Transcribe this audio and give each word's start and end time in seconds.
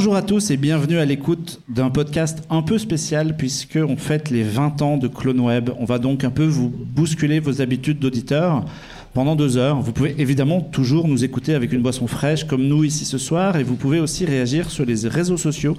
Bonjour 0.00 0.16
à 0.16 0.22
tous 0.22 0.50
et 0.50 0.56
bienvenue 0.56 0.96
à 0.96 1.04
l'écoute 1.04 1.60
d'un 1.68 1.90
podcast 1.90 2.42
un 2.48 2.62
peu 2.62 2.78
spécial 2.78 3.36
puisqu'on 3.36 3.98
fête 3.98 4.30
les 4.30 4.42
20 4.42 4.80
ans 4.80 4.96
de 4.96 5.08
Clone 5.08 5.40
Web. 5.40 5.68
On 5.78 5.84
va 5.84 5.98
donc 5.98 6.24
un 6.24 6.30
peu 6.30 6.46
vous 6.46 6.70
bousculer 6.70 7.38
vos 7.38 7.60
habitudes 7.60 7.98
d'auditeur 7.98 8.64
pendant 9.12 9.36
deux 9.36 9.58
heures. 9.58 9.82
Vous 9.82 9.92
pouvez 9.92 10.14
évidemment 10.16 10.62
toujours 10.62 11.06
nous 11.06 11.22
écouter 11.22 11.52
avec 11.52 11.70
une 11.74 11.82
boisson 11.82 12.06
fraîche 12.06 12.44
comme 12.44 12.62
nous 12.62 12.82
ici 12.82 13.04
ce 13.04 13.18
soir 13.18 13.56
et 13.56 13.62
vous 13.62 13.76
pouvez 13.76 14.00
aussi 14.00 14.24
réagir 14.24 14.70
sur 14.70 14.86
les 14.86 15.06
réseaux 15.06 15.36
sociaux 15.36 15.76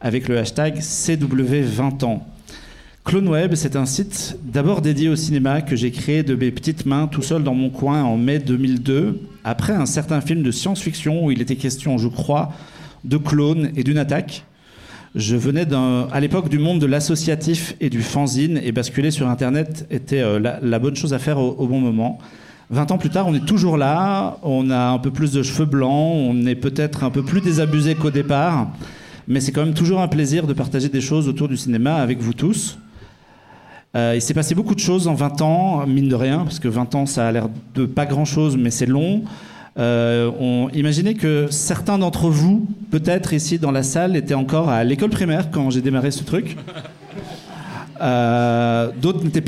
avec 0.00 0.26
le 0.26 0.38
hashtag 0.38 0.78
CW20 0.78 2.04
ans. 2.04 2.26
CloneWeb, 3.04 3.54
c'est 3.54 3.76
un 3.76 3.86
site 3.86 4.38
d'abord 4.42 4.82
dédié 4.82 5.08
au 5.08 5.16
cinéma 5.16 5.62
que 5.62 5.76
j'ai 5.76 5.92
créé 5.92 6.24
de 6.24 6.34
mes 6.34 6.50
petites 6.50 6.84
mains 6.84 7.06
tout 7.06 7.22
seul 7.22 7.44
dans 7.44 7.54
mon 7.54 7.70
coin 7.70 8.02
en 8.02 8.16
mai 8.16 8.40
2002, 8.40 9.20
après 9.44 9.72
un 9.72 9.86
certain 9.86 10.20
film 10.20 10.42
de 10.42 10.50
science-fiction 10.50 11.24
où 11.24 11.30
il 11.30 11.40
était 11.40 11.54
question, 11.54 11.96
je 11.96 12.08
crois, 12.08 12.52
de 13.04 13.16
clones 13.16 13.70
et 13.76 13.84
d'une 13.84 13.98
attaque. 13.98 14.44
Je 15.14 15.36
venais 15.36 15.66
à 16.10 16.20
l'époque 16.20 16.48
du 16.48 16.58
monde 16.58 16.78
de 16.78 16.86
l'associatif 16.86 17.76
et 17.80 17.90
du 17.90 18.00
fanzine 18.00 18.58
et 18.62 18.72
basculer 18.72 19.10
sur 19.10 19.28
Internet 19.28 19.86
était 19.90 20.22
euh, 20.22 20.38
la, 20.38 20.78
bonne 20.78 20.96
chose 20.96 21.12
à 21.12 21.18
faire 21.18 21.38
au, 21.38 21.66
bon 21.66 21.80
moment. 21.80 22.18
20 22.70 22.92
ans 22.92 22.98
plus 22.98 23.10
tard, 23.10 23.26
on 23.28 23.34
est 23.34 23.44
toujours 23.44 23.76
là, 23.76 24.38
on 24.42 24.70
a 24.70 24.88
un 24.88 24.98
peu 24.98 25.10
plus 25.10 25.32
de 25.32 25.42
cheveux 25.42 25.66
blancs, 25.66 26.14
on 26.16 26.46
est 26.46 26.54
peut-être 26.54 27.04
un 27.04 27.10
peu 27.10 27.22
plus 27.22 27.42
désabusé 27.42 27.94
qu'au 27.94 28.10
départ, 28.10 28.68
mais 29.28 29.40
c'est 29.40 29.52
quand 29.52 29.66
même 29.66 29.74
toujours 29.74 30.00
un 30.00 30.08
plaisir 30.08 30.46
de 30.46 30.54
partager 30.54 30.88
des 30.88 31.02
choses 31.02 31.28
autour 31.28 31.48
du 31.48 31.58
cinéma 31.58 31.96
avec 31.96 32.20
vous 32.20 32.32
tous. 32.32 32.78
Euh, 33.94 34.12
il 34.14 34.22
s'est 34.22 34.32
passé 34.32 34.54
beaucoup 34.54 34.74
de 34.74 34.80
choses 34.80 35.06
en 35.06 35.12
20 35.12 35.42
ans, 35.42 35.86
mine 35.86 36.08
de 36.08 36.14
rien, 36.14 36.38
parce 36.38 36.58
que 36.58 36.68
20 36.68 36.94
ans, 36.94 37.04
ça 37.04 37.28
a 37.28 37.32
l'air 37.32 37.50
de 37.74 37.84
pas 37.84 38.06
grand-chose, 38.06 38.56
mais 38.56 38.70
c'est 38.70 38.86
long. 38.86 39.24
Euh, 39.78 40.30
on 40.38 40.68
imaginait 40.74 41.14
que 41.14 41.46
certains 41.50 41.98
d'entre 41.98 42.28
vous, 42.28 42.66
peut-être 42.90 43.32
ici 43.32 43.58
dans 43.58 43.70
la 43.70 43.82
salle, 43.82 44.16
étaient 44.16 44.34
encore 44.34 44.68
à 44.68 44.84
l'école 44.84 45.10
primaire 45.10 45.50
quand 45.50 45.70
j'ai 45.70 45.80
démarré 45.80 46.10
ce 46.10 46.24
truc. 46.24 46.56
Euh, 48.00 48.90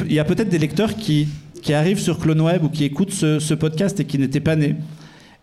il 0.07 0.13
y 0.13 0.21
a 0.21 0.25
peut-être 0.25 0.49
des 0.49 0.59
lecteurs 0.59 0.95
qui, 0.95 1.27
qui 1.61 1.73
arrivent 1.73 1.99
sur 1.99 2.21
CloneWeb 2.21 2.63
ou 2.63 2.69
qui 2.69 2.85
écoutent 2.85 3.11
ce, 3.11 3.55
podcast 3.55 3.99
et 3.99 4.05
qui 4.05 4.19
n'étaient 4.19 4.39
pas 4.39 4.55
nés. 4.55 4.77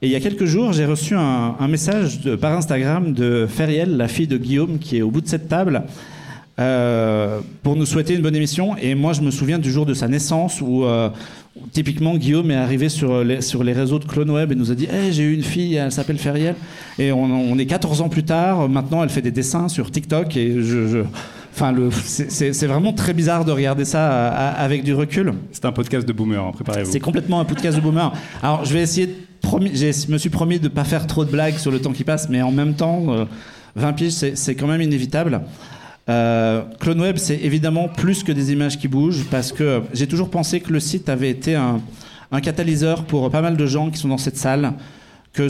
Et 0.02 0.08
il 0.08 0.12
y 0.12 0.16
a 0.16 0.20
quelques 0.20 0.46
jours, 0.46 0.72
j'ai 0.72 0.86
reçu 0.86 1.16
un, 1.16 1.68
message 1.68 2.22
par 2.40 2.54
Instagram 2.54 3.12
de 3.12 3.48
Feriel, 3.50 3.98
la 3.98 4.08
fille 4.08 4.28
de 4.28 4.38
Guillaume, 4.38 4.80
qui 4.80 4.98
est 4.98 5.02
au 5.02 5.12
bout 5.12 5.20
de 5.22 5.28
cette 5.28 5.50
table, 5.50 5.84
euh, 6.60 7.40
pour 7.64 7.76
nous 7.76 7.86
souhaiter 7.86 8.16
une 8.16 8.22
bonne 8.22 8.36
émission. 8.36 8.78
Et 8.78 8.96
moi, 8.96 9.14
je 9.14 9.22
me 9.22 9.32
souviens 9.32 9.60
du 9.60 9.72
jour 9.72 9.86
de 9.86 9.94
sa 9.94 10.08
naissance 10.08 10.62
où, 10.62 10.86
euh, 10.86 11.10
typiquement, 11.72 12.16
Guillaume 12.18 12.52
est 12.52 12.56
arrivé 12.56 12.90
sur 12.90 13.24
les, 13.24 13.42
sur 13.42 13.64
les 13.64 13.74
réseaux 13.74 14.00
de 14.00 14.06
CloneWeb 14.06 14.52
et 14.52 14.56
nous 14.56 14.72
a 14.72 14.76
dit 14.76 14.88
hey, 14.92 15.12
J'ai 15.12 15.24
eu 15.24 15.34
une 15.34 15.44
fille, 15.44 15.76
elle 15.76 15.92
s'appelle 15.92 16.18
Feriel. 16.18 16.56
Et 17.00 17.12
on, 17.12 17.58
est 17.58 17.66
14 17.66 18.02
ans 18.02 18.10
plus 18.10 18.24
tard. 18.24 18.70
Maintenant, 18.70 19.04
elle 19.04 19.10
fait 19.10 19.22
des 19.22 19.32
dessins 19.32 19.68
sur 19.68 19.92
TikTok. 19.92 20.36
Et 20.38 20.62
je, 20.62 21.04
Enfin, 21.54 21.76
c'est 21.92 22.66
vraiment 22.66 22.94
très 22.94 23.14
bizarre 23.14 23.44
de 23.44 23.52
regarder 23.52 23.84
ça 23.84 24.30
avec 24.30 24.84
du 24.84 24.94
recul. 24.94 25.34
C'est 25.52 25.66
un 25.66 25.72
podcast 25.72 26.08
de 26.08 26.14
boomer, 26.14 26.42
hein, 26.44 26.52
préparez-vous. 26.54 26.92
C'est 26.92 27.00
complètement 27.00 27.40
un 27.42 27.46
podcast 27.46 27.76
de 27.76 27.82
boomer. 27.82 28.14
Alors, 28.42 28.64
je 28.66 28.74
vais 28.74 28.82
essayer 28.82 29.08
de. 29.08 29.14
Je 29.44 30.12
me 30.12 30.18
suis 30.18 30.30
promis 30.30 30.60
de 30.60 30.66
ne 30.66 30.70
pas 30.70 30.84
faire 30.84 31.08
trop 31.08 31.26
de 31.26 31.32
blagues 31.32 31.58
sur 31.58 31.72
le 31.72 31.82
temps 31.82 31.92
qui 31.92 32.04
passe, 32.04 32.30
mais 32.30 32.42
en 32.42 32.52
même 32.52 32.76
temps, 32.76 33.28
20 33.76 33.88
euh, 33.88 33.92
piges, 33.92 34.14
c'est 34.36 34.56
quand 34.56 34.68
même 34.68 34.82
inévitable. 34.82 35.42
Euh, 36.10 36.64
CloneWeb, 36.80 37.18
c'est 37.18 37.38
évidemment 37.38 37.88
plus 37.88 38.24
que 38.24 38.32
des 38.32 38.52
images 38.52 38.78
qui 38.78 38.88
bougent, 38.88 39.26
parce 39.30 39.52
que 39.52 39.82
j'ai 39.94 40.08
toujours 40.08 40.30
pensé 40.30 40.60
que 40.60 40.72
le 40.74 40.80
site 40.80 41.10
avait 41.10 41.30
été 41.30 41.56
un, 41.56 41.82
catalyseur 42.42 43.04
pour 43.04 43.30
pas 43.30 43.42
mal 43.42 43.58
de 43.58 43.66
gens 43.66 43.90
qui 43.90 43.98
sont 43.98 44.08
dans 44.08 44.18
cette 44.18 44.38
salle, 44.38 44.74
que 45.34 45.48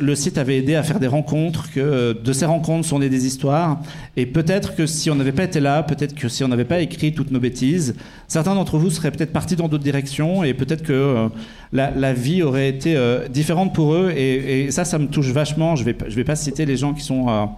le 0.00 0.14
site 0.14 0.38
avait 0.38 0.58
aidé 0.58 0.74
à 0.76 0.82
faire 0.82 1.00
des 1.00 1.06
rencontres, 1.06 1.72
que 1.72 2.12
de 2.12 2.32
ces 2.32 2.44
rencontres 2.44 2.86
sont 2.86 2.98
nées 2.98 3.08
des 3.08 3.26
histoires, 3.26 3.80
et 4.16 4.26
peut-être 4.26 4.76
que 4.76 4.86
si 4.86 5.10
on 5.10 5.16
n'avait 5.16 5.32
pas 5.32 5.44
été 5.44 5.58
là, 5.58 5.82
peut-être 5.82 6.14
que 6.14 6.28
si 6.28 6.44
on 6.44 6.48
n'avait 6.48 6.64
pas 6.64 6.80
écrit 6.80 7.14
toutes 7.14 7.30
nos 7.30 7.40
bêtises, 7.40 7.96
certains 8.28 8.54
d'entre 8.54 8.78
vous 8.78 8.90
seraient 8.90 9.10
peut-être 9.10 9.32
partis 9.32 9.56
dans 9.56 9.68
d'autres 9.68 9.82
directions, 9.82 10.44
et 10.44 10.54
peut-être 10.54 10.82
que 10.82 10.92
euh, 10.92 11.28
la, 11.72 12.12
vie 12.12 12.42
aurait 12.42 12.68
été 12.68 12.96
euh, 12.96 13.26
différente 13.26 13.74
pour 13.74 13.94
eux, 13.94 14.10
et, 14.10 14.70
ça, 14.70 14.84
ça 14.84 14.98
me 14.98 15.06
touche 15.06 15.30
vachement. 15.30 15.74
Je 15.74 15.84
vais, 15.84 15.96
je 16.06 16.14
vais 16.14 16.24
pas 16.24 16.36
citer 16.36 16.66
les 16.66 16.76
gens 16.76 16.94
qui 16.94 17.02
sont 17.02 17.48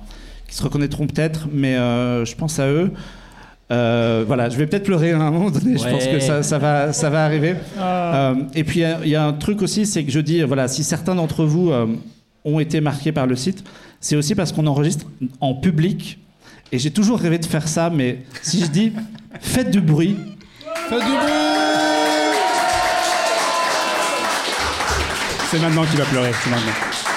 qui 0.50 0.56
se 0.56 0.62
reconnaîtront 0.62 1.06
peut-être, 1.06 1.46
mais 1.52 1.76
euh, 1.76 2.24
je 2.24 2.34
pense 2.34 2.58
à 2.58 2.66
eux. 2.66 2.90
Euh, 3.70 4.24
voilà, 4.26 4.48
je 4.48 4.56
vais 4.56 4.66
peut-être 4.66 4.82
pleurer 4.82 5.12
à 5.12 5.20
un 5.20 5.30
moment 5.30 5.50
donné, 5.50 5.78
je 5.78 5.88
pense 5.88 6.04
que 6.04 6.18
ça, 6.18 6.42
ça, 6.42 6.58
va, 6.58 6.92
ça 6.92 7.08
va 7.08 7.24
arriver. 7.24 7.54
Ah. 7.78 8.32
Euh, 8.32 8.34
et 8.56 8.64
puis 8.64 8.82
il 9.04 9.08
y, 9.08 9.14
a 9.14 9.24
un 9.24 9.32
truc 9.32 9.62
aussi, 9.62 9.86
c'est 9.86 10.02
que 10.02 10.10
je 10.10 10.18
dis, 10.18 10.42
voilà, 10.42 10.66
si 10.66 10.82
certains 10.82 11.14
d'entre 11.14 11.44
vous 11.44 11.72
ont 12.44 12.58
été 12.58 12.80
marqués 12.80 13.12
par 13.12 13.28
le 13.28 13.36
site, 13.36 13.62
c'est 14.00 14.16
aussi 14.16 14.34
parce 14.34 14.50
qu'on 14.50 14.66
enregistre 14.66 15.06
en 15.40 15.54
public. 15.54 16.18
Et 16.72 16.78
j'ai 16.78 16.90
toujours 16.90 17.20
rêvé 17.20 17.38
de 17.38 17.46
faire 17.46 17.68
ça, 17.68 17.90
mais 17.90 18.18
si 18.42 18.60
je 18.60 18.66
dis 18.66 18.92
faites 19.40 19.70
du 19.70 19.80
bruit. 19.80 20.16
Faites 20.88 21.04
du 21.04 21.12
bruit 21.12 21.30
C'est 25.48 25.60
maintenant 25.60 25.84
qu'il 25.84 25.98
va 25.98 26.04
pleurer, 26.06 26.30
c'est 26.42 26.50
maintenant. 26.50 27.09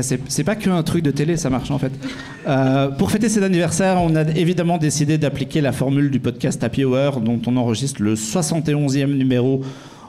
C'est 0.00 0.44
pas 0.44 0.56
qu'un 0.56 0.82
truc 0.82 1.04
de 1.04 1.10
télé, 1.10 1.36
ça 1.36 1.50
marche 1.50 1.70
en 1.70 1.78
fait. 1.78 1.92
Euh, 2.48 2.88
pour 2.88 3.10
fêter 3.10 3.28
cet 3.28 3.42
anniversaire, 3.42 4.00
on 4.00 4.16
a 4.16 4.22
évidemment 4.30 4.78
décidé 4.78 5.18
d'appliquer 5.18 5.60
la 5.60 5.72
formule 5.72 6.10
du 6.10 6.18
podcast 6.18 6.64
Happy 6.64 6.84
Hour, 6.84 7.20
dont 7.20 7.40
on 7.46 7.56
enregistre 7.58 8.02
le 8.02 8.14
71e 8.14 9.14
numéro 9.14 9.62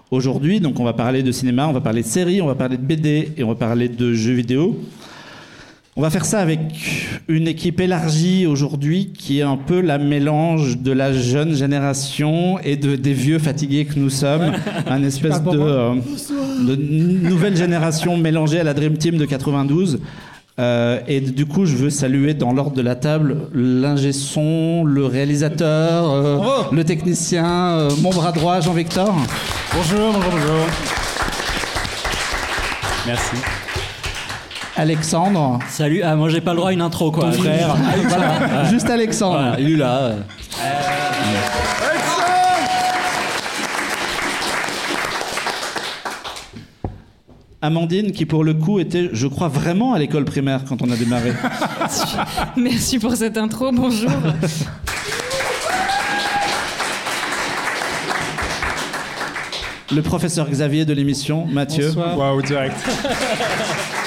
aujourd'hui. 0.09 0.61
Donc 0.61 0.79
on 0.79 0.85
va 0.85 0.93
parler 0.93 1.21
de 1.21 1.31
cinéma, 1.33 1.67
on 1.67 1.73
va 1.73 1.81
parler 1.81 2.01
de 2.01 2.07
séries, 2.07 2.41
on 2.41 2.47
va 2.47 2.55
parler 2.55 2.77
de 2.77 2.81
BD 2.81 3.33
et 3.35 3.43
on 3.43 3.49
va 3.49 3.55
parler 3.55 3.89
de 3.89 4.13
jeux 4.13 4.33
vidéo. 4.33 4.79
On 5.95 6.01
va 6.01 6.09
faire 6.09 6.25
ça 6.25 6.39
avec 6.39 6.59
une 7.27 7.47
équipe 7.47 7.79
élargie 7.79 8.47
aujourd'hui 8.47 9.13
qui 9.15 9.39
est 9.39 9.43
un 9.43 9.57
peu 9.57 9.79
la 9.79 9.99
mélange 9.99 10.79
de 10.79 10.91
la 10.91 11.13
jeune 11.13 11.53
génération 11.53 12.57
et 12.63 12.77
de, 12.77 12.95
des 12.95 13.13
vieux 13.13 13.37
fatigués 13.37 13.85
que 13.85 13.99
nous 13.99 14.09
sommes. 14.09 14.53
Un 14.87 15.03
espèce 15.03 15.39
euh, 15.45 15.93
de, 16.65 16.75
nouvelle 16.75 17.55
génération 17.55 18.17
mélangée 18.17 18.59
à 18.59 18.63
la 18.63 18.73
Dream 18.73 18.97
Team 18.97 19.17
de 19.17 19.25
92. 19.25 19.99
Euh, 20.59 20.99
et 21.07 21.21
du 21.21 21.45
coup, 21.45 21.65
je 21.67 21.75
veux 21.75 21.91
saluer 21.91 22.33
dans 22.33 22.53
l'ordre 22.53 22.75
de 22.75 22.81
la 22.81 22.95
table 22.95 23.37
l'ingé 23.53 24.13
son, 24.13 24.83
le 24.85 25.05
réalisateur, 25.05 26.11
euh, 26.11 26.39
le 26.71 26.83
technicien, 26.83 27.87
mon 28.01 28.09
bras 28.09 28.31
droit, 28.31 28.61
Jean-Victor. 28.61 29.15
Bonjour, 29.75 30.11
bonjour, 30.11 30.31
bonjour. 30.31 30.65
Merci. 33.05 33.35
Alexandre. 34.75 35.59
Salut. 35.69 36.01
Ah, 36.03 36.15
moi, 36.15 36.29
j'ai 36.29 36.41
pas 36.41 36.51
le 36.51 36.57
droit 36.57 36.69
à 36.69 36.73
une 36.73 36.81
intro, 36.81 37.11
quoi. 37.11 37.31
frère. 37.31 37.75
voilà. 38.07 38.65
Juste 38.65 38.89
Alexandre. 38.89 39.39
Voilà, 39.39 39.59
il 39.59 39.73
est 39.73 39.77
là. 39.77 40.13
Amandine, 47.61 48.11
qui 48.11 48.25
pour 48.25 48.43
le 48.43 48.55
coup 48.55 48.79
était, 48.79 49.09
je 49.13 49.27
crois, 49.27 49.47
vraiment 49.47 49.93
à 49.93 49.99
l'école 49.99 50.25
primaire 50.25 50.61
quand 50.67 50.81
on 50.81 50.91
a 50.91 50.95
démarré. 50.95 51.31
Merci 52.57 52.99
pour 52.99 53.15
cette 53.15 53.37
intro, 53.37 53.71
bonjour. 53.71 54.11
Le 59.93 60.01
professeur 60.01 60.49
Xavier 60.49 60.83
de 60.83 60.93
l'émission, 60.93 61.45
Mathieu. 61.45 61.93
Waouh, 61.95 62.41
direct. 62.41 62.75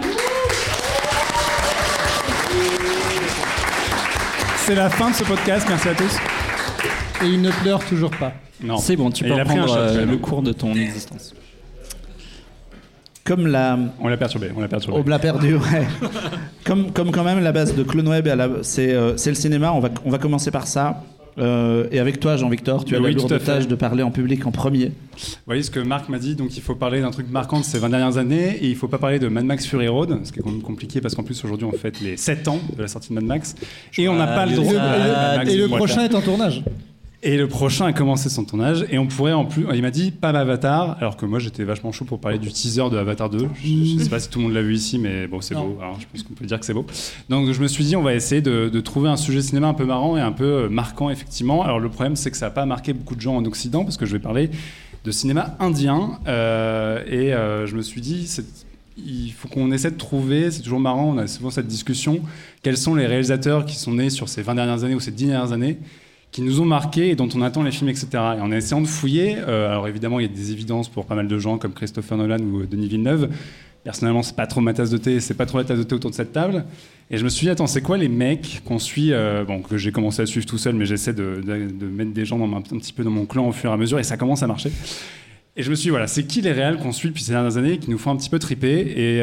C'est 4.59 4.77
la 4.77 4.89
fin 4.89 5.11
de 5.11 5.17
ce 5.17 5.25
podcast. 5.25 5.67
Merci 5.69 5.89
à 5.89 5.95
tous. 5.95 6.17
Et 7.25 7.29
il 7.29 7.41
ne 7.41 7.51
pleure 7.51 7.85
toujours 7.85 8.11
pas. 8.11 8.33
Non. 8.63 8.79
C'est 8.79 8.97
bon, 8.97 9.11
tu 9.11 9.25
peux 9.25 9.33
reprendre 9.33 9.75
euh, 9.77 10.05
le 10.05 10.17
cours 10.17 10.43
de 10.43 10.53
ton 10.53 10.75
existence. 10.75 11.35
Comme 13.25 13.47
la, 13.47 13.79
On 14.01 14.09
l'a 14.09 14.17
perturbé. 14.17 14.51
On 14.57 14.61
l'a 14.61 14.69
perturbé. 14.69 14.99
On 15.05 15.09
l'a 15.09 15.19
perdu, 15.19 15.55
ouais. 15.55 15.87
comme, 16.65 16.91
comme 16.93 17.13
quand 17.13 17.23
même 17.23 17.41
la 17.41 17.53
base 17.53 17.75
de 17.75 17.83
Clone 17.85 18.09
Web, 18.09 18.29
c'est 18.63 18.93
euh, 18.93 19.17
c'est 19.17 19.31
le 19.31 19.37
cinéma. 19.37 19.73
On 19.73 19.81
va, 19.81 19.91
on 20.05 20.11
va 20.11 20.19
commencer 20.19 20.51
par 20.51 20.67
ça. 20.67 21.03
Euh, 21.39 21.87
et 21.91 21.99
avec 21.99 22.21
toi, 22.21 22.37
Jean-Victor, 22.37 22.85
tu 22.85 22.95
as 22.95 22.99
Oui, 22.99 23.15
la 23.15 23.19
lourde 23.19 23.43
tâche 23.43 23.67
de 23.67 23.75
parler 23.75 24.03
en 24.03 24.11
public 24.11 24.47
en 24.47 24.51
premier. 24.51 24.87
Vous 24.87 25.37
voyez 25.47 25.63
ce 25.63 25.71
que 25.71 25.81
Marc 25.81 26.09
m'a 26.09 26.19
dit, 26.19 26.35
donc 26.35 26.57
il 26.57 26.63
faut 26.63 26.75
parler 26.75 27.01
d'un 27.01 27.11
truc 27.11 27.31
marquant 27.31 27.61
de 27.61 27.65
ces 27.65 27.79
20 27.79 27.89
dernières 27.89 28.19
années, 28.19 28.59
et 28.61 28.67
il 28.67 28.77
faut 28.77 28.89
pas 28.89 28.99
parler 28.99 29.19
de 29.19 29.29
Mad 29.29 29.45
Max 29.45 29.67
Fury 29.67 29.89
Road, 29.89 30.21
ce 30.25 30.33
qui 30.33 30.41
est 30.41 30.43
quand 30.43 30.51
même 30.51 30.63
compliqué 30.63 31.01
parce 31.01 31.15
qu'en 31.15 31.23
plus 31.23 31.43
aujourd'hui 31.43 31.67
on 31.67 31.73
fête 31.73 32.01
les 32.01 32.17
7 32.17 32.49
ans 32.49 32.61
de 32.77 32.83
la 32.83 32.89
sortie 32.89 33.11
de 33.11 33.15
Mad 33.15 33.25
Max, 33.25 33.55
et 33.97 34.09
on 34.09 34.17
n'a 34.17 34.27
pas 34.27 34.47
le 34.47 34.57
droit. 34.57 34.73
Et 35.47 35.53
et 35.53 35.57
le 35.57 35.69
prochain 35.69 36.05
est 36.05 36.15
en 36.15 36.21
tournage. 36.21 36.63
Et 37.25 37.37
le 37.37 37.47
prochain 37.47 37.85
a 37.87 37.93
commencé 37.93 38.29
son 38.29 38.45
tournage, 38.45 38.85
et 38.91 38.99
on 38.99 39.07
pourrait 39.07 39.33
en 39.33 39.45
plus. 39.45 39.65
Il 39.73 39.83
m'a 39.83 39.93
dit 39.93 40.11
pas 40.11 40.31
Avatar, 40.31 40.97
alors 40.99 41.17
que 41.17 41.25
moi 41.25 41.39
j'étais 41.39 41.63
vachement 41.63 41.93
chaud 41.93 42.05
pour 42.05 42.19
parler 42.19 42.39
du 42.39 42.51
teaser 42.53 42.91
de 42.91 42.97
Avatar 42.97 43.31
2. 43.31 43.39
Je, 43.63 43.69
je 43.99 44.03
sais 44.03 44.11
pas 44.11 44.19
si 44.19 44.29
tout 44.29 44.41
le 44.41 44.47
monde 44.47 44.55
l'a 44.55 44.63
vu 44.63 44.75
ici, 44.75 44.99
mais 44.99 45.29
bon, 45.29 45.41
c'est 45.41 45.55
beau. 45.55 45.79
Alors 45.81 46.01
je 46.01 46.07
pense 46.11 46.25
qu'on 46.25 46.35
peut 46.35 46.45
dire 46.47 46.59
que 46.59 46.67
c'est 46.67 46.75
beau. 46.75 46.85
Donc 47.29 47.53
je 47.53 47.61
me 47.63 47.69
suis 47.69 47.85
dit, 47.85 47.95
on 47.95 48.03
va 48.03 48.13
essayer 48.15 48.41
de, 48.43 48.69
de 48.69 48.81
trouver 48.81 49.09
un 49.09 49.17
sujet 49.17 49.41
cinéma 49.41 49.69
un 49.69 49.75
peu 49.75 49.85
marrant 49.85 50.17
et 50.17 50.21
un 50.21 50.33
peu 50.33 50.45
euh, 50.65 50.69
marquant, 50.69 51.11
effectivement. 51.11 51.63
Alors 51.63 51.79
le 51.79 51.89
problème, 51.91 52.17
c'est 52.17 52.33
que 52.33 52.37
ça 52.37 52.47
n'a 52.47 52.51
pas 52.51 52.67
marqué 52.67 52.93
beaucoup 52.93 53.15
de 53.15 53.21
gens 53.21 53.37
en 53.37 53.45
Occident, 53.45 53.85
parce 53.85 53.97
que 53.97 54.05
je 54.07 54.13
vais 54.13 54.19
parler 54.19 54.51
de 55.05 55.11
cinéma 55.13 55.57
indien. 55.61 56.19
euh, 56.27 57.05
et 57.07 57.33
euh, 57.35 57.67
je 57.69 57.77
me 57.77 57.83
suis 57.83 58.01
dit, 58.01 58.27
c'est- 58.27 58.67
il 58.99 59.31
faut 59.31 59.47
qu'on 59.47 59.71
essaie 59.71 59.93
de 59.93 59.97
trouver, 59.97 60.51
c'est 60.51 60.61
toujours 60.63 60.81
marrant, 60.81 61.05
on 61.15 61.19
a 61.19 61.29
souvent 61.29 61.51
cette 61.51 61.69
discussion, 61.69 62.21
quels 62.63 62.77
sont 62.77 62.97
les 62.97 63.07
réalisateurs 63.07 63.65
qui 63.65 63.77
sont 63.77 63.93
nés 63.95 64.11
sur 64.11 64.29
ces 64.29 64.43
20 64.43 64.57
dernières 64.57 64.83
années 64.85 64.95
ou 64.97 65.01
ces 65.01 65.13
10 65.13 65.27
dernières 65.29 65.53
années 65.53 65.79
qui 66.33 66.41
nous 66.41 66.61
ont 66.61 66.65
marqués 66.65 67.11
et 67.11 67.15
dont 67.15 67.29
on 67.35 67.43
attend 67.43 67.63
les 67.63 67.71
films, 67.71 67.91
etc. 67.91 68.09
Et 68.13 68.41
en 68.41 68.51
essayant 68.51 68.81
de 68.81 68.87
fouiller, 68.87 69.37
euh, 69.39 69.71
alors 69.71 69.87
évidemment, 69.87 70.19
il 70.19 70.23
y 70.23 70.29
a 70.29 70.35
des 70.35 70.51
évidences 70.51 70.89
pour 70.89 71.05
pas 71.05 71.15
mal 71.15 71.29
de 71.29 71.39
gens 71.39 71.59
comme 71.59 71.75
Christopher 71.75 72.17
Nolan 72.17 72.41
ou 72.41 72.61
euh, 72.61 72.67
Denis 72.67 72.89
Villeneuve. 72.89 73.29
Personnellement, 73.85 74.23
c'est 74.23 74.37
pas 74.37 74.47
trop 74.47 74.61
ma 74.61 74.73
tasse 74.73 74.91
de 74.91 74.97
thé, 74.97 75.21
c'est 75.21 75.35
pas 75.35 75.45
trop 75.45 75.59
la 75.59 75.65
tasse 75.65 75.79
de 75.79 75.83
thé 75.83 75.95
autour 75.95 76.11
de 76.11 76.17
cette 76.17 76.33
table. 76.33 76.65
Et 77.11 77.19
je 77.19 77.25
me 77.25 77.29
suis 77.29 77.45
dit, 77.45 77.51
attends, 77.51 77.67
c'est 77.67 77.83
quoi 77.83 77.99
les 77.99 78.09
mecs 78.09 78.63
qu'on 78.65 78.79
suit, 78.79 79.13
euh, 79.13 79.45
bon, 79.45 79.61
que 79.61 79.77
j'ai 79.77 79.93
commencé 79.93 80.23
à 80.23 80.27
suivre 80.27 80.47
tout 80.47 80.57
seul, 80.57 80.75
mais 80.75 80.87
j'essaie 80.87 81.13
de, 81.13 81.43
mettre 81.85 82.13
des 82.13 82.25
gens 82.25 82.39
dans 82.39 82.57
un 82.57 82.63
petit 82.63 82.95
peu 82.95 83.05
dans 83.05 83.11
mon 83.11 83.27
clan 83.27 83.49
au 83.49 83.53
fur 83.53 83.71
et 83.71 83.75
à 83.75 83.77
mesure, 83.77 83.99
et 83.99 84.05
ça 84.05 84.17
commence 84.17 84.43
à 84.43 84.47
marcher. 84.47 84.71
Et 85.55 85.63
je 85.63 85.69
me 85.69 85.75
suis 85.75 85.89
dit, 85.89 85.91
voilà, 85.91 86.07
c'est 86.07 86.27
qui 86.27 86.41
les 86.41 86.53
réels 86.53 86.79
qu'on 86.79 86.93
suit 86.93 87.11
depuis 87.11 87.23
ces 87.23 87.33
dernières 87.33 87.59
années 87.59 87.77
qui 87.77 87.91
nous 87.91 87.99
font 87.99 88.11
un 88.11 88.17
petit 88.17 88.31
peu 88.31 88.39
triper? 88.39 88.95
Et 88.97 89.23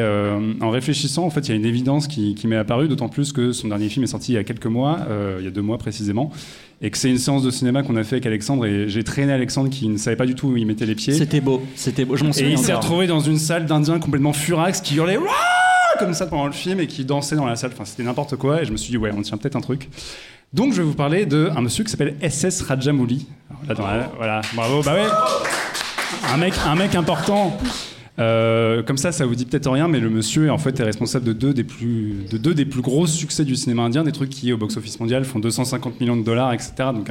en 0.60 0.70
réfléchissant, 0.70 1.24
en 1.24 1.30
fait, 1.30 1.40
il 1.40 1.48
y 1.48 1.52
a 1.52 1.56
une 1.56 1.64
évidence 1.64 2.06
qui, 2.06 2.36
m'est 2.44 2.54
apparue, 2.54 2.86
d'autant 2.86 3.08
plus 3.08 3.32
que 3.32 3.50
son 3.50 3.66
dernier 3.66 3.88
film 3.88 4.04
est 4.04 4.08
sorti 4.08 4.30
il 4.32 4.34
y 4.36 4.38
a 4.38 4.44
quelques 4.44 4.66
mois, 4.66 5.00
il 5.40 5.44
y 5.44 5.48
a 5.48 5.50
deux 5.50 5.62
mois 5.62 5.78
précisément, 5.78 6.30
et 6.82 6.90
que 6.90 6.96
c'est 6.98 7.10
une 7.10 7.18
séance 7.18 7.42
de 7.42 7.50
cinéma 7.50 7.82
qu'on 7.82 7.96
a 7.96 8.04
fait 8.04 8.16
avec 8.16 8.26
Alexandre, 8.26 8.64
et 8.66 8.88
j'ai 8.88 9.04
traîné 9.04 9.32
Alexandre 9.32 9.68
qui 9.70 9.88
ne 9.88 9.98
savait 9.98 10.16
pas 10.16 10.26
du 10.26 10.34
tout 10.34 10.48
où 10.48 10.56
il 10.56 10.66
mettait 10.66 10.86
les 10.86 10.94
pieds. 10.94 11.12
C'était 11.14 11.40
beau, 11.40 11.62
c'était 11.76 12.04
beau. 12.04 12.16
Je 12.16 12.24
m'en 12.24 12.30
Et 12.30 12.34
souviens 12.34 12.50
il 12.50 12.58
s'est 12.58 12.72
retrouvé 12.74 13.06
dans 13.06 13.20
une 13.20 13.38
salle 13.38 13.66
d'Indiens 13.66 13.98
complètement 13.98 14.32
furax 14.32 14.80
qui 14.80 14.96
hurlait 14.96 15.18
comme 15.98 16.14
ça 16.14 16.26
pendant 16.26 16.46
le 16.46 16.52
film 16.52 16.80
et 16.80 16.86
qui 16.86 17.04
dansait 17.04 17.36
dans 17.36 17.44
la 17.44 17.56
salle. 17.56 17.72
Enfin, 17.74 17.84
c'était 17.84 18.02
n'importe 18.04 18.36
quoi. 18.36 18.62
Et 18.62 18.64
je 18.64 18.72
me 18.72 18.76
suis 18.78 18.90
dit, 18.90 18.96
ouais, 18.96 19.10
on 19.14 19.20
tient 19.20 19.36
peut-être 19.36 19.56
un 19.56 19.60
truc. 19.60 19.90
Donc, 20.54 20.72
je 20.72 20.78
vais 20.78 20.88
vous 20.88 20.94
parler 20.94 21.26
d'un 21.26 21.60
monsieur 21.60 21.84
qui 21.84 21.90
s'appelle 21.90 22.16
SS 22.22 22.62
Rajamouli. 22.62 23.26
Alors, 23.50 23.62
là, 23.68 23.74
dans 23.74 23.86
la- 23.86 24.12
voilà, 24.16 24.40
bravo, 24.54 24.82
bah 24.82 24.94
ouais. 24.94 25.06
Un 26.32 26.36
mec, 26.38 26.54
un 26.66 26.74
mec 26.74 26.94
important. 26.94 27.56
Euh, 28.18 28.82
comme 28.82 28.98
ça, 28.98 29.12
ça 29.12 29.24
vous 29.24 29.34
dit 29.34 29.46
peut-être 29.46 29.70
rien, 29.70 29.88
mais 29.88 30.00
le 30.00 30.10
monsieur 30.10 30.50
en 30.50 30.58
fait 30.58 30.78
est 30.80 30.82
responsable 30.82 31.24
de 31.24 31.32
deux 31.32 31.54
des 31.54 31.64
plus, 31.64 32.26
de 32.30 32.36
deux 32.36 32.54
des 32.54 32.64
plus 32.64 32.82
gros 32.82 33.06
succès 33.06 33.44
du 33.44 33.56
cinéma 33.56 33.82
indien, 33.82 34.04
des 34.04 34.12
trucs 34.12 34.30
qui 34.30 34.52
au 34.52 34.58
box-office 34.58 35.00
mondial 35.00 35.24
font 35.24 35.38
250 35.38 36.00
millions 36.00 36.16
de 36.16 36.24
dollars, 36.24 36.52
etc. 36.52 36.72
Donc 36.94 37.08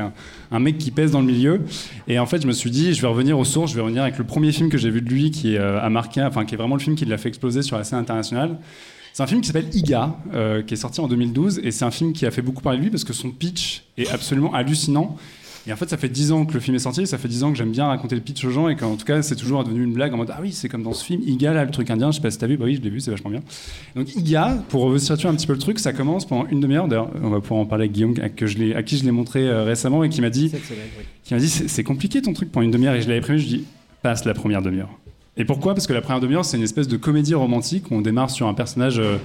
un, 0.51 0.59
mec 0.59 0.77
qui 0.77 0.91
pèse 0.91 1.11
dans 1.11 1.21
le 1.21 1.27
milieu. 1.27 1.61
Et 2.07 2.19
en 2.19 2.25
fait, 2.25 2.41
je 2.41 2.47
me 2.47 2.51
suis 2.51 2.69
dit, 2.69 2.93
je 2.93 3.01
vais 3.01 3.07
revenir 3.07 3.39
aux 3.39 3.45
sources, 3.45 3.71
je 3.71 3.75
vais 3.75 3.81
revenir 3.81 4.03
avec 4.03 4.17
le 4.17 4.23
premier 4.23 4.51
film 4.51 4.69
que 4.69 4.77
j'ai 4.77 4.89
vu 4.89 5.01
de 5.01 5.09
lui, 5.09 5.31
qui 5.31 5.57
euh, 5.57 5.81
a 5.81 5.89
marqué, 5.89 6.21
enfin 6.21 6.45
qui 6.45 6.55
est 6.55 6.57
vraiment 6.57 6.75
le 6.75 6.81
film 6.81 6.95
qui 6.95 7.05
l'a 7.05 7.17
fait 7.17 7.29
exploser 7.29 7.61
sur 7.61 7.77
la 7.77 7.83
scène 7.83 7.99
internationale. 7.99 8.57
C'est 9.13 9.23
un 9.23 9.27
film 9.27 9.41
qui 9.41 9.47
s'appelle 9.47 9.69
Iga, 9.73 10.15
euh, 10.33 10.61
qui 10.61 10.75
est 10.75 10.77
sorti 10.77 11.01
en 11.01 11.07
2012, 11.07 11.61
et 11.63 11.71
c'est 11.71 11.85
un 11.85 11.91
film 11.91 12.13
qui 12.13 12.25
a 12.25 12.31
fait 12.31 12.41
beaucoup 12.41 12.61
parler 12.61 12.77
de 12.77 12.83
lui 12.83 12.91
parce 12.91 13.03
que 13.03 13.13
son 13.13 13.31
pitch 13.31 13.83
est 13.97 14.09
absolument 14.11 14.53
hallucinant. 14.53 15.17
Et 15.69 15.71
en 15.71 15.75
fait, 15.75 15.87
ça 15.87 15.97
fait 15.97 16.09
10 16.09 16.31
ans 16.31 16.45
que 16.47 16.53
le 16.55 16.59
film 16.59 16.75
est 16.75 16.79
sorti, 16.79 17.05
ça 17.05 17.19
fait 17.19 17.27
10 17.27 17.43
ans 17.43 17.51
que 17.51 17.57
j'aime 17.57 17.69
bien 17.69 17.85
raconter 17.85 18.15
le 18.15 18.21
pitch 18.21 18.43
aux 18.43 18.49
gens, 18.49 18.69
et 18.69 18.75
qu'en 18.75 18.95
tout 18.95 19.05
cas, 19.05 19.21
c'est 19.21 19.35
toujours 19.35 19.63
devenu 19.63 19.83
une 19.83 19.93
blague 19.93 20.11
en 20.15 20.17
mode 20.17 20.31
Ah 20.33 20.39
oui, 20.41 20.51
c'est 20.51 20.67
comme 20.67 20.81
dans 20.81 20.93
ce 20.93 21.05
film, 21.05 21.21
Iga, 21.23 21.53
là, 21.53 21.63
le 21.63 21.69
truc 21.69 21.91
indien, 21.91 22.09
je 22.09 22.15
sais 22.15 22.21
pas 22.23 22.31
si 22.31 22.39
t'as 22.39 22.47
vu, 22.47 22.57
bah 22.57 22.65
oui, 22.65 22.75
je 22.75 22.81
l'ai 22.81 22.89
vu, 22.89 22.99
c'est 22.99 23.11
vachement 23.11 23.29
bien. 23.29 23.41
Donc, 23.95 24.15
Iga, 24.15 24.57
pour 24.69 24.81
resituer 24.83 25.29
un 25.29 25.35
petit 25.35 25.45
peu 25.45 25.53
le 25.53 25.59
truc, 25.59 25.77
ça 25.77 25.93
commence 25.93 26.25
pendant 26.27 26.47
une 26.47 26.59
demi-heure, 26.59 26.87
d'ailleurs, 26.87 27.11
on 27.21 27.29
va 27.29 27.39
pouvoir 27.39 27.59
en 27.61 27.65
parler 27.67 27.83
avec 27.83 27.91
Guillaume, 27.91 28.15
à, 28.19 28.29
que 28.29 28.47
je 28.47 28.57
l'ai- 28.57 28.73
à 28.73 28.81
qui 28.81 28.97
je 28.97 29.03
l'ai 29.05 29.11
montré 29.11 29.47
euh, 29.47 29.63
récemment, 29.63 30.03
et 30.03 30.09
qui 30.09 30.21
m'a 30.21 30.31
dit 30.31 30.49
qui 31.23 31.33
m'a 31.35 31.39
dit 31.39 31.49
c'est 31.49 31.67
c'est 31.67 31.83
compliqué 31.83 32.21
ton 32.23 32.33
truc 32.33 32.51
pendant 32.51 32.65
une 32.65 32.71
demi-heure. 32.71 32.95
Et 32.95 33.01
je 33.03 33.07
l'avais 33.07 33.21
prévu 33.21 33.37
je 33.39 33.47
dis 33.47 33.63
passe 34.01 34.25
la 34.25 34.33
première 34.33 34.63
demi-heure. 34.63 34.89
Et 35.37 35.45
pourquoi? 35.45 35.75
Parce 35.75 35.85
que 35.85 35.93
la 35.93 36.01
première 36.01 36.19
demi-heure 36.19 36.45
c'est 36.45 36.57
une 36.57 36.63
espèce 36.63 36.87
de 36.87 36.97
comédie 36.97 37.35
romantique 37.35 37.91
où 37.91 37.93
on 37.95 38.01
démarre 38.01 38.31
sur 38.31 38.47
un 38.47 38.55
personnage 38.55 38.97
euh, 38.99 39.17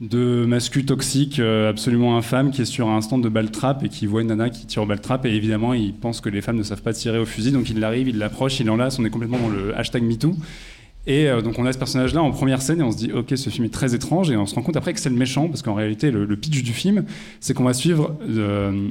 de 0.00 0.46
mascu 0.46 0.86
toxique 0.86 1.38
euh, 1.38 1.68
absolument 1.68 2.16
infâme 2.16 2.50
qui 2.50 2.62
est 2.62 2.66
sur 2.66 2.88
un 2.88 3.02
stand 3.02 3.22
de 3.22 3.28
balle 3.28 3.50
trap 3.50 3.84
et 3.84 3.90
qui 3.90 4.06
voit 4.06 4.22
une 4.22 4.28
nana 4.28 4.48
qui 4.48 4.64
tire 4.66 4.82
au 4.82 4.86
balle 4.86 5.00
trap 5.00 5.26
et 5.26 5.34
évidemment 5.34 5.74
il 5.74 5.92
pense 5.92 6.22
que 6.22 6.30
les 6.30 6.40
femmes 6.40 6.56
ne 6.56 6.62
savent 6.62 6.82
pas 6.82 6.94
tirer 6.94 7.18
au 7.18 7.26
fusil. 7.26 7.52
Donc 7.52 7.68
il 7.68 7.84
arrive 7.84 8.08
il 8.08 8.18
l'approche 8.18 8.60
il 8.60 8.70
enlace 8.70 8.98
on 8.98 9.04
est 9.04 9.10
complètement 9.10 9.38
dans 9.38 9.48
le 9.48 9.76
hashtag 9.76 10.02
MeToo. 10.02 10.34
Et 11.06 11.28
euh, 11.28 11.42
donc 11.42 11.58
on 11.58 11.66
a 11.66 11.72
ce 11.72 11.78
personnage-là 11.78 12.22
en 12.22 12.30
première 12.30 12.62
scène 12.62 12.80
et 12.80 12.82
on 12.82 12.92
se 12.92 12.96
dit 12.96 13.12
ok 13.12 13.34
ce 13.36 13.50
film 13.50 13.66
est 13.66 13.72
très 13.72 13.94
étrange. 13.94 14.30
Et 14.30 14.36
on 14.38 14.46
se 14.46 14.54
rend 14.54 14.62
compte 14.62 14.76
après 14.76 14.94
que 14.94 15.00
c'est 15.00 15.10
le 15.10 15.16
méchant 15.16 15.48
parce 15.48 15.60
qu'en 15.60 15.74
réalité 15.74 16.10
le, 16.10 16.34
pitch 16.34 16.62
du 16.62 16.72
film 16.72 17.04
c'est 17.40 17.52
qu'on 17.52 17.64
va 17.64 17.74
suivre 17.74 18.16
euh, 18.26 18.88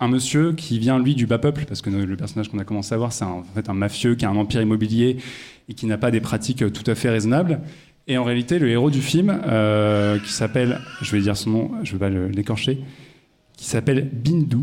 un 0.00 0.08
monsieur 0.08 0.52
qui 0.52 0.80
vient 0.80 0.98
lui 0.98 1.14
du 1.14 1.26
bas 1.26 1.38
peuple. 1.38 1.64
Parce 1.68 1.80
que 1.80 1.90
le 1.90 2.16
personnage 2.16 2.48
qu'on 2.48 2.58
a 2.58 2.64
commencé 2.64 2.92
à 2.92 2.98
voir 2.98 3.12
c'est 3.12 3.24
en 3.24 3.44
fait 3.54 3.68
un 3.68 3.74
mafieux 3.74 4.16
qui 4.16 4.24
a 4.24 4.30
un 4.30 4.36
empire 4.36 4.62
immobilier 4.62 5.18
et 5.68 5.74
qui 5.74 5.86
n'a 5.86 5.96
pas 5.96 6.10
des 6.10 6.20
pratiques 6.20 6.64
tout 6.72 6.90
à 6.90 6.96
fait 6.96 7.08
raisonnables 7.08 7.60
et 8.10 8.18
en 8.18 8.24
réalité 8.24 8.58
le 8.58 8.68
héros 8.68 8.90
du 8.90 9.00
film 9.00 9.40
euh, 9.46 10.18
qui 10.18 10.32
s'appelle 10.32 10.80
je 11.00 11.10
vais 11.12 11.22
dire 11.22 11.36
son 11.36 11.50
nom 11.50 11.70
je 11.84 11.92
vais 11.92 11.98
pas 11.98 12.10
l'écorcher 12.10 12.80
qui 13.56 13.64
s'appelle 13.64 14.08
Bindu 14.12 14.58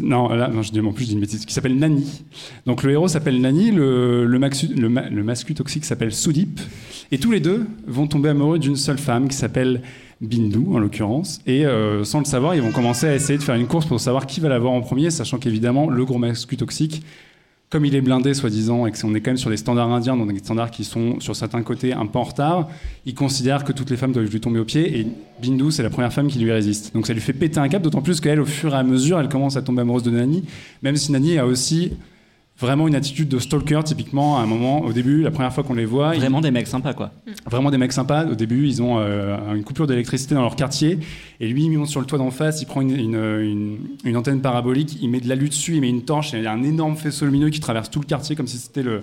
non, 0.00 0.28
là, 0.28 0.48
non, 0.48 0.62
je 0.62 0.72
dis 0.72 0.80
en 0.80 0.92
plus, 0.92 1.04
je 1.04 1.10
dis 1.10 1.14
une 1.14 1.20
bêtise. 1.20 1.46
Qui 1.46 1.54
s'appelle 1.54 1.76
Nani. 1.76 2.24
Donc 2.66 2.82
le 2.82 2.90
héros 2.90 3.06
s'appelle 3.06 3.40
Nani, 3.40 3.70
le, 3.70 4.24
le, 4.24 5.22
mascu 5.22 5.54
toxique 5.54 5.84
s'appelle 5.84 6.12
Sudip. 6.12 6.60
Et 7.12 7.18
tous 7.18 7.30
les 7.30 7.38
deux 7.38 7.64
vont 7.86 8.08
tomber 8.08 8.30
amoureux 8.30 8.58
d'une 8.58 8.74
seule 8.74 8.98
femme 8.98 9.28
qui 9.28 9.36
s'appelle 9.36 9.82
Bindu, 10.20 10.64
en 10.72 10.78
l'occurrence. 10.78 11.40
Et 11.46 11.64
euh, 11.64 12.02
sans 12.02 12.18
le 12.18 12.24
savoir, 12.24 12.56
ils 12.56 12.62
vont 12.62 12.72
commencer 12.72 13.06
à 13.06 13.14
essayer 13.14 13.38
de 13.38 13.44
faire 13.44 13.54
une 13.54 13.68
course 13.68 13.86
pour 13.86 14.00
savoir 14.00 14.26
qui 14.26 14.40
va 14.40 14.48
l'avoir 14.48 14.72
en 14.72 14.80
premier, 14.80 15.10
sachant 15.10 15.38
qu'évidemment, 15.38 15.88
le 15.88 16.04
gros 16.04 16.18
mascu 16.18 16.56
toxique, 16.56 17.02
comme 17.74 17.86
il 17.86 17.96
est 17.96 18.00
blindé, 18.00 18.34
soi-disant, 18.34 18.86
et 18.86 18.92
qu'on 18.92 19.16
est 19.16 19.20
quand 19.20 19.32
même 19.32 19.36
sur 19.36 19.50
des 19.50 19.56
standards 19.56 19.90
indiens, 19.90 20.16
donc 20.16 20.32
des 20.32 20.38
standards 20.38 20.70
qui 20.70 20.84
sont 20.84 21.18
sur 21.18 21.34
certains 21.34 21.60
côtés 21.64 21.92
un 21.92 22.06
peu 22.06 22.20
en 22.20 22.22
retard, 22.22 22.68
il 23.04 23.16
considère 23.16 23.64
que 23.64 23.72
toutes 23.72 23.90
les 23.90 23.96
femmes 23.96 24.12
doivent 24.12 24.30
lui 24.30 24.38
tomber 24.38 24.60
aux 24.60 24.64
pieds, 24.64 25.00
et 25.00 25.06
Bindu, 25.42 25.72
c'est 25.72 25.82
la 25.82 25.90
première 25.90 26.12
femme 26.12 26.28
qui 26.28 26.38
lui 26.38 26.52
résiste. 26.52 26.94
Donc 26.94 27.08
ça 27.08 27.12
lui 27.12 27.20
fait 27.20 27.32
péter 27.32 27.58
un 27.58 27.68
cap, 27.68 27.82
d'autant 27.82 28.00
plus 28.00 28.20
qu'elle, 28.20 28.38
au 28.38 28.44
fur 28.44 28.72
et 28.74 28.76
à 28.76 28.84
mesure, 28.84 29.18
elle 29.18 29.28
commence 29.28 29.56
à 29.56 29.62
tomber 29.62 29.80
amoureuse 29.80 30.04
de 30.04 30.12
Nani, 30.12 30.44
même 30.82 30.94
si 30.94 31.10
Nani 31.10 31.36
a 31.36 31.46
aussi 31.46 31.94
vraiment 32.58 32.86
une 32.88 32.94
attitude 32.94 33.28
de 33.28 33.38
stalker, 33.38 33.80
typiquement, 33.84 34.38
à 34.38 34.42
un 34.42 34.46
moment, 34.46 34.80
au 34.82 34.92
début, 34.92 35.22
la 35.22 35.30
première 35.30 35.52
fois 35.52 35.64
qu'on 35.64 35.74
les 35.74 35.84
voit, 35.84 36.14
ils- 36.14 36.20
Vraiment 36.20 36.40
des 36.40 36.50
mecs 36.50 36.66
sympas, 36.68 36.94
quoi. 36.94 37.10
Vraiment 37.50 37.70
des 37.70 37.78
mecs 37.78 37.92
sympas. 37.92 38.26
Au 38.26 38.34
début, 38.34 38.66
ils 38.66 38.80
ont 38.82 38.98
euh, 38.98 39.36
une 39.54 39.64
coupure 39.64 39.86
d'électricité 39.86 40.34
dans 40.34 40.42
leur 40.42 40.54
quartier. 40.56 40.98
Et 41.40 41.48
lui, 41.48 41.64
il 41.64 41.70
monte 41.76 41.88
sur 41.88 42.00
le 42.00 42.06
toit 42.06 42.18
d'en 42.18 42.30
face, 42.30 42.62
il 42.62 42.66
prend 42.66 42.80
une, 42.80 42.90
une- 42.96 43.14
une- 43.14 43.78
une 44.04 44.16
antenne 44.16 44.40
parabolique, 44.40 44.96
il 45.02 45.08
met 45.10 45.20
de 45.20 45.28
l'alu 45.28 45.48
dessus, 45.48 45.74
il 45.74 45.80
met 45.80 45.88
une 45.90 46.02
torche, 46.02 46.32
et 46.34 46.38
il 46.38 46.44
y 46.44 46.46
a 46.46 46.52
un 46.52 46.62
énorme 46.62 46.96
faisceau 46.96 47.24
lumineux 47.26 47.50
qui 47.50 47.60
traverse 47.60 47.90
tout 47.90 48.00
le 48.00 48.06
quartier 48.06 48.36
comme 48.36 48.46
si 48.46 48.56
c'était 48.58 48.82
le, 48.84 49.02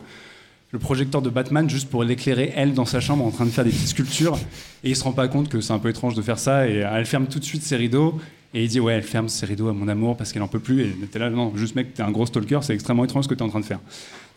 le 0.71 0.79
projecteur 0.79 1.21
de 1.21 1.29
Batman, 1.29 1.69
juste 1.69 1.89
pour 1.89 2.05
l'éclairer, 2.05 2.53
elle, 2.55 2.73
dans 2.73 2.85
sa 2.85 3.01
chambre, 3.01 3.25
en 3.25 3.31
train 3.31 3.45
de 3.45 3.49
faire 3.51 3.65
des 3.65 3.71
petites 3.71 3.89
sculptures. 3.89 4.37
Et 4.85 4.89
il 4.91 4.95
se 4.95 5.03
rend 5.03 5.11
pas 5.11 5.27
compte 5.27 5.49
que 5.49 5.59
c'est 5.59 5.73
un 5.73 5.79
peu 5.79 5.89
étrange 5.89 6.15
de 6.15 6.21
faire 6.21 6.39
ça. 6.39 6.69
Et 6.69 6.75
elle 6.77 7.05
ferme 7.05 7.25
tout 7.27 7.39
de 7.39 7.43
suite 7.43 7.63
ses 7.63 7.75
rideaux. 7.75 8.17
Et 8.53 8.63
il 8.63 8.69
dit 8.69 8.79
Ouais, 8.79 8.93
elle 8.93 9.03
ferme 9.03 9.29
ses 9.29 9.45
rideaux 9.45 9.69
à 9.69 9.73
mon 9.73 9.87
amour 9.87 10.17
parce 10.17 10.33
qu'elle 10.33 10.41
en 10.41 10.47
peut 10.47 10.59
plus. 10.59 10.81
Et 10.81 11.07
t'es 11.11 11.19
là, 11.19 11.29
non, 11.29 11.53
juste 11.55 11.75
mec, 11.75 11.93
t'es 11.93 12.03
un 12.03 12.11
gros 12.11 12.25
stalker, 12.25 12.59
c'est 12.61 12.73
extrêmement 12.73 13.05
étrange 13.05 13.25
ce 13.25 13.29
que 13.29 13.33
t'es 13.33 13.43
en 13.43 13.49
train 13.49 13.59
de 13.59 13.65
faire. 13.65 13.79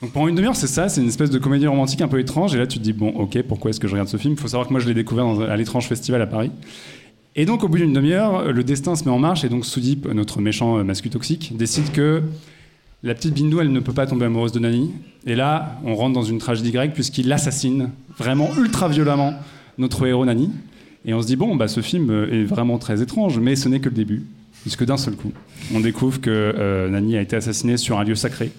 Donc 0.03 0.13
pendant 0.13 0.29
une 0.29 0.35
demi-heure, 0.35 0.57
c'est 0.57 0.67
ça, 0.67 0.89
c'est 0.89 1.01
une 1.01 1.09
espèce 1.09 1.31
de 1.31 1.39
comédie 1.39 1.67
romantique 1.67 2.01
un 2.01 2.09
peu 2.09 2.19
étrange. 2.19 2.55
Et 2.55 2.59
là, 2.59 2.67
tu 2.67 2.79
te 2.79 2.85
dis, 2.85 2.93
bon, 2.93 3.09
ok, 3.09 3.43
pourquoi 3.43 3.71
est-ce 3.71 3.81
que 3.81 3.89
je 3.89 3.93
regarde 3.93 4.09
ce 4.09 4.17
film? 4.17 4.35
Il 4.35 4.41
faut 4.41 4.49
savoir 4.49 4.69
que 4.69 4.73
moi, 4.73 4.81
je 4.81 4.87
l'ai 4.87 4.95
découvert 4.95 5.27
à 5.49 5.57
l'étrange 5.57 5.87
festival 5.87 6.21
à 6.23 6.27
Paris. 6.27 6.51
Et 7.37 7.47
donc, 7.47 7.65
au 7.65 7.69
bout 7.69 7.79
d'une 7.79 7.93
demi-heure, 7.93 8.53
le 8.53 8.65
destin 8.65 8.95
se 8.95 9.05
met 9.05 9.11
en 9.11 9.19
marche. 9.19 9.45
Et 9.45 9.49
donc, 9.49 9.67
Soudip, 9.67 10.07
notre 10.07 10.41
méchant 10.41 10.79
euh, 10.79 10.85
mascu 10.85 11.11
toxique, 11.11 11.57
décide 11.57 11.91
que 11.91 12.23
La 13.03 13.15
petite 13.15 13.35
Bindou, 13.35 13.61
elle 13.61 13.73
ne 13.73 13.81
peut 13.81 13.93
pas 13.93 14.07
tomber 14.07 14.27
amoureuse 14.27 14.53
de 14.53 14.61
Nani. 14.61 14.93
Et 15.27 15.35
là, 15.35 15.81
on 15.85 15.95
rentre 15.95 16.15
dans 16.15 16.23
une 16.23 16.39
tragédie 16.39 16.71
grecque 16.71 16.95
puisqu'il 16.95 17.33
assassine 17.33 17.91
vraiment 18.17 18.51
ultra 18.57 18.89
violemment 18.89 19.35
notre 19.79 20.07
héros 20.07 20.25
Nani. 20.25 20.51
Et 21.05 21.15
on 21.15 21.21
se 21.21 21.27
dit, 21.27 21.37
bon, 21.37 21.55
bah, 21.57 21.69
ce 21.69 21.81
film 21.81 22.11
est 22.31 22.45
vraiment 22.45 22.79
très 22.79 23.03
étrange, 23.03 23.39
mais 23.39 23.57
ce 23.57 23.69
n'est 23.69 23.81
que 23.81 23.89
le 23.89 23.95
début. 23.95 24.23
Puisque 24.63 24.85
d'un 24.85 24.97
seul 24.97 25.15
coup, 25.15 25.33
on 25.75 25.81
découvre 25.81 26.21
que 26.23 26.31
euh, 26.31 26.89
Nani 26.89 27.19
a 27.19 27.21
été 27.21 27.37
assassiné 27.37 27.77
sur 27.77 27.99
un 27.99 28.05
lieu 28.05 28.15
sacré 28.15 28.51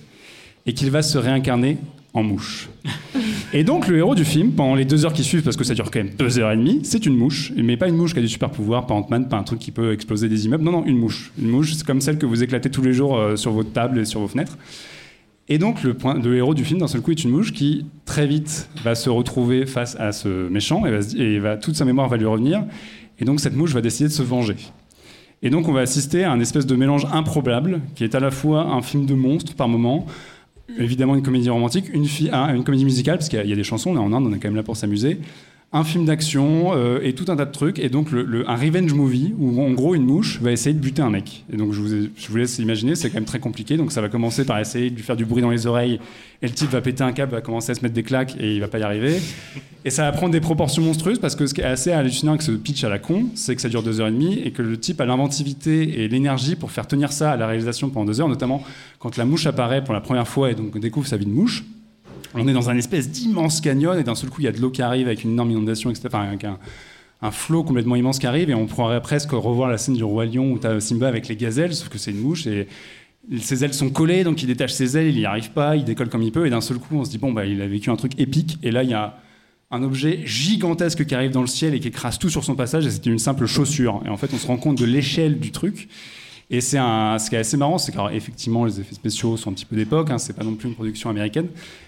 et 0.68 0.74
qu'il 0.74 0.92
va 0.92 1.02
se 1.02 1.18
réincarner 1.18 1.78
en 2.14 2.22
mouche. 2.22 2.70
Et 3.54 3.64
donc 3.64 3.88
le 3.88 3.98
héros 3.98 4.16
du 4.16 4.26
film, 4.26 4.52
pendant 4.52 4.76
les 4.76 4.86
deux 4.86 5.06
heures 5.06 5.14
qui 5.14 5.24
suivent, 5.24 5.44
parce 5.44 5.58
que 5.58 5.64
ça 5.64 5.74
dure 5.74 5.90
quand 5.92 6.00
même 6.00 6.12
deux 6.18 6.40
heures 6.40 6.52
et 6.52 6.58
demie, 6.58 6.82
c'est 6.84 7.06
une 7.06 7.16
mouche, 7.16 7.54
mais 7.56 7.78
pas 7.78 7.88
une 7.88 7.96
mouche 7.96 8.14
qui 8.14 8.20
a 8.20 8.22
du 8.22 8.28
super 8.28 8.50
pouvoir, 8.50 8.86
pas 8.86 8.94
Ant-Man, 8.94 9.30
pas 9.30 9.38
un 9.38 9.44
truc 9.44 9.60
qui 9.60 9.72
peut 9.72 9.94
exploser 9.94 10.30
des 10.30 10.46
immeubles, 10.46 10.64
non, 10.64 10.72
non, 10.72 10.86
une 10.86 10.98
mouche. 10.98 11.32
Une 11.40 11.50
mouche, 11.50 11.74
c'est 11.74 11.86
comme 11.86 12.02
celle 12.02 12.18
que 12.18 12.26
vous 12.26 12.44
éclatez 12.44 12.70
tous 12.70 12.82
les 12.82 12.94
jours 12.94 13.18
euh, 13.18 13.36
sur 13.36 13.52
votre 13.52 13.72
table 13.72 14.00
et 14.00 14.06
sur 14.06 14.20
vos 14.20 14.28
fenêtres. 14.28 14.58
Et 15.48 15.58
donc 15.60 15.84
le, 15.84 15.94
point, 15.94 16.16
le 16.20 16.36
héros 16.36 16.56
du 16.56 16.66
film, 16.66 16.80
d'un 16.80 16.88
seul 16.88 17.02
coup, 17.02 17.12
est 17.12 17.24
une 17.24 17.30
mouche 17.30 17.54
qui 17.54 17.86
très 18.06 18.26
vite 18.26 18.68
va 18.84 18.96
se 18.96 19.10
retrouver 19.10 19.66
face 19.68 19.96
à 20.00 20.12
ce 20.12 20.50
méchant 20.50 20.84
et, 20.86 21.40
va, 21.40 21.56
toute 21.58 21.76
sa 21.76 21.86
mémoire 21.86 22.10
va 22.10 22.18
lui 22.18 22.26
revenir. 22.26 22.64
Et 23.20 23.26
donc 23.26 23.40
cette 23.40 23.56
mouche 23.56 23.72
va 23.74 23.82
décider 23.82 24.10
de 24.10 24.14
se 24.14 24.24
venger. 24.24 24.56
Et 25.44 25.50
donc 25.52 25.68
on 25.68 25.72
va 25.74 25.82
assister 25.82 26.24
à 26.24 26.32
un 26.32 26.40
espèce 26.40 26.66
de 26.66 26.76
mélange 26.76 27.06
improbable 27.12 27.82
qui 27.94 28.04
est 28.04 28.16
à 28.16 28.20
la 28.20 28.32
fois 28.32 28.64
un 28.64 28.82
film 28.82 29.06
de 29.06 29.14
monstre 29.14 29.54
par 29.54 29.68
moment, 29.68 30.08
évidemment 30.80 31.16
une 31.16 31.22
comédie 31.22 31.50
romantique, 31.50 31.86
une, 31.94 32.06
une 32.06 32.64
comédie 32.64 32.86
musicale, 32.86 33.18
parce 33.18 33.30
qu'il 33.30 33.46
y, 33.48 33.54
a- 33.54 33.56
des 33.56 33.64
chansons, 33.64 33.92
on 33.92 33.96
est 33.96 34.00
en 34.00 34.12
Inde, 34.14 34.26
on 34.28 34.34
est 34.34 34.40
quand 34.40 34.48
même 34.48 34.56
là 34.56 34.64
pour 34.64 34.76
s'amuser, 34.76 35.20
un 35.74 35.84
film 35.84 36.06
d'action 36.06 36.72
euh, 36.74 37.00
et 37.04 37.14
tout 37.14 37.26
un 37.30 37.36
tas 37.36 37.46
de 37.46 37.52
trucs, 37.52 37.80
et 37.80 37.90
donc 37.90 38.10
un 38.14 38.56
revenge 38.56 38.94
movie 38.94 39.34
où 39.38 39.62
en 39.62 39.72
gros 39.72 39.94
une 39.94 40.06
mouche 40.06 40.40
va 40.42 40.52
essayer 40.52 40.74
de 40.74 40.80
buter 40.80 41.02
un 41.02 41.10
mec. 41.10 41.44
Et 41.52 41.58
donc 41.58 41.74
je 41.74 41.82
vous, 41.82 42.10
je 42.16 42.28
vous 42.30 42.38
laisse 42.38 42.60
imaginer, 42.60 42.96
c'est 42.96 43.10
quand 43.10 43.16
même 43.16 43.26
très 43.26 43.40
compliqué, 43.40 43.76
donc 43.76 43.92
ça 43.92 44.02
va 44.02 44.08
commencer 44.08 44.46
par 44.46 44.60
essayer 44.60 44.90
de 44.90 44.96
lui 44.96 45.04
faire 45.04 45.18
du 45.18 45.26
bruit 45.26 45.42
dans 45.42 45.50
les 45.50 45.68
oreilles, 45.68 46.00
et 46.42 46.48
le 46.48 46.54
type 46.54 46.70
va 46.70 46.82
péter 46.82 47.04
un 47.04 47.12
câble, 47.12 47.34
va 47.34 47.42
commencer 47.42 47.72
à 47.72 47.76
se 47.76 47.82
mettre 47.82 47.94
des 47.94 48.04
claques, 48.04 48.36
et 48.40 48.56
il 48.56 48.62
va 48.62 48.68
pas 48.68 48.80
y 48.80 48.84
arriver. 48.84 49.20
Et 49.84 49.92
ça 49.92 50.04
va 50.04 50.12
prendre 50.14 50.32
des 50.32 50.42
proportions 50.42 50.82
monstrueuses 50.82 51.20
parce 51.20 51.36
que 51.36 51.46
ce 51.46 51.54
qui 51.54 51.62
est 51.62 51.66
assez 51.66 51.92
hallucinant 51.92 52.32
avec 52.32 52.42
ce 52.42 52.52
pitch 52.52 52.84
à 52.84 52.90
la 52.90 52.98
con, 52.98 53.28
c'est 53.36 53.56
que 53.56 53.62
ça 53.62 53.70
dure 53.70 53.84
deux 53.84 54.02
heures 54.02 54.08
et 54.08 54.12
demie 54.12 54.40
et 54.44 54.50
que 54.50 54.64
le 54.64 54.80
type 54.80 55.00
a 55.00 55.06
l'inventivité 55.06 56.02
et 56.02 56.08
l'énergie 56.08 56.56
pour 56.56 56.72
faire 56.72 56.88
tenir 56.88 57.12
ça 57.12 57.34
à 57.34 57.38
la 57.38 57.46
réalisation 57.46 57.90
pendant 57.90 58.06
deux 58.06 58.20
heures, 58.20 58.28
notamment 58.28 58.64
quand 58.98 59.16
la 59.16 59.26
mouche 59.26 59.46
apparaît 59.46 59.84
pour 59.84 59.94
la 59.94 60.02
première 60.02 60.28
fois 60.28 60.50
et 60.50 60.56
donc 60.56 60.76
on 60.76 60.80
découvre 60.80 61.06
sa 61.06 61.18
vie 61.18 61.28
de 61.28 61.32
mouche. 61.32 61.64
On 62.36 62.48
est 62.48 62.54
dans 62.54 62.70
un 62.70 62.78
espèce 62.78 63.10
d'immense 63.10 63.62
canyon 63.62 63.98
et 63.98 64.04
d'un 64.04 64.16
seul 64.16 64.30
coup 64.30 64.42
il 64.42 64.46
y 64.46 64.48
a 64.48 64.52
de 64.52 64.60
l'eau 64.60 64.70
qui 64.70 64.82
arrive 64.82 65.08
avec 65.08 65.24
une 65.24 65.32
énorme 65.32 65.52
inondation, 65.52 65.90
etc. 65.90 66.08
Enfin, 66.08 66.24
avec 66.24 66.44
un, 66.44 66.60
un 67.22 67.32
flot 67.32 67.64
complètement 67.64 67.96
immense 67.96 68.20
qui 68.20 68.28
arrive 68.28 68.50
et 68.50 68.56
on 68.56 68.66
pourrait 68.66 69.02
presque 69.02 69.32
revoir 69.32 69.70
la 69.70 69.78
scène 69.78 69.96
du 69.96 70.04
roi 70.04 70.26
lion 70.26 70.52
où 70.52 70.60
tu 70.60 70.68
as 70.68 70.80
Simba 70.80 71.08
avec 71.08 71.28
les 71.28 71.36
gazelles, 71.36 71.74
sauf 71.74 71.90
que 71.90 71.98
c'est 71.98 72.12
une 72.12 72.20
mouche 72.20 72.46
et 72.46 72.68
ses 73.40 73.64
ailes 73.64 73.74
sont 73.74 73.90
collées, 73.90 74.24
donc 74.24 74.42
il 74.44 74.48
détache 74.48 74.74
ses 74.74 74.98
ailes, 74.98 75.08
il 75.08 75.16
n'y 75.16 75.26
arrive 75.26 75.52
pas, 75.52 75.76
il 75.76 75.84
décolle 75.84 76.10
comme 76.10 76.22
il 76.22 76.32
peut, 76.32 76.46
et 76.46 76.50
d'un 76.50 76.62
seul 76.62 76.78
coup, 76.78 76.96
on 76.98 77.06
se 77.06 77.10
dit, 77.10 77.18
bon, 77.18 77.32
bah, 77.32 77.46
il 77.46 77.62
a 77.62 77.68
vécu 77.68 77.90
un 77.90 77.96
truc 77.96 78.20
épique, 78.20 78.58
et 78.64 78.72
là, 78.72 78.84
il 78.84 78.90
y 78.90 78.94
a 78.94 79.18
un 79.72 79.84
objet 79.84 80.22
gigantesque 80.26 81.06
qui 81.06 81.16
arrive 81.16 81.32
dans 81.32 81.42
le 81.42 81.48
ciel 81.48 81.74
et 81.74 81.80
qui 81.80 81.88
écrase 81.88 82.20
tout 82.20 82.30
sur 82.30 82.44
son 82.44 82.56
passage, 82.56 82.86
et 82.86 82.92
c'était 82.92 83.10
une 83.10 83.20
simple 83.20 83.46
chaussure. 83.46 84.02
Et 84.06 84.10
en 84.10 84.18
fait, 84.18 84.32
on 84.34 84.38
se 84.38 84.48
rend 84.48 84.58
compte 84.58 84.78
de 84.78 84.86
l'échelle 84.86 85.40
du 85.40 85.52
truc. 85.52 85.90
Et 86.50 86.62
c'est 86.62 86.78
un, 86.78 87.18
ce 87.18 87.30
qui 87.30 87.36
est 87.36 87.40
assez 87.40 87.58
marrant, 87.58 87.80
c'est 87.80 87.92
qu'effectivement, 87.92 88.66
les 88.66 88.80
effets 88.80 88.94
spéciaux 88.94 89.36
sont 89.36 89.50
un 89.50 89.54
petit 89.54 89.66
peu 89.66 89.76
d'époque, 89.76 90.12
hein, 90.12 90.20
c'est 90.20 90.36
pas 90.36 90.44
non 90.44 90.54
plus 90.54 90.70
une 90.70 90.76
production 90.76 91.10
américaine, 91.10 91.48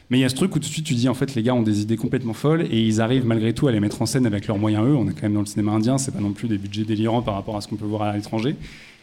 mais 0.09 0.17
il 0.17 0.21
y 0.21 0.23
a 0.23 0.29
ce 0.29 0.35
truc 0.35 0.55
où 0.55 0.59
tout 0.59 0.67
de 0.67 0.73
suite 0.73 0.85
tu 0.85 0.95
dis, 0.95 1.07
en 1.07 1.13
fait, 1.13 1.35
les 1.35 1.43
gars 1.43 1.53
ont 1.53 1.61
des 1.61 1.81
idées 1.81 1.97
complètement 1.97 2.33
folles, 2.33 2.63
et 2.71 2.81
ils 2.81 2.99
arrivent 2.99 3.25
malgré 3.25 3.53
tout 3.53 3.67
à 3.67 3.71
les 3.71 3.79
mettre 3.79 4.01
en 4.01 4.07
scène 4.07 4.25
avec 4.25 4.47
leurs 4.47 4.57
moyens, 4.57 4.83
eux. 4.87 4.95
On 4.95 5.07
est 5.07 5.13
quand 5.13 5.23
même 5.23 5.35
dans 5.35 5.41
le 5.41 5.45
cinéma 5.45 5.73
indien, 5.73 5.99
c'est 5.99 6.11
pas 6.11 6.21
non 6.21 6.31
plus 6.31 6.47
des 6.47 6.57
budgets 6.57 6.85
délirants 6.85 7.21
par 7.21 7.35
rapport 7.35 7.55
à 7.55 7.61
ce 7.61 7.67
qu'on 7.67 7.75
peut 7.75 7.85
voir 7.85 8.01
à 8.01 8.15
l'étranger. 8.15 8.55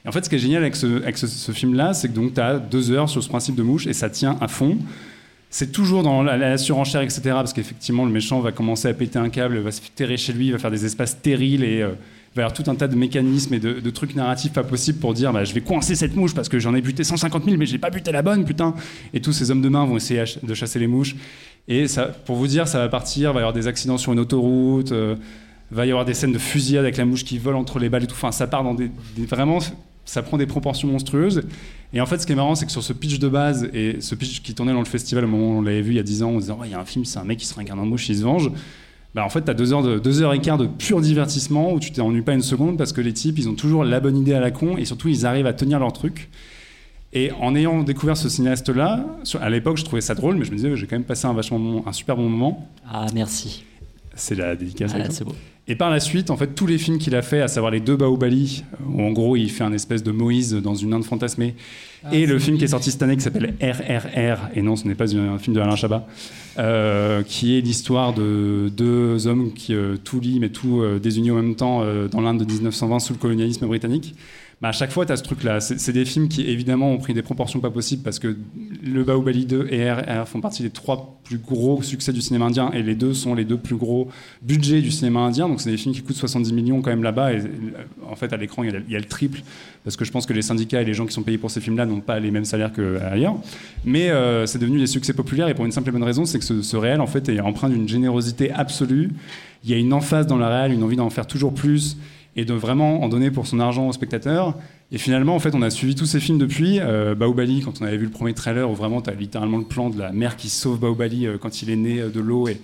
Et 0.05 0.09
en 0.09 0.13
fait, 0.13 0.25
ce 0.25 0.29
qui 0.29 0.35
est 0.35 0.41
génial 0.41 0.63
avec 0.63 0.75
ce, 0.75 1.53
film-là, 1.53 1.95
c'est 1.95 2.09
que 2.09 2.15
donc 2.15 2.35
tu 2.35 2.41
as 2.41 2.59
deux 2.59 2.91
heures 2.91 3.09
sur 3.09 3.23
ce 3.23 3.29
principe 3.29 3.55
de 3.55 3.63
mouche 3.63 3.87
et 3.87 3.93
ça 3.93 4.11
tient 4.11 4.37
à 4.41 4.49
fond. 4.49 4.77
C'est 5.51 5.71
toujours 5.71 6.03
dans 6.03 6.25
la, 6.25 6.37
la 6.37 6.59
surenchère, 6.59 7.01
etc. 7.01 7.23
Parce 7.27 7.53
qu'effectivement, 7.53 8.05
le 8.05 8.11
méchant 8.11 8.41
va 8.41 8.51
commencer 8.51 8.89
à 8.89 8.93
péter 8.93 9.21
un 9.21 9.29
câble, 9.29 9.59
va 9.59 9.71
se 9.71 9.81
terrer 9.95 10.17
chez 10.17 10.33
lui, 10.33 10.51
va 10.51 10.59
faire 10.59 10.73
des 10.73 10.85
espaces 10.85 11.13
stériles 11.13 11.63
et 11.63 11.81
euh, 11.81 11.93
il 12.35 12.39
va 12.39 12.43
y 12.43 12.45
avoir 12.47 12.53
tout 12.53 12.69
un 12.69 12.75
tas 12.75 12.89
de 12.89 12.97
mécanismes 12.97 13.55
et 13.55 13.61
de, 13.61 13.91
trucs 13.91 14.17
narratifs 14.17 14.53
pas 14.53 14.65
possibles 14.65 14.99
pour 14.99 15.15
dire 15.15 15.33
bah, 15.33 15.45
je 15.45 15.55
vais 15.55 15.61
coincer 15.61 15.95
cette 15.95 16.17
mouche 16.17 16.35
parce 16.35 16.49
que 16.49 16.59
j'en 16.59 16.75
ai 16.75 16.81
buté 16.81 17.05
150 17.05 17.45
000, 17.45 17.57
mais 17.57 17.65
j'ai 17.65 17.79
pas 17.79 17.91
buté 17.91 18.11
la 18.11 18.23
bonne, 18.23 18.45
putain. 18.45 18.75
Et 19.13 19.21
tous 19.21 19.33
ces 19.33 19.53
hommes 19.53 19.63
de 19.63 19.69
main 19.69 19.85
vont 19.85 19.97
essayer 19.97 20.25
de 20.43 20.55
chasser 20.55 20.81
les 20.81 20.89
mouches. 20.89 21.15
Et 21.69 21.87
pour 22.27 22.35
vous 22.35 22.49
dire, 22.49 22.67
ça 22.67 22.81
va 22.81 22.89
partir, 22.89 23.33
va 23.33 23.39
y 23.39 23.43
avoir 23.43 23.53
des 23.53 23.69
accidents 23.69 23.99
sur 23.99 24.13
une 24.13 24.19
autoroute. 24.19 24.91
euh, 24.91 25.15
va 25.71 25.87
y 25.87 25.91
avoir 25.91 26.05
des 26.05 26.15
scènes 26.15 26.33
de 26.33 26.39
fusillade 26.39 26.85
avec 26.85 26.97
la 26.97 27.05
mouche 27.05 27.25
qui 27.25 27.39
vole 27.39 27.57
entre 27.57 27.79
les 27.79 27.89
balles 27.89 28.05
et 28.05 28.07
tout. 28.07 28.15
Enfin, 28.15 28.33
ça 28.33 28.47
part 28.47 28.65
dans 28.65 28.75
des, 28.75 28.91
vraiment, 29.17 29.59
ça 30.05 30.23
prend 30.23 30.37
des 30.37 30.47
proportions 30.47 30.89
monstrueuses. 30.89 31.43
Et 31.93 32.01
en 32.01 32.07
fait, 32.07 32.19
ce 32.19 32.27
qui 32.27 32.33
est 32.33 32.37
marrant, 32.37 32.55
c'est 32.55 32.67
que 32.67 32.73
sur 32.73 32.83
ce 32.83 32.93
pitch 32.93 33.19
de 33.19 33.29
base 33.29 33.69
et 33.73 34.01
ce 34.01 34.15
pitch 34.15 34.43
qui 34.43 34.55
tournait 34.55 34.73
dans 34.73 34.81
le 34.81 34.85
festival 34.85 35.25
au 35.25 35.29
moment 35.29 35.51
où 35.51 35.59
on 35.59 35.63
l'avait 35.63 35.83
vu 35.83 35.93
il 35.93 35.97
y 35.97 36.01
a 36.01 36.05
10 36.05 36.23
ans, 36.23 36.39
disant, 36.39 36.59
Ouais, 36.59 36.69
il 36.69 36.73
y 36.73 36.75
a 36.75 36.81
un 36.81 36.85
film, 36.85 37.05
c'est 37.05 37.19
un 37.19 37.25
mec 37.25 37.39
qui 37.39 37.47
se 37.47 37.55
réincarne 37.55 37.81
en 37.81 37.87
mouche, 37.87 38.09
il 38.09 38.17
se 38.17 38.23
venge. 38.23 38.51
Bah, 39.15 39.25
en 39.25 39.29
fait, 39.29 39.45
tu 39.45 39.51
as 39.51 39.55
deux 39.55 39.73
heures, 39.73 40.33
et 40.35 40.41
quart 40.41 40.59
de 40.59 40.67
pur 40.67 41.01
divertissement 41.01 41.73
où 41.73 41.79
tu 41.79 41.93
t'ennuies 41.93 42.23
pas 42.23 42.35
une 42.35 42.43
seconde 42.43 42.77
parce 42.77 42.93
que 42.93 43.01
les 43.01 43.13
types, 43.13 43.39
ils 43.39 43.49
ont 43.49 43.55
toujours 43.55 43.85
la 43.85 44.01
bonne 44.01 44.17
idée 44.17 44.35
à 44.35 44.41
la 44.41 44.51
con 44.51 44.77
et 44.77 44.85
surtout, 44.85 45.09
ils 45.09 45.25
arrivent 45.25 45.47
à 45.47 45.53
tenir 45.53 45.79
leur 45.79 45.93
truc. 45.93 46.31
Et 47.13 47.31
en 47.41 47.55
ayant 47.55 47.85
découvert 47.85 48.17
ce 48.17 48.29
cinéaste-là, 48.29 49.05
à 49.41 49.51
l'époque, 49.51 49.77
je 49.77 49.85
trouvais 49.85 50.01
ça 50.01 50.17
drôle, 50.17 50.35
mais 50.37 50.45
je 50.45 50.51
me 50.51 50.57
disais, 50.57 50.75
j'ai 50.77 50.87
quand 50.89 50.97
même 50.97 51.05
passé 51.05 51.27
un, 51.29 51.33
vachement 51.33 51.61
bon- 51.61 51.85
un 51.87 51.93
super 51.93 52.17
bon 52.17 52.29
moment. 52.29 52.69
Ah, 52.91 53.07
merci. 53.15 53.63
C'est 54.17 54.35
la 54.35 54.57
dédicace. 54.57 54.93
Ah, 54.95 55.11
c'est 55.11 55.25
beau. 55.25 55.35
Et 55.67 55.77
par 55.77 55.91
la 55.91 55.99
suite, 55.99 56.31
en 56.31 56.37
fait, 56.37 56.49
tous 56.49 56.67
les 56.67 56.77
films 56.77 56.99
qu'il 56.99 57.15
a 57.15 57.23
fait, 57.23 57.41
à 57.41 57.49
savoir 57.49 57.73
les 57.73 57.81
deux 57.81 57.97
Baobali, 57.97 58.65
où 58.87 59.03
en 59.03 59.13
gros 59.13 59.35
il 59.35 59.51
fait 59.51 59.65
un 59.65 59.73
espèce 59.73 60.03
de 60.03 60.13
Moïse 60.13 60.53
dans 60.55 60.75
une 60.75 60.93
Inde 60.93 61.05
fantasmée, 61.05 61.55
et 62.13 62.27
le 62.27 62.39
film 62.39 62.59
qui 62.59 62.65
est 62.65 62.69
sorti 62.69 62.91
cette 62.91 63.03
année 63.03 63.17
qui 63.17 63.23
s'appelle 63.23 63.55
RRR, 63.63 64.51
et 64.55 64.61
non, 64.61 64.77
ce 64.77 64.87
n'est 64.87 64.95
pas 64.95 65.17
un 65.17 65.39
film 65.39 65.57
de 65.57 65.61
Alain 65.61 65.75
Chabat, 65.75 66.07
euh, 66.59 67.23
qui 67.23 67.57
est 67.57 67.63
l'histoire 67.63 68.13
de 68.13 68.71
deux 68.77 69.27
hommes 69.27 69.55
qui 69.55 69.75
euh, 69.75 69.97
tout 69.97 70.21
lient 70.21 70.39
mais 70.39 70.51
tout 70.51 70.83
euh, 70.83 70.99
désunis 70.99 71.31
en 71.31 71.37
même 71.37 71.57
temps 71.57 71.81
euh, 71.83 72.09
dans 72.09 72.21
l'Inde 72.21 72.39
de 72.39 72.45
1920 72.45 72.99
sous 72.99 73.15
le 73.15 73.19
colonialisme 73.19 73.67
britannique. 73.67 74.15
Bah, 74.63 74.69
à 74.69 74.73
chaque 74.73 74.93
fois, 74.93 75.05
tu 75.05 75.13
as 75.13 75.17
ce 75.17 75.23
truc-là. 75.23 75.61
C'est 75.61 75.93
des 75.93 76.05
films 76.05 76.29
qui, 76.29 76.43
évidemment, 76.49 76.91
ont 76.91 76.97
pris 76.99 77.13
des 77.13 77.23
proportions 77.23 77.61
pas 77.61 77.71
possibles 77.71 78.03
parce 78.03 78.19
que 78.19 78.37
le 78.83 79.05
Baobali 79.05 79.45
2 79.47 79.69
et 79.71 79.91
RR 79.93 80.27
font 80.27 80.41
partie 80.41 80.63
des 80.63 80.71
trois 80.71 81.21
plus 81.25 81.39
gros 81.39 81.83
succès 81.83 82.13
du 82.13 82.21
cinéma 82.23 82.47
indien 82.47 82.71
et 82.73 82.83
les 82.83 82.95
deux 82.95 83.15
sont 83.15 83.35
les 83.35 83.45
deux 83.45 83.57
plus 83.59 83.77
gros 83.77 84.09
budgets 84.43 84.81
du 84.81 84.91
cinéma 84.91 85.21
indien. 85.21 85.49
Donc, 85.49 85.61
c'est 85.61 85.71
des 85.71 85.77
films 85.77 85.95
qui 85.95 86.03
coûtent 86.03 86.17
70 86.17 86.53
millions 86.53 86.81
quand 86.83 86.91
même 86.91 87.03
là-bas. 87.03 87.33
Et 87.35 87.39
euh, 87.39 87.49
en 88.11 88.15
fait, 88.17 88.33
à 88.33 88.37
l'écran, 88.37 88.63
il 88.63 88.71
y, 88.71 88.75
a 88.75 88.79
le- 88.79 88.85
il 88.87 88.93
y 88.93 88.97
a 88.97 89.01
le 89.01 89.05
triple 89.05 89.43
parce 89.85 89.97
que 89.97 90.05
je 90.07 90.13
pense 90.13 90.25
que 90.25 90.33
les 90.33 90.41
syndicats 90.43 90.81
et 90.81 90.85
les 90.85 90.95
gens 90.95 91.05
qui 91.05 91.13
sont 91.13 91.23
payés 91.23 91.37
pour 91.37 91.51
ces 91.51 91.61
films-là 91.61 91.85
n'ont 91.85 92.01
pas 92.01 92.19
les 92.21 92.31
mêmes 92.31 92.45
salaires 92.47 92.73
qu'ailleurs. 92.73 93.35
Mais 93.85 94.09
euh, 94.11 94.47
c'est 94.47 94.59
devenu 94.59 94.79
des 94.79 94.87
succès 94.87 95.13
populaires 95.13 95.49
et 95.49 95.55
pour 95.55 95.67
une 95.67 95.73
simple 95.73 95.91
et 95.91 95.93
bonne 95.93 96.03
raison, 96.05 96.25
c'est 96.25 96.39
que 96.39 96.45
ce, 96.45 96.63
ce 96.63 96.77
réel, 96.77 97.01
en 97.03 97.07
fait, 97.07 97.29
est 97.29 97.41
empreint 97.41 97.69
d'une 97.69 97.89
générosité 97.89 98.51
absolue. 98.51 99.11
Il 99.65 99.71
y 99.71 99.75
a 99.75 99.77
une 99.79 99.93
emphase 99.93 100.27
dans 100.27 100.37
le 100.39 100.45
réel, 100.47 100.73
une 100.73 100.83
envie 100.83 100.97
d'en 100.97 101.11
faire 101.11 101.27
toujours 101.27 101.53
plus 101.53 101.99
et 102.37 102.45
de 102.45 102.55
vraiment 102.55 103.03
en 103.03 103.09
donner 103.09 103.31
pour 103.31 103.47
son 103.47 103.61
argent 103.61 103.89
aux 103.89 103.93
spectateurs. 103.93 104.55
Et 104.93 104.99
finalement, 104.99 105.35
en 105.35 105.39
fait, 105.39 105.55
on 105.55 105.63
a 105.63 105.71
suivi 105.71 105.95
tous 105.95 106.07
ces 106.07 106.21
films 106.21 106.39
depuis. 106.39 106.79
Euh, 106.81 107.15
Baobali, 107.15 107.63
quand 107.63 107.81
on 107.81 107.85
avait 107.85 107.97
vu 107.97 108.05
le 108.05 108.11
premier 108.11 108.35
trailer, 108.35 108.71
où 108.71 108.75
vraiment, 108.75 109.01
tu 109.01 109.11
as 109.11 109.15
littéralement 109.15 109.59
le 109.59 109.65
plan 109.65 109.91
de 109.91 109.99
la 109.99 110.13
mère 110.13 110.37
qui 110.37 110.49
sauve 110.49 110.79
Baobali 110.79 111.27
euh, 111.27 111.39
quand 111.39 111.63
il 111.63 111.71
est 111.71 111.77
né 111.77 112.01
euh, 112.01 112.11
de 112.11 112.21
l'eau. 112.21 112.49
Et, 112.49 112.61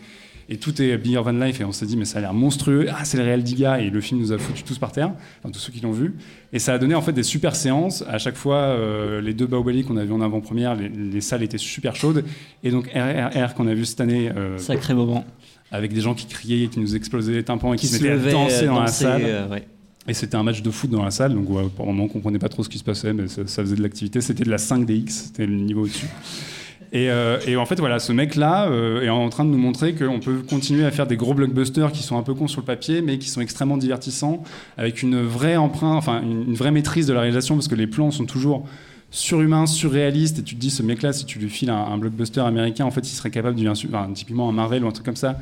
et 0.52 0.56
tout 0.58 0.82
est 0.82 0.98
bigger 0.98 1.22
than 1.24 1.32
life. 1.32 1.60
Et 1.60 1.64
on 1.64 1.72
s'est 1.72 1.86
dit, 1.86 1.96
mais 1.96 2.04
ça 2.04 2.18
a 2.18 2.20
l'air 2.20 2.34
monstrueux. 2.34 2.88
Ah, 2.90 3.04
c'est 3.04 3.16
le 3.16 3.22
réel 3.22 3.42
d'Iga. 3.42 3.80
Et 3.80 3.88
le 3.88 4.00
film 4.00 4.20
nous 4.20 4.32
a 4.32 4.38
foutu 4.38 4.62
tous 4.64 4.78
par 4.78 4.92
terre, 4.92 5.12
enfin, 5.38 5.50
tous 5.52 5.60
ceux 5.60 5.72
qui 5.72 5.80
l'ont 5.80 5.92
vu. 5.92 6.14
Et 6.52 6.58
ça 6.58 6.74
a 6.74 6.78
donné 6.78 6.94
en 6.94 7.00
fait 7.02 7.12
des 7.12 7.22
super 7.22 7.54
séances. 7.56 8.04
À 8.08 8.18
chaque 8.18 8.36
fois, 8.36 8.56
euh, 8.56 9.20
les 9.20 9.32
deux 9.32 9.46
Baobali 9.46 9.84
qu'on 9.84 9.96
a 9.96 10.04
vu 10.04 10.12
en 10.12 10.20
avant-première, 10.20 10.74
les, 10.74 10.88
les 10.88 11.20
salles 11.20 11.42
étaient 11.44 11.56
super 11.58 11.94
chaudes. 11.96 12.24
Et 12.64 12.70
donc, 12.70 12.90
RRR 12.94 13.54
qu'on 13.54 13.68
a 13.68 13.74
vu 13.74 13.84
cette 13.86 14.00
année. 14.00 14.30
euh, 14.36 14.58
Sacré 14.58 14.92
moment. 14.94 15.24
avec 15.70 15.92
des 15.94 16.00
gens 16.00 16.14
qui 16.14 16.26
criaient, 16.26 16.66
qui 16.66 16.80
nous 16.80 16.96
explosaient 16.96 17.32
les 17.34 17.44
tympans 17.44 17.72
et 17.72 17.76
qui, 17.76 17.86
Qui 17.86 17.92
se 17.92 17.98
se 17.98 18.02
mettaient 18.02 18.12
à 18.12 18.16
levait, 18.16 18.32
danser 18.32 18.66
dans 18.66 18.80
la 18.80 18.86
salle. 18.88 19.22
euh, 19.24 19.48
ouais. 19.48 19.66
Et 20.08 20.14
c'était 20.14 20.34
un 20.36 20.42
match 20.42 20.62
de 20.62 20.70
foot 20.70 20.90
dans 20.90 21.04
la 21.04 21.10
salle, 21.12 21.34
donc 21.34 21.48
ouais, 21.50 21.62
pour 21.76 21.84
le 21.86 21.92
moment 21.92 22.04
on 22.04 22.08
comprenait 22.08 22.38
pas 22.40 22.48
trop 22.48 22.64
ce 22.64 22.68
qui 22.70 22.78
se 22.78 22.82
passait, 22.82 23.12
mais 23.12 23.28
ça, 23.28 23.42
ça 23.46 23.62
faisait 23.62 23.76
de 23.76 23.82
l'activité. 23.82 24.20
C'était 24.22 24.42
de 24.44 24.50
la 24.50 24.56
5DX, 24.56 25.08
c'était 25.10 25.46
le 25.46 25.54
niveau 25.54 25.82
au-dessus. 25.82 26.06
Et, 26.92 27.08
euh, 27.08 27.38
et 27.46 27.56
en 27.56 27.66
fait, 27.66 27.78
voilà, 27.78 28.00
ce 28.00 28.12
mec-là 28.12 28.68
euh, 28.68 29.02
est 29.02 29.08
en 29.08 29.28
train 29.28 29.44
de 29.44 29.50
nous 29.50 29.58
montrer 29.58 29.94
qu'on 29.94 30.18
peut 30.18 30.42
continuer 30.48 30.84
à 30.84 30.90
faire 30.90 31.06
des 31.06 31.16
gros 31.16 31.34
blockbusters 31.34 31.92
qui 31.92 32.02
sont 32.02 32.18
un 32.18 32.22
peu 32.22 32.34
cons 32.34 32.48
sur 32.48 32.60
le 32.60 32.66
papier, 32.66 33.00
mais 33.00 33.18
qui 33.18 33.28
sont 33.28 33.40
extrêmement 33.40 33.76
divertissants, 33.76 34.42
avec 34.76 35.02
une 35.02 35.22
vraie 35.22 35.56
empreinte, 35.56 35.96
enfin 35.96 36.20
une, 36.22 36.54
vraie 36.54 36.72
maîtrise 36.72 37.06
de 37.06 37.12
la 37.12 37.20
réalisation, 37.20 37.54
parce 37.54 37.68
que 37.68 37.76
les 37.76 37.86
plans 37.86 38.10
sont 38.10 38.26
toujours 38.26 38.66
surhumains, 39.12 39.66
surréalistes, 39.66 40.40
et 40.40 40.42
tu 40.42 40.56
te 40.56 40.60
dis, 40.60 40.70
ce 40.70 40.82
mec-là, 40.82 41.12
si 41.12 41.24
tu 41.26 41.38
lui 41.38 41.48
files 41.48 41.70
un, 41.70 41.76
un 41.78 41.98
blockbuster 41.98 42.40
américain, 42.40 42.84
en 42.84 42.90
fait, 42.90 43.08
il 43.08 43.14
serait 43.14 43.30
capable, 43.30 43.60
de, 43.60 43.68
enfin, 43.68 44.10
typiquement 44.12 44.48
un 44.48 44.52
Marvel 44.52 44.84
ou 44.84 44.88
un 44.88 44.92
truc 44.92 45.06
comme 45.06 45.16
ça, 45.16 45.38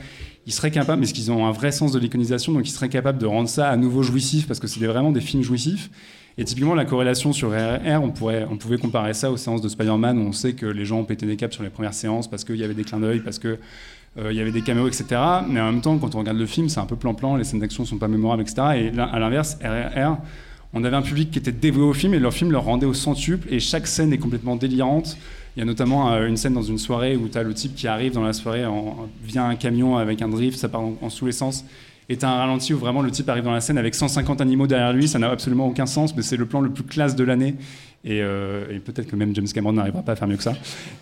il 0.46 0.52
serait 0.52 0.70
capable, 0.70 1.00
mais 1.00 1.06
parce 1.06 1.12
qu'ils 1.12 1.30
ont 1.30 1.46
un 1.46 1.52
vrai 1.52 1.72
sens 1.72 1.92
de 1.92 1.98
l'iconisation, 1.98 2.52
donc 2.52 2.68
ils 2.68 2.72
seraient 2.72 2.88
capables 2.88 3.18
de 3.18 3.26
rendre 3.26 3.48
ça 3.48 3.68
à 3.70 3.76
nouveau 3.76 4.02
jouissif, 4.02 4.46
parce 4.46 4.60
que 4.60 4.66
c'est 4.66 4.84
vraiment 4.84 5.12
des 5.12 5.20
films 5.20 5.42
jouissifs. 5.42 5.90
Et 6.40 6.44
typiquement, 6.44 6.76
la 6.76 6.84
corrélation 6.84 7.32
sur 7.32 7.50
RR, 7.50 8.00
on, 8.00 8.10
pouvait 8.10 8.78
comparer 8.78 9.12
ça 9.12 9.32
aux 9.32 9.36
séances 9.36 9.60
de 9.60 9.68
Spider-Man, 9.68 10.18
où 10.18 10.22
on 10.22 10.32
sait 10.32 10.52
que 10.52 10.66
les 10.66 10.84
gens 10.84 11.00
ont 11.00 11.04
pété 11.04 11.26
des 11.26 11.34
câbles 11.34 11.52
sur 11.52 11.64
les 11.64 11.68
premières 11.68 11.94
séances, 11.94 12.30
parce 12.30 12.44
qu'il 12.44 12.56
y 12.56 12.62
avait 12.62 12.74
des 12.74 12.84
clins 12.84 13.00
d'œil, 13.00 13.18
parce 13.18 13.40
que 13.40 13.58
euh, 14.18 14.32
y 14.32 14.40
avait 14.40 14.52
des 14.52 14.62
caméos, 14.62 14.86
etc. 14.86 15.04
Mais 15.48 15.60
en 15.60 15.72
même 15.72 15.80
temps, 15.80 15.98
quand 15.98 16.14
on 16.14 16.20
regarde 16.20 16.38
le 16.38 16.46
film, 16.46 16.68
c'est 16.68 16.78
un 16.78 16.86
peu 16.86 16.94
plan-plan, 16.94 17.34
les 17.34 17.42
scènes 17.42 17.58
d'action 17.58 17.84
sont 17.84 17.98
pas 17.98 18.06
mémorables, 18.06 18.42
etc. 18.42 18.62
Et 18.76 19.00
à 19.00 19.18
l'inverse, 19.18 19.58
RRR, 19.62 20.18
on 20.74 20.84
avait 20.84 20.96
un 20.96 21.02
public 21.02 21.32
qui 21.32 21.40
était 21.40 21.50
dévoué 21.50 21.82
au 21.82 21.92
film 21.92 22.14
et 22.14 22.20
leur 22.20 22.32
film 22.32 22.52
leur 22.52 22.64
rendait 22.64 22.86
au 22.86 22.94
centuple 22.94 23.52
et 23.52 23.58
chaque 23.58 23.88
scène 23.88 24.12
est 24.12 24.18
complètement 24.18 24.54
délirante. 24.54 25.16
Il 25.56 25.60
y 25.60 25.62
a 25.62 25.64
notamment 25.64 26.12
euh, 26.12 26.28
une 26.28 26.36
scène 26.36 26.52
dans 26.52 26.62
une 26.62 26.78
soirée 26.78 27.16
où 27.16 27.28
tu 27.28 27.36
as 27.36 27.42
le 27.42 27.52
type 27.52 27.74
qui 27.74 27.88
arrive 27.88 28.12
dans 28.12 28.22
la 28.22 28.32
soirée 28.32 28.64
en, 28.64 29.08
via 29.24 29.44
un 29.44 29.56
camion 29.56 29.96
avec 29.96 30.22
un 30.22 30.28
drift, 30.28 30.56
ça 30.56 30.68
part 30.68 30.82
en, 30.82 30.94
en 31.00 31.10
sous-essence. 31.10 31.64
T'as 32.16 32.28
un 32.28 32.38
ralenti 32.38 32.72
où 32.72 32.78
vraiment 32.78 33.02
le 33.02 33.10
type 33.10 33.28
arrive 33.28 33.44
dans 33.44 33.52
la 33.52 33.60
scène 33.60 33.76
avec 33.76 33.94
150 33.94 34.40
animaux 34.40 34.66
derrière 34.66 34.94
lui, 34.94 35.08
ça 35.08 35.18
n'a 35.18 35.30
absolument 35.30 35.66
aucun 35.66 35.84
sens, 35.84 36.16
mais 36.16 36.22
c'est 36.22 36.38
le 36.38 36.46
plan 36.46 36.60
le 36.60 36.70
plus 36.70 36.84
classe 36.84 37.14
de 37.14 37.24
l'année. 37.24 37.56
Et, 38.04 38.22
euh, 38.22 38.78
peut-être 38.84 39.08
que 39.08 39.16
même 39.16 39.34
James 39.34 39.46
Cameron 39.52 39.74
n'arrivera 39.74 40.02
pas 40.02 40.12
à 40.12 40.16
faire 40.16 40.28
mieux 40.28 40.36
que 40.36 40.42
ça. 40.42 40.54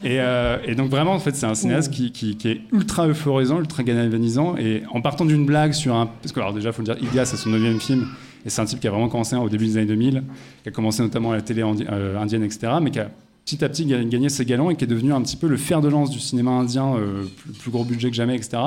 Et, 0.03 0.19
euh, 0.19 0.75
donc 0.75 0.91
vraiment, 0.91 1.13
en 1.13 1.21
fait, 1.21 1.37
c'est 1.37 1.47
un 1.47 1.55
cinéaste 1.55 1.93
qui, 1.93 2.37
est 2.45 2.61
ultra 2.73 3.07
euphorisant, 3.07 3.61
ultra 3.61 3.85
galvanisant. 3.85 4.57
Et 4.57 4.83
en 4.93 5.01
partant 5.01 5.25
d'une 5.25 5.47
blague 5.47 5.73
sur 5.73 5.95
un... 5.95 6.07
Parce 6.07 6.33
que 6.33 6.41
alors 6.41 6.53
déjà, 6.53 6.73
faut 6.73 6.83
le 6.83 6.87
dire, 6.87 6.97
Iga, 7.01 7.25
c'est 7.25 7.37
son 7.37 7.51
neuvième 7.51 7.81
film. 7.81 8.09
Et 8.45 8.51
c'est 8.51 8.63
un 8.63 8.65
type 8.65 8.81
qui 8.81 8.89
a 8.89 8.91
vraiment 8.91 9.09
commencé 9.09 9.37
au 9.37 9.49
début 9.49 9.67
des 9.67 9.77
années 9.77 9.87
2000, 9.87 10.23
qui 10.63 10.69
a 10.69 10.73
commencé 10.73 11.03
notamment 11.03 11.33
à 11.33 11.37
la 11.37 11.43
télé 11.43 11.63
euh, 11.63 12.19
indienne, 12.19 12.43
etc. 12.43 12.73
Mais 12.81 12.91
qui 12.91 13.01
a 13.01 13.11
petit 13.47 13.65
à 13.65 13.69
petit 13.69 13.87
ga- 13.87 14.03
gagné 14.05 14.29
ses 14.29 14.45
galons 14.45 14.71
et 14.71 14.77
qui 14.77 14.85
est 14.85 14.89
devenu 14.89 15.13
un 15.13 15.23
petit 15.23 15.37
peu 15.37 15.47
le 15.47 15.57
fer 15.57 15.81
de 15.81 15.89
lance 15.89 16.11
du 16.11 16.19
cinéma 16.19 16.51
indien, 16.51 16.95
euh, 16.97 17.23
plus, 17.39 17.53
plus 17.53 17.71
gros 17.71 17.85
budget 17.85 18.11
que 18.11 18.17
jamais, 18.17 18.35
etc. 18.35 18.59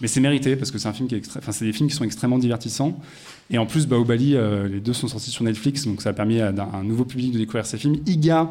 Mais 0.00 0.08
c'est 0.08 0.20
mérité 0.20 0.56
parce 0.56 0.70
que 0.70 0.78
c'est 0.78 0.88
un 0.88 0.94
film 0.94 1.08
qui 1.08 1.14
est 1.16 1.36
enfin, 1.36 1.52
c'est 1.52 1.66
des 1.66 1.72
films 1.74 1.88
qui 1.90 1.94
sont 1.94 2.04
extrêmement 2.04 2.38
divertissants. 2.38 2.98
Et 3.50 3.58
en 3.58 3.66
plus, 3.66 3.86
Baobali, 3.86 4.34
euh, 4.34 4.66
les 4.66 4.80
deux 4.80 4.94
sont 4.94 5.06
sortis 5.06 5.30
sur 5.30 5.44
Netflix, 5.44 5.84
donc 5.86 6.00
ça 6.00 6.08
a 6.08 6.12
permis 6.14 6.40
à, 6.40 6.48
un 6.72 6.82
nouveau 6.82 7.04
public 7.04 7.32
de 7.32 7.38
découvrir 7.38 7.66
ces 7.66 7.76
films. 7.76 7.96
Iga 8.06 8.48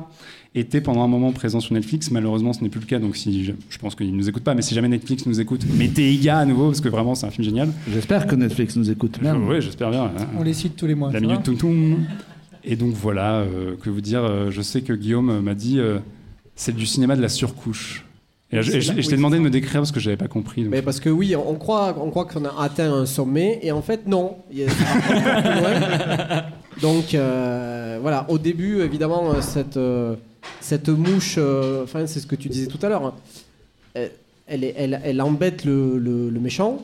était 0.53 0.81
pendant 0.81 1.01
un 1.03 1.07
moment 1.07 1.31
présent 1.31 1.59
sur 1.59 1.73
Netflix, 1.73 2.11
malheureusement 2.11 2.53
ce 2.53 2.61
n'est 2.61 2.69
plus 2.69 2.79
le 2.79 2.85
cas, 2.85 2.99
donc 2.99 3.15
si 3.15 3.43
je, 3.43 3.53
je 3.71 3.77
pense 3.79 3.95
qu'il 3.95 4.11
ne 4.11 4.15
nous 4.15 4.29
écoute 4.29 4.43
pas, 4.43 4.53
mais 4.53 4.61
si 4.61 4.75
jamais 4.75 4.87
Netflix 4.87 5.25
nous 5.25 5.41
écoute, 5.41 5.65
mettez 5.75 6.13
Iga 6.13 6.37
à 6.37 6.45
nouveau 6.45 6.67
parce 6.67 6.81
que 6.81 6.89
vraiment 6.89 7.15
c'est 7.15 7.25
un 7.25 7.31
film 7.31 7.43
génial. 7.45 7.69
J'espère 7.91 8.27
que 8.27 8.35
Netflix 8.35 8.75
nous 8.75 8.91
écoute. 8.91 9.19
Merde. 9.19 9.41
Oui, 9.47 9.55
j'espère 9.61 9.89
bien. 9.89 10.03
hein. 10.03 10.27
On 10.37 10.43
les 10.43 10.53
cite 10.53 10.75
tous 10.75 10.85
les 10.85 10.93
mois. 10.93 11.11
La 11.11 11.19
minute 11.19 11.37
va 11.37 11.41
toum 11.41 11.57
toum. 11.57 12.05
Et 12.65 12.75
donc 12.75 12.93
voilà, 12.93 13.39
euh, 13.41 13.75
que 13.75 13.89
vous 13.89 14.01
dire, 14.01 14.23
euh, 14.23 14.49
je 14.51 14.61
sais 14.61 14.81
que 14.81 14.93
Guillaume 14.93 15.41
m'a 15.41 15.53
dit 15.53 15.79
euh, 15.79 15.99
c'est 16.55 16.75
du 16.75 16.85
cinéma 16.85 17.15
de 17.15 17.21
la 17.21 17.29
surcouche. 17.29 18.05
Et, 18.51 18.61
je, 18.61 18.71
et 18.77 18.81
je- 18.81 18.93
et 18.93 19.01
je 19.01 19.09
t'ai 19.09 19.15
demandé 19.15 19.37
de 19.37 19.41
me 19.41 19.49
décrire 19.49 19.81
parce 19.81 19.91
que 19.91 19.99
je 19.99 20.09
n'avais 20.09 20.17
pas 20.17 20.27
compris. 20.27 20.61
donc- 20.63 20.71
Mais 20.71 20.81
parce 20.83 20.99
que 20.99 21.09
oui, 21.09 21.35
on 21.35 21.55
croit, 21.55 21.95
on 21.99 22.09
croit 22.11 22.25
qu'on 22.25 22.45
a 22.45 22.53
atteint 22.61 22.93
un 22.93 23.05
sommet 23.07 23.59
et 23.63 23.71
en 23.71 23.81
fait 23.81 24.05
non. 24.07 24.37
Il 24.51 24.59
y 24.59 24.63
a- 24.63 24.69
ça 24.69 24.83
va 24.83 25.39
encore 25.39 25.41
plus 25.41 25.61
loin. 25.61 26.43
Donc 26.81 27.13
euh, 27.15 27.97
voilà, 28.01 28.25
au 28.29 28.37
début 28.37 28.81
évidemment 28.81 29.31
euh, 29.33 29.41
cette 29.41 29.77
euh, 29.77 30.15
cette 30.61 30.89
mouche, 30.89 31.35
euh, 31.37 31.83
enfin 31.83 32.05
c'est 32.07 32.19
ce 32.19 32.27
que 32.27 32.35
tu 32.35 32.47
disais 32.49 32.67
tout 32.67 32.79
à 32.85 32.89
l'heure, 32.89 33.05
hein, 33.05 33.13
elle, 33.95 34.11
elle, 34.47 34.63
est- 34.63 34.73
elle- 34.77 35.01
elle 35.03 35.21
embête 35.21 35.65
le, 35.65 35.97
le- 35.97 36.29
le 36.29 36.39
méchant, 36.39 36.81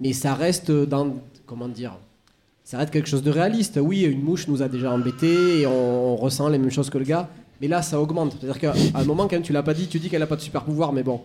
mais 0.00 0.12
ça 0.12 0.34
reste 0.34 0.70
dans 0.70 1.16
comment 1.46 1.68
dire, 1.68 1.96
ça 2.66 2.78
reste 2.78 2.90
quelque 2.90 3.08
chose 3.08 3.22
de 3.22 3.30
réaliste. 3.30 3.78
Oui, 3.80 4.02
une 4.02 4.22
mouche 4.22 4.48
nous 4.48 4.60
a 4.60 4.66
déjà 4.68 4.90
embêtés 4.90 5.60
et 5.60 5.66
on, 5.68 6.14
on 6.14 6.16
ressent 6.16 6.48
les 6.48 6.58
mêmes 6.58 6.72
choses 6.72 6.90
que 6.90 6.98
le 6.98 7.04
gars, 7.04 7.28
mais 7.60 7.68
là 7.68 7.80
ça 7.80 8.00
augmente. 8.00 8.36
C'est-à-dire 8.40 8.58
qu'à 8.60 8.74
un 8.94 9.04
moment 9.04 9.28
quand 9.28 9.40
tu 9.40 9.52
l'as 9.52 9.62
pas 9.62 9.72
dit, 9.72 9.86
tu 9.86 10.00
dis 10.00 10.10
qu'elle 10.10 10.20
a 10.22 10.26
pas 10.26 10.34
de 10.34 10.40
super 10.40 10.64
pouvoir, 10.64 10.92
mais 10.92 11.04
bon. 11.04 11.20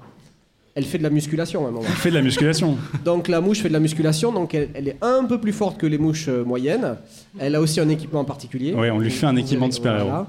Elle 0.76 0.86
fait 0.86 1.00
de 1.00 1.04
la 1.04 1.10
musculation 1.10 1.66
à 1.66 1.70
un 1.70 1.72
moment. 1.72 1.88
Il 1.90 1.96
fait 1.96 2.12
de 2.12 2.16
la 2.16 2.22
musculation. 2.22 2.78
Donc 3.04 3.28
la 3.28 3.42
mouche 3.42 3.60
fait 3.62 3.70
de 3.70 3.74
la 3.74 3.80
musculation, 3.80 4.32
donc 4.32 4.54
elle, 4.54 4.70
elle 4.76 4.88
est 4.88 4.98
un 5.02 5.26
peu 5.26 5.38
plus 5.42 5.52
forte 5.52 5.78
que 5.78 5.86
les 5.88 5.98
mouches 5.98 6.28
euh, 6.30 6.46
moyennes. 6.46 6.96
Elle 7.40 7.56
a 7.56 7.60
aussi 7.60 7.80
un 7.82 7.90
équipement 7.90 8.24
particulier. 8.24 8.74
Oui, 8.78 8.90
on 8.92 9.00
lui 9.00 9.10
fait 9.12 9.26
un 9.26 9.36
équipement 9.36 9.68
de 9.68 9.74
super-héros. 9.74 10.10
voilà. 10.10 10.28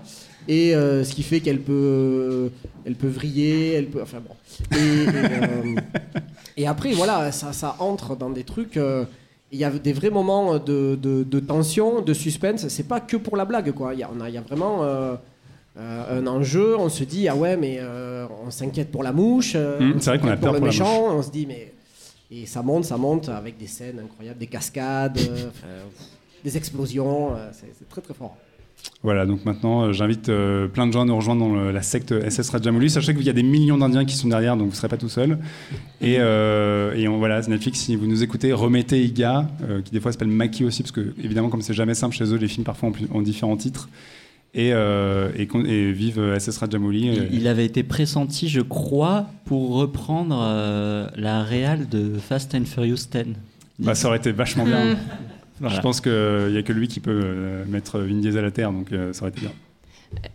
Et 0.49 0.75
euh, 0.75 1.05
ce 1.05 1.15
qui 1.15 1.23
fait 1.23 1.39
qu'elle 1.41 1.61
peut, 1.61 2.51
elle 2.85 2.97
peut 2.97 3.07
vriller, 3.07 3.75
elle 3.75 3.87
peut, 3.87 4.01
enfin 4.03 4.19
bon. 4.27 4.35
Et, 4.77 5.05
et, 5.05 5.09
euh, 5.09 5.81
et 6.57 6.67
après 6.67 6.93
voilà, 6.93 7.31
ça, 7.31 7.53
ça 7.53 7.77
entre 7.79 8.17
dans 8.17 8.31
des 8.31 8.43
trucs. 8.43 8.79
Euh, 9.53 9.55
Il 9.55 9.59
y 9.59 9.65
a 9.65 9.71
des 9.71 9.93
vrais 9.93 10.11
moments 10.11 10.59
de, 10.59 10.97
de- 10.97 11.23
de 11.25 11.41
tension, 11.41 12.01
de 12.03 12.15
suspense. 12.15 12.69
C'est 12.69 12.89
pas 12.89 13.01
que 13.01 13.17
pour 13.17 13.37
la 13.37 13.45
blague 13.45 13.73
quoi. 13.73 13.95
Il 13.95 14.01
y 14.01 14.03
a, 14.03 14.11
on 14.17 14.21
a, 14.21 14.29
il 14.29 14.35
y 14.35 14.39
a 14.39 14.43
vraiment. 14.43 14.83
euh, 14.85 15.17
euh, 15.79 16.19
un 16.21 16.27
enjeu, 16.27 16.77
on 16.79 16.91
se 16.91 17.03
dit 17.03 17.29
ah 17.29 17.35
ouais 17.35 17.57
mais 17.57 17.79
euh, 17.81 18.27
on 18.47 18.51
s'inquiète 18.51 18.91
pour 18.93 19.03
la 19.03 19.11
mouche, 19.11 19.55
euh, 19.57 19.81
Mmh, 19.81 20.01
c'est 20.01 20.11
vrai 20.11 20.19
qu'on 20.19 20.29
a 20.29 20.37
peur 20.37 20.53
le 20.53 20.59
pour 20.59 20.67
la 20.67 20.71
méchant, 20.73 21.17
on 21.17 21.23
se 21.23 21.31
dit 21.31 21.47
mais 21.47 21.73
et 22.31 22.45
ça 22.45 22.61
monte, 22.63 22.85
ça 22.85 22.99
monte 22.99 23.31
avec 23.31 23.57
des 23.57 23.67
scènes 23.69 23.99
incroyables, 23.99 24.39
des 24.39 24.49
cascades, 24.49 25.17
euh, 25.19 25.49
des 26.45 26.57
explosions, 26.59 27.35
euh, 27.35 27.49
c'est 27.53 27.89
très 27.89 28.03
très 28.03 28.13
fort. 28.13 28.37
Voilà, 29.05 29.27
donc 29.27 29.45
maintenant 29.45 29.83
euh, 29.83 29.93
j'invite 29.93 30.29
euh, 30.29 30.69
plein 30.69 30.87
de 30.87 30.93
gens 30.93 31.03
à 31.03 31.05
nous 31.05 31.17
rejoindre 31.17 31.41
dans 31.47 31.55
le- 31.55 31.73
la 31.73 31.83
secte 31.83 32.13
SS 32.29 32.51
Rajamouli. 32.51 32.89
Sachez 32.89 33.15
qu'il 33.15 33.25
y 33.25 33.31
a 33.31 33.33
des 33.33 33.43
millions 33.43 33.77
d'Indiens 33.79 34.05
qui 34.05 34.15
sont 34.15 34.29
derrière, 34.29 34.57
donc 34.57 34.67
vous 34.67 34.73
ne 34.73 34.77
serez 34.77 34.89
pas 34.89 34.97
tout 34.97 35.09
seul. 35.09 35.39
Et, 36.01 36.17
euh, 36.21 36.95
et 36.95 37.09
on, 37.09 37.19
voilà, 37.19 37.41
Netflix, 37.43 37.81
si 37.81 37.97
vous 37.97 38.07
nous 38.07 38.23
écoutez, 38.23 38.53
remettez 38.53 39.03
Iga, 39.05 39.49
euh, 39.69 39.83
qui 39.83 39.91
des 39.93 40.01
fois 40.01 40.13
s'appelle 40.13 40.29
Maki 40.29 40.65
aussi, 40.65 40.83
parce 40.83 40.93
que 40.93 41.15
évidemment, 41.23 41.49
comme 41.49 41.63
c'est 41.63 41.75
jamais 41.75 41.95
simple 41.95 42.15
chez 42.15 42.25
eux, 42.33 42.37
les 42.37 42.49
films 42.49 42.65
parfois 42.65 42.91
ont, 42.91 42.93
plus- 42.93 43.09
ont 43.13 43.23
différents 43.23 43.57
titres. 43.57 43.89
Et, 44.55 44.73
euh, 44.73 45.31
et, 45.37 45.47
con- 45.47 45.65
et 45.65 45.93
vive 45.93 46.21
SS 46.39 46.59
Rajamouli. 46.59 47.07
Il, 47.07 47.29
il 47.41 47.49
avait 47.49 47.65
été 47.65 47.83
pressenti, 47.83 48.49
je 48.49 48.61
crois, 48.61 49.27
pour 49.47 49.75
reprendre 49.77 50.39
euh, 50.43 51.09
la 51.17 51.43
réal 51.43 51.89
de 51.89 52.19
Fast 52.19 52.55
and 52.55 52.67
Furious 52.67 52.97
10. 53.11 53.33
bah, 53.79 53.95
ça 53.95 54.09
aurait 54.09 54.19
été 54.19 54.31
vachement 54.31 54.65
bien. 54.65 54.97
Voilà. 55.61 55.77
Je 55.77 55.81
pense 55.81 56.01
qu'il 56.01 56.13
n'y 56.51 56.59
a 56.59 56.63
que 56.63 56.73
lui 56.73 56.89
qui 56.89 57.01
peut 57.01 57.21
euh, 57.25 57.65
mettre 57.69 57.99
Vin 58.01 58.21
Diesel 58.21 58.45
à 58.45 58.51
terre, 58.51 58.73
donc 58.73 58.93
euh, 58.93 59.13
ça 59.13 59.23
aurait 59.23 59.31
été 59.31 59.41
bien. 59.43 59.53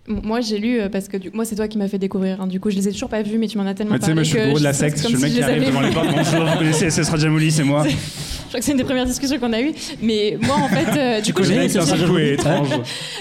Moi, 0.08 0.42
j'ai 0.42 0.58
lu 0.58 0.80
euh, 0.80 0.90
parce 0.90 1.08
que 1.08 1.18
du... 1.18 1.30
moi, 1.32 1.46
c'est 1.46 1.56
toi 1.56 1.68
qui 1.68 1.78
m'as 1.78 1.88
fait 1.88 2.00
découvrir. 2.00 2.42
hein. 2.42 2.48
Du 2.48 2.60
coup, 2.60 2.72
je 2.72 2.76
les 2.78 2.88
ai 2.88 2.92
toujours 2.92 3.10
pas 3.10 3.22
vus, 3.22 3.38
mais 3.38 3.48
tu 3.48 3.58
m'en 3.58 3.66
as 3.66 3.74
tellement 3.76 3.94
Mais 3.94 4.00
tu 4.00 4.06
sais, 4.06 4.12
parlé 4.12 4.16
moi 4.16 4.24
je 4.24 4.30
suis 4.30 4.40
le 4.40 4.48
gros 4.50 4.60
de 4.60 4.64
la 4.64 4.74
secte, 4.74 4.98
je 4.98 5.04
suis 5.04 5.14
le 5.14 5.20
mec 5.20 5.30
si 5.32 5.36
qui 5.36 5.42
je 5.44 5.48
les 5.48 5.52
arrive 5.54 5.68
devant 5.68 5.82
les 5.82 5.92
portes. 5.92 6.08
Bonjour, 6.10 6.46
vous 6.52 6.58
connaissez 6.58 6.90
SS 6.90 7.10
Rajamouli, 7.10 7.52
c'est 7.52 7.64
moi. 7.64 7.86
Je 8.48 8.52
crois 8.52 8.60
que 8.60 8.66
c'est 8.66 8.72
une 8.72 8.78
des 8.78 8.84
premières 8.84 9.06
discussions 9.06 9.40
qu'on 9.40 9.54
a 9.54 9.62
eues. 9.62 9.74
Mais 10.02 10.38
moi, 10.42 10.56
en 10.56 10.68
fait, 10.70 10.98
euh, 11.00 11.18
du 11.22 11.28
Tu 11.28 11.34
coup, 11.34 11.44
j'ai- 11.44 11.66
étrange. 12.34 12.70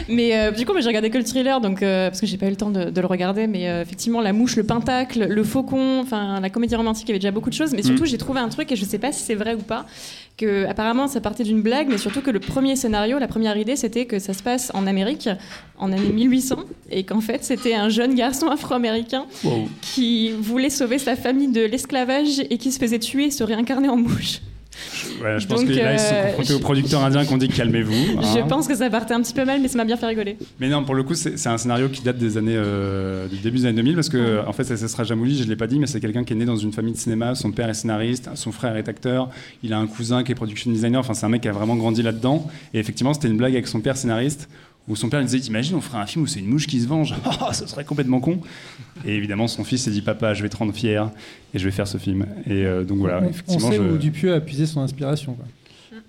Mais 0.08 0.36
euh, 0.36 0.50
du 0.52 0.64
coup, 0.64 0.72
mais 0.72 0.82
j'ai 0.82 0.88
regardé 0.88 1.10
que 1.10 1.18
le 1.18 1.24
thriller, 1.24 1.60
donc 1.60 1.82
euh, 1.82 2.08
parce 2.08 2.20
que 2.20 2.26
j'ai 2.26 2.36
pas 2.36 2.46
eu 2.46 2.50
le 2.50 2.56
temps 2.56 2.70
de, 2.70 2.90
de 2.90 3.00
le 3.00 3.06
regarder. 3.06 3.46
Mais 3.46 3.68
euh, 3.68 3.82
effectivement, 3.82 4.20
la 4.20 4.32
mouche, 4.32 4.56
le 4.56 4.64
pentacle, 4.64 5.26
le 5.28 5.44
faucon, 5.44 6.00
enfin 6.00 6.40
la 6.40 6.50
comédie 6.50 6.76
romantique, 6.76 7.04
il 7.06 7.08
y 7.08 7.12
avait 7.12 7.18
déjà 7.18 7.30
beaucoup 7.32 7.50
de 7.50 7.54
choses. 7.54 7.72
Mais 7.72 7.82
surtout, 7.82 8.04
Mm. 8.04 8.06
j'ai 8.06 8.18
trouvé 8.18 8.40
un 8.40 8.48
truc 8.48 8.70
et 8.72 8.76
je 8.76 8.84
sais 8.84 8.98
pas 8.98 9.10
si 9.12 9.22
c'est 9.22 9.34
vrai 9.34 9.54
ou 9.54 9.58
pas. 9.62 9.84
Que 10.38 10.66
apparemment, 10.66 11.08
ça 11.08 11.20
partait 11.22 11.44
d'une 11.44 11.62
blague, 11.62 11.88
mais 11.88 11.96
surtout 11.98 12.20
que 12.20 12.30
le 12.30 12.40
premier 12.40 12.76
scénario, 12.76 13.18
la 13.18 13.26
première 13.26 13.56
idée, 13.56 13.74
c'était 13.74 14.04
que 14.04 14.18
ça 14.18 14.34
se 14.34 14.42
passe 14.42 14.70
en 14.74 14.86
Amérique, 14.86 15.30
en 15.78 15.90
année 15.92 16.10
1800, 16.12 16.56
et 16.90 17.04
qu'en 17.04 17.22
fait, 17.22 17.42
c'était 17.42 17.74
un 17.74 17.88
jeune 17.88 18.14
garçon 18.14 18.48
afro-américain 18.48 19.24
Wow. 19.44 19.66
qui 19.80 20.32
voulait 20.38 20.68
sauver 20.70 20.98
sa 20.98 21.16
famille 21.16 21.48
de 21.48 21.62
l'esclavage 21.62 22.40
et 22.50 22.58
qui 22.58 22.70
se 22.70 22.78
faisait 22.78 22.98
tuer 22.98 23.24
et 23.26 23.30
se 23.30 23.44
réincarner 23.44 23.88
en 23.88 23.96
mouche. 23.96 24.40
Je 25.38 25.46
pense 25.46 25.60
Donc, 25.60 25.68
que 25.68 25.74
là, 25.74 25.92
ils 25.94 25.98
se 25.98 26.06
sont 26.06 26.14
euh, 26.14 26.26
confrontés 26.28 26.48
je- 26.48 26.54
aux 26.54 26.58
producteurs 26.60 27.02
indiens 27.04 27.24
qui 27.24 27.32
ont 27.32 27.36
dit 27.38 27.48
calmez-vous. 27.48 27.92
Je 28.22 28.38
hein. 28.40 28.46
pense 28.48 28.66
que 28.68 28.74
ça 28.74 28.88
partait 28.90 29.14
un 29.14 29.22
petit 29.22 29.32
peu 29.34 29.44
mal, 29.44 29.60
mais 29.60 29.68
ça 29.68 29.78
m'a 29.78 29.84
bien 29.84 29.96
fait 29.96 30.06
rigoler. 30.06 30.36
Mais 30.60 30.68
non, 30.68 30.84
pour 30.84 30.94
le 30.94 31.02
coup, 31.02 31.14
c'est 31.14 31.46
un 31.46 31.58
scénario 31.58 31.88
qui 31.88 32.02
date 32.02 32.18
des 32.18 32.36
années, 32.36 32.54
euh, 32.56 33.26
du 33.28 33.36
début 33.38 33.58
des 33.58 33.66
années 33.66 33.76
2000, 33.76 33.94
parce 33.94 34.08
que, 34.08 34.46
en 34.46 34.52
fait, 34.52 34.64
SS 34.64 34.94
Rajamouli, 34.94 35.36
je 35.38 35.44
ne 35.44 35.48
l'ai 35.48 35.56
pas 35.56 35.66
dit, 35.66 35.78
mais 35.78 35.86
c'est 35.86 36.00
quelqu'un 36.00 36.24
qui 36.24 36.32
est 36.32 36.36
né 36.36 36.44
dans 36.44 36.56
une 36.56 36.72
famille 36.72 36.92
de 36.92 36.98
cinéma. 36.98 37.34
Son 37.34 37.50
père 37.52 37.68
est 37.68 37.74
scénariste, 37.74 38.30
son 38.34 38.52
frère 38.52 38.76
est 38.76 38.88
acteur, 38.88 39.30
il 39.62 39.72
a 39.72 39.78
un 39.78 39.86
cousin 39.86 40.22
qui 40.24 40.32
est 40.32 40.34
production 40.34 40.70
designer. 40.70 41.00
Enfin, 41.00 41.14
c'est 41.14 41.26
un 41.26 41.30
mec 41.30 41.42
qui 41.42 41.48
a 41.48 41.52
vraiment 41.52 41.76
grandi 41.76 42.02
là-dedans. 42.02 42.46
Et 42.74 42.78
effectivement, 42.78 43.14
c'était 43.14 43.28
une 43.28 43.36
blague 43.36 43.52
avec 43.54 43.66
son 43.68 43.80
père 43.80 43.96
scénariste, 43.96 44.48
où 44.88 44.96
son 44.96 45.08
père 45.08 45.20
lui 45.20 45.26
disait 45.26 45.40
T'imagines, 45.40 45.74
on 45.76 45.80
ferait 45.80 45.98
un 45.98 46.06
film 46.06 46.24
où 46.24 46.26
c'est 46.26 46.40
une 46.40 46.46
mouche 46.48 46.66
qui 46.66 46.80
se 46.80 46.86
venge 46.88 47.14
Oh, 47.26 47.52
Ce 47.52 47.66
serait 47.66 47.84
complètement 47.84 48.20
con. 48.20 48.38
Et 49.04 49.14
évidemment, 49.14 49.46
son 49.48 49.64
fils 49.64 49.82
s'est 49.82 49.90
dit 49.90 50.02
Papa, 50.02 50.34
je 50.34 50.42
vais 50.42 50.48
te 50.48 50.56
rendre 50.56 50.72
fier 50.72 51.10
et 51.54 51.58
je 51.58 51.64
vais 51.64 51.70
faire 51.70 51.88
ce 51.88 51.98
film. 51.98 52.26
Et 52.46 52.64
euh, 52.64 52.84
donc 52.84 52.98
voilà, 52.98 53.20
on, 53.20 53.26
on 53.26 53.28
effectivement. 53.30 53.70
sait 53.70 53.76
je- 53.76 53.82
où 53.82 53.96
Dupieux 53.98 54.34
a 54.34 54.40
puisé 54.40 54.66
son 54.66 54.80
inspiration. 54.80 55.34
quoi. 55.34 55.44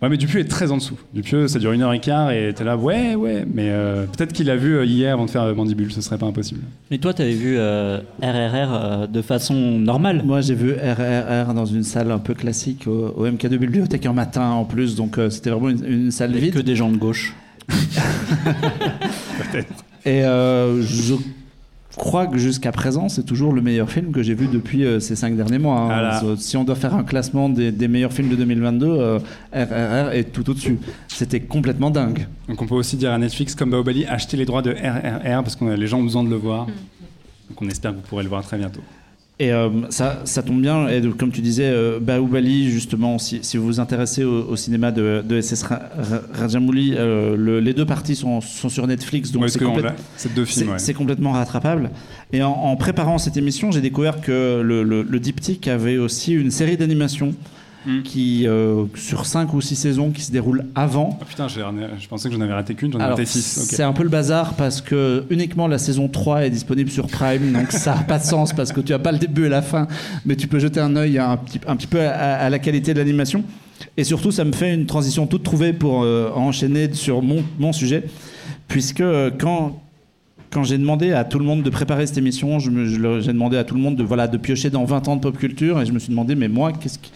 Ouais, 0.01 0.09
mais 0.09 0.17
Dupieux 0.17 0.41
est 0.41 0.45
très 0.47 0.71
en 0.71 0.77
dessous. 0.77 0.97
Dupieux, 1.11 1.47
ça 1.47 1.57
dure 1.57 1.71
une 1.71 1.81
heure 1.81 1.93
et 1.93 1.99
quart 1.99 2.29
et 2.29 2.53
t'es 2.55 2.63
là, 2.63 2.77
ouais, 2.77 3.15
ouais. 3.15 3.45
Mais 3.51 3.69
euh, 3.71 4.05
peut-être 4.05 4.31
qu'il 4.31 4.47
a 4.51 4.55
vu 4.55 4.75
euh, 4.75 4.85
hier 4.85 5.13
avant 5.13 5.25
de 5.25 5.29
faire 5.31 5.55
Mandibule, 5.55 5.91
ce 5.91 6.01
serait 6.01 6.19
pas 6.19 6.27
impossible. 6.27 6.59
Mais 6.91 6.99
toi, 6.99 7.15
tu 7.15 7.23
avais 7.23 7.33
vu 7.33 7.55
euh, 7.57 7.97
RRR 8.21 8.73
euh, 8.73 9.07
de 9.07 9.21
façon 9.23 9.55
normale? 9.55 10.21
Moi, 10.23 10.41
j'ai 10.41 10.53
vu 10.53 10.73
RRR 10.73 11.51
dans 11.55 11.65
une 11.65 11.81
salle 11.83 12.11
un 12.11 12.19
peu 12.19 12.35
classique 12.35 12.85
au, 12.85 13.07
au 13.17 13.27
MK2 13.27 13.57
Bibliothèque 13.57 14.05
un 14.05 14.13
matin 14.13 14.49
en 14.51 14.65
plus, 14.65 14.95
donc 14.95 15.17
euh, 15.17 15.31
c'était 15.31 15.49
vraiment 15.49 15.69
une, 15.69 15.83
une 15.85 16.11
salle 16.11 16.29
Avec 16.31 16.43
vide. 16.43 16.53
que 16.53 16.59
des 16.59 16.75
gens 16.75 16.91
de 16.91 16.97
gauche. 16.97 17.33
Et 20.05 20.23
euh, 20.23 20.81
je 20.81 21.15
crois 21.97 22.27
que 22.27 22.37
jusqu'à 22.37 22.71
présent, 22.71 23.09
c'est 23.09 23.23
toujours 23.23 23.51
le 23.53 23.61
meilleur 23.61 23.89
film 23.89 24.11
que 24.11 24.21
j'ai 24.23 24.35
vu 24.35 24.47
depuis 24.47 24.85
euh, 24.85 24.99
ces 24.99 25.15
cinq 25.15 25.35
derniers 25.35 25.57
mois. 25.57 25.79
hein. 25.79 25.89
Si 26.37 26.55
on 26.55 26.63
doit 26.63 26.75
faire 26.75 26.93
un 26.95 27.03
classement 27.03 27.49
des, 27.49 27.71
des 27.71 27.87
meilleurs 27.87 28.13
films 28.13 28.29
de 28.29 28.35
2022, 28.35 28.85
euh, 28.87 29.19
RRR 29.53 30.11
est 30.13 30.31
tout 30.31 30.49
au-dessus. 30.49 30.77
C'était 31.07 31.39
complètement 31.41 31.89
dingue. 31.89 32.27
Donc 32.47 32.61
on 32.61 32.67
peut 32.67 32.75
aussi 32.75 32.95
dire 32.97 33.11
à 33.11 33.17
Netflix, 33.17 33.55
comme 33.55 33.71
Baobali, 33.71 34.05
achetez 34.05 34.37
les 34.37 34.45
droits 34.45 34.61
de 34.61 34.71
RRR 34.71 35.43
parce 35.43 35.55
que 35.55 35.65
les 35.65 35.87
gens 35.87 35.99
ont 35.99 36.03
besoin 36.03 36.23
de 36.23 36.29
le 36.29 36.35
voir. 36.37 36.67
Donc 36.67 37.61
on 37.61 37.67
espère 37.67 37.91
que 37.91 37.97
vous 37.97 38.03
pourrez 38.07 38.23
le 38.23 38.29
voir 38.29 38.43
très 38.43 38.57
bientôt. 38.57 38.81
Et 39.39 39.51
euh, 39.53 39.69
ça, 39.91 40.21
ça 40.25 40.41
tombe 40.41 40.61
bien, 40.61 40.87
et 40.87 40.99
donc, 40.99 41.17
comme 41.17 41.31
tu 41.31 41.41
disais, 41.41 41.65
euh, 41.67 41.99
Baoubali, 41.99 42.71
justement, 42.71 43.19
si, 43.19 43.37
si 43.43 43.57
vous 43.57 43.65
vous 43.67 43.79
intéressez 43.79 44.23
au, 44.23 44.47
au 44.49 44.55
cinéma 44.55 44.91
de, 44.91 45.23
de 45.23 45.39
SS 45.39 45.61
Ra- 45.61 45.81
Ra- 45.95 46.21
Rajamouli, 46.33 46.95
euh, 46.97 47.35
le- 47.37 47.59
les 47.59 47.73
deux 47.75 47.85
parties 47.85 48.15
sont, 48.15 48.41
sont 48.41 48.69
sur 48.69 48.87
Netflix, 48.87 49.31
donc 49.31 49.43
Ouais, 49.43 49.49
c'est 49.49 49.59
complète- 49.59 49.85
ouais. 49.91 49.91
complètement 50.95 51.33
rattrapable. 51.33 51.91
Et 52.33 52.41
en, 52.41 52.49
en 52.51 52.75
préparant 52.77 53.19
cette 53.19 53.37
émission, 53.37 53.69
j'ai 53.71 53.81
découvert 53.81 54.21
que 54.21 54.61
le, 54.65 54.81
le, 54.81 55.03
le 55.03 55.19
diptyque 55.19 55.67
avait 55.67 55.97
aussi 55.99 56.33
une 56.33 56.49
série 56.49 56.75
d'animations 56.75 57.35
Mm. 57.85 58.01
qui, 58.01 58.45
euh, 58.47 58.83
sur 58.95 59.25
5 59.25 59.53
ou 59.53 59.61
6 59.61 59.75
saisons 59.77 60.09
qui 60.11 60.21
se 60.21 60.31
déroulent 60.31 60.65
avant. 60.75 61.17
Ah, 61.21 61.25
putain, 61.25 61.47
j'ai- 61.47 61.61
je 61.99 62.07
pensais 62.09 62.27
que 62.27 62.35
j'en 62.35 62.41
avais 62.41 62.51
raté 62.53 62.73
qu'une, 62.73 62.91
j'en 62.91 62.99
ai 62.99 63.03
raté 63.03 63.25
6. 63.25 63.69
c'est 63.69 63.83
un 63.83 63.93
peu 63.93 64.03
le 64.03 64.09
bazar 64.09 64.55
parce 64.55 64.81
que 64.81 65.23
uniquement 65.29 65.67
la 65.67 65.77
saison 65.77 66.07
3 66.09 66.45
est 66.45 66.49
disponible 66.49 66.89
sur 66.89 67.07
Prime, 67.07 67.53
donc 67.53 67.71
ça 67.71 67.95
n'a 67.95 68.01
pas 68.01 68.17
de 68.19 68.23
sens 68.25 68.51
parce 68.51 68.73
que 68.73 68.81
tu 68.81 68.91
n'as 68.91 68.99
pas 68.99 69.11
le 69.13 69.19
début 69.19 69.45
et 69.45 69.49
la 69.49 69.61
fin, 69.61 69.87
mais 70.25 70.35
tu 70.35 70.47
peux 70.47 70.59
jeter 70.59 70.79
un 70.81 70.95
œil 70.97 71.17
un 71.17 71.37
petit, 71.37 71.61
un 71.67 71.75
petit 71.77 71.87
peu 71.87 72.01
à, 72.01 72.09
à 72.35 72.49
la 72.49 72.59
qualité 72.59 72.93
de 72.93 72.99
l'animation. 72.99 73.43
Et 73.95 74.03
surtout, 74.03 74.31
ça 74.31 74.43
me 74.43 74.51
fait 74.51 74.73
une 74.73 74.85
transition 74.87 75.27
toute 75.27 75.43
trouvée 75.43 75.71
pour 75.71 76.03
euh, 76.03 76.29
enchaîner 76.35 76.91
sur 76.93 77.21
mon, 77.21 77.43
mon 77.59 77.71
sujet, 77.71 78.03
puisque 78.67 79.01
euh, 79.01 79.29
quand, 79.37 79.79
quand 80.51 80.63
j'ai 80.63 80.77
demandé 80.79 81.13
à 81.13 81.23
tout 81.23 81.37
le 81.39 81.45
monde 81.45 81.61
de 81.63 81.69
préparer 81.69 82.05
cette 82.07 82.17
émission, 82.17 82.59
je 82.59 82.69
je 82.85 83.19
j'ai 83.21 83.31
demandé 83.33 83.55
à 83.55 83.63
tout 83.63 83.75
le 83.75 83.81
monde 83.81 83.95
de, 83.95 84.03
voilà, 84.03 84.27
de 84.27 84.37
piocher 84.37 84.69
dans 84.71 84.83
20 84.83 85.07
ans 85.07 85.15
de 85.15 85.21
pop 85.21 85.37
culture, 85.37 85.79
et 85.79 85.85
je 85.85 85.91
me 85.93 85.99
suis 85.99 86.09
demandé, 86.09 86.35
mais 86.35 86.47
moi, 86.49 86.73
qu'est-ce 86.73 86.97
qui... 86.99 87.11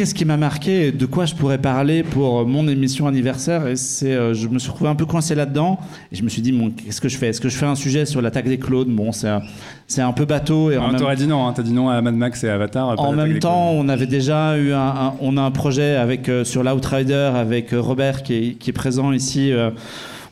Qu'est-ce 0.00 0.14
qui 0.14 0.24
m'a 0.24 0.38
marqué 0.38 0.86
et 0.86 0.92
de 0.92 1.04
quoi 1.04 1.26
je 1.26 1.34
pourrais 1.34 1.58
parler 1.58 2.02
pour 2.02 2.46
mon 2.46 2.66
émission 2.68 3.06
anniversaire 3.06 3.66
Et 3.66 3.76
c'est, 3.76 4.14
euh, 4.14 4.32
je 4.32 4.48
me 4.48 4.58
suis 4.58 4.70
retrouvé 4.70 4.88
un 4.88 4.94
peu 4.94 5.04
coincé 5.04 5.34
là-dedans 5.34 5.78
et 6.10 6.16
je 6.16 6.22
me 6.22 6.30
suis 6.30 6.40
dit, 6.40 6.52
bon, 6.52 6.70
qu'est-ce 6.70 7.02
que 7.02 7.10
je 7.10 7.18
fais? 7.18 7.26
Est-ce 7.28 7.40
que 7.42 7.50
je 7.50 7.56
fais 7.58 7.66
un 7.66 7.74
sujet 7.74 8.06
sur 8.06 8.22
l'attaque 8.22 8.48
des 8.48 8.56
clones? 8.58 8.94
Bon, 8.96 9.12
c'est 9.12 9.28
un, 9.28 9.42
c'est 9.86 10.00
un 10.00 10.12
peu 10.12 10.24
bateau 10.24 10.70
et 10.70 10.78
en 10.78 10.86
même 10.88 10.96
T'aurais 10.96 11.16
dit 11.16 11.26
non, 11.26 11.46
hein, 11.46 11.52
t'as 11.54 11.62
dit 11.62 11.74
non 11.74 11.90
à 11.90 12.00
Mad 12.00 12.14
Max 12.14 12.42
et 12.44 12.48
Avatar. 12.48 12.98
en 12.98 13.12
même 13.12 13.40
temps, 13.40 13.72
on 13.72 13.90
avait 13.90 14.06
déjà 14.06 14.56
eu 14.56 14.72
un, 14.72 14.78
un- 14.78 15.14
on 15.20 15.36
a 15.36 15.42
un 15.42 15.50
projet 15.50 15.96
avec 15.96 16.30
euh, 16.30 16.44
sur 16.44 16.62
l'Outrider 16.64 17.30
avec 17.36 17.74
euh, 17.74 17.80
Robert 17.82 18.22
qui 18.22 18.34
est, 18.36 18.52
qui 18.54 18.70
est 18.70 18.72
présent 18.72 19.12
ici. 19.12 19.52
euh, 19.52 19.68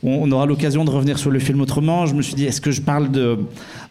on, 0.04 0.30
aura 0.30 0.46
l'occasion 0.46 0.84
de 0.84 0.90
revenir 0.90 1.18
sur 1.18 1.30
le 1.30 1.38
film 1.38 1.60
autrement. 1.60 2.06
Je 2.06 2.14
me 2.14 2.22
suis 2.22 2.34
dit, 2.34 2.44
est-ce 2.44 2.60
que 2.60 2.70
je 2.70 2.80
parle 2.80 3.08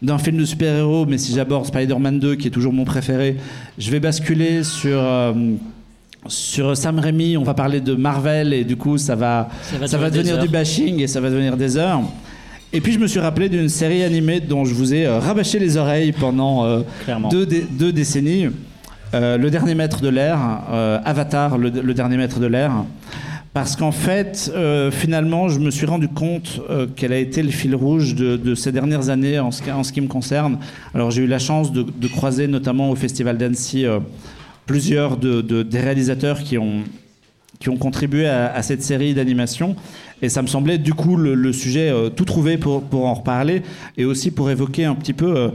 d'un 0.02 0.18
film 0.18 0.36
de 0.38 0.44
super-héros, 0.44 1.04
mais 1.06 1.18
si 1.18 1.34
j'aborde 1.34 1.66
Spider-Man 1.66 2.18
2, 2.18 2.34
qui 2.36 2.48
est 2.48 2.50
toujours 2.50 2.72
mon 2.72 2.84
préféré, 2.84 3.36
je 3.78 3.90
vais 3.90 4.00
basculer 4.00 4.64
sur 4.64 4.98
euh, 4.98 5.32
sur 6.26 6.76
Sam 6.76 6.98
Raimi. 6.98 7.36
On 7.36 7.42
va 7.44 7.54
parler 7.54 7.80
de 7.80 7.94
Marvel 7.94 8.52
et 8.52 8.64
du 8.64 8.76
coup, 8.76 8.98
ça 8.98 9.14
va 9.14 9.48
Ça 9.62 9.76
va, 9.78 9.86
ça 9.86 9.98
devenir 10.10 10.38
du 10.42 10.48
bashing 10.48 11.00
et 11.00 11.06
ça 11.06 11.20
va 11.20 11.30
devenir 11.30 11.56
des 11.56 11.76
heures. 11.76 12.00
Et 12.72 12.80
puis 12.82 12.92
je 12.92 12.98
me 12.98 13.06
suis 13.06 13.20
rappelé 13.20 13.48
d'une 13.48 13.68
série 13.70 14.02
animée 14.02 14.40
dont 14.40 14.64
je 14.66 14.74
vous 14.74 14.92
ai 14.92 15.06
euh, 15.06 15.18
rabâché 15.18 15.58
les 15.58 15.76
oreilles 15.78 16.12
pendant 16.12 16.64
euh, 16.66 16.80
deux, 17.30 17.46
dé- 17.46 17.66
deux 17.70 17.92
décennies. 17.92 18.48
Euh, 19.14 19.38
le 19.38 19.50
dernier 19.50 19.74
maître 19.74 20.02
de 20.02 20.08
l'air, 20.10 20.38
Avatar, 21.04 21.56
le, 21.56 21.70
le 21.70 21.94
dernier 21.94 22.18
maître 22.18 22.40
de 22.40 22.46
l'air. 22.46 22.72
Parce 23.58 23.74
qu'en 23.74 23.90
fait, 23.90 24.52
euh, 24.54 24.92
finalement, 24.92 25.48
je 25.48 25.58
me 25.58 25.72
suis 25.72 25.84
rendu 25.84 26.06
compte 26.06 26.60
euh, 26.70 26.86
quel 26.94 27.12
a 27.12 27.18
été 27.18 27.42
le 27.42 27.50
fil 27.50 27.74
rouge 27.74 28.14
de, 28.14 28.54
ces 28.54 28.70
dernières 28.70 29.08
années 29.08 29.40
en 29.40 29.50
ce, 29.50 29.92
qui- 29.92 30.00
me 30.00 30.06
concerne. 30.06 30.60
Alors 30.94 31.10
j'ai 31.10 31.22
eu 31.22 31.26
la 31.26 31.40
chance 31.40 31.72
de, 31.72 32.06
croiser 32.06 32.46
notamment 32.46 32.88
au 32.88 32.94
Festival 32.94 33.36
d'Annecy 33.36 33.84
euh, 33.84 33.98
plusieurs 34.64 35.16
de, 35.16 35.40
de- 35.40 35.64
des 35.64 35.80
réalisateurs 35.80 36.44
qui 36.44 36.56
ont, 36.56 36.84
contribué 37.80 38.28
à, 38.28 38.62
cette 38.62 38.84
série 38.84 39.12
d'animation. 39.12 39.74
Et 40.22 40.28
ça 40.28 40.40
me 40.40 40.46
semblait 40.46 40.78
du 40.78 40.94
coup 40.94 41.16
le, 41.16 41.52
sujet 41.52 41.90
euh, 41.90 42.10
tout 42.10 42.24
trouvé 42.24 42.58
pour, 42.58 42.84
en 42.92 43.14
reparler 43.14 43.62
et 43.96 44.04
aussi 44.04 44.30
pour 44.30 44.52
évoquer 44.52 44.84
un 44.84 44.94
petit 44.94 45.14
peu 45.14 45.50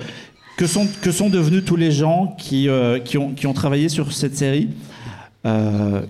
que, 0.58 0.68
sont, 0.68 1.30
devenus 1.30 1.64
tous 1.64 1.78
les 1.78 1.92
gens 1.92 2.36
qui 2.38 2.68
ont 2.68 3.54
travaillé 3.54 3.88
sur 3.88 4.12
cette 4.12 4.36
série. 4.36 4.68
Euh, 5.46 6.02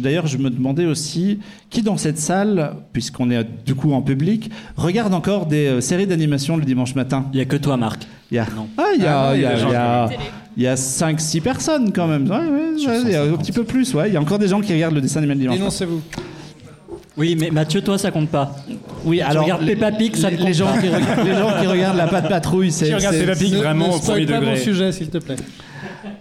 D'ailleurs, 0.00 0.26
je 0.28 0.38
me 0.38 0.48
demandais 0.48 0.86
aussi 0.86 1.40
qui 1.70 1.82
dans 1.82 1.96
cette 1.96 2.18
salle, 2.18 2.74
puisqu'on 2.92 3.30
est 3.30 3.44
du 3.66 3.74
coup 3.74 3.92
en 3.92 4.00
public, 4.02 4.50
regarde 4.76 5.12
encore 5.12 5.46
des 5.46 5.66
euh, 5.66 5.80
séries 5.80 6.06
d'animation 6.06 6.56
le 6.56 6.64
dimanche 6.64 6.94
matin? 6.94 7.26
Il 7.32 7.36
n'y 7.36 7.42
a 7.42 7.46
que 7.46 7.56
toi, 7.56 7.76
Marc. 7.76 8.06
Il 8.30 8.36
y 8.36 8.38
a, 8.38 8.46
Non. 8.54 8.68
Ah, 8.78 8.84
il 8.96 9.02
y 9.02 9.06
a, 9.06 9.20
Ah, 9.30 9.34
il 9.34 9.40
y 9.42 9.44
a- 9.44 9.52
il 9.52 9.52
y 9.52 9.52
a 9.52 9.54
des 9.56 9.60
gens 9.60 9.68
il 9.68 9.72
y 9.72 9.76
a- 9.76 10.06
Télé. 10.08 10.20
il 10.56 10.62
y 10.62 10.66
a 10.68 10.76
5-6 10.76 11.40
personnes 11.40 11.92
quand 11.92 12.06
même. 12.06 12.24
Ouais, 12.30 12.36
ouais, 12.36 12.86
ouais, 12.86 13.02
il 13.06 13.10
y 13.10 13.14
a 13.16 13.22
un 13.24 13.36
petit 13.36 13.50
peu 13.52 13.64
plus. 13.64 13.92
Ouais. 13.94 14.08
Il 14.08 14.14
y 14.14 14.16
a 14.16 14.20
encore 14.20 14.38
des 14.38 14.48
gens 14.48 14.60
qui 14.60 14.72
regardent 14.72 14.94
le 14.94 15.00
dessin 15.00 15.18
animé 15.18 15.34
le 15.34 15.40
dimanche. 15.40 15.56
matin. 15.58 15.64
Dénoncez-vous. 15.70 16.00
Oui, 17.16 17.36
mais 17.40 17.50
Mathieu, 17.50 17.80
toi, 17.80 17.96
ça 17.98 18.10
compte 18.10 18.28
pas. 18.28 18.56
Oui, 19.04 19.20
regardes 19.22 19.62
les, 19.62 19.74
Peppa 19.76 19.92
Pig, 19.92 20.16
ça 20.16 20.30
les, 20.30 20.34
ne 20.36 20.38
compte 20.40 20.48
les 20.48 20.54
gens 20.54 20.66
pas. 20.66 20.78
qui, 20.80 20.86
re- 20.88 21.24
les 21.24 21.34
gens 21.34 21.50
qui 21.60 21.66
regardent 21.66 21.96
la 21.96 22.06
patte 22.08 22.28
patrouille, 22.28 22.72
c'est. 22.72 22.86
Qui 22.86 22.94
regarde 22.94 23.14
c'est- 23.14 23.24
Peppa 23.24 23.38
Pig 23.38 23.54
vraiment 23.54 23.88
ne 23.88 23.92
au 23.94 23.98
premier 24.00 24.26
pas 24.26 24.40
mon 24.40 24.56
sujet, 24.56 24.90
s'il 24.92 25.08
te 25.10 25.18
plaît. 25.18 25.36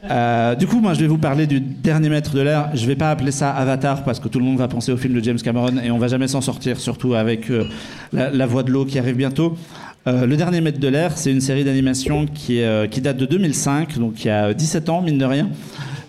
Euh, 0.09 0.55
du 0.55 0.67
coup, 0.67 0.79
moi, 0.79 0.93
je 0.93 0.99
vais 0.99 1.07
vous 1.07 1.17
parler 1.17 1.47
du 1.47 1.59
dernier 1.59 2.09
maître 2.09 2.33
de 2.33 2.41
l'air. 2.41 2.69
Je 2.73 2.85
vais 2.85 2.95
pas 2.95 3.11
appeler 3.11 3.31
ça 3.31 3.51
Avatar 3.51 4.03
parce 4.03 4.19
que 4.19 4.27
tout 4.27 4.39
le 4.39 4.45
monde 4.45 4.57
va 4.57 4.67
penser 4.67 4.91
au 4.91 4.97
film 4.97 5.13
de 5.13 5.23
James 5.23 5.37
Cameron 5.37 5.77
et 5.83 5.91
on 5.91 5.97
va 5.97 6.07
jamais 6.07 6.27
s'en 6.27 6.41
sortir, 6.41 6.79
surtout 6.79 7.13
avec 7.13 7.49
euh, 7.49 7.65
la, 8.11 8.45
voix 8.45 8.63
de 8.63 8.71
l'eau 8.71 8.85
qui 8.85 8.99
arrive 8.99 9.15
bientôt. 9.15 9.57
Euh, 10.05 10.25
le 10.25 10.35
dernier 10.35 10.61
maître 10.61 10.79
de 10.79 10.87
l'air, 10.87 11.17
c'est 11.17 11.31
une 11.31 11.41
série 11.41 11.63
d'animation 11.63 12.25
qui, 12.25 12.61
date 13.01 13.17
de 13.17 13.25
2005, 13.25 13.97
donc 13.97 14.25
il 14.25 14.27
y 14.27 14.31
a 14.31 14.53
17 14.53 14.89
ans, 14.89 15.01
mine 15.01 15.17
de 15.17 15.25
rien. 15.25 15.49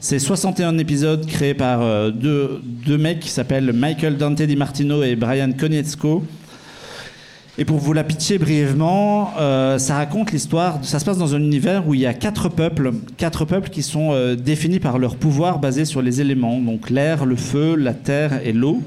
C'est 0.01 0.19
61 0.19 0.77
épisodes 0.79 1.25
créés 1.27 1.55
par 1.55 2.13
deux, 2.13 2.61
deux 2.87 2.99
mecs 2.99 3.21
qui 3.21 3.31
s'appellent 3.31 3.73
Michael 3.73 4.19
Dante 4.19 4.43
Di 4.43 4.57
Martino 4.57 5.03
et 5.03 5.17
Brian 5.17 5.53
Konietzko. 5.53 6.23
Et 7.57 7.64
pour 7.64 7.79
vous 7.79 7.93
la 7.93 8.03
pitcher 8.03 8.38
brièvement, 8.38 9.31
euh, 9.38 9.79
ça 9.79 9.95
raconte 9.95 10.33
l'histoire. 10.33 10.81
Ça 10.83 10.99
se 10.99 11.05
passe 11.05 11.19
dans 11.19 11.37
un 11.37 11.38
univers 11.38 11.87
où 11.87 11.95
il 11.95 12.01
y 12.01 12.07
a 12.07 12.12
quatre 12.12 12.49
peuples, 12.49 12.93
quatre 13.17 13.45
peuples 13.45 13.71
qui 13.71 13.85
sont 13.85 14.11
euh, 14.11 14.35
définis 14.35 14.81
par 14.81 14.99
leur 14.99 15.14
pouvoir 15.14 15.61
basé 15.61 15.85
sur 15.85 16.03
les 16.03 16.21
éléments, 16.21 16.59
donc 16.59 16.90
l'air, 16.90 17.25
le 17.25 17.37
feu, 17.37 17.77
la 17.77 17.95
terre 17.95 18.40
et 18.45 18.53
l'eau. 18.53 18.83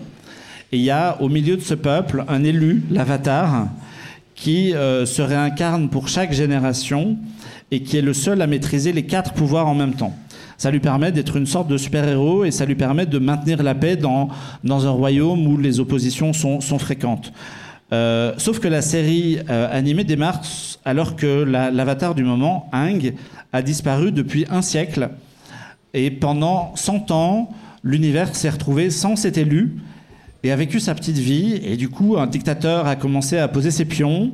Et 0.74 0.78
il 0.78 0.84
y 0.84 0.92
a 0.92 1.16
au 1.22 1.30
milieu 1.30 1.56
de 1.56 1.62
ce 1.62 1.76
peuple 1.76 2.26
un 2.28 2.44
élu, 2.44 2.84
l'avatar, 2.92 3.70
qui 4.36 4.74
euh, 4.74 5.06
se 5.06 5.22
réincarne 5.22 5.88
pour 5.88 6.10
chaque 6.10 6.34
génération 6.34 7.16
et 7.72 7.84
qui 7.84 7.96
est 7.96 8.02
le 8.02 8.14
seul 8.14 8.42
à 8.42 8.48
maîtriser 8.48 8.92
les 8.92 9.06
quatre 9.06 9.32
pouvoirs 9.32 9.68
en 9.68 9.76
même 9.76 9.94
temps. 9.94 10.14
Ça 10.58 10.72
lui 10.72 10.82
permet 10.82 11.14
d'être 11.14 11.38
une 11.38 11.46
sorte 11.46 11.70
de 11.70 11.78
super-héros 11.78 12.44
et 12.44 12.52
ça 12.52 12.66
lui 12.66 12.76
permet 12.76 13.06
de 13.06 13.18
maintenir 13.18 13.64
la 13.64 13.76
paix 13.76 13.96
dans, 13.96 14.28
dans 14.66 14.86
un 14.86 14.90
royaume 14.90 15.48
où 15.48 15.58
les 15.58 15.80
oppositions 15.80 16.34
sont, 16.34 16.60
sont 16.60 16.80
fréquentes. 16.80 17.32
Euh, 17.94 18.34
sauf 18.38 18.60
que 18.60 18.68
la 18.68 18.82
série 18.82 19.40
euh, 19.50 19.68
animée 19.72 20.04
démarre 20.04 20.42
alors 20.84 21.16
que 21.16 21.44
la- 21.44 21.72
l'avatar 21.72 22.16
du 22.16 22.24
moment, 22.24 22.70
Aang, 22.74 23.14
a 23.54 23.62
disparu 23.62 24.12
depuis 24.12 24.46
un 24.50 24.62
siècle. 24.62 25.10
Et 25.94 26.12
pendant 26.12 26.76
100 26.76 27.12
ans, 27.12 27.50
l'univers 27.84 28.36
s'est 28.36 28.50
retrouvé 28.50 28.90
sans 28.90 29.16
cet 29.16 29.38
élu 29.38 29.78
et 30.44 30.52
a 30.52 30.56
vécu 30.58 30.80
sa 30.82 30.94
petite 30.96 31.18
vie. 31.18 31.60
Et 31.64 31.78
du 31.78 31.88
coup, 31.90 32.18
un 32.18 32.28
dictateur 32.28 32.88
a 32.88 32.96
commencé 32.98 33.38
à 33.38 33.48
poser 33.48 33.72
ses 33.72 33.86
pions. 33.86 34.32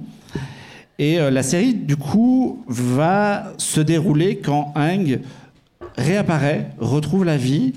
Et 0.97 1.19
euh, 1.19 1.29
la 1.29 1.43
série, 1.43 1.75
du 1.75 1.95
coup, 1.95 2.63
va 2.67 3.53
se 3.57 3.81
dérouler 3.81 4.37
quand 4.37 4.73
Aang 4.75 5.19
réapparaît, 5.97 6.69
retrouve 6.79 7.23
la 7.23 7.37
vie. 7.37 7.73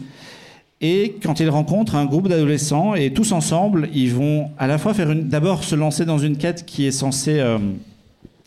Et 0.81 1.17
quand 1.23 1.41
il 1.41 1.49
rencontre 1.49 1.95
un 1.95 2.05
groupe 2.05 2.29
d'adolescents, 2.29 2.95
et 2.95 3.13
tous 3.13 3.33
ensemble, 3.33 3.89
ils 3.95 4.13
vont 4.13 4.51
à 4.59 4.67
la 4.67 4.77
fois 4.77 4.93
faire 4.93 5.15
d'abord 5.15 5.65
se 5.65 5.75
lancer 5.75 6.05
dans 6.05 6.19
une 6.19 6.37
quête 6.37 6.67
qui 6.67 6.87
est 6.87 6.91
censée 6.91 7.41
euh, 7.41 7.59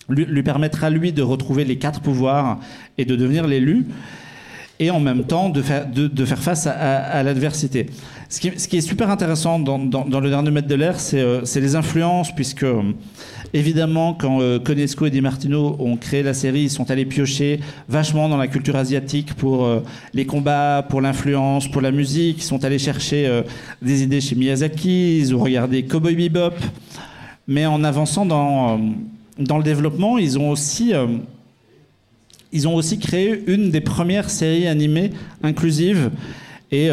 lui, 0.10 0.44
permettre 0.44 0.84
à 0.84 0.92
lui 0.92 1.12
de 1.12 1.24
retrouver 1.24 1.66
les 1.66 1.78
quatre 1.78 2.02
pouvoirs 2.02 2.60
et 3.00 3.06
de 3.06 3.16
devenir 3.16 3.48
l'élu, 3.48 3.88
et 4.80 4.92
en 4.92 5.00
même 5.00 5.24
temps 5.24 5.50
de 5.50 5.62
faire, 5.62 5.88
face 6.38 6.68
à, 6.68 7.24
l'adversité. 7.24 7.88
Ce 8.30 8.40
qui, 8.40 8.78
est 8.78 8.82
super 8.82 9.10
intéressant 9.10 9.58
dans, 9.58 9.78
le 9.78 10.30
dernier 10.30 10.52
maître 10.52 10.68
de 10.68 10.76
l'air, 10.76 11.00
c'est, 11.00 11.20
euh, 11.20 11.44
c'est 11.46 11.62
les 11.62 11.76
influences, 11.76 12.34
puisque 12.34 12.64
euh, 12.64 12.84
évidemment, 13.54 14.14
quand 14.14 14.42
euh, 14.42 14.60
et 14.68 15.10
Di 15.10 15.22
Martino 15.22 15.76
ont 15.80 15.98
créé 15.98 16.24
la 16.24 16.34
série, 16.34 16.62
ils 16.64 16.70
sont 16.70 16.92
allés 16.92 17.06
piocher 17.06 17.60
vachement 17.88 18.30
dans 18.30 18.38
la 18.38 18.48
culture 18.48 18.76
asiatique 18.76 19.34
pour 19.34 19.66
euh, 19.66 19.84
les 20.14 20.26
combats, 20.26 20.86
pour 20.88 21.02
l'influence, 21.02 21.68
pour 21.70 21.82
la 21.82 21.92
musique. 21.92 22.38
Ils 22.40 22.44
sont 22.44 22.64
allés 22.64 22.80
chercher 22.80 23.28
euh, 23.28 23.42
des 23.82 24.04
idées 24.04 24.22
chez 24.22 24.36
Miyazaki, 24.36 25.20
ils 25.20 25.36
ont 25.36 25.40
regardé 25.40 25.84
Cowboy 25.84 26.16
Bebop, 26.16 26.56
mais 27.48 27.66
en 27.66 27.84
avançant 27.84 28.26
dans, 28.26 28.78
euh, 28.78 28.82
dans 29.40 29.58
le 29.58 29.64
développement, 29.64 30.18
ils 30.18 30.38
ont 30.38 30.50
aussi 30.50 30.94
ils 32.52 32.68
ont 32.68 32.74
aussi 32.74 32.98
créé 32.98 33.44
une 33.46 33.70
des 33.70 33.82
premières 33.82 34.30
séries 34.30 34.68
animées 34.68 35.12
inclusives 35.44 36.10
et 36.72 36.90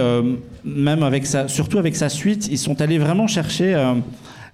même 0.65 1.03
avec 1.03 1.27
surtout 1.49 1.79
avec 1.79 1.97
sa 1.97 2.11
suite, 2.11 2.47
ils 2.51 2.59
sont 2.59 2.81
allés 2.83 2.99
vraiment 2.99 3.27
chercher 3.27 3.75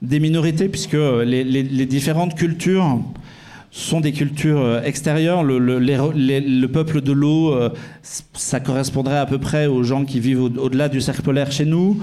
des 0.02 0.20
minorités 0.20 0.68
puisque 0.68 0.94
euh, 0.94 1.24
les, 1.24 1.44
les- 1.44 1.62
les 1.62 1.86
différentes 1.86 2.34
cultures 2.34 2.98
sont 3.74 4.00
des 4.00 4.12
cultures 4.12 4.60
euh, 4.60 4.82
extérieures. 4.82 5.42
Le, 5.42 5.58
le- 5.58 5.78
les- 5.78 5.96
les- 6.14 6.40
le 6.40 6.68
peuple 6.68 7.00
de 7.00 7.12
l'eau, 7.12 7.54
euh, 7.54 7.70
ça 8.02 8.60
correspondrait 8.60 9.16
à 9.16 9.24
peu 9.24 9.38
près 9.38 9.66
aux 9.66 9.82
gens 9.82 10.04
qui 10.04 10.20
vivent 10.20 10.42
au- 10.42 10.50
au-delà 10.58 10.90
du 10.90 11.00
cercle 11.00 11.22
polaire 11.22 11.50
chez 11.52 11.64
nous. 11.64 11.98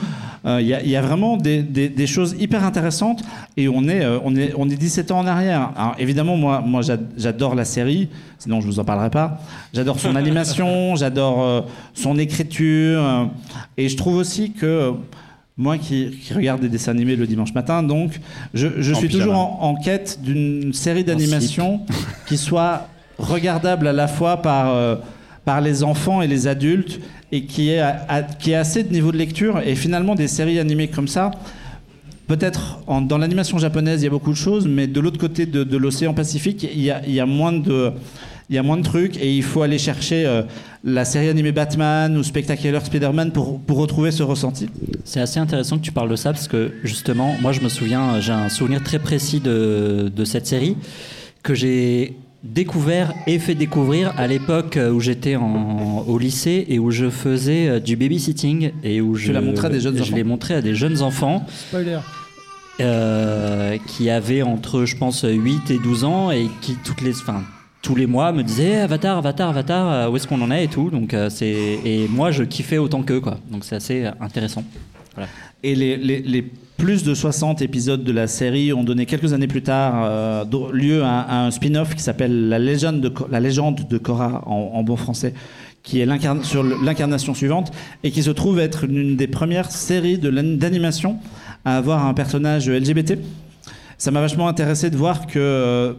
Euh, 0.46 0.60
Il 0.62 0.68
y, 0.68 0.74
a- 0.74 0.82
il 0.82 0.90
y 0.90 0.96
a 0.96 1.02
vraiment 1.02 1.36
des, 1.38 1.62
des- 1.62 1.90
des 1.90 2.08
choses 2.08 2.36
hyper 2.40 2.64
intéressantes 2.64 3.22
et 3.58 3.68
on 3.68 3.84
est, 3.88 4.04
euh, 4.04 4.18
on 4.24 4.36
est, 4.36 4.54
on 4.58 4.68
est 4.70 4.78
17 4.78 5.12
ans 5.12 5.20
en 5.20 5.28
arrière. 5.28 5.72
Alors, 5.76 5.96
évidemment, 6.00 6.38
moi, 6.38 6.64
moi 6.66 6.82
j'a- 6.82 6.98
j'adore 7.18 7.54
la 7.54 7.66
série, 7.66 8.08
sinon 8.40 8.62
je 8.62 8.66
vous 8.66 8.80
en 8.80 8.84
parlerai 8.86 9.10
pas. 9.12 9.40
J'adore 9.74 10.00
son 10.00 10.16
animation, 10.24 10.96
j'adore 10.96 11.44
euh, 11.44 11.62
son 11.94 12.18
écriture 12.18 13.04
euh, 13.04 13.26
et 13.78 13.90
je 13.90 13.98
trouve 13.98 14.16
aussi 14.16 14.54
que 14.54 14.66
euh, 14.66 14.92
moi 15.60 15.78
qui, 15.78 16.10
qui 16.24 16.34
regarde 16.34 16.62
des 16.62 16.70
dessins 16.70 16.92
animés 16.92 17.16
le 17.18 17.28
dimanche 17.28 17.54
matin, 17.54 17.84
donc 17.84 18.20
je, 18.54 18.68
suis 18.94 19.08
pyjama. 19.08 19.10
toujours 19.26 19.36
en, 19.38 19.60
en 19.62 19.76
quête 19.76 20.20
d'une 20.24 20.72
série 20.74 21.04
d'animation 21.04 21.82
qui 22.28 22.38
soit 22.38 22.88
regardable 23.18 23.88
à 23.88 23.94
la 23.94 24.08
fois 24.08 24.42
par, 24.42 24.74
euh, 24.74 24.96
par 25.44 25.60
les 25.60 25.84
enfants 25.84 26.22
et 26.22 26.28
les 26.28 26.48
adultes 26.48 27.02
et 27.34 27.44
qui 27.44 27.70
est, 27.72 27.80
à- 27.80 28.06
à- 28.08 28.24
qui 28.24 28.52
est 28.52 28.56
assez 28.56 28.84
de 28.84 28.94
niveau 28.94 29.12
de 29.12 29.18
lecture. 29.18 29.60
Et 29.66 29.76
finalement, 29.76 30.16
des 30.16 30.30
séries 30.30 30.60
animées 30.60 30.88
comme 30.88 31.10
ça, 31.10 31.30
peut-être 32.28 32.80
dans 33.02 33.18
l'animation 33.18 33.58
japonaise, 33.58 34.02
il 34.02 34.06
y 34.06 34.08
a 34.08 34.12
beaucoup 34.12 34.32
de 34.32 34.38
choses, 34.38 34.66
mais 34.66 34.88
de 34.88 35.00
l'autre 35.02 35.20
côté 35.20 35.46
de, 35.46 35.66
de 35.66 35.78
l'océan 35.78 36.14
Pacifique, 36.14 36.66
il 36.74 36.82
y 36.82 36.90
a, 36.90 37.02
il 37.06 37.14
y 37.14 37.20
a 37.20 37.26
moins 37.26 37.52
de. 37.52 37.92
Il 38.50 38.56
y 38.56 38.58
a 38.58 38.64
moins 38.64 38.78
de 38.78 38.84
trucs 38.84 39.18
et 39.18 39.32
il 39.36 39.44
faut 39.44 39.62
aller 39.62 39.78
chercher 39.78 40.26
euh, 40.26 40.42
la 40.84 41.06
série 41.06 41.30
animée 41.30 41.52
Batman 41.52 42.18
ou 42.18 42.24
Spectacular 42.24 42.84
Spider-Man 42.84 43.32
pour, 43.32 43.60
pour 43.60 43.78
retrouver 43.78 44.10
ce 44.12 44.24
ressenti. 44.24 44.70
C'est 45.06 45.20
assez 45.22 45.40
intéressant 45.40 45.78
que 45.78 45.84
tu 45.84 45.92
parles 45.92 46.10
de 46.10 46.16
ça 46.16 46.32
parce 46.34 46.48
que 46.48 46.72
justement, 46.84 47.36
moi 47.42 47.52
je 47.52 47.62
me 47.62 47.70
souviens, 47.70 48.20
j'ai 48.20 48.32
un 48.34 48.50
souvenir 48.50 48.82
très 48.84 48.98
précis 49.00 49.40
de, 49.40 50.12
de 50.16 50.26
cette 50.26 50.48
série 50.48 50.76
que 51.44 51.54
j'ai 51.54 52.16
découvert 52.44 53.14
et 53.28 53.38
fait 53.38 53.54
découvrir 53.54 54.14
à 54.18 54.26
l'époque 54.26 54.80
où 54.94 55.00
j'étais 55.00 55.36
en- 55.36 56.06
au 56.08 56.18
lycée 56.18 56.66
et 56.70 56.80
où 56.80 56.90
je 56.90 57.10
faisais 57.10 57.68
euh, 57.68 57.80
du 57.80 57.98
babysitting 57.98 58.72
et 58.84 59.02
où 59.02 59.14
je 59.16 59.32
l'as 59.34 59.42
montré 59.42 59.68
à 59.68 59.70
des 59.70 59.80
jeunes 59.82 59.98
je 59.98 60.02
enfants. 60.04 60.16
l'ai 60.16 60.24
montré 60.24 60.54
à 60.56 60.62
des 60.62 60.74
jeunes 60.74 61.02
enfants 61.02 61.46
Spoiler. 61.68 62.00
euh, 62.82 63.78
qui 63.88 64.10
avaient 64.10 64.42
entre 64.42 64.86
je 64.86 64.96
pense 64.96 65.26
8 65.28 65.70
et 65.72 65.80
12 65.80 66.04
ans 66.06 66.32
et 66.32 66.48
qui 66.62 66.76
toutes 66.84 67.02
les 67.02 67.12
enfin 67.18 67.44
tous 67.82 67.96
les 67.96 68.08
mois 68.08 68.32
me 68.32 68.44
disaient 68.44 68.74
Eh, 68.74 68.78
Avatar, 68.78 69.18
Avatar, 69.18 69.50
Avatar, 69.50 69.92
euh, 69.92 70.10
où 70.10 70.16
est-ce 70.16 70.28
qu'on 70.28 70.42
en 70.42 70.52
est 70.52 70.66
et 70.66 70.68
tout. 70.68 70.90
Donc 70.90 71.14
euh, 71.14 71.30
c'est 71.30 71.80
et 71.84 72.08
moi 72.10 72.32
je 72.32 72.44
kiffais 72.44 72.78
autant 72.78 73.04
qu'eux 73.04 73.22
quoi. 73.22 73.38
Donc 73.52 73.64
c'est 73.64 73.76
assez 73.76 74.06
intéressant. 74.20 74.64
Et 75.64 75.76
les, 75.76 76.46
plus 76.78 77.04
de 77.04 77.14
60 77.14 77.62
épisodes 77.62 78.06
de 78.06 78.12
la 78.14 78.28
série 78.28 78.72
ont 78.72 78.84
donné 78.84 79.06
quelques 79.06 79.34
années 79.34 79.48
plus 79.48 79.64
tard 79.64 80.02
euh, 80.06 80.46
lieu 80.72 81.04
à, 81.04 81.44
un 81.46 81.52
spin-off 81.52 81.94
qui 81.94 82.02
s'appelle 82.02 82.48
la 82.48 82.58
légende 82.58 83.02
de, 83.02 83.14
la 83.30 83.42
légende 83.42 83.86
de 83.90 83.98
Korra 83.98 84.44
en, 84.46 84.82
bon 84.84 84.96
français, 84.96 85.34
qui 85.84 86.00
est 86.00 86.08
sur 86.44 86.64
l'incarnation 86.64 87.34
suivante 87.34 87.74
et 88.04 88.12
qui 88.12 88.24
se 88.24 88.32
trouve 88.32 88.60
être 88.60 88.86
une 88.86 89.18
des 89.18 89.28
premières 89.28 89.70
séries 89.70 90.18
de 90.18 90.30
d'animation 90.30 91.18
à 91.66 91.76
avoir 91.76 92.06
un 92.06 92.14
personnage 92.14 92.70
LGBT. 92.70 93.16
Ça 93.98 94.12
m'a 94.12 94.22
vachement 94.22 94.48
intéressé 94.48 94.90
de 94.90 94.96
voir 94.96 95.28
que 95.28 95.40
euh, 95.40 95.94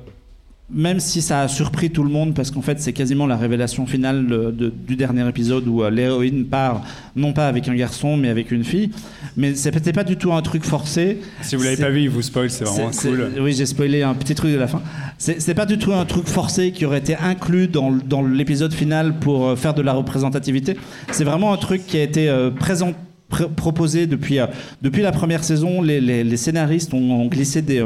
même 0.72 1.00
si 1.00 1.20
ça 1.20 1.40
a 1.42 1.48
surpris 1.48 1.90
tout 1.90 2.04
le 2.04 2.10
monde, 2.10 2.34
parce 2.34 2.50
qu'en 2.50 2.62
fait 2.62 2.80
c'est 2.80 2.92
quasiment 2.92 3.26
la 3.26 3.36
révélation 3.36 3.86
finale 3.86 4.26
de- 4.26 4.50
de- 4.50 4.72
du 4.86 4.94
dernier 4.96 5.28
épisode 5.28 5.66
où 5.66 5.82
euh, 5.82 5.90
l'héroïne 5.90 6.44
part 6.44 6.82
non 7.16 7.32
pas 7.32 7.48
avec 7.48 7.66
un 7.68 7.74
garçon 7.74 8.16
mais 8.16 8.28
avec 8.28 8.50
une 8.52 8.62
fille, 8.64 8.90
mais 9.36 9.54
c'était 9.54 9.92
pas 9.92 10.04
du 10.04 10.16
tout 10.16 10.32
un 10.32 10.42
truc 10.42 10.64
forcé. 10.64 11.18
Si 11.42 11.56
vous 11.56 11.62
l'avez 11.62 11.76
pas 11.76 11.90
vu, 11.90 12.02
il 12.02 12.10
vous 12.10 12.22
spoil, 12.22 12.50
c'est 12.50 12.64
vraiment 12.64 12.90
cool. 13.10 13.32
Oui, 13.40 13.52
j'ai 13.52 13.66
spoilé 13.66 14.02
un 14.02 14.14
petit 14.14 14.34
truc 14.34 14.52
de 14.52 14.56
la 14.58 14.68
fin. 14.68 14.80
C'est 15.18 15.54
pas 15.54 15.66
du 15.66 15.76
tout 15.78 15.92
un 15.92 16.04
truc 16.04 16.26
forcé 16.26 16.70
qui 16.72 16.84
aurait 16.86 16.98
été 16.98 17.16
inclus 17.16 17.68
dans, 17.68 17.90
l'épisode 18.22 18.72
final 18.72 19.18
pour 19.18 19.46
euh, 19.48 19.56
faire 19.56 19.74
de 19.74 19.82
la 19.82 19.92
représentativité. 19.92 20.76
C'est 21.10 21.24
vraiment 21.24 21.52
un 21.52 21.56
truc 21.56 21.86
qui 21.86 21.96
a 21.98 22.02
été 22.02 22.28
euh, 22.28 22.50
pr- 23.30 23.48
proposé 23.54 24.06
depuis, 24.06 24.38
euh, 24.38 24.46
depuis 24.82 25.02
la 25.02 25.12
première 25.12 25.44
saison. 25.44 25.82
Les, 25.82 26.00
les- 26.00 26.24
les 26.24 26.36
scénaristes 26.36 26.94
ont, 26.94 27.12
ont 27.20 27.26
glissé 27.26 27.60
des, 27.62 27.84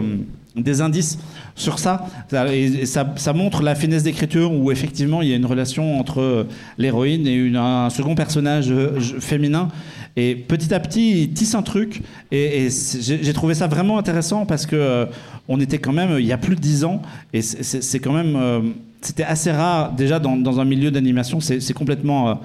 des 0.57 0.81
indices 0.81 1.19
sur 1.55 1.79
ça. 1.79 2.07
Et, 2.53 2.87
ça, 2.87 3.33
montre 3.35 3.63
la 3.63 3.75
finesse 3.75 4.03
d'écriture 4.03 4.53
où 4.53 4.71
effectivement 4.71 5.23
il 5.23 5.29
y 5.29 5.33
a 5.33 5.37
une 5.37 5.47
relation 5.47 5.99
entre 5.99 6.21
euh, 6.21 6.45
l'héroïne 6.79 7.27
et 7.27 7.57
un 7.57 7.91
second 7.91 8.15
personnage 8.15 8.71
euh, 8.71 9.01
féminin. 9.01 9.69
Et 10.17 10.37
petit 10.37 10.73
à 10.73 10.79
petit, 10.81 11.23
il 11.23 11.33
tisse 11.33 11.55
un 11.55 11.63
truc. 11.63 12.03
Et, 12.31 12.69
j'ai 13.01 13.33
trouvé 13.33 13.55
ça 13.55 13.67
vraiment 13.67 13.99
intéressant 13.99 14.47
parce 14.47 14.67
que 14.67 14.77
euh, 14.77 15.07
on 15.49 15.61
était 15.61 15.79
quand 15.79 15.93
même 15.93 16.19
il 16.19 16.27
y 16.27 16.33
a 16.33 16.39
plus 16.39 16.55
de 16.55 16.61
dix 16.61 16.85
ans. 16.85 17.03
Et 17.33 17.43
c'est- 17.43 17.99
quand 17.99 18.13
même. 18.13 18.75
C'était 19.01 19.25
assez 19.25 19.53
rare 19.53 19.93
déjà 19.93 20.19
dans, 20.19 20.61
un 20.61 20.65
milieu 20.65 20.91
d'animation. 20.91 21.41
C'est 21.41 21.75
complètement 21.75 22.41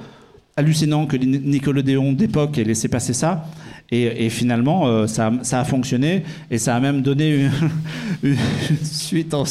hallucinant 0.58 1.06
que 1.06 1.16
Ni- 1.16 1.40
Nickelodeon 1.40 2.12
d'époque 2.12 2.58
ait 2.58 2.66
laissé 2.66 2.90
passer 2.90 3.14
ça. 3.14 3.46
Et, 3.92 4.26
et 4.26 4.30
finalement, 4.30 4.88
euh, 4.88 5.08
ça, 5.08 5.28
a- 5.28 5.44
ça 5.44 5.60
a 5.62 5.64
fonctionné. 5.64 6.24
Et 6.52 6.58
ça 6.60 6.76
a 6.76 6.80
même 6.80 7.02
donné 7.02 7.32
une, 7.36 7.52
une 8.24 8.38
suite 8.84 9.34
en. 9.34 9.44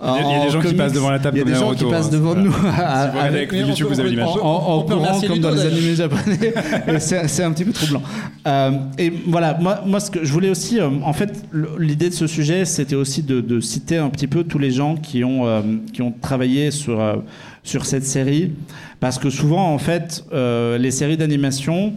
Il 0.00 0.06
y 0.06 0.08
a- 0.10 0.20
il 0.20 0.30
y 0.30 0.34
a 0.34 0.38
des 0.42 0.46
en 0.46 0.50
gens 0.50 0.58
qui 0.60 0.64
comics. 0.66 0.76
passent 0.78 0.92
devant 0.92 1.10
la 1.10 1.18
table 1.18 1.36
Il 1.36 1.40
y 1.40 1.42
a 1.42 1.44
comme 1.44 1.52
des 1.52 1.58
gens 1.58 1.64
Naruto, 1.66 1.84
qui 1.86 1.90
passent 1.90 2.06
hein, 2.06 2.10
devant 2.12 2.34
voilà. 2.34 2.42
nous. 2.44 2.52
Si 2.52 3.18
avec 3.26 3.52
on 3.52 3.56
YouTube, 3.56 3.86
peut- 3.88 3.94
vous 3.94 4.00
avez 4.00 4.10
l'image. 4.10 4.28
En, 4.40 4.48
en 4.48 4.82
courant 4.84 5.20
comme 5.20 5.40
dans 5.40 5.50
les 5.50 5.60
animés 5.66 5.94
japonais. 5.96 6.54
C'est 6.98 7.42
un 7.42 7.52
petit 7.52 7.64
peu 7.64 7.72
troublant. 7.72 8.02
Euh, 8.46 8.70
et 8.96 9.12
voilà, 9.26 9.58
moi, 9.60 9.82
moi 9.84 9.98
ce 10.00 10.10
que 10.10 10.24
je 10.24 10.32
voulais 10.32 10.50
aussi, 10.50 10.78
euh, 10.80 10.88
en 11.04 11.12
fait, 11.12 11.42
l'idée 11.78 12.08
de 12.10 12.14
ce 12.14 12.26
sujet, 12.28 12.64
c'était 12.64 12.94
aussi 12.94 13.22
de, 13.22 13.40
de 13.40 13.58
citer 13.60 13.96
un 13.98 14.08
petit 14.08 14.28
peu 14.28 14.44
tous 14.44 14.58
les 14.58 14.70
gens 14.70 14.94
qui 14.96 15.24
ont, 15.24 15.46
euh, 15.46 15.60
qui 15.92 16.00
ont 16.00 16.12
travaillé 16.22 16.70
sur, 16.70 17.00
euh, 17.00 17.16
sur 17.64 17.84
cette 17.84 18.06
série. 18.06 18.52
Parce 19.00 19.18
que 19.18 19.30
souvent, 19.30 19.74
en 19.74 19.78
fait, 19.78 20.24
euh, 20.32 20.78
les 20.78 20.90
séries 20.92 21.16
d'animation 21.16 21.92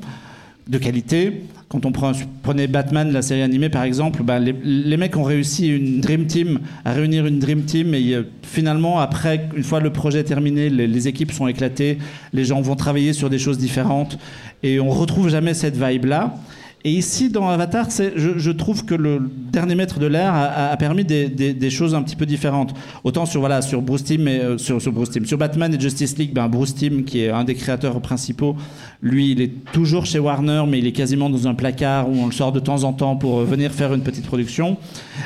de 0.67 0.77
qualité, 0.77 1.43
quand 1.69 1.85
on 1.85 1.91
prend, 1.91 2.11
prenait 2.43 2.67
Batman, 2.67 3.11
la 3.11 3.21
série 3.21 3.41
animée 3.41 3.69
par 3.69 3.83
exemple, 3.83 4.23
bah, 4.23 4.39
les, 4.39 4.53
les 4.63 4.97
mecs 4.97 5.15
ont 5.15 5.23
réussi 5.23 5.69
une 5.69 6.01
Dream 6.01 6.27
Team, 6.27 6.59
à 6.85 6.91
réunir 6.91 7.25
une 7.25 7.39
Dream 7.39 7.63
Team 7.63 7.93
et 7.93 8.13
euh, 8.13 8.23
finalement 8.43 8.99
après, 8.99 9.47
une 9.55 9.63
fois 9.63 9.79
le 9.79 9.91
projet 9.91 10.23
terminé, 10.23 10.69
les, 10.69 10.87
les 10.87 11.07
équipes 11.07 11.31
sont 11.31 11.47
éclatées, 11.47 11.97
les 12.33 12.45
gens 12.45 12.61
vont 12.61 12.75
travailler 12.75 13.13
sur 13.13 13.29
des 13.29 13.39
choses 13.39 13.57
différentes 13.57 14.19
et 14.63 14.79
on 14.79 14.89
retrouve 14.89 15.29
jamais 15.29 15.53
cette 15.53 15.77
vibe 15.77 16.05
là. 16.05 16.35
Et 16.83 16.91
ici, 16.91 17.29
dans 17.29 17.47
Avatar, 17.47 17.89
je, 17.91 18.51
trouve 18.51 18.85
que 18.85 18.95
le 18.95 19.21
dernier 19.51 19.75
maître 19.75 19.99
de 19.99 20.07
l'air 20.07 20.33
a, 20.33 20.75
permis 20.77 21.03
des, 21.03 21.69
choses 21.69 21.93
un 21.93 22.01
petit 22.01 22.15
peu 22.15 22.25
différentes. 22.25 22.73
Autant 23.03 23.25
sur, 23.25 23.39
voilà, 23.39 23.61
sur 23.61 23.81
Bruce 23.81 24.03
Timm, 24.03 24.27
et, 24.27 24.39
euh, 24.39 24.57
sur, 24.57 24.79
Bruce 24.91 25.11
Timm. 25.11 25.25
Sur 25.25 25.37
Batman 25.37 25.73
et 25.73 25.79
Justice 25.79 26.17
League, 26.17 26.33
ben, 26.33 26.47
Bruce 26.47 26.73
Timm, 26.73 27.03
qui 27.03 27.21
est 27.21 27.29
un 27.29 27.43
des 27.43 27.53
créateurs 27.53 28.01
principaux, 28.01 28.55
lui, 29.03 29.31
il 29.31 29.41
est 29.41 29.51
toujours 29.71 30.05
chez 30.07 30.17
Warner, 30.17 30.63
mais 30.67 30.79
il 30.79 30.87
est 30.87 30.91
quasiment 30.91 31.29
dans 31.29 31.47
un 31.47 31.53
placard 31.53 32.09
où 32.09 32.13
on 32.13 32.25
le 32.25 32.31
sort 32.31 32.51
de 32.51 32.59
temps 32.59 32.83
en 32.83 32.93
temps 32.93 33.15
pour 33.15 33.39
euh, 33.39 33.45
venir 33.45 33.71
faire 33.71 33.93
une 33.93 34.01
petite 34.01 34.25
production. 34.25 34.77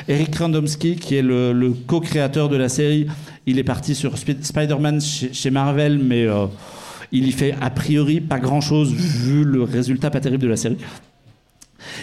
Eric 0.08 0.36
Randomski, 0.36 0.96
qui 0.96 1.16
est 1.16 1.22
le, 1.22 1.74
co-créateur 1.86 2.50
de 2.50 2.56
la 2.56 2.68
série, 2.68 3.06
il 3.46 3.58
est 3.58 3.64
parti 3.64 3.94
sur 3.94 4.14
Sp- 4.14 4.42
Spider-Man 4.42 5.00
chez, 5.00 5.32
chez 5.32 5.50
Marvel, 5.50 5.98
mais 5.98 6.26
euh, 6.26 6.46
il 7.12 7.26
y 7.26 7.32
fait 7.32 7.54
a 7.62 7.70
priori 7.70 8.20
pas 8.20 8.38
grand-chose 8.38 8.92
vu 8.92 9.44
le 9.44 9.62
résultat 9.62 10.10
pas 10.10 10.20
terrible 10.20 10.42
de 10.42 10.48
la 10.48 10.56
série. 10.56 10.76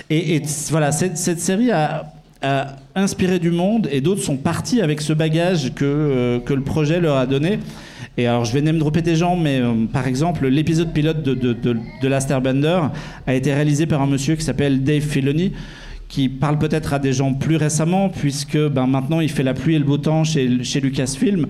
Et, 0.09 0.41
voilà, 0.69 0.91
cette, 0.91 1.17
série 1.17 1.71
a, 1.71 2.11
inspiré 2.95 3.39
du 3.39 3.51
monde 3.51 3.87
et 3.91 4.01
d'autres 4.01 4.21
sont 4.21 4.35
partis 4.35 4.81
avec 4.81 4.99
ce 4.99 5.13
bagage 5.13 5.73
que, 5.73 5.85
euh, 5.85 6.39
que 6.39 6.53
le 6.53 6.61
projet 6.61 6.99
leur 6.99 7.15
a 7.15 7.25
donné. 7.25 7.59
Et 8.17 8.27
alors, 8.27 8.45
je 8.45 8.53
vais 8.53 8.61
name 8.61 8.77
dropper 8.77 9.01
des 9.01 9.15
gens, 9.15 9.35
mais 9.35 9.59
euh, 9.59 9.85
par 9.91 10.07
exemple, 10.07 10.47
l'épisode 10.47 10.93
pilote 10.93 11.23
de, 11.23 11.33
de, 11.33 11.53
de, 11.53 11.77
de 12.01 12.07
Last 12.07 12.29
Airbender 12.29 12.79
a 13.25 13.33
été 13.33 13.53
réalisé 13.53 13.85
par 13.87 14.01
un 14.01 14.07
monsieur 14.07 14.35
qui 14.35 14.43
s'appelle 14.43 14.83
Dave 14.83 15.01
Filoni, 15.01 15.53
qui 16.13 16.29
parle 16.29 16.59
peut-être 16.59 16.93
à 16.93 16.99
des 16.99 17.11
gens 17.19 17.33
plus 17.33 17.55
récemment, 17.55 18.07
puisque 18.09 18.57
ben, 18.75 18.85
maintenant 18.85 19.19
il 19.19 19.29
fait 19.29 19.41
la 19.41 19.55
pluie 19.55 19.73
et 19.75 19.79
le 19.79 19.85
beau 19.85 19.97
temps 19.97 20.23
chez, 20.23 20.63
chez 20.63 20.79
Lucasfilm. 20.79 21.47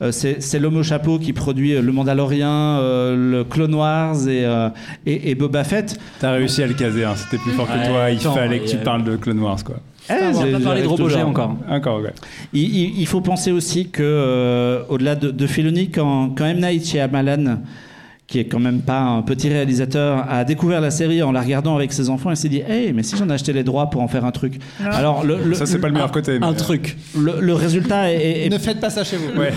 Euh, 0.00 0.10
c'est 0.10 0.40
c'est 0.40 0.58
l'homme 0.58 0.78
au 0.78 0.82
chapeau 0.82 1.18
qui 1.18 1.34
produit 1.34 1.74
euh, 1.74 1.82
Le 1.82 1.92
Mandalorien, 1.92 2.50
euh, 2.80 3.14
le 3.32 3.44
Clone 3.44 3.74
Wars 3.74 4.16
et, 4.26 4.44
euh, 4.46 4.70
et, 5.04 5.30
et 5.30 5.34
Boba 5.34 5.64
Fett. 5.64 5.98
T'as 6.18 6.32
réussi 6.32 6.62
à 6.62 6.66
le 6.66 6.72
caser, 6.72 7.04
hein, 7.04 7.12
c'était 7.14 7.36
plus 7.42 7.52
fort 7.52 7.66
que 7.66 7.86
toi, 7.88 8.10
il 8.10 8.16
attends, 8.18 8.34
fallait 8.34 8.60
que 8.60 8.68
tu 8.70 8.76
euh, 8.76 8.82
parles 8.84 9.04
de 9.04 9.16
Clone 9.16 9.40
Wars, 9.40 9.62
quoi. 9.62 9.76
Eh, 10.08 10.12
On 10.28 10.32
va 10.32 10.58
pas 10.58 10.64
parler 10.64 10.82
de 10.82 10.88
toujours. 10.96 11.26
encore. 11.26 11.56
Encore, 11.68 12.00
ouais. 12.00 12.12
Il, 12.54 12.62
il- 12.62 13.00
il 13.00 13.06
faut 13.06 13.20
penser 13.20 13.52
aussi 13.52 13.88
que, 13.90 14.02
euh, 14.02 14.82
au-delà 14.88 15.14
de, 15.14 15.30
de 15.30 15.46
Filoni, 15.46 15.90
quand, 15.90 16.30
quand 16.36 16.44
M. 16.46 16.60
Night 16.60 16.86
Shyamalan, 16.86 17.58
qui 18.26 18.40
est 18.40 18.46
quand 18.46 18.58
même 18.58 18.80
pas 18.80 19.00
un 19.02 19.22
petit 19.22 19.48
réalisateur, 19.48 20.24
a 20.28 20.44
découvert 20.44 20.80
la 20.80 20.90
série 20.90 21.22
en 21.22 21.30
la 21.30 21.40
regardant 21.40 21.76
avec 21.76 21.92
ses 21.92 22.10
enfants, 22.10 22.30
il 22.30 22.36
s'est 22.36 22.48
dit 22.48 22.60
Hey, 22.68 22.92
mais 22.92 23.04
si 23.04 23.16
j'en 23.16 23.30
achetais 23.30 23.52
les 23.52 23.62
droits 23.62 23.88
pour 23.88 24.02
en 24.02 24.08
faire 24.08 24.24
un 24.24 24.32
truc 24.32 24.58
Alors, 24.84 25.24
le, 25.24 25.36
le- 25.44 25.54
Ça, 25.54 25.64
c'est 25.64 25.78
pas 25.78 25.86
le 25.86 25.92
meilleur 25.94 26.10
côté. 26.10 26.38
mais, 26.40 26.44
Un 26.46 26.50
euh, 26.50 26.54
truc. 26.56 26.96
le, 27.16 27.34
le 27.40 27.54
résultat 27.54 28.12
est, 28.12 28.46
est- 28.46 28.48
Ne 28.48 28.58
faites 28.58 28.80
pas 28.80 28.90
ça 28.90 29.04
chez 29.04 29.16
vous. 29.16 29.38
Ouais, 29.40 29.52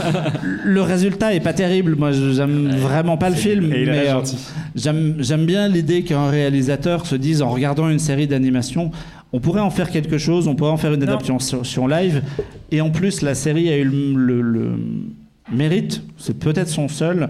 le 0.64 0.80
résultat 0.82 1.34
est 1.34 1.40
pas 1.40 1.52
terrible. 1.52 1.94
Moi, 1.96 2.12
je- 2.12 2.32
j'aime 2.32 2.68
vraiment 2.76 3.16
pas 3.16 3.28
le 3.30 3.36
film, 3.36 3.72
et 3.72 3.82
il 3.82 3.90
mais 3.90 3.96
est 4.04 4.08
euh, 4.08 4.12
gentil. 4.12 4.38
j'aime 4.74 5.16
j'aime 5.18 5.44
bien 5.46 5.68
l'idée 5.68 6.02
qu'un 6.02 6.28
réalisateur 6.28 7.06
se 7.06 7.16
dise 7.16 7.42
en 7.42 7.50
regardant 7.50 7.88
une 7.88 7.98
série 7.98 8.26
d'animation, 8.26 8.90
on 9.32 9.40
pourrait 9.40 9.60
en 9.60 9.70
faire 9.70 9.90
quelque 9.90 10.18
chose, 10.18 10.48
on 10.48 10.54
pourrait 10.54 10.70
en 10.70 10.76
faire 10.76 10.94
une 10.94 11.02
adaptation 11.02 11.86
live. 11.86 12.22
Et 12.72 12.80
en 12.80 12.90
plus, 12.90 13.22
la 13.22 13.34
série 13.34 13.68
a 13.68 13.76
eu 13.76 13.84
le, 13.84 14.14
le- 14.14 14.40
le 14.42 14.70
mérite, 15.52 16.02
c'est 16.18 16.38
peut-être 16.38 16.68
son 16.68 16.88
seul, 16.88 17.28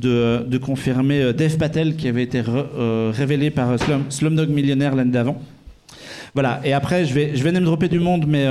de, 0.00 0.58
confirmer 0.58 1.22
euh, 1.22 1.32
Dev 1.32 1.56
Patel 1.56 1.96
qui 1.96 2.08
avait 2.08 2.22
été 2.22 2.42
euh, 2.46 3.12
révélé 3.14 3.50
par 3.50 3.70
euh, 3.70 3.76
Slum- 3.76 4.04
Slumdog 4.10 4.48
Millionnaire 4.48 4.94
l'année 4.94 5.12
d'avant. 5.12 5.40
Voilà, 6.34 6.60
et 6.64 6.72
après, 6.72 7.04
je 7.04 7.14
vais, 7.14 7.32
je 7.34 7.42
vais 7.42 7.52
dropper 7.52 7.88
du 7.88 7.98
monde, 7.98 8.26
mais 8.28 8.46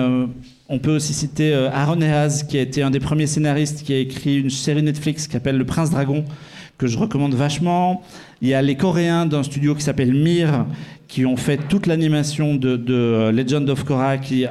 on 0.69 0.79
peut 0.79 0.95
aussi 0.95 1.13
citer 1.13 1.53
Aaron 1.53 2.01
Eaz, 2.01 2.41
qui 2.41 2.57
a 2.57 2.61
été 2.61 2.81
un 2.81 2.89
des 2.89 2.99
premiers 2.99 3.27
scénaristes 3.27 3.83
qui 3.83 3.93
a 3.93 3.99
écrit 3.99 4.39
une 4.39 4.49
série 4.49 4.81
Netflix 4.81 5.27
qui 5.27 5.33
s'appelle 5.33 5.57
Le 5.57 5.65
Prince 5.65 5.91
Dragon, 5.91 6.25
que 6.79 6.87
je 6.87 6.97
recommande 6.97 7.35
vachement. 7.35 8.01
Il 8.41 8.47
y 8.47 8.55
a 8.55 8.63
les 8.63 8.75
Coréens 8.75 9.27
d'un 9.27 9.43
studio 9.43 9.75
qui 9.75 9.83
s'appelle 9.83 10.15
Mir, 10.15 10.65
qui 11.07 11.27
ont 11.27 11.37
fait 11.37 11.59
toute 11.69 11.85
l'animation 11.85 12.55
de, 12.55 13.29
Legend 13.29 13.69
of 13.69 13.83
Korra, 13.83 14.17
qui 14.17 14.47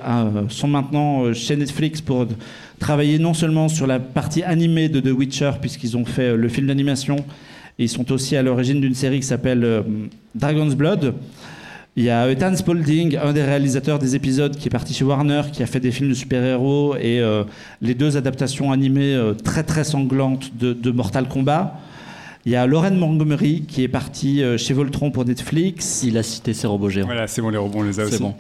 sont 0.49 0.69
maintenant 0.69 1.33
chez 1.33 1.57
Netflix 1.57 2.01
pour 2.01 2.27
travailler 2.79 3.19
non 3.19 3.35
seulement 3.35 3.69
sur 3.69 3.87
la 3.87 3.99
partie 3.99 4.43
animée 4.43 4.89
de 4.89 5.01
The 5.01 5.17
Witcher, 5.17 5.53
puisqu'ils 5.61 5.97
ont 5.97 6.05
fait 6.05 6.31
euh, 6.31 6.37
le 6.37 6.49
film 6.49 6.67
d'animation, 6.67 7.17
et 7.79 7.85
ils 7.85 7.89
sont 7.89 8.11
aussi 8.13 8.37
à 8.37 8.43
l'origine 8.43 8.81
d'une 8.81 8.95
série 8.95 9.21
qui 9.21 9.27
s'appelle 9.27 9.65
euh, 9.65 9.83
Dragon's 10.35 10.75
Blood. 10.75 11.15
Il 11.97 12.03
y 12.03 12.11
a 12.11 12.29
Ethan 12.29 12.57
Spalding, 12.57 13.17
un 13.23 13.33
des 13.33 13.45
réalisateurs 13.45 14.01
des 14.01 14.17
épisodes, 14.17 14.57
qui 14.57 14.67
est 14.67 14.71
parti 14.71 14.93
chez 14.93 15.05
Warner, 15.05 15.43
qui 15.53 15.63
a 15.63 15.67
fait 15.67 15.79
des 15.79 15.93
films 15.93 16.09
de 16.09 16.15
super-héros 16.15 16.97
et 16.97 17.21
euh, 17.21 17.45
les 17.81 17.95
deux 17.95 18.17
adaptations 18.17 18.73
animées 18.73 19.15
euh, 19.15 19.33
très 19.33 19.63
très 19.63 19.85
sanglantes 19.85 20.51
de, 20.57 20.73
de 20.73 20.91
Mortal 20.91 21.29
Kombat. 21.29 21.79
Il 22.47 22.53
y 22.53 22.57
a 22.57 22.67
Lauren 22.67 22.91
Montgomery 22.91 23.63
qui 23.69 23.85
est 23.85 23.89
parti 23.89 24.43
euh, 24.43 24.59
chez 24.59 24.75
Voltron 24.75 25.13
pour 25.13 25.25
Netflix. 25.25 26.03
Il 26.05 26.19
a 26.19 26.25
cité 26.25 26.53
ses 26.53 26.67
robots 26.67 26.91
géants. 26.91 27.07
Voilà, 27.07 27.29
c'est 27.29 27.41
bon, 27.41 27.51
les 27.51 27.59
robots, 27.59 27.79
on 27.79 27.83
les 27.83 28.01
a 28.01 28.03
aussi. 28.03 28.15
C'est 28.15 28.21
bon. 28.23 28.35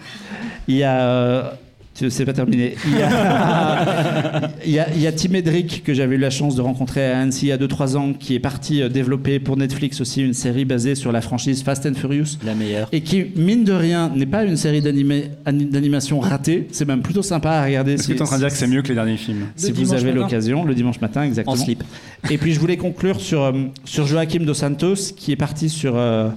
Il 0.66 0.76
y 0.76 0.82
a. 0.82 1.56
tu- 1.94 2.10
c'est 2.10 2.24
pas 2.24 2.32
terminé. 2.32 2.74
Il 2.86 2.96
y 2.98 3.02
a, 3.02 4.50
il 4.66 4.72
y 4.72 4.78
a, 4.78 4.88
il 4.94 5.00
y 5.00 5.06
a 5.06 5.12
Tim 5.12 5.34
Edrick, 5.34 5.82
que 5.84 5.92
j'avais 5.94 6.16
eu 6.16 6.18
la 6.18 6.30
chance 6.30 6.56
de 6.56 6.60
rencontrer 6.62 7.04
à 7.12 7.20
Annecy 7.20 7.46
il 7.46 7.48
y 7.48 7.52
a 7.52 7.58
2-3 7.58 7.96
ans, 7.96 8.12
qui 8.18 8.34
est 8.34 8.40
parti 8.40 8.82
euh, 8.82 8.88
développer 8.88 9.38
pour 9.38 9.56
Netflix 9.56 10.00
aussi 10.00 10.22
une 10.22 10.32
série 10.32 10.64
basée 10.64 10.94
sur 10.94 11.12
la 11.12 11.20
franchise 11.20 11.62
Fast 11.62 11.86
and 11.86 11.94
Furious. 11.94 12.38
La 12.44 12.54
meilleure. 12.54 12.88
Et 12.92 13.02
qui, 13.02 13.26
mine 13.36 13.64
de 13.64 13.72
rien, 13.72 14.10
n'est 14.14 14.26
pas 14.26 14.44
une 14.44 14.56
série 14.56 14.80
d'animation 14.82 16.20
ratée. 16.20 16.68
C'est 16.72 16.86
même 16.88 17.02
plutôt 17.02 17.22
sympa 17.22 17.50
à 17.52 17.64
regarder. 17.64 17.92
Est-ce 17.94 18.08
que 18.08 18.12
tu 18.12 18.18
es 18.18 18.22
en 18.22 18.26
train 18.26 18.36
de 18.36 18.42
dire 18.42 18.50
que 18.50 18.56
c'est 18.56 18.66
mieux 18.66 18.82
que 18.82 18.88
les 18.88 18.94
derniers 18.94 19.16
films 19.16 19.46
Si 19.56 19.68
Le 19.68 19.74
vous 19.74 19.92
avez 19.94 20.12
l'occasion, 20.12 20.64
le 20.64 20.74
dimanche 20.74 21.00
matin, 21.00 21.22
exactement. 21.22 21.54
En 21.54 21.56
slip. 21.56 21.82
Et 22.30 22.38
puis 22.38 22.52
je 22.54 22.60
voulais 22.60 22.76
conclure 22.76 23.20
sur, 23.20 23.42
euh, 23.42 23.52
sur 23.84 24.06
Joaquim 24.06 24.44
Dos 24.44 24.54
Santos, 24.54 25.12
qui 25.16 25.32
est 25.32 25.36
parti 25.36 25.68
sur, 25.68 25.94
euh, 25.96 26.28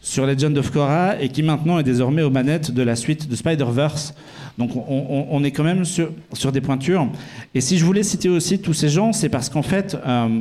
sur 0.00 0.26
Legend 0.26 0.56
of 0.58 0.70
Korra 0.70 1.20
et 1.20 1.28
qui 1.28 1.42
maintenant 1.42 1.78
est 1.78 1.82
désormais 1.84 2.22
aux 2.22 2.30
manettes 2.30 2.70
de 2.72 2.82
la 2.82 2.96
suite 2.96 3.28
de 3.28 3.36
Spider-Verse. 3.36 4.14
Donc 4.58 4.70
on, 4.76 5.42
est 5.42 5.50
quand 5.50 5.64
même 5.64 5.84
sur, 5.84 6.12
des 6.52 6.60
pointures. 6.60 7.08
Et 7.54 7.60
si 7.60 7.76
je 7.76 7.84
voulais 7.84 8.04
citer 8.04 8.28
aussi 8.28 8.60
tous 8.60 8.74
ces 8.74 8.88
gens, 8.88 9.12
c'est 9.12 9.28
parce 9.28 9.48
qu'en 9.48 9.62
fait, 9.62 9.96
euh, 10.06 10.40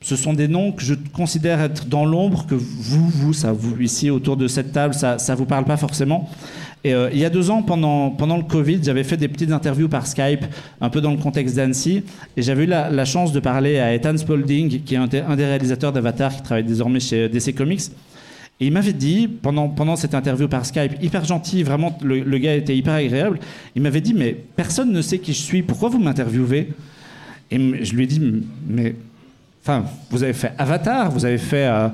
ce 0.00 0.14
sont 0.14 0.32
des 0.32 0.46
noms 0.46 0.70
que 0.70 0.82
je 0.82 0.94
considère 1.12 1.60
être 1.60 1.86
dans 1.86 2.04
l'ombre, 2.04 2.46
que 2.46 2.54
vous, 2.54 3.08
vous, 3.08 3.82
ici 3.82 4.10
autour 4.10 4.36
de 4.36 4.46
cette 4.46 4.72
table, 4.72 4.94
ça 4.94 5.16
ne 5.16 5.34
vous 5.34 5.44
parle 5.44 5.64
pas 5.64 5.76
forcément. 5.76 6.30
Et 6.84 6.94
euh, 6.94 7.10
il 7.12 7.18
y 7.18 7.24
a 7.24 7.30
deux 7.30 7.50
ans, 7.50 7.62
pendant, 7.62 8.36
le 8.36 8.44
Covid, 8.44 8.78
j'avais 8.80 9.02
fait 9.02 9.16
des 9.16 9.26
petites 9.26 9.50
interviews 9.50 9.88
par 9.88 10.06
Skype, 10.06 10.44
un 10.80 10.88
peu 10.88 11.00
dans 11.00 11.10
le 11.10 11.16
contexte 11.16 11.56
d'Annecy, 11.56 12.04
et 12.36 12.42
j'avais 12.42 12.62
eu 12.62 12.68
la, 12.68 13.04
chance 13.04 13.32
de 13.32 13.40
parler 13.40 13.80
à 13.80 13.92
Ethan 13.92 14.16
Spalding, 14.16 14.84
qui 14.84 14.94
est 14.94 14.98
un, 14.98 15.08
un 15.28 15.34
des 15.34 15.46
réalisateurs 15.46 15.92
d'Avatar, 15.92 16.36
qui 16.36 16.42
travaille 16.42 16.62
désormais 16.62 17.00
chez 17.00 17.28
DC 17.28 17.56
Comics. 17.56 17.90
Et 18.58 18.66
il 18.66 18.72
m'avait 18.72 18.94
dit, 18.94 19.28
pendant, 19.28 19.68
pendant 19.68 19.96
cette 19.96 20.14
interview 20.14 20.48
par 20.48 20.64
Skype, 20.64 21.02
hyper 21.02 21.24
gentil, 21.24 21.62
vraiment, 21.62 21.96
le, 22.02 22.38
gars 22.38 22.54
était 22.54 22.76
hyper 22.76 22.94
agréable, 22.94 23.38
il 23.74 23.82
m'avait 23.82 24.00
dit, 24.00 24.14
mais 24.14 24.34
personne 24.56 24.92
ne 24.92 25.02
sait 25.02 25.18
qui 25.18 25.34
je 25.34 25.42
suis, 25.42 25.62
pourquoi 25.62 25.90
vous 25.90 25.98
m'interviewez? 25.98 26.72
Et 27.50 27.84
je 27.84 27.94
lui 27.94 28.04
ai 28.04 28.06
dit, 28.06 28.20
mais, 28.66 28.94
enfin, 29.62 29.84
vous 30.10 30.22
avez 30.22 30.32
fait 30.32 30.52
Avatar, 30.56 31.10
vous 31.10 31.26
avez 31.26 31.36
fait 31.36 31.66
euh, 31.66 31.88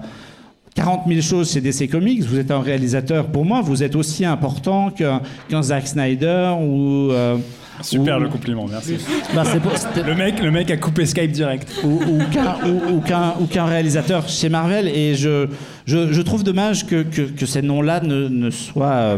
40 0.77 1.09
000 1.09 1.21
choses 1.21 1.53
chez 1.53 1.61
DC 1.61 1.91
Comics, 1.91 2.23
vous 2.23 2.39
êtes 2.39 2.53
un 2.53 2.61
réalisateur, 2.61 3.27
pour 3.27 3.45
moi, 3.45 3.61
vous 3.61 3.83
êtes 3.83 3.97
aussi 3.97 4.25
important 4.25 4.91
qu'un 4.91 5.21
qu'un 5.49 5.63
Zack 5.63 5.89
Snyder 5.89 6.55
ou... 6.61 7.11
euh, 7.11 7.39
Super 7.81 8.19
ou- 8.19 8.21
le 8.21 8.29
compliment, 8.29 8.67
merci. 8.71 8.97
bah, 9.35 9.43
pour- 9.61 9.73
Le 10.07 10.15
mec, 10.15 10.41
le 10.43 10.51
mec 10.51 10.71
a 10.71 10.77
coupé 10.77 11.07
Skype 11.07 11.33
direct. 11.33 11.73
ou, 11.85 13.01
qu'un 13.01 13.65
réalisateur 13.65 14.29
chez 14.29 14.49
Marvel. 14.49 14.89
Et 14.89 15.15
je, 15.15 15.49
je, 15.87 16.13
je 16.13 16.23
trouve 16.23 16.45
dommage 16.45 16.87
que, 16.87 17.03
que, 17.03 17.23
que 17.23 17.47
ces 17.47 17.63
noms-là 17.63 18.01
ne, 18.01 18.29
ne 18.29 18.51
soient 18.51 18.87
euh, 18.93 19.17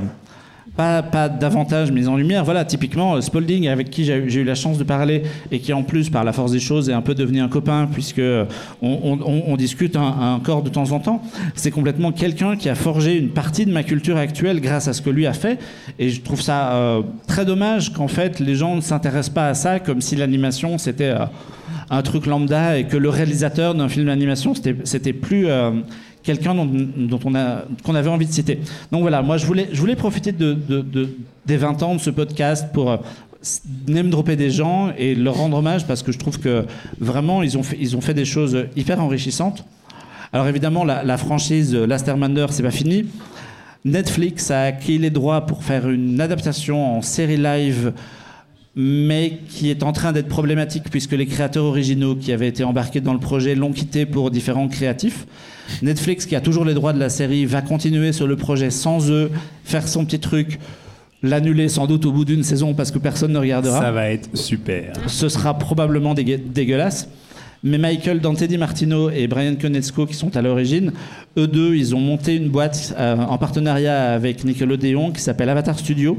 pas, 0.76 1.02
pas 1.02 1.28
davantage 1.28 1.92
mis 1.92 2.06
en 2.08 2.16
lumière. 2.16 2.44
Voilà, 2.44 2.64
typiquement, 2.64 3.14
euh, 3.14 3.20
Spalding, 3.20 3.68
avec 3.68 3.90
qui 3.90 4.04
j'ai 4.04 4.16
eu- 4.18 4.44
la 4.44 4.54
chance 4.54 4.76
de 4.78 4.84
parler 4.84 5.22
et 5.52 5.60
qui, 5.60 5.72
en 5.72 5.82
plus, 5.82 6.10
par 6.10 6.24
la 6.24 6.32
force 6.32 6.52
des 6.52 6.60
choses, 6.60 6.88
est 6.88 6.92
un 6.92 7.00
peu 7.02 7.14
devenu 7.14 7.40
un 7.40 7.48
copain, 7.48 7.88
puisque 7.92 8.18
euh, 8.18 8.44
on, 8.82 9.18
on- 9.24 9.42
on- 9.52 9.56
discute 9.56 9.96
encore 9.96 10.62
de 10.62 10.68
temps 10.68 10.90
en 10.90 10.98
temps. 10.98 11.22
C'est 11.54 11.70
complètement 11.70 12.10
quelqu'un 12.12 12.56
qui 12.56 12.68
a 12.68 12.74
forgé 12.74 13.16
une 13.18 13.28
partie 13.30 13.66
de 13.66 13.72
ma 13.72 13.82
culture 13.84 14.16
actuelle 14.16 14.60
grâce 14.60 14.88
à 14.88 14.92
ce 14.92 15.00
que 15.00 15.10
lui 15.10 15.26
a 15.26 15.32
fait. 15.32 15.58
Et 15.98 16.10
je 16.10 16.20
trouve 16.20 16.40
ça 16.40 16.72
euh, 16.74 17.02
très 17.28 17.44
dommage 17.44 17.92
qu'en 17.92 18.08
fait, 18.08 18.40
les 18.40 18.56
gens 18.56 18.74
ne 18.74 18.80
s'intéressent 18.80 19.32
pas 19.34 19.48
à 19.48 19.54
ça 19.54 19.78
comme 19.78 20.00
si 20.00 20.16
l'animation, 20.16 20.76
c'était. 20.78 21.04
euh, 21.10 21.26
un 21.90 22.02
truc 22.02 22.24
lambda 22.26 22.78
et 22.78 22.84
que 22.84 22.96
le 22.96 23.08
réalisateur 23.10 23.74
d'un 23.74 23.88
film 23.88 24.06
d'animation, 24.06 24.54
c'était- 24.54 24.76
c'était 24.84 25.12
plus 25.12 25.46
euh, 25.48 25.70
quelqu'un 26.24 26.54
dont, 26.54 26.68
on 27.24 27.32
qu'on 27.84 27.94
avait 27.94 28.08
envie 28.10 28.26
de 28.26 28.32
citer. 28.32 28.58
Donc 28.90 29.02
voilà, 29.02 29.22
moi 29.22 29.36
je 29.36 29.46
voulais, 29.46 29.96
profiter 29.96 30.32
de, 30.32 30.54
de- 30.54 30.80
de- 30.80 31.16
des 31.46 31.56
20 31.56 31.82
ans 31.82 31.94
de 31.94 32.00
ce 32.00 32.10
podcast 32.10 32.68
pour 32.72 32.90
euh, 32.90 32.96
name 33.86 34.10
dropper 34.10 34.34
des 34.36 34.50
gens 34.50 34.92
et 34.98 35.14
leur 35.14 35.34
rendre 35.36 35.58
hommage 35.58 35.86
parce 35.86 36.02
que 36.02 36.10
je 36.10 36.18
trouve 36.18 36.40
que 36.40 36.64
vraiment 36.98 37.42
ils 37.42 37.56
ont 37.58 37.62
fait, 37.62 38.14
des 38.14 38.24
choses 38.24 38.56
hyper 38.74 39.00
enrichissantes. 39.00 39.64
Alors 40.32 40.48
évidemment, 40.48 40.84
la, 40.84 41.16
franchise 41.18 41.74
euh, 41.74 41.86
Last 41.86 42.08
Airlander, 42.08 42.46
c'est 42.50 42.62
pas 42.62 42.70
fini. 42.72 43.04
Netflix 43.84 44.50
a 44.50 44.62
acquis 44.62 44.98
les 44.98 45.10
droits 45.10 45.42
pour 45.46 45.62
faire 45.62 45.88
une 45.90 46.20
adaptation 46.20 46.96
en 46.96 47.02
série 47.02 47.36
live 47.36 47.92
mais 48.76 49.38
qui 49.48 49.70
est 49.70 49.82
en 49.84 49.92
train 49.92 50.12
d'être 50.12 50.28
problématique 50.28 50.84
puisque 50.90 51.12
les 51.12 51.26
créateurs 51.26 51.64
originaux 51.64 52.16
qui 52.16 52.32
avaient 52.32 52.48
été 52.48 52.64
embarqués 52.64 53.00
dans 53.00 53.12
le 53.12 53.20
projet 53.20 53.54
l'ont 53.54 53.72
quitté 53.72 54.04
pour 54.06 54.30
différents 54.30 54.66
créatifs. 54.68 55.26
Netflix, 55.82 56.26
qui 56.26 56.34
a 56.36 56.40
toujours 56.40 56.64
les 56.64 56.74
droits 56.74 56.92
de 56.92 56.98
la 56.98 57.08
série, 57.08 57.46
va 57.46 57.62
continuer 57.62 58.12
sur 58.12 58.26
le 58.26 58.36
projet 58.36 58.70
sans 58.70 59.10
eux, 59.10 59.30
faire 59.64 59.86
son 59.86 60.04
petit 60.04 60.18
truc, 60.18 60.58
l'annuler 61.22 61.68
sans 61.68 61.86
doute 61.86 62.04
au 62.04 62.12
bout 62.12 62.24
d'une 62.24 62.42
saison 62.42 62.74
parce 62.74 62.90
que 62.90 62.98
personne 62.98 63.32
ne 63.32 63.38
regardera 63.38 63.80
Ça 63.80 63.92
va 63.92 64.10
être 64.10 64.36
super. 64.36 64.92
ce 65.06 65.28
sera 65.28 65.56
probablement 65.58 66.14
dégue- 66.14 66.52
dégueulasse. 66.52 67.08
Mais 67.66 67.78
Michael 67.78 68.20
Dante 68.20 68.44
Di 68.44 68.58
Martino 68.58 69.08
et 69.08 69.26
Brian 69.26 69.54
Konietzko, 69.54 70.04
qui 70.04 70.12
sont 70.12 70.36
à 70.36 70.42
l'origine, 70.42 70.92
eux 71.38 71.46
deux, 71.46 71.74
ils 71.76 71.94
ont 71.94 72.00
monté 72.00 72.36
une 72.36 72.50
boîte 72.50 72.94
euh, 72.98 73.16
en 73.16 73.38
partenariat 73.38 74.12
avec 74.12 74.44
Nickelodeon 74.44 75.12
qui 75.12 75.22
s'appelle 75.22 75.48
Avatar 75.48 75.78
Studio. 75.78 76.18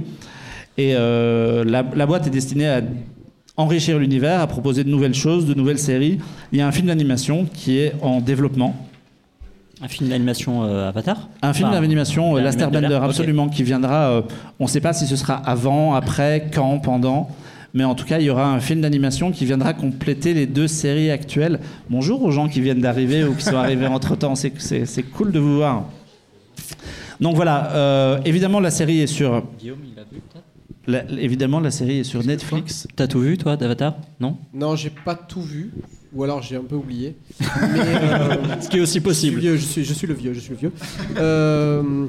Et 0.77 0.93
euh, 0.95 1.63
la, 1.63 1.83
la 1.95 2.05
boîte 2.05 2.27
est 2.27 2.31
destinée 2.31 2.67
à 2.67 2.81
enrichir 3.57 3.97
l'univers, 3.97 4.41
à 4.41 4.47
proposer 4.47 4.83
de 4.83 4.89
nouvelles 4.89 5.13
choses, 5.13 5.45
de 5.45 5.53
nouvelles 5.53 5.79
séries. 5.79 6.19
Il 6.51 6.59
y 6.59 6.61
a 6.61 6.67
un 6.67 6.71
film 6.71 6.88
d'animation 6.88 7.45
qui 7.53 7.77
est 7.79 7.93
en 8.01 8.19
développement. 8.19 8.75
Un 9.81 9.88
film 9.88 10.09
d'animation 10.09 10.63
euh, 10.63 10.89
Avatar? 10.89 11.29
Un 11.41 11.53
film 11.53 11.69
Enfin, 11.69 11.79
d'animation, 11.81 12.35
euh, 12.35 12.39
la- 12.39 12.45
Last 12.45 12.59
la- 12.59 12.65
Airbender, 12.65 12.95
ok. 12.95 13.03
absolument, 13.03 13.47
qui 13.49 13.63
viendra. 13.63 14.09
euh, 14.09 14.21
on 14.59 14.65
ne 14.65 14.69
sait 14.69 14.81
pas 14.81 14.93
si 14.93 15.05
ce 15.05 15.15
sera 15.15 15.35
avant, 15.35 15.93
après, 15.93 16.49
quand, 16.53 16.79
pendant. 16.79 17.29
Mais 17.73 17.83
en 17.83 17.93
tout 17.93 18.05
cas, 18.05 18.19
il 18.19 18.25
y 18.25 18.29
aura 18.29 18.45
un 18.53 18.61
film 18.61 18.79
d'animation 18.81 19.31
qui 19.31 19.43
viendra 19.45 19.73
compléter 19.73 20.33
les 20.33 20.45
deux 20.47 20.67
séries 20.67 21.11
actuelles. 21.11 21.59
Bonjour 21.89 22.23
aux 22.23 22.31
gens 22.31 22.47
qui 22.47 22.61
viennent 22.61 22.79
d'arriver 22.79 23.25
ou 23.25 23.33
qui 23.35 23.43
sont 23.43 23.57
arrivés 23.57 23.88
entre 23.88 24.15
temps. 24.15 24.33
C'est, 24.35 25.03
cool 25.13 25.31
de 25.33 25.39
vous 25.39 25.57
voir. 25.57 25.83
Donc 27.19 27.35
voilà, 27.35 27.71
euh, 27.75 28.19
évidemment, 28.25 28.61
la 28.61 28.71
série 28.71 29.01
est 29.01 29.07
sur. 29.07 29.43
Guillaume, 29.59 29.79
il 29.93 29.99
a 29.99 30.03
vu? 30.03 30.21
La- 30.88 31.04
évidemment, 31.19 31.60
la 31.60 31.71
série 31.71 32.00
est 32.00 32.04
sur 32.04 32.24
Netflix. 32.26 32.88
T'as 32.95 33.08
tout 33.08 33.19
vu, 33.19 33.38
toi, 33.38 33.58
d'Avatar 33.58 33.95
Non? 34.19 34.38
Non, 34.54 34.76
j'ai 34.76 34.89
pas 34.91 35.15
tout 35.15 35.41
vu, 35.41 35.71
ou 36.13 36.24
alors 36.24 36.41
j'ai 36.41 36.56
un 36.56 36.63
peu 36.63 36.76
oublié. 36.76 37.15
Mais, 37.39 37.80
euh, 37.80 38.62
Ce 38.62 38.69
qui 38.69 38.78
est 38.78 38.82
aussi 38.82 39.02
Je 39.06 39.12
suis, 39.13 39.30
vieux, 39.36 39.56
je, 39.58 39.65
suis, 39.65 39.84
je 39.86 39.93
suis 39.93 40.08
le 40.08 40.13
vieux, 40.13 40.34
je 40.34 40.39
suis 40.39 40.52
le 40.52 40.58
vieux. 40.58 40.71
Euh, 41.17 42.06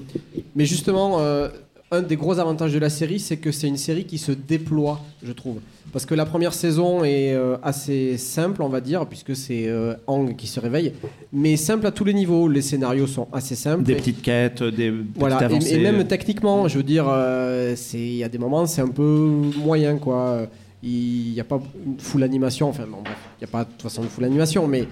mais 0.55 0.65
justement, 0.67 1.21
euh, 1.21 1.49
un 1.93 2.03
des 2.03 2.17
gros 2.17 2.39
avantages 2.39 2.73
de 2.73 2.79
la 2.81 2.91
série, 2.91 3.21
c'est 3.21 3.37
que 3.37 3.53
c'est 3.53 3.69
une 3.69 3.77
série 3.77 4.05
qui 4.05 4.19
se 4.19 4.33
déploie, 4.33 5.01
je 5.23 5.31
trouve. 5.33 5.59
Parce 5.93 6.05
que 6.05 6.15
la 6.15 6.27
première 6.27 6.53
saison 6.53 7.05
est 7.05 7.33
euh, 7.33 7.57
assez 7.63 8.19
simple, 8.19 8.61
on 8.63 8.69
va 8.69 8.81
dire, 8.81 9.07
puisque 9.07 9.37
c'est 9.37 9.69
euh, 9.69 9.95
Hang 10.09 10.35
qui 10.35 10.49
se 10.49 10.59
réveille. 10.59 10.93
Mais 11.33 11.57
simple 11.57 11.87
à 11.87 11.93
tous 11.93 12.05
les 12.05 12.13
niveaux. 12.13 12.49
Les 12.49 12.61
scénarios 12.61 13.07
sont 13.07 13.29
assez 13.33 13.55
simples. 13.55 13.85
Des 13.85 13.93
Et- 13.93 13.97
petites 13.97 14.21
quêtes, 14.21 14.63
des 14.65 14.91
petites 14.91 15.07
voilà, 15.17 15.41
et- 15.41 15.45
avancées. 15.45 15.75
et, 15.75 15.79
même 15.79 16.05
techniquement, 16.07 16.67
je 16.67 16.77
veux 16.79 16.83
dire, 16.83 17.07
euh, 17.09 17.75
c'est- 17.77 17.99
il 17.99 18.17
y 18.17 18.25
a 18.25 18.29
des 18.29 18.39
moments, 18.39 18.67
c'est 18.67 18.83
un 18.83 18.89
peu 18.89 19.31
moyen, 19.57 19.97
quoi. 19.97 20.49
Il 20.83 21.33
n'y 21.33 21.41
a 21.41 21.45
pas 21.45 21.61
une 21.87 21.99
full 21.99 22.23
animation, 22.25 22.69
enfin, 22.69 22.85
bon, 22.91 22.99
bref, 23.03 23.17
il 23.41 23.45
n'y 23.45 23.49
a 23.49 23.53
pas 23.53 23.65
de 23.65 23.71
toute 23.71 23.83
façon 23.83 24.03
de 24.03 24.09
full 24.09 24.25
animation, 24.25 24.67
mais 24.67 24.87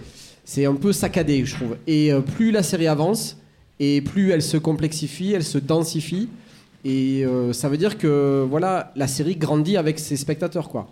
c'est 0.45 0.65
un 0.65 0.75
peu 0.75 0.93
saccadé, 0.93 1.45
je 1.45 1.57
trouve. 1.57 1.77
Et 1.89 2.13
euh, 2.13 2.21
plus 2.21 2.53
la 2.53 2.63
série 2.63 2.87
avance, 2.87 3.37
et 3.81 4.01
plus 4.01 4.31
elle 4.31 4.43
se 4.43 4.57
complexifie, 4.57 5.33
elle 5.33 5.45
se 5.45 5.59
densifie, 5.59 6.29
et 6.85 7.25
euh, 7.25 7.53
ça 7.53 7.69
veut 7.69 7.79
dire 7.79 7.97
que, 7.99 8.47
voilà, 8.49 8.93
la 8.95 9.07
série 9.07 9.37
grandit 9.37 9.77
avec 9.77 9.99
ses 9.99 10.17
spectateurs, 10.17 10.69
quoi. 10.69 10.89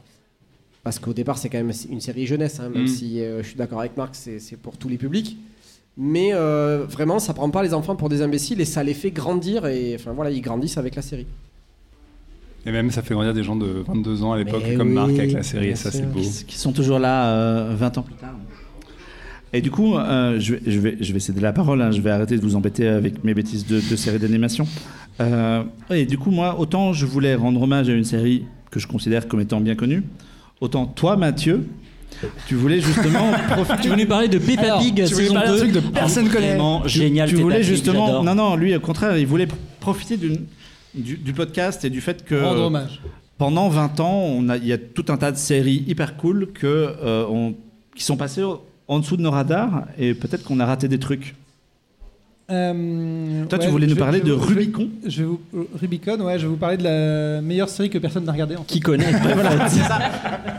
Parce 0.84 0.98
qu'au 0.98 1.12
départ, 1.12 1.38
c'est 1.38 1.48
quand 1.48 1.58
même 1.58 1.72
une 1.90 2.00
série 2.00 2.26
jeunesse, 2.26 2.58
hein, 2.60 2.68
même 2.68 2.84
Mm. 2.84 2.88
si 2.88 3.20
euh, 3.20 3.42
je 3.42 3.48
suis 3.48 3.56
d'accord 3.56 3.80
avec 3.80 3.96
Marc, 3.96 4.14
c'est 4.14 4.56
pour 4.56 4.76
tous 4.76 4.88
les 4.88 4.96
publics. 4.96 5.36
Mais 5.96 6.30
euh, 6.32 6.86
vraiment, 6.88 7.18
ça 7.18 7.34
prend 7.34 7.50
pas 7.50 7.62
les 7.62 7.74
enfants 7.74 7.96
pour 7.96 8.08
des 8.08 8.22
imbéciles 8.22 8.60
et 8.60 8.64
ça 8.64 8.82
les 8.82 8.94
fait 8.94 9.10
grandir. 9.10 9.66
Et 9.66 9.94
enfin 9.94 10.12
voilà, 10.12 10.30
ils 10.30 10.40
grandissent 10.40 10.78
avec 10.78 10.94
la 10.94 11.02
série. 11.02 11.26
Et 12.64 12.72
même, 12.72 12.90
ça 12.90 13.02
fait 13.02 13.14
grandir 13.14 13.34
des 13.34 13.42
gens 13.42 13.56
de 13.56 13.66
22 13.66 14.22
ans 14.22 14.32
à 14.32 14.38
l'époque, 14.38 14.62
comme 14.76 14.88
oui, 14.88 14.94
Marc 14.94 15.10
avec 15.10 15.32
la 15.32 15.42
série, 15.42 15.68
et 15.68 15.74
ça, 15.74 15.90
c'est 15.90 16.10
beau. 16.10 16.20
qui, 16.20 16.56
sont 16.56 16.72
toujours 16.72 17.00
là 17.00 17.28
euh, 17.34 17.74
20 17.76 17.98
ans 17.98 18.02
plus 18.02 18.14
tard. 18.14 18.36
Et 19.52 19.60
du 19.60 19.70
coup, 19.70 19.96
euh, 19.96 20.38
je, 20.40 20.54
vais, 20.54 20.60
je, 20.70 20.78
vais, 20.78 20.96
je 21.00 21.12
vais 21.12 21.20
céder 21.20 21.40
la 21.40 21.52
parole, 21.52 21.82
hein, 21.82 21.90
je 21.90 22.00
vais 22.00 22.10
arrêter 22.10 22.36
de 22.36 22.42
vous 22.42 22.54
embêter 22.56 22.86
avec 22.86 23.22
mes 23.24 23.34
bêtises 23.34 23.66
de, 23.66 23.80
de 23.80 23.96
séries 23.96 24.18
d'animation. 24.18 24.66
Euh, 25.22 25.62
et 25.90 26.04
du 26.06 26.18
coup, 26.18 26.30
moi, 26.30 26.58
autant 26.58 26.92
je 26.92 27.06
voulais 27.06 27.34
rendre 27.34 27.60
hommage 27.62 27.88
à 27.88 27.92
une 27.92 28.04
série 28.04 28.44
que 28.70 28.80
je 28.80 28.86
considère 28.86 29.28
comme 29.28 29.40
étant 29.40 29.60
bien 29.60 29.74
connue, 29.74 30.02
autant 30.60 30.86
toi, 30.86 31.16
Mathieu, 31.16 31.66
tu 32.46 32.54
voulais 32.54 32.80
justement 32.80 33.32
profiter. 33.50 33.82
Tu 33.82 33.88
voulais 33.88 34.06
parler 34.06 34.28
de 34.28 34.38
Peppa 34.38 34.62
Alors, 34.62 34.80
Pig 34.80 34.94
tu 34.94 35.02
voulais 35.14 35.24
saison 35.26 35.34
parler 35.34 35.48
d'un 35.48 35.54
2 35.54 35.58
truc 35.60 35.72
de 35.72 35.80
personne 35.90 36.28
connaît. 36.28 36.56
Génial. 36.86 37.28
tu 37.28 37.36
voulais 37.36 37.62
justement. 37.62 38.22
Non, 38.22 38.34
non, 38.34 38.56
lui, 38.56 38.74
au 38.74 38.80
contraire, 38.80 39.16
il 39.16 39.26
voulait 39.26 39.48
profiter 39.80 40.16
d'une- 40.16 40.44
du, 40.94 41.16
du 41.16 41.32
podcast 41.32 41.84
et 41.84 41.90
du 41.90 42.00
fait 42.00 42.24
que. 42.24 42.34
Rendre 42.34 42.62
hommage. 42.64 43.00
Pendant 43.38 43.68
20 43.68 43.98
ans, 44.00 44.12
on 44.24 44.48
a- 44.50 44.56
il 44.56 44.66
y 44.66 44.72
a 44.72 44.78
tout 44.78 45.06
un 45.08 45.16
tas 45.16 45.32
de 45.32 45.36
séries 45.38 45.84
hyper 45.88 46.16
cool 46.16 46.48
que, 46.52 46.66
euh, 47.02 47.24
on- 47.28 47.54
qui 47.96 48.04
sont 48.04 48.16
passées 48.16 48.44
en 48.88 48.98
dessous 48.98 49.16
de 49.16 49.22
nos 49.22 49.30
radars 49.30 49.84
et 49.98 50.14
peut-être 50.14 50.44
qu'on 50.44 50.60
a 50.60 50.66
raté 50.66 50.86
des 50.88 50.98
trucs. 50.98 51.34
Euh, 52.52 53.44
Toi, 53.46 53.58
tu 53.58 53.68
voulais 53.68 53.86
nous 53.86 53.96
parler 53.96 54.18
je 54.18 54.24
de 54.24 54.28
je 54.28 54.34
Rubicon 54.34 54.88
Je 55.06 55.20
vais 55.22 55.26
vous, 55.26 55.40
euh, 55.54 55.64
Rubicon, 55.80 56.20
ouais, 56.20 56.38
je 56.38 56.42
vais 56.44 56.48
vous 56.50 56.56
parler 56.58 56.76
de 56.76 56.82
la 56.84 57.40
meilleure 57.40 57.68
série 57.68 57.88
que 57.88 57.98
personne 57.98 58.24
n'a 58.24 58.32
regardée. 58.32 58.56
En 58.56 58.60
fait. 58.64 58.66
Qui 58.66 58.80
connaît 58.80 59.10
voilà, 59.22 59.68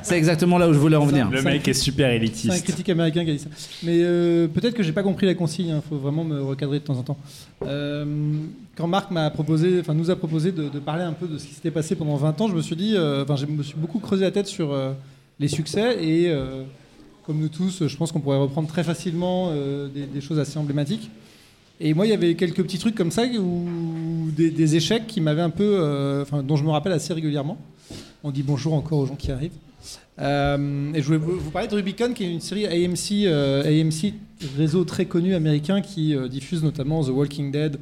c'est 0.02 0.18
exactement 0.18 0.58
là 0.58 0.68
où 0.68 0.74
je 0.74 0.80
voulais 0.80 0.96
en 0.96 1.06
venir. 1.06 1.30
Le 1.30 1.38
Ça- 1.38 1.50
mec 1.50 1.68
est 1.68 1.74
super 1.74 2.08
C'est 2.10 2.14
un 2.14 2.16
élitiste. 2.16 2.64
critique 2.64 2.90
américain 2.90 3.24
qui 3.24 3.30
a 3.30 3.34
dit 3.34 3.40
ça. 3.40 3.50
Mais 3.84 4.00
euh, 4.02 4.48
peut-être 4.48 4.74
que 4.74 4.82
j'ai 4.84 4.92
pas 4.92 5.04
compris 5.04 5.26
la 5.28 5.36
consigne. 5.36 5.68
Il 5.76 5.82
faut 5.88 5.98
vraiment 5.98 6.24
me 6.24 6.42
recadrer 6.42 6.80
de 6.80 6.84
temps 6.84 6.98
en 6.98 7.04
temps. 7.04 7.18
Euh, 7.66 8.06
quand 8.76 8.88
Marc 8.88 9.12
m'a 9.12 9.30
proposé, 9.30 9.80
enfin 9.80 9.94
nous 9.94 10.10
a 10.10 10.16
proposé 10.16 10.52
de, 10.52 10.70
de 10.70 10.80
parler 10.80 11.04
un 11.04 11.14
peu 11.14 11.28
de 11.28 11.38
ce 11.38 11.46
qui 11.46 11.54
s'était 11.54 11.72
passé 11.72 11.96
pendant 11.96 12.16
20 12.16 12.42
ans, 12.42 12.48
je 12.48 12.56
me 12.56 12.62
suis 12.62 12.76
dit, 12.76 12.96
euh, 12.96 13.24
enfin 13.24 13.36
je 13.36 13.46
me 13.46 13.62
suis 13.62 13.76
beaucoup 13.78 14.00
creusé 14.00 14.24
la 14.24 14.32
tête 14.32 14.48
sur 14.48 14.74
euh, 14.74 14.94
les 15.40 15.48
succès 15.48 16.04
et 16.04 16.30
euh, 16.30 16.64
comme 17.26 17.38
nous 17.38 17.50
tous, 17.50 17.88
je 17.88 17.98
pense 17.98 18.12
qu'on 18.12 18.20
pourrait 18.20 18.38
reprendre 18.40 18.68
très 18.68 18.84
facilement 18.84 19.50
euh, 19.52 19.88
des, 19.88 20.06
des 20.08 20.22
choses 20.22 20.40
assez 20.40 20.58
emblématiques. 20.58 21.10
Et 21.80 21.94
moi, 21.94 22.06
il 22.06 22.10
y 22.10 22.14
avait 22.14 22.36
quelques 22.36 22.64
petits 22.64 22.78
trucs 22.78 22.96
comme 22.96 23.12
ça 23.12 23.24
ou 23.26 24.30
des, 24.36 24.52
des 24.52 24.76
échecs 24.76 25.08
qui 25.08 25.22
m'avaient 25.22 25.42
un 25.42 25.50
peu, 25.50 25.78
euh, 25.80 26.24
dont 26.44 26.56
je 26.56 26.64
me 26.64 26.70
rappelle 26.70 26.94
assez 26.94 27.14
régulièrement. 27.14 27.58
On 28.24 28.32
dit 28.32 28.44
bonjour 28.44 28.74
encore 28.74 29.00
aux 29.00 29.06
gens 29.06 29.16
qui 29.16 29.32
arrivent. 29.32 29.52
Euh, 30.20 30.94
et 30.94 31.02
je 31.02 31.06
voulais 31.06 31.18
vous 31.18 31.52
parler 31.52 31.68
de 31.68 31.76
Rubicon, 31.76 32.14
qui 32.14 32.24
est 32.24 32.32
une 32.32 32.40
série 32.40 32.68
AMC, 32.68 33.26
euh, 33.26 33.64
AMC 33.64 34.14
réseau 34.58 34.84
très 34.86 35.06
connu 35.06 35.34
américain 35.34 35.82
qui 35.82 36.16
diffuse 36.30 36.64
notamment 36.64 37.04
The 37.04 37.10
Walking 37.10 37.52
Dead, 37.52 37.78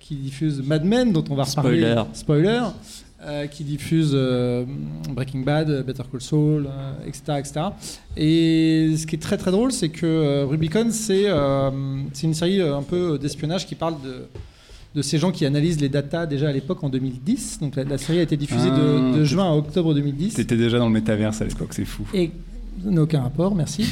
qui 0.00 0.16
diffuse 0.16 0.62
Mad 0.62 0.84
Men, 0.84 1.12
dont 1.12 1.24
on 1.30 1.34
va 1.34 1.44
reparler. 1.44 1.80
Spoiler. 1.80 2.02
Spoiler. 2.12 2.60
Euh, 3.22 3.46
qui 3.46 3.64
diffuse 3.64 4.12
euh, 4.14 4.64
Breaking 5.10 5.40
Bad, 5.40 5.84
Better 5.84 6.02
Call 6.10 6.20
Saul, 6.20 6.66
euh, 6.68 6.92
etc., 7.06 7.22
etc. 7.38 7.60
Et 8.16 8.94
ce 8.96 9.06
qui 9.06 9.16
est 9.16 9.18
très 9.18 9.36
très 9.36 9.50
drôle, 9.50 9.72
c'est 9.72 9.88
que 9.88 10.44
Rubicon, 10.44 10.88
c'est 10.90 11.26
une 11.26 12.34
série 12.34 12.60
un 12.60 12.82
peu 12.82 13.18
d'espionnage 13.18 13.66
qui 13.66 13.74
parle 13.74 13.94
de, 14.04 14.26
de 14.94 15.02
ces 15.02 15.18
gens 15.18 15.32
qui 15.32 15.44
analysent 15.46 15.80
les 15.80 15.88
datas 15.88 16.26
déjà 16.26 16.48
à 16.48 16.52
l'époque 16.52 16.82
en 16.84 16.88
2010. 16.88 17.58
Donc 17.60 17.76
la, 17.76 17.84
la 17.84 17.98
série 17.98 18.18
a 18.20 18.22
été 18.22 18.36
diffusée 18.36 18.70
de, 18.70 19.12
Ah. 19.14 19.16
de 19.18 19.24
juin 19.24 19.50
à 19.50 19.54
octobre 19.54 19.94
2010. 19.94 20.34
T'étais 20.34 20.56
déjà 20.56 20.78
dans 20.78 20.86
le 20.86 20.92
métaverse 20.92 21.40
à 21.42 21.44
l'époque, 21.44 21.72
c'est 21.72 21.84
fou. 21.84 22.04
Et 22.14 22.30
ça 22.84 22.90
n'a 22.90 23.02
aucun 23.02 23.22
rapport, 23.22 23.54
merci. 23.54 23.84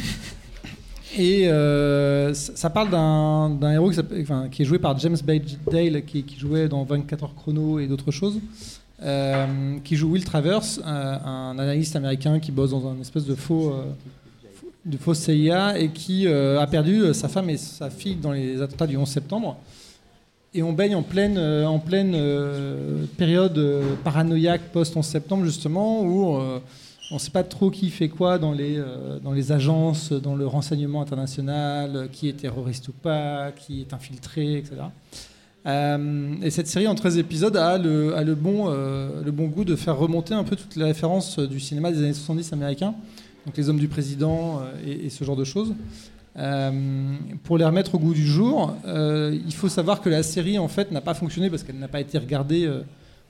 Et 1.18 1.48
euh, 1.48 2.34
ça 2.34 2.68
parle 2.68 2.90
d'un 2.90 3.72
héros 3.72 3.88
qui, 3.90 3.96
s'appelle- 3.96 4.20
enfin, 4.22 4.48
qui 4.50 4.62
est 4.62 4.64
joué 4.66 4.78
par 4.78 4.98
James 4.98 5.16
Badge-Dale, 5.24 6.04
qui, 6.04 6.22
qui 6.24 6.38
jouait 6.38 6.68
dans 6.68 6.84
24 6.84 7.24
heures 7.24 7.34
chrono 7.34 7.78
et 7.78 7.86
d'autres 7.86 8.10
choses, 8.10 8.38
euh, 9.02 9.78
qui 9.84 9.96
joue 9.96 10.10
Will 10.12 10.24
Travers, 10.24 10.62
euh, 10.84 11.16
un 11.24 11.58
analyste 11.58 11.96
américain 11.96 12.38
qui 12.40 12.50
bosse 12.52 12.70
dans 12.70 12.88
un 12.88 13.00
espèce 13.00 13.24
de 13.26 13.34
faux, 13.34 13.70
euh, 13.70 13.82
faux- 14.54 14.66
de 14.84 14.96
fausse 14.96 15.18
CIA 15.20 15.78
et 15.78 15.88
qui 15.90 16.26
a 16.28 16.66
perdu 16.66 17.12
sa 17.12 17.28
femme 17.28 17.50
et 17.50 17.56
sa 17.56 17.90
fille 17.90 18.16
dans 18.16 18.32
les 18.32 18.60
attentats 18.62 18.86
du 18.86 18.96
11 18.96 19.08
septembre. 19.08 19.56
Et 20.54 20.62
on 20.62 20.72
baigne 20.72 20.94
en 20.94 21.02
pleine, 21.02 21.38
en 21.38 21.78
pleine 21.78 22.16
période 23.18 23.60
paranoïaque 24.04 24.62
post-11 24.72 25.02
septembre, 25.02 25.44
justement, 25.44 26.02
où 26.02 26.38
on 27.10 27.14
ne 27.14 27.18
sait 27.18 27.30
pas 27.30 27.42
trop 27.44 27.70
qui 27.70 27.90
fait 27.90 28.08
quoi 28.08 28.38
dans 28.38 28.52
les, 28.52 28.80
dans 29.22 29.32
les 29.32 29.52
agences, 29.52 30.12
dans 30.12 30.34
le 30.34 30.46
renseignement 30.46 31.02
international, 31.02 32.08
qui 32.10 32.28
est 32.28 32.32
terroriste 32.38 32.88
ou 32.88 32.92
pas, 32.92 33.50
qui 33.52 33.82
est 33.82 33.92
infiltré, 33.92 34.58
etc. 34.58 34.76
Euh, 35.66 36.34
et 36.42 36.50
cette 36.50 36.68
série 36.68 36.86
en 36.86 36.94
13 36.94 37.18
épisodes 37.18 37.56
a 37.56 37.76
le, 37.76 38.16
a 38.16 38.22
le, 38.22 38.34
bon, 38.34 38.66
euh, 38.68 39.22
le 39.24 39.32
bon 39.32 39.46
goût 39.46 39.64
de 39.64 39.74
faire 39.74 39.96
remonter 39.96 40.32
un 40.34 40.44
peu 40.44 40.54
toutes 40.54 40.76
les 40.76 40.84
références 40.84 41.38
du 41.38 41.58
cinéma 41.58 41.90
des 41.90 41.98
années 41.98 42.12
70 42.14 42.52
américains, 42.52 42.94
donc 43.44 43.56
les 43.56 43.68
hommes 43.68 43.78
du 43.78 43.88
président 43.88 44.60
euh, 44.60 44.72
et, 44.86 45.06
et 45.06 45.10
ce 45.10 45.24
genre 45.24 45.36
de 45.36 45.44
choses. 45.44 45.74
Euh, 46.38 46.70
pour 47.44 47.56
les 47.56 47.64
remettre 47.64 47.94
au 47.94 47.98
goût 47.98 48.12
du 48.12 48.26
jour, 48.26 48.76
euh, 48.86 49.38
il 49.46 49.54
faut 49.54 49.70
savoir 49.70 50.02
que 50.02 50.10
la 50.10 50.22
série 50.22 50.58
en 50.58 50.68
fait 50.68 50.90
n'a 50.90 51.00
pas 51.00 51.14
fonctionné 51.14 51.48
parce 51.48 51.62
qu'elle 51.62 51.78
n'a 51.78 51.88
pas 51.88 52.00
été 52.00 52.18
regardée 52.18 52.66
euh, 52.66 52.82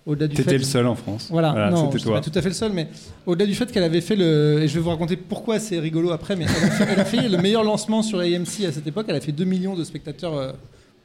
au-delà 0.07 0.26
du 0.26 0.34
fait. 0.34 0.43
T'étais 0.43 0.59
le 0.59 0.64
seul 0.64 0.87
en 0.89 0.97
France. 0.97 1.28
Voilà, 1.30 1.70
non, 1.70 1.93
c'était 1.93 2.03
toi. 2.03 2.14
pas 2.16 2.20
tout 2.20 2.37
à 2.37 2.43
fait 2.43 2.49
le 2.49 2.55
seul, 2.55 2.72
mais 2.72 2.89
au-delà 3.24 3.47
du 3.47 3.55
fait 3.55 3.70
qu'elle 3.70 3.84
avait 3.84 4.01
fait 4.01 4.16
le. 4.16 4.61
Et 4.61 4.66
je 4.66 4.74
vais 4.74 4.80
vous 4.80 4.91
raconter 4.91 5.16
pourquoi 5.16 5.61
c'est 5.61 5.78
rigolo 5.78 6.11
après, 6.11 6.34
mais 6.34 6.47
elle 6.47 6.64
a, 6.64 6.70
fait, 6.70 6.93
elle 6.93 7.01
a 7.01 7.05
fait 7.05 7.28
le 7.28 7.39
meilleur 7.39 7.62
lancement 7.62 8.03
sur 8.03 8.18
AMC 8.18 8.64
à 8.66 8.72
cette 8.72 8.87
époque. 8.89 9.07
Elle 9.09 9.16
a 9.16 9.20
fait 9.20 9.32
2 9.32 9.45
millions 9.45 9.76
de 9.76 9.84
spectateurs 9.84 10.34
euh, 10.34 10.51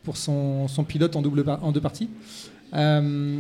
pour 0.04 0.18
son, 0.18 0.68
son 0.68 0.84
pilote 0.84 1.16
en, 1.16 1.22
double 1.22 1.44
en 1.62 1.72
deux 1.72 1.82
parties. 1.82 2.10
Euh, 2.74 3.40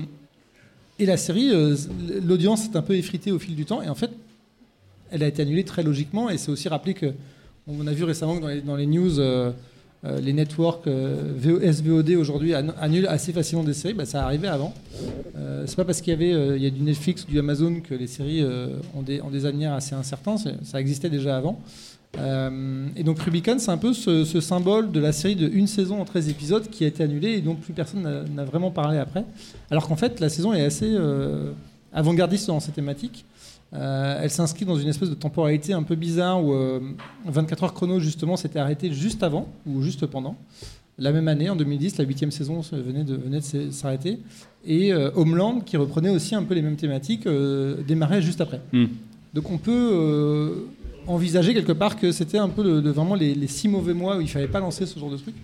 et 1.00 1.06
la 1.06 1.18
série, 1.18 1.50
euh, 1.52 1.76
l'audience 2.24 2.66
est 2.66 2.76
un 2.76 2.82
peu 2.82 2.96
effritée 2.96 3.32
au 3.32 3.40
fil 3.40 3.56
du 3.56 3.66
temps, 3.66 3.82
et 3.82 3.90
en 3.90 3.96
fait, 3.96 4.12
elle 5.10 5.24
a 5.24 5.28
été 5.28 5.42
annulée 5.42 5.64
très 5.64 5.84
logiquement, 5.84 6.30
et 6.30 6.38
c'est 6.38 6.52
aussi 6.52 6.70
rappelé 6.70 6.94
que. 6.94 7.14
On 7.68 7.86
a 7.86 7.94
vu 7.94 8.04
récemment 8.04 8.36
que 8.38 8.42
dans 8.42 8.48
les, 8.48 8.62
dans 8.62 8.76
les 8.76 8.88
news. 8.88 9.20
euh, 9.20 9.52
les 10.04 10.34
networks 10.34 10.88
VO 10.88 11.60
SVOD 11.62 12.10
aujourd'hui 12.16 12.54
annu- 12.56 12.72
annulent 12.82 13.06
assez 13.06 13.32
facilement 13.32 13.64
des 13.64 13.76
séries, 13.76 13.94
bah, 13.94 14.06
ça 14.06 14.26
arrivait 14.26 14.48
avant. 14.48 14.74
C'est 15.68 15.76
pas 15.76 15.86
parce 15.86 16.02
qu'il 16.02 16.10
y 16.10 16.16
avait 16.16 16.58
il 16.58 16.64
y 16.64 16.66
a 16.66 16.72
du 16.72 16.82
Netflix 16.82 17.24
ou 17.24 17.28
du 17.28 17.38
Amazon 17.38 17.82
que 17.82 17.94
les 17.94 18.08
séries 18.08 18.44
ont, 18.96 19.04
des, 19.04 19.22
ont 19.22 19.30
des 19.30 19.46
avenirs 19.46 19.74
assez 19.74 19.94
incertains, 19.94 20.38
ça 20.38 20.82
existait 20.82 21.12
déjà 21.12 21.38
avant. 21.38 21.62
Euh, 22.20 22.88
et 22.96 23.04
donc 23.04 23.20
Rubicon, 23.20 23.56
c'est 23.58 23.72
un 23.72 23.78
peu 23.78 23.94
ce, 23.94 24.26
ce 24.26 24.42
symbole 24.42 24.92
de 24.92 25.00
la 25.00 25.12
série 25.14 25.36
de 25.36 25.48
une 25.48 25.68
saison 25.68 26.02
en 26.02 26.06
13 26.06 26.28
épisodes 26.30 26.68
qui 26.70 26.84
a 26.84 26.88
été 26.88 27.04
annulée 27.04 27.30
et 27.34 27.42
dont 27.42 27.56
plus 27.56 27.74
personne 27.74 28.26
n'a- 28.36 28.44
vraiment 28.44 28.70
parlé 28.72 28.98
après. 28.98 29.24
Alors 29.70 29.88
qu'en 29.88 29.96
fait, 29.96 30.20
la 30.20 30.28
saison 30.30 30.54
est 30.54 30.64
assez 30.64 30.90
euh, 30.94 31.52
avant-gardiste 31.94 32.48
dans 32.48 32.60
ses 32.60 32.72
thématiques. 32.74 33.26
Euh, 33.74 34.20
elle 34.22 34.30
s'inscrit 34.30 34.66
dans 34.66 34.76
une 34.78 34.90
espèce 34.90 35.10
de 35.10 35.16
temporalité 35.16 35.72
un 35.72 35.84
peu 35.84 35.96
bizarre 35.96 36.44
où 36.44 36.52
euh, 36.54 36.82
24 37.28 37.64
heures 37.64 37.74
chrono 37.74 38.02
justement 38.02 38.36
s'était 38.36 38.60
arrêté 38.60 38.92
juste 38.92 39.24
avant 39.24 39.48
ou 39.66 39.82
juste 39.82 40.06
pendant. 40.06 40.36
La 41.00 41.14
même 41.14 41.30
année, 41.30 41.50
en 41.50 41.56
2010, 41.56 41.98
la 41.98 42.04
huitième 42.04 42.32
saison 42.32 42.60
venait 42.74 43.06
de, 43.06 43.16
venait 43.16 43.40
de 43.40 43.44
s'e- 43.46 43.72
s'arrêter. 43.72 44.20
Et 44.66 44.94
Homeland, 44.94 45.62
qui 45.62 45.78
reprenait 45.78 46.10
aussi 46.10 46.36
un 46.36 46.44
peu 46.44 46.54
les 46.54 46.62
mêmes 46.62 46.76
thématiques, 46.76 47.26
démarrait 47.88 48.22
juste 48.22 48.42
après. 48.42 48.60
Hmm. 48.74 48.86
Donc 49.34 49.50
on 49.50 49.58
peut 49.58 50.66
envisager 51.08 51.54
quelque 51.54 51.72
part 51.72 51.98
que 51.98 52.12
c'était 52.12 52.38
un 52.38 52.50
peu 52.50 52.64
le- 52.64 52.82
le- 52.82 52.92
vraiment 52.92 53.16
les, 53.16 53.34
les 53.36 53.48
six 53.48 53.68
mauvais 53.68 53.94
mois 53.94 54.18
où 54.18 54.22
il 54.22 54.28
fallait 54.30 54.48
pas 54.48 54.60
lancer 54.60 54.86
ce 54.86 54.98
genre 55.00 55.10
de 55.12 55.18
truc. 55.18 55.36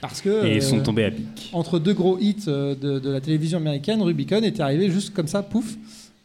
Parce 0.00 0.20
que 0.20 0.44
Et 0.46 0.56
ils 0.56 0.62
sont 0.62 0.78
euh, 0.78 0.82
tombés 0.82 1.04
à 1.04 1.10
pic. 1.10 1.50
entre 1.52 1.78
deux 1.78 1.94
gros 1.94 2.18
hits 2.18 2.36
euh, 2.48 2.74
de, 2.74 2.98
de 2.98 3.10
la 3.10 3.20
télévision 3.20 3.58
américaine, 3.58 4.02
Rubicon 4.02 4.42
était 4.42 4.62
arrivé 4.62 4.90
juste 4.90 5.14
comme 5.14 5.26
ça, 5.28 5.42
pouf, 5.42 5.76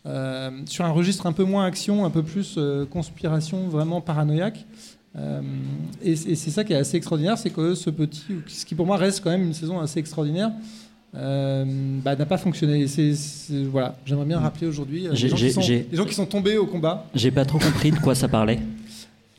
euh, 0.05 0.49
sur 0.65 0.84
un 0.86 0.91
registre 0.91 1.25
un 1.27 1.32
peu 1.34 1.43
moins 1.43 1.65
action, 1.65 2.03
un 2.05 2.09
peu 2.09 2.23
plus 2.23 2.57
conspiration, 2.89 3.67
vraiment 3.69 4.01
paranoïaque. 4.01 4.65
Euh, 5.17 5.41
et 6.03 6.15
c'est 6.15 6.36
ça 6.51 6.63
qui 6.63 6.73
est 6.73 6.77
assez 6.77 6.97
extraordinaire, 6.97 7.38
c'est 7.38 7.49
que 7.49 7.73
ce 7.73 7.89
petit, 7.89 8.21
ce 8.47 8.65
qui 8.65 8.75
pour 8.75 8.86
moi 8.86 8.95
reste 8.97 9.23
quand 9.23 9.32
même 9.32 9.43
une 9.43 9.53
saison 9.53 9.80
assez 9.80 9.99
extraordinaire, 9.99 10.51
euh, 11.16 11.66
bah, 12.03 12.16
n'a 12.16 12.26
pas 12.26 12.38
fonctionné. 12.38 12.82
Et 12.82 12.88
c'est- 12.88 13.14
c'est- 13.16 13.64
voilà, 13.64 13.95
j'aimerais 14.05 14.26
bien 14.26 14.39
rappeler 14.39 14.68
aujourd'hui 14.68 15.07
euh, 15.07 15.12
les, 15.12 15.30
gens 15.30 15.36
qui 15.36 15.51
sont- 15.51 15.62
j'ai- 15.62 15.88
les 15.91 15.97
gens 15.97 16.05
qui 16.05 16.14
sont 16.14 16.26
tombés 16.26 16.57
au 16.57 16.66
combat. 16.66 17.05
J'ai 17.16 17.32
pas 17.32 17.45
trop 17.45 17.60
compris 17.60 17.91
de 17.91 17.97
quoi 17.99 18.16
ça 18.16 18.28
parlait. 18.28 18.60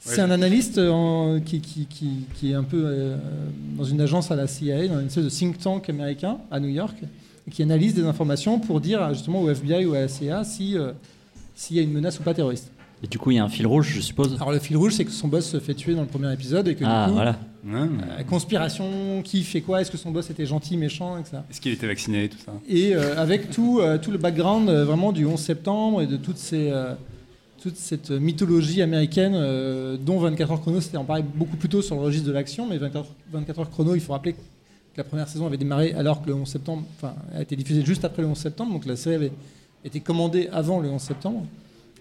C'est 0.03 0.21
un 0.23 0.31
analyste 0.31 0.79
euh, 0.79 0.91
en- 0.91 1.41
qui, 1.41 1.61
qui, 1.61 1.87
qui, 1.87 2.09
qui 2.35 2.51
est 2.53 2.55
un 2.55 2.62
peu 2.64 2.83
euh, 2.85 3.16
dans 3.77 3.85
une 3.85 4.01
agence 4.01 4.31
à 4.31 4.37
la 4.37 4.47
CIA, 4.47 4.89
dans 4.89 4.99
une 5.01 5.07
espèce 5.07 5.25
de 5.25 5.29
think 5.31 5.59
tank 5.59 5.89
américain 5.91 6.39
à 6.51 6.59
New 6.59 6.71
York, 6.71 6.97
qui 7.51 7.62
analyse 7.62 7.95
des 7.95 8.05
informations 8.05 8.59
pour 8.59 8.81
dire 8.81 9.12
justement 9.12 9.43
au 9.43 9.51
FBI 9.51 9.85
ou 9.87 9.95
à 9.95 10.01
la 10.01 10.09
CIA 10.09 10.43
si, 10.45 10.77
s'il 11.55 11.77
y 11.77 11.79
a 11.81 11.83
une 11.83 11.93
menace 11.93 12.18
ou 12.18 12.23
pas 12.23 12.33
terroriste. 12.35 12.71
Et 13.03 13.07
du 13.07 13.18
coup, 13.18 13.30
il 13.30 13.36
y 13.36 13.38
a 13.38 13.44
un 13.44 13.48
fil 13.48 13.66
rouge, 13.66 13.92
je 13.94 14.01
suppose. 14.01 14.34
Alors 14.34 14.53
le 14.53 14.59
fil 14.59 14.76
rouge, 14.76 14.92
c'est 14.94 15.05
que 15.07 15.11
son 15.11 15.28
boss 15.28 15.46
se 15.46 15.59
fait 15.59 15.74
tuer 15.74 15.94
dans 15.94 16.03
le 16.03 16.07
premier 16.07 16.32
épisode 16.32 16.68
et 16.68 16.74
que 16.74 16.84
Ah, 16.86 17.05
du 17.07 17.11
coup, 17.11 17.16
voilà. 17.16 17.38
Hein 17.72 17.88
euh, 18.18 18.22
conspiration, 18.24 19.22
qui 19.22 19.42
fait 19.42 19.61
quoi, 19.62 19.80
est-ce 19.80 19.90
que 19.90 19.96
son 19.96 20.11
boss 20.11 20.28
était 20.30 20.46
gentil, 20.46 20.76
méchant, 20.76 21.18
etc. 21.18 21.38
Est-ce 21.51 21.61
qu'il 21.61 21.72
était 21.72 21.86
vacciné, 21.86 22.28
tout 22.28 22.38
ça? 22.44 22.53
Et 22.68 22.94
euh, 22.94 23.16
avec 23.18 23.51
tout, 23.51 23.80
euh, 23.80 23.96
tout 23.98 24.11
le 24.11 24.18
background 24.18 24.68
euh, 24.68 24.84
vraiment 24.84 25.12
du 25.12 25.24
11 25.26 25.40
septembre 25.40 26.03
et 26.03 26.07
de 26.07 26.16
toutes 26.16 26.36
ces, 26.38 26.70
euh, 26.70 26.94
toute 27.62 27.76
cette 27.76 28.11
mythologie 28.11 28.82
américaine 28.82 29.32
euh, 29.34 29.96
dont 29.98 30.18
24 30.18 30.53
heures 30.53 30.61
chrono 30.61 30.80
s'était 30.80 30.96
emparé 30.98 31.22
beaucoup 31.22 31.57
plus 31.57 31.68
tôt 31.68 31.82
sur 31.82 31.94
le 31.96 32.03
registre 32.03 32.26
de 32.28 32.32
l'action, 32.32 32.66
mais 32.66 32.76
24, 32.78 33.07
24 33.32 33.61
heures 33.61 33.70
chrono, 33.70 33.94
il 33.94 34.01
faut 34.01 34.12
rappeler 34.12 34.32
que 34.34 34.38
la 34.96 35.05
première 35.05 35.28
saison 35.28 35.46
avait 35.46 35.57
démarré 35.59 35.92
alors 35.94 36.20
que 36.22 36.28
le 36.28 36.34
11 36.34 36.48
septembre, 36.48 36.82
enfin, 36.96 37.14
a 37.34 37.40
été 37.42 37.57
diffusée 37.57 37.84
juste 37.84 38.05
après 38.05 38.20
le 38.22 38.28
11 38.28 38.36
septembre, 38.38 38.72
donc 38.72 38.84
la 38.86 38.96
série 38.96 39.14
avait 39.16 39.32
été 39.84 40.01
commandée 40.01 40.48
avant 40.53 40.80
le 40.80 40.88
11 40.90 41.01
septembre. 41.01 41.46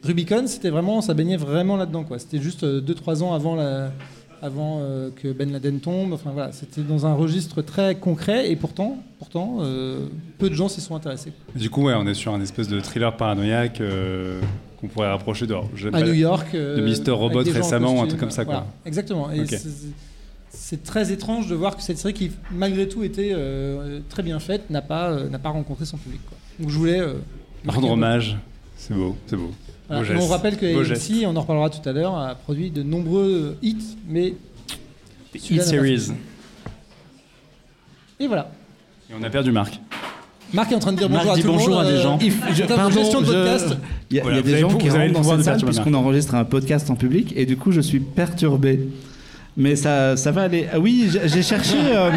Rubicon, 0.04 0.48
c'était 0.48 0.70
vraiment, 0.70 1.02
ça 1.02 1.14
baignait 1.14 1.38
vraiment 1.38 1.78
là-dedans, 1.78 2.04
quoi. 2.04 2.20
C'était 2.20 2.42
juste 2.42 2.64
2-3 2.64 3.22
ans 3.24 3.34
avant 3.34 3.56
la, 3.56 3.92
avant 4.42 4.80
euh, 4.82 5.10
que 5.16 5.32
Ben 5.32 5.52
Laden 5.52 5.80
tombe. 5.80 6.14
Enfin 6.14 6.32
voilà, 6.32 6.52
c'était 6.52 6.82
dans 6.82 7.06
un 7.06 7.14
registre 7.14 7.62
très 7.62 7.96
concret 7.96 8.50
et 8.52 8.56
pourtant, 8.56 8.98
pourtant, 9.18 9.58
euh, 9.62 10.08
peu 10.38 10.50
de 10.50 10.56
gens 10.56 10.70
s'y 10.70 10.82
sont 10.82 10.96
intéressés. 10.96 11.34
Du 11.56 11.70
coup, 11.70 11.84
ouais, 11.84 11.94
on 11.98 12.08
est 12.08 12.14
sur 12.14 12.34
un 12.34 12.42
espèce 12.42 12.68
de 12.68 12.80
thriller 12.80 13.16
paranoïaque 13.18 13.82
euh, 13.82 14.40
qu'on 14.80 14.88
pourrait 14.88 15.10
rapprocher 15.10 15.48
de. 15.48 15.54
À 15.94 16.02
New 16.02 16.14
York. 16.14 16.48
euh, 16.54 16.78
de 16.78 16.82
avec 16.84 17.08
Robot 17.10 17.40
récemment, 17.40 17.90
un 17.90 17.92
costume. 17.92 18.08
truc 18.08 18.20
comme 18.20 18.32
ça, 18.32 18.46
quoi. 18.46 18.54
Voilà, 18.54 18.68
exactement. 18.86 19.32
Et 19.32 19.46
c'est- 20.52 20.84
très 20.84 21.12
étrange 21.12 21.48
de 21.48 21.56
voir 21.56 21.76
que 21.76 21.84
cette 21.84 21.98
série 21.98 22.14
qui, 22.14 22.32
malgré 22.52 22.88
tout, 22.88 23.04
était 23.04 23.32
euh, 23.34 24.00
très 24.10 24.24
bien 24.24 24.40
faite, 24.40 24.70
n'a 24.70 24.82
pas, 24.82 25.10
euh, 25.12 25.30
n'a 25.30 25.40
pas 25.40 25.50
rencontré 25.50 25.86
son 25.86 25.98
public. 25.98 26.22
quoi. 26.28 26.38
Donc 26.60 26.70
je 26.70 26.78
voulais 26.78 27.00
euh, 27.00 27.14
Rendre 27.68 27.90
un 27.90 27.94
hommage. 27.94 28.38
C'est 28.78 28.94
beau, 28.94 29.16
c'est 29.28 29.36
beau. 29.36 29.52
Voilà. 29.90 30.14
Mais 30.14 30.22
on 30.22 30.28
rappelle 30.28 30.56
que 30.58 30.66
AMC, 30.66 31.26
on 31.28 31.36
en 31.36 31.42
reparlera 31.42 31.70
tout 31.70 31.88
à 31.88 31.92
l'heure, 31.92 32.16
a 32.18 32.36
produit 32.36 32.70
de 32.72 32.84
nombreux 32.84 33.58
hits, 33.62 33.98
mais 34.08 34.36
Hit 35.34 35.62
series. 35.64 36.12
Et 38.20 38.28
voilà. 38.28 38.52
Et 39.10 39.14
on 39.20 39.24
a 39.24 39.30
perdu 39.30 39.52
Marc. 39.52 39.80
Marc 40.54 40.72
est 40.72 40.76
en 40.76 40.80
train 40.80 40.92
de 40.94 40.98
dire 40.98 41.10
Marc 41.10 41.26
bonjour 41.26 41.34
à 41.34 41.38
tout 41.42 41.48
le 41.48 41.54
bonjour 41.54 41.70
monde. 41.70 41.86
à 41.86 41.92
des 41.92 41.98
euh, 41.98 42.02
gens. 42.02 42.20
Je- 42.20 42.64
pardon, 42.64 42.90
gestion 42.96 43.22
de 43.22 43.26
je- 43.28 43.32
podcast. 43.32 43.78
Il 44.12 44.18
y 44.18 44.20
a, 44.20 44.38
y 44.40 44.44
des 44.44 44.58
gens 44.60 44.76
qui 44.76 44.90
rentrent 44.90 45.14
dans 45.14 45.24
cette 45.24 45.38
de 45.38 45.44
salle 45.44 45.64
puisqu'on 45.64 45.94
enregistre 45.94 46.34
un 46.36 46.44
podcast 46.46 46.90
en 46.90 46.96
public 46.96 47.34
et 47.36 47.46
du 47.46 47.56
coup 47.58 47.72
je 47.72 47.82
suis 47.82 48.00
perturbé. 48.00 48.88
Mais 49.58 49.76
ça, 49.76 50.16
ça 50.18 50.32
va 50.32 50.44
aller. 50.44 50.68
Ah 50.72 50.80
oui, 50.80 51.10
j'ai 51.26 51.42
cherché, 51.44 51.76
euh, 51.78 52.12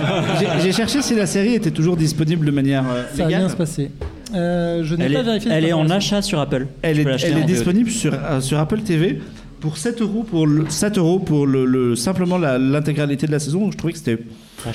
j'ai- 0.62 0.72
cherché 0.72 1.00
si 1.00 1.14
la 1.14 1.26
série 1.26 1.54
était 1.54 1.70
toujours 1.70 1.96
disponible 1.96 2.44
de 2.46 2.50
manière 2.50 2.84
euh, 2.90 3.04
Ça 3.12 3.18
va 3.22 3.24
légale. 3.28 3.40
bien 3.42 3.48
se 3.48 3.56
passer. 3.56 3.90
Euh, 4.34 4.82
je 4.84 4.94
n'ai 4.94 5.04
Elle 5.06 5.12
pas 5.14 5.20
est, 5.20 5.22
vérifié. 5.24 5.50
elle 5.52 5.64
est 5.64 5.72
en 5.72 5.88
achat 5.90 6.22
sur 6.22 6.38
Apple. 6.40 6.66
Elle 6.82 7.00
est, 7.00 7.06
elle 7.24 7.38
est 7.38 7.44
disponible 7.44 7.90
sur, 7.90 8.12
euh, 8.14 8.40
sur 8.40 8.58
Apple 8.58 8.80
TV 8.80 9.20
pour 9.60 9.76
7 9.78 10.00
euros 10.02 10.22
pour, 10.22 10.46
le, 10.46 10.66
7 10.68 10.98
euros 10.98 11.18
pour 11.18 11.46
le, 11.46 11.64
le- 11.64 11.96
simplement 11.96 12.38
l'intégralité 12.38 13.26
de 13.26 13.32
la 13.32 13.38
saison. 13.38 13.70
Je 13.70 13.76
trouvais 13.76 13.92
que 13.92 13.98
c'était. 13.98 14.18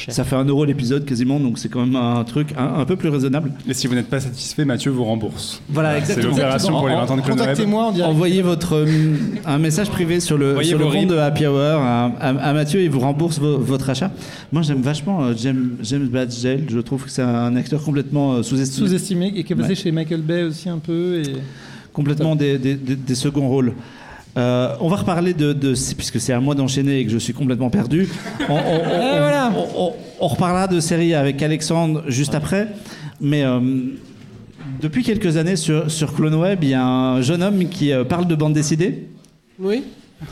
Ça 0.09 0.23
fait 0.23 0.35
1 0.35 0.45
euro 0.45 0.65
l'épisode 0.65 1.05
quasiment, 1.05 1.39
donc 1.39 1.57
c'est 1.59 1.69
quand 1.69 1.85
même 1.85 1.95
un 1.95 2.23
truc 2.23 2.49
un, 2.57 2.79
un 2.81 2.85
peu 2.85 2.95
plus 2.95 3.09
raisonnable. 3.09 3.51
Et 3.67 3.73
si 3.73 3.87
vous 3.87 3.95
n'êtes 3.95 4.09
pas 4.09 4.19
satisfait, 4.19 4.65
Mathieu 4.65 4.91
vous 4.91 5.03
rembourse. 5.03 5.61
Voilà, 5.69 5.93
C'est 5.93 5.99
exactement. 5.99 6.29
l'opération 6.31 6.73
pour 6.77 6.87
les 6.89 6.95
20 6.95 7.11
ans 7.11 7.17
de. 7.17 7.21
Contactez-moi 7.21 7.83
en 7.85 7.91
direct. 7.91 8.11
Envoyez 8.13 8.41
votre 8.41 8.75
euh, 8.75 8.87
un 9.45 9.57
message 9.57 9.89
privé 9.89 10.19
sur 10.19 10.37
le, 10.37 10.61
sur 10.63 10.79
compte 10.79 11.07
de 11.07 11.17
Happy 11.17 11.45
Hour 11.45 11.59
à, 11.59 12.05
à- 12.19 12.29
à 12.29 12.53
Mathieu 12.53 12.79
et 12.79 12.85
il 12.85 12.89
vous 12.89 12.99
rembourse 12.99 13.39
vo- 13.39 13.57
votre 13.59 13.89
achat. 13.89 14.11
Moi 14.51 14.61
j'aime 14.61 14.81
vachement 14.81 15.23
euh, 15.23 15.33
James, 15.37 15.71
James 15.81 16.07
Badgel, 16.07 16.65
je 16.69 16.79
trouve 16.79 17.03
que 17.03 17.09
c'est 17.09 17.21
un 17.21 17.55
acteur 17.55 17.81
complètement 17.83 18.33
euh, 18.33 18.43
sous-estimé, 18.43 18.87
Sous-estimé 18.87 19.33
et 19.35 19.43
qui 19.43 19.53
est 19.53 19.55
passé 19.55 19.69
Ouais. 19.69 19.75
chez 19.75 19.91
Michael 19.91 20.21
Bay 20.21 20.43
aussi 20.43 20.69
un 20.69 20.77
peu. 20.79 21.21
Et... 21.25 21.33
complètement 21.91 22.35
des, 22.35 22.57
des- 22.57 22.75
des- 22.75 22.95
des 22.95 23.15
seconds 23.15 23.47
rôles. 23.49 23.73
Euh, 24.35 24.75
on 24.79 24.87
va 24.87 24.95
reparler 24.97 25.33
de, 25.33 25.53
de 25.53 25.73
puisque 25.95 26.19
c'est 26.19 26.33
à 26.33 26.39
moi 26.39 26.55
d'enchaîner 26.55 26.99
et 26.99 27.05
que 27.05 27.11
je 27.11 27.17
suis 27.19 27.33
complètement 27.33 27.69
perdu. 27.69 28.07
On, 28.49 28.53
on- 28.53 28.57
on- 28.57 29.15
Et 29.15 29.19
voilà. 29.19 29.51
on- 29.55 29.85
on- 29.87 29.93
on 30.21 30.27
reparlera 30.27 30.67
de 30.67 30.79
séries 30.79 31.13
avec 31.13 31.41
Alexandre 31.43 32.03
juste 32.07 32.33
après, 32.33 32.67
mais 33.21 33.43
euh, 33.43 33.59
depuis 34.81 35.03
quelques 35.03 35.37
années 35.37 35.55
sur, 35.55 35.91
sur 35.91 36.13
Clone 36.15 36.35
Web, 36.35 36.59
il 36.63 36.69
y 36.69 36.73
a 36.73 36.83
un 36.85 37.21
jeune 37.21 37.43
homme 37.43 37.67
qui 37.69 37.91
euh, 37.91 38.03
parle 38.03 38.25
de 38.27 38.33
bande 38.35 38.53
dessinée. 38.53 39.03
Oui. 39.59 39.83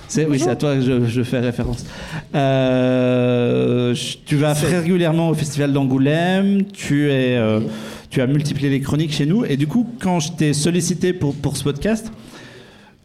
C'est, 0.07 0.25
oui, 0.25 0.39
c'est 0.39 0.49
à 0.49 0.55
toi 0.55 0.75
que 0.75 0.81
je, 0.81 1.05
je 1.07 1.21
fais 1.21 1.39
référence. 1.41 1.85
Euh, 2.33 3.93
tu 4.25 4.35
vas 4.37 4.53
très 4.55 4.79
régulièrement 4.79 5.29
au 5.29 5.33
festival 5.33 5.73
d'Angoulême, 5.73 6.63
tu, 6.71 7.09
es, 7.11 7.35
euh, 7.37 7.59
tu 8.09 8.21
as 8.21 8.27
multiplié 8.27 8.69
les 8.69 8.79
chroniques 8.79 9.11
chez 9.13 9.25
nous, 9.25 9.43
et 9.45 9.57
du 9.57 9.67
coup, 9.67 9.85
quand 9.99 10.19
je 10.21 10.31
t'ai 10.31 10.53
sollicité 10.53 11.11
pour, 11.13 11.35
pour 11.35 11.57
ce 11.57 11.63
podcast, 11.63 12.11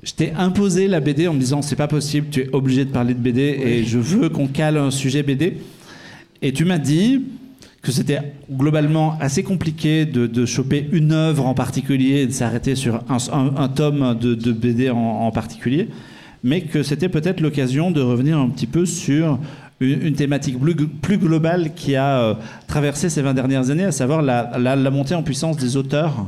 je 0.07 0.15
t'ai 0.15 0.33
imposé 0.33 0.87
la 0.89 1.01
BD 1.01 1.27
en 1.29 1.35
me 1.35 1.41
disant 1.41 1.61
c'est 1.61 1.77
pas 1.77 1.89
possible, 1.89 2.29
tu 2.31 2.41
es 2.43 2.49
obligé 2.55 2.85
de 2.87 2.91
parler 2.91 3.13
de 3.13 3.19
BD 3.19 3.41
et 3.63 3.85
je 3.85 3.99
veux 3.99 4.29
qu'on 4.31 4.47
cale 4.47 4.77
un 4.79 4.91
sujet 4.91 5.23
BD. 5.23 5.59
Et 6.43 6.53
tu 6.53 6.65
m'as 6.65 6.79
dit 6.79 7.25
que 7.83 7.91
c'était 7.93 8.21
globalement 8.51 9.17
assez 9.21 9.43
compliqué 9.43 10.05
de, 10.07 10.27
de 10.27 10.47
choper 10.47 10.89
une 10.93 11.13
œuvre 11.13 11.47
en 11.47 11.55
particulier 11.55 12.23
et 12.23 12.27
de 12.27 12.33
s'arrêter 12.33 12.75
sur 12.77 13.03
un, 13.09 13.17
un- 13.33 13.57
un 13.57 13.69
tome 13.69 14.17
de, 14.21 14.35
de 14.35 14.53
BD 14.53 14.91
en, 14.91 14.97
en 14.97 15.31
particulier, 15.33 15.89
mais 16.45 16.61
que 16.63 16.83
c'était 16.83 17.09
peut-être 17.09 17.41
l'occasion 17.41 17.91
de 17.91 18.01
revenir 18.01 18.39
un 18.39 18.49
petit 18.49 18.67
peu 18.67 18.87
sur 18.87 19.39
une, 19.81 20.15
thématique 20.15 20.59
plus, 20.59 20.75
plus 20.75 21.19
globale 21.19 21.73
qui 21.75 21.97
a 21.97 22.21
euh, 22.21 22.35
traversé 22.69 23.09
ces 23.11 23.23
20 23.23 23.35
dernières 23.35 23.71
années, 23.71 23.85
à 23.85 23.93
savoir 23.93 24.23
la, 24.23 24.53
la- 24.59 24.77
la 24.77 24.91
montée 24.91 25.15
en 25.15 25.23
puissance 25.23 25.57
des 25.57 25.77
auteurs. 25.77 26.27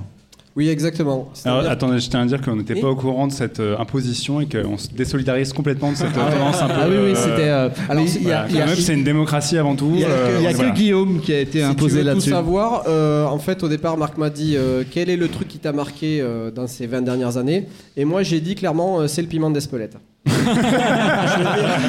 Oui, 0.58 0.68
exactement. 0.70 1.30
Alors, 1.44 1.70
attendez, 1.70 2.00
je 2.00 2.10
tiens 2.10 2.22
à 2.22 2.26
dire 2.26 2.40
qu'on 2.40 2.56
n'était 2.56 2.74
pas 2.74 2.88
au 2.88 2.96
courant 2.96 3.28
de 3.28 3.32
cette 3.32 3.60
euh, 3.60 3.78
imposition 3.78 4.40
et 4.40 4.46
qu'on 4.46 4.76
se 4.76 4.88
désolidarise 4.88 5.52
complètement 5.52 5.92
de 5.92 5.96
cette 5.96 6.08
euh, 6.16 6.32
tendance 6.36 6.60
un 6.60 6.66
peu. 6.66 6.74
Ah 6.76 6.86
oui, 6.88 6.96
oui, 6.96 7.10
euh, 7.12 7.14
c'était. 7.14 7.48
euh, 7.48 7.68
Alors, 7.88 8.04
c'est- 8.08 8.18
il 8.18 8.26
y 8.26 8.32
a- 8.32 8.44
voilà, 8.44 8.46
il 8.48 8.54
y 8.56 8.58
a- 8.58 8.62
Clone 8.64 8.74
Web, 8.74 8.78
c'est 8.84 8.94
une 8.94 9.04
démocratie 9.04 9.56
avant 9.56 9.76
tout. 9.76 9.92
il 9.94 10.00
y 10.00 10.04
a- 10.04 10.08
euh, 10.08 10.34
il 10.38 10.42
y 10.42 10.46
a 10.48 10.52
voilà. 10.52 10.70
que 10.70 10.74
Guillaume 10.76 11.20
qui 11.20 11.32
a 11.32 11.38
été 11.38 11.60
Si 11.60 11.64
imposé 11.64 11.94
veux 11.98 12.00
tout 12.00 12.06
là-dessus. 12.08 12.30
savoir, 12.30 12.82
euh, 12.88 13.24
en 13.26 13.38
fait, 13.38 13.62
au 13.62 13.68
départ, 13.68 13.96
Marc 13.96 14.18
m'a 14.18 14.30
dit 14.30 14.56
euh, 14.56 14.82
quel 14.90 15.08
est 15.10 15.16
le 15.16 15.28
truc 15.28 15.46
qui 15.46 15.58
t'a 15.60 15.70
marqué 15.72 16.20
euh, 16.20 16.50
dans 16.50 16.66
ces 16.66 16.88
20 16.88 17.02
dernières 17.02 17.36
années? 17.36 17.68
Et 17.96 18.04
moi, 18.04 18.24
j'ai 18.24 18.40
dit 18.40 18.56
clairement, 18.56 18.98
euh, 18.98 19.06
c'est 19.06 19.22
le 19.22 19.28
piment 19.28 19.50
d'Espelette. 19.50 19.96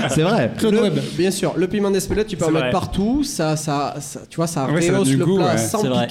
C'est 0.09 0.21
vrai. 0.21 0.51
Le-. 0.61 0.91
Bien 1.17 1.31
sûr, 1.31 1.53
le 1.57 1.67
piment 1.67 1.89
d'Espelette, 1.89 2.27
tu 2.27 2.37
peux 2.37 2.45
en 2.45 2.51
mettre 2.51 2.69
partout. 2.69 3.23
Ça, 3.23 3.55
ça, 3.55 3.95
ça- 3.99 4.21
tu 4.29 4.35
vois, 4.35 4.45
ça 4.45 4.67
ça 4.67 4.91
rehausse 4.93 5.09
le 5.11 5.25
goût, 5.25 5.37
plat 5.37 5.53
ouais. 5.53 5.57
sans 5.57 5.83
vrai. 5.83 6.07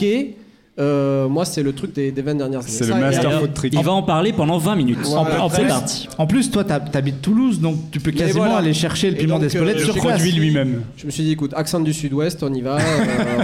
Euh, 0.80 1.26
moi, 1.28 1.44
c'est 1.44 1.62
le 1.64 1.72
truc 1.72 1.92
des, 1.92 2.12
des 2.12 2.22
20 2.22 2.36
dernières 2.36 2.60
années. 2.60 2.68
C'est 2.70 2.86
le 2.86 2.94
master 2.94 3.40
food 3.40 3.52
trick. 3.52 3.74
Il 3.76 3.82
va 3.84 3.90
en 3.92 4.02
parler 4.04 4.32
pendant 4.32 4.58
20 4.58 4.76
minutes. 4.76 4.98
Voilà. 5.02 5.42
En 5.42 5.48
plus-. 5.50 6.08
En 6.18 6.26
plus, 6.26 6.50
toi, 6.52 6.62
t'hab- 6.62 6.90
t'habites 6.90 7.20
Toulouse, 7.20 7.58
donc 7.60 7.90
tu 7.90 7.98
peux 7.98 8.12
quasiment 8.12 8.44
voilà. 8.44 8.58
aller 8.58 8.72
chercher 8.72 9.10
le 9.10 9.16
Et 9.16 9.18
piment 9.18 9.38
d'Espelette 9.40 9.76
euh, 9.78 9.84
sur 9.84 9.94
je 9.96 10.00
place. 10.00 10.14
produit 10.20 10.32
lui-même. 10.32 10.82
Je 10.96 11.06
me 11.06 11.10
suis 11.10 11.24
dit, 11.24 11.32
écoute, 11.32 11.52
accent 11.56 11.80
du 11.80 11.92
sud-ouest, 11.92 12.42
on 12.44 12.54
y 12.54 12.60
va, 12.60 12.76
euh, 12.76 12.80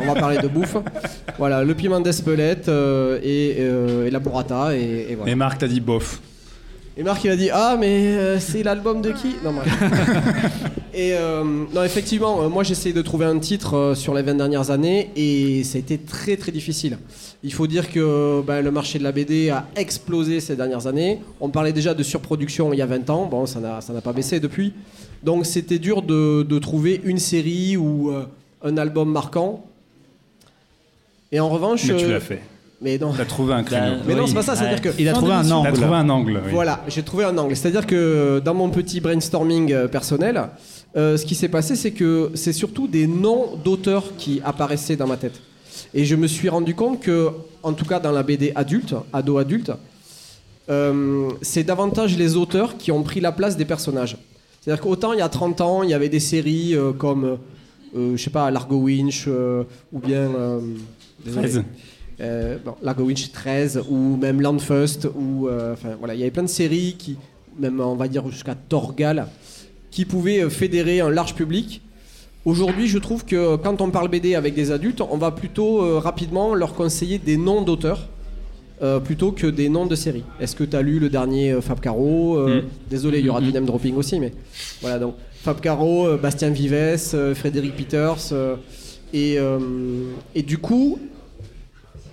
on 0.03 0.15
va 0.15 0.21
parler 0.21 0.39
de 0.39 0.47
bouffe. 0.49 0.77
Voilà, 1.39 1.65
le 1.65 1.75
piment 1.75 2.01
d'Espelette 2.01 2.69
euh, 2.69 3.19
et, 3.23 3.57
euh, 3.59 4.07
et 4.07 4.11
la 4.11 4.21
burrata, 4.21 4.77
et, 4.77 5.07
et 5.11 5.15
voilà. 5.17 5.33
Et 5.33 5.35
Marc 5.35 5.59
t'a 5.59 5.67
dit 5.67 5.81
bof. 5.81 6.21
Et 6.97 7.03
Marc 7.03 7.25
il 7.25 7.31
a 7.31 7.37
dit 7.37 7.51
ah 7.53 7.77
mais 7.81 7.87
euh, 8.17 8.39
c'est 8.39 8.63
l'album 8.63 9.03
de 9.03 9.11
qui? 9.11 9.35
Non. 9.45 9.53
et 10.95 11.13
euh, 11.15 11.43
non 11.75 11.83
effectivement 11.83 12.43
euh, 12.43 12.49
moi 12.49 12.63
j'ai 12.63 12.73
essayé 12.73 12.95
de 12.95 13.03
trouver 13.03 13.27
un 13.27 13.39
titre 13.39 13.75
euh, 13.77 13.95
sur 13.95 14.15
les 14.15 14.23
20 14.23 14.35
dernières 14.35 14.71
années 14.71 15.11
et 15.17 15.65
ça 15.65 15.77
a 15.77 15.81
été 15.81 15.99
très 15.99 16.37
très 16.37 16.53
difficile. 16.53 16.99
Il 17.43 17.53
faut 17.53 17.67
dire 17.67 17.91
que 17.91 18.41
ben, 18.47 18.63
le 18.63 18.71
marché 18.71 18.99
de 18.99 19.05
la 19.05 19.13
BD 19.13 19.51
a 19.51 19.67
explosé 19.77 20.41
ces 20.41 20.57
dernières 20.57 20.87
années. 20.87 21.21
On 21.41 21.51
parlait 21.51 21.73
déjà 21.73 21.93
de 21.95 22.03
surproduction 22.03 22.73
il 22.73 22.79
y 22.79 22.83
a 22.83 22.87
20 22.87 23.11
ans, 23.11 23.27
bon 23.27 23.45
ça 23.47 23.61
n'a 23.61 24.01
pas 24.01 24.13
baissé 24.13 24.41
depuis. 24.41 24.73
Donc 25.23 25.47
c'était 25.47 25.79
dur 25.79 26.03
de, 26.03 26.43
de 26.43 26.59
trouver 26.59 27.01
une 27.05 27.19
série 27.19 27.77
ou 27.77 28.11
euh, 28.11 28.25
un 28.63 28.77
album 28.77 29.11
marquant. 29.11 29.65
Et 31.33 31.41
en 31.41 31.49
revanche, 31.49 31.85
Mais 31.87 31.97
tu 31.97 32.09
l'as 32.09 32.21
fait. 32.21 32.41
mais 32.81 32.97
non, 32.99 33.13
T'as 33.17 33.25
trouvé 33.25 33.55
un 33.55 33.63
créneau. 33.65 33.97
mais 34.07 34.15
non 34.15 34.27
c'est 34.27 34.35
pas 34.35 34.43
ça, 34.43 34.55
c'est-à-dire 34.55 34.81
que 34.81 34.91
Il 34.99 35.09
a 35.09 35.13
trouvé 35.13 35.33
un 35.33 35.51
angle. 35.51 35.73
trouvé 35.73 35.97
un 35.97 36.09
angle. 36.09 36.41
oui. 36.45 36.51
voilà, 36.53 36.85
j'ai 36.89 37.03
trouvé 37.03 37.25
un 37.25 37.37
angle. 37.37 37.57
C'est-à-dire 37.57 37.87
que 37.87 38.41
dans 38.45 38.55
mon 38.55 38.71
petit 38.71 39.01
brainstorming 39.01 39.73
euh, 39.73 39.89
personnel, 39.89 40.41
euh, 40.97 41.17
ce 41.17 41.25
qui 41.25 41.35
s'est 41.35 41.49
passé, 41.49 41.77
c'est 41.77 41.91
que 41.91 42.31
c'est 42.35 42.53
surtout 42.53 42.87
des 42.87 43.07
noms 43.07 43.57
d'auteurs 43.65 44.17
qui 44.17 44.41
apparaissaient 44.45 44.97
dans 44.97 45.07
ma 45.07 45.17
tête. 45.17 45.41
Et 45.93 46.05
je 46.05 46.15
me 46.15 46.27
suis 46.27 46.49
rendu 46.49 46.75
compte 46.75 47.01
que, 47.01 47.31
en 47.63 47.73
tout 47.73 47.85
cas 47.85 48.01
dans 48.01 48.13
la 48.13 48.23
BD 48.23 48.53
adulte, 48.55 48.95
ado-adulte, 49.13 49.73
euh, 50.71 51.31
c'est 51.43 51.65
davantage 51.65 52.17
les 52.17 52.37
auteurs 52.37 52.77
qui 52.77 52.91
ont 52.93 53.03
pris 53.03 53.21
la 53.21 53.33
place 53.33 53.57
des 53.57 53.65
personnages. 53.65 54.17
C'est-à-dire 54.61 54.83
qu'autant 54.83 55.13
il 55.13 55.19
y 55.19 55.23
a 55.23 55.29
30 55.29 55.61
ans, 55.61 55.83
il 55.83 55.91
y 55.91 55.95
avait 55.95 56.09
des 56.09 56.21
séries 56.21 56.75
euh, 56.75 56.93
comme, 56.93 57.39
je 57.95 58.17
sais 58.17 58.31
pas, 58.31 58.51
Largo 58.51 58.77
Winch 58.77 59.29
ou 59.93 59.99
bien. 59.99 60.17
euh, 60.35 60.61
désolé. 61.25 61.49
13. 61.49 61.65
Euh, 62.21 62.59
bon, 62.65 62.77
Largo 62.83 63.05
Winch 63.05 63.33
13 63.33 63.83
ou 63.91 64.17
même 64.17 64.41
Landfust 64.41 65.09
ou 65.17 65.49
enfin 65.73 65.97
voilà 65.99 66.15
il 66.15 66.21
y 66.21 66.23
avait 66.23 66.31
plein 66.31 66.45
de 66.45 66.49
séries 66.49 66.95
qui 66.97 67.17
même 67.59 67.81
on 67.81 67.97
va 67.97 68.07
dire 68.07 68.29
jusqu'à 68.31 68.55
Torgal 68.55 69.27
qui 69.95 70.05
pouvaient 70.05 70.43
euh, 70.43 70.51
fédérer 70.51 71.01
un 71.01 71.11
large 71.11 71.35
public. 71.35 71.81
Aujourd'hui 72.45 72.89
je 72.89 72.99
trouve 72.99 73.25
que 73.25 73.57
quand 73.57 73.81
on 73.81 73.91
parle 73.91 74.09
BD 74.09 74.35
avec 74.35 74.53
des 74.55 74.71
adultes 74.73 75.01
on 75.01 75.17
va 75.17 75.31
plutôt 75.31 75.83
euh, 75.83 75.99
rapidement 75.99 76.55
leur 76.55 76.75
conseiller 76.75 77.19
des 77.19 77.37
noms 77.39 77.63
d'auteurs 77.63 78.09
euh, 78.83 78.99
plutôt 78.99 79.31
que 79.31 79.47
des 79.47 79.69
noms 79.69 79.87
de 79.87 79.95
séries. 79.95 80.25
Est-ce 80.41 80.57
que 80.57 80.65
tu 80.65 80.77
as 80.77 80.83
lu 80.83 80.99
le 80.99 81.09
dernier 81.09 81.53
euh, 81.53 81.61
Fab 81.61 81.79
Caro 81.81 82.37
Euh, 82.37 82.61
Mm. 82.61 82.65
désolé 82.91 83.21
il 83.21 83.27
y 83.27 83.31
aura 83.31 83.41
du 83.41 83.53
name 83.53 83.65
dropping 83.67 83.95
aussi 83.97 84.19
mais 84.21 84.33
voilà 84.83 84.99
donc 84.99 85.15
Fab 85.45 85.61
Caro 85.61 86.07
euh, 86.09 86.17
Bastien 86.25 86.51
Vives 86.51 86.75
euh, 87.15 87.35
Frédéric 87.35 87.77
Peters 87.77 88.33
euh, 88.33 88.57
et, 89.13 89.39
euh, 89.39 89.59
et 90.35 90.43
du 90.43 90.59
coup 90.59 90.99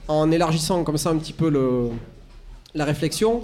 en 0.07 0.29
élargissant 0.31 0.83
comme 0.83 0.97
ça 0.97 1.09
un 1.09 1.17
petit 1.17 1.33
peu 1.33 1.49
le, 1.49 1.87
la 2.75 2.85
réflexion, 2.85 3.41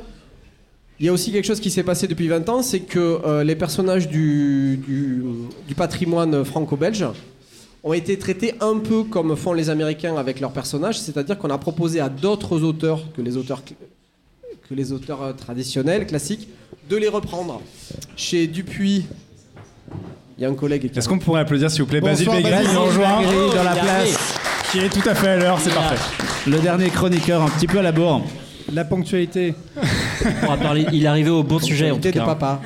il 1.00 1.06
y 1.06 1.10
a 1.10 1.14
aussi 1.14 1.32
quelque 1.32 1.46
chose 1.46 1.60
qui 1.60 1.70
s'est 1.70 1.84
passé 1.84 2.08
depuis 2.08 2.28
20 2.28 2.50
ans, 2.50 2.62
c'est 2.64 2.80
que 2.80 3.20
euh, 3.26 3.44
les 3.44 3.56
personnages 3.56 4.08
du, 4.10 4.78
du- 4.88 5.24
du 5.68 5.76
patrimoine 5.76 6.44
franco-belge 6.44 7.06
ont 7.84 7.94
été 7.94 8.18
traités 8.18 8.56
un 8.62 8.80
peu 8.80 9.04
comme 9.04 9.36
font 9.36 9.54
les 9.54 9.70
Américains 9.70 10.18
avec 10.18 10.40
leurs 10.40 10.52
personnages, 10.52 11.00
c'est-à-dire 11.00 11.38
qu'on 11.38 11.50
a 11.52 11.58
proposé 11.58 12.00
à 12.00 12.10
d'autres 12.10 12.64
auteurs 12.64 13.02
que 13.16 13.22
les 13.22 13.38
auteurs 13.38 13.62
que 14.70 14.74
les 14.74 14.92
auteurs 14.92 15.22
euh, 15.24 15.32
traditionnels, 15.34 16.06
classiques, 16.08 16.50
de 16.90 16.98
les 16.98 17.08
reprendre. 17.08 17.62
Chez 18.18 18.48
Dupuis, 18.48 19.06
Il 20.38 20.42
y 20.44 20.46
a 20.46 20.50
un 20.50 20.56
collègue 20.56 20.92
qui. 20.92 21.00
Est-ce 21.00 21.08
qu'on 21.08 21.20
pourrait 21.20 21.40
applaudir, 21.42 21.72
s'il 21.72 21.84
vous 21.84 21.88
plaît, 21.88 22.02
Basile 22.02 22.26
Bonsoir, 22.26 22.44
Begri, 22.44 22.52
qui 22.60 22.64
Basile 22.66 22.74
nous 22.78 22.86
rejoint, 22.86 23.22
Begri, 23.22 23.56
dans 23.56 23.64
la 23.64 23.72
il 23.74 23.78
est 23.78 23.82
place. 23.82 24.34
qui 24.72 24.80
est 24.80 24.90
tout 24.90 25.08
à 25.10 25.16
fait 25.16 25.28
à 25.30 25.38
l'heure, 25.38 25.58
c'est 25.62 25.74
parfait. 25.74 26.22
Le 26.50 26.60
dernier 26.60 26.90
chroniqueur, 26.90 27.42
un 27.44 27.50
petit 27.50 27.68
peu 27.68 27.80
à 27.80 27.82
la 27.82 27.92
bourre. 27.94 28.24
La 28.74 28.84
ponctualité. 28.86 29.54
On 30.26 30.40
pourra 30.42 30.58
parler- 30.58 30.86
il 30.92 31.04
est 31.04 31.08
arrivé 31.08 31.30
au 31.30 31.44
bon 31.44 31.60
sujet 31.60 31.86
en 31.86 31.96
tout 31.96 32.02
Ponctualité 32.02 32.20
de 32.20 32.26
cas. 32.26 32.36
papa. 32.36 32.62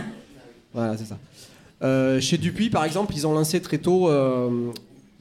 Voilà, 0.74 0.97
c'est 0.97 1.06
ça. 1.06 1.18
Euh, 1.84 2.20
chez 2.20 2.38
Dupuis, 2.38 2.70
par 2.70 2.86
exemple, 2.86 3.14
ils 3.16 3.26
ont 3.28 3.34
lancé 3.34 3.62
très 3.62 3.78
tôt. 3.78 4.10
euh, 4.10 4.72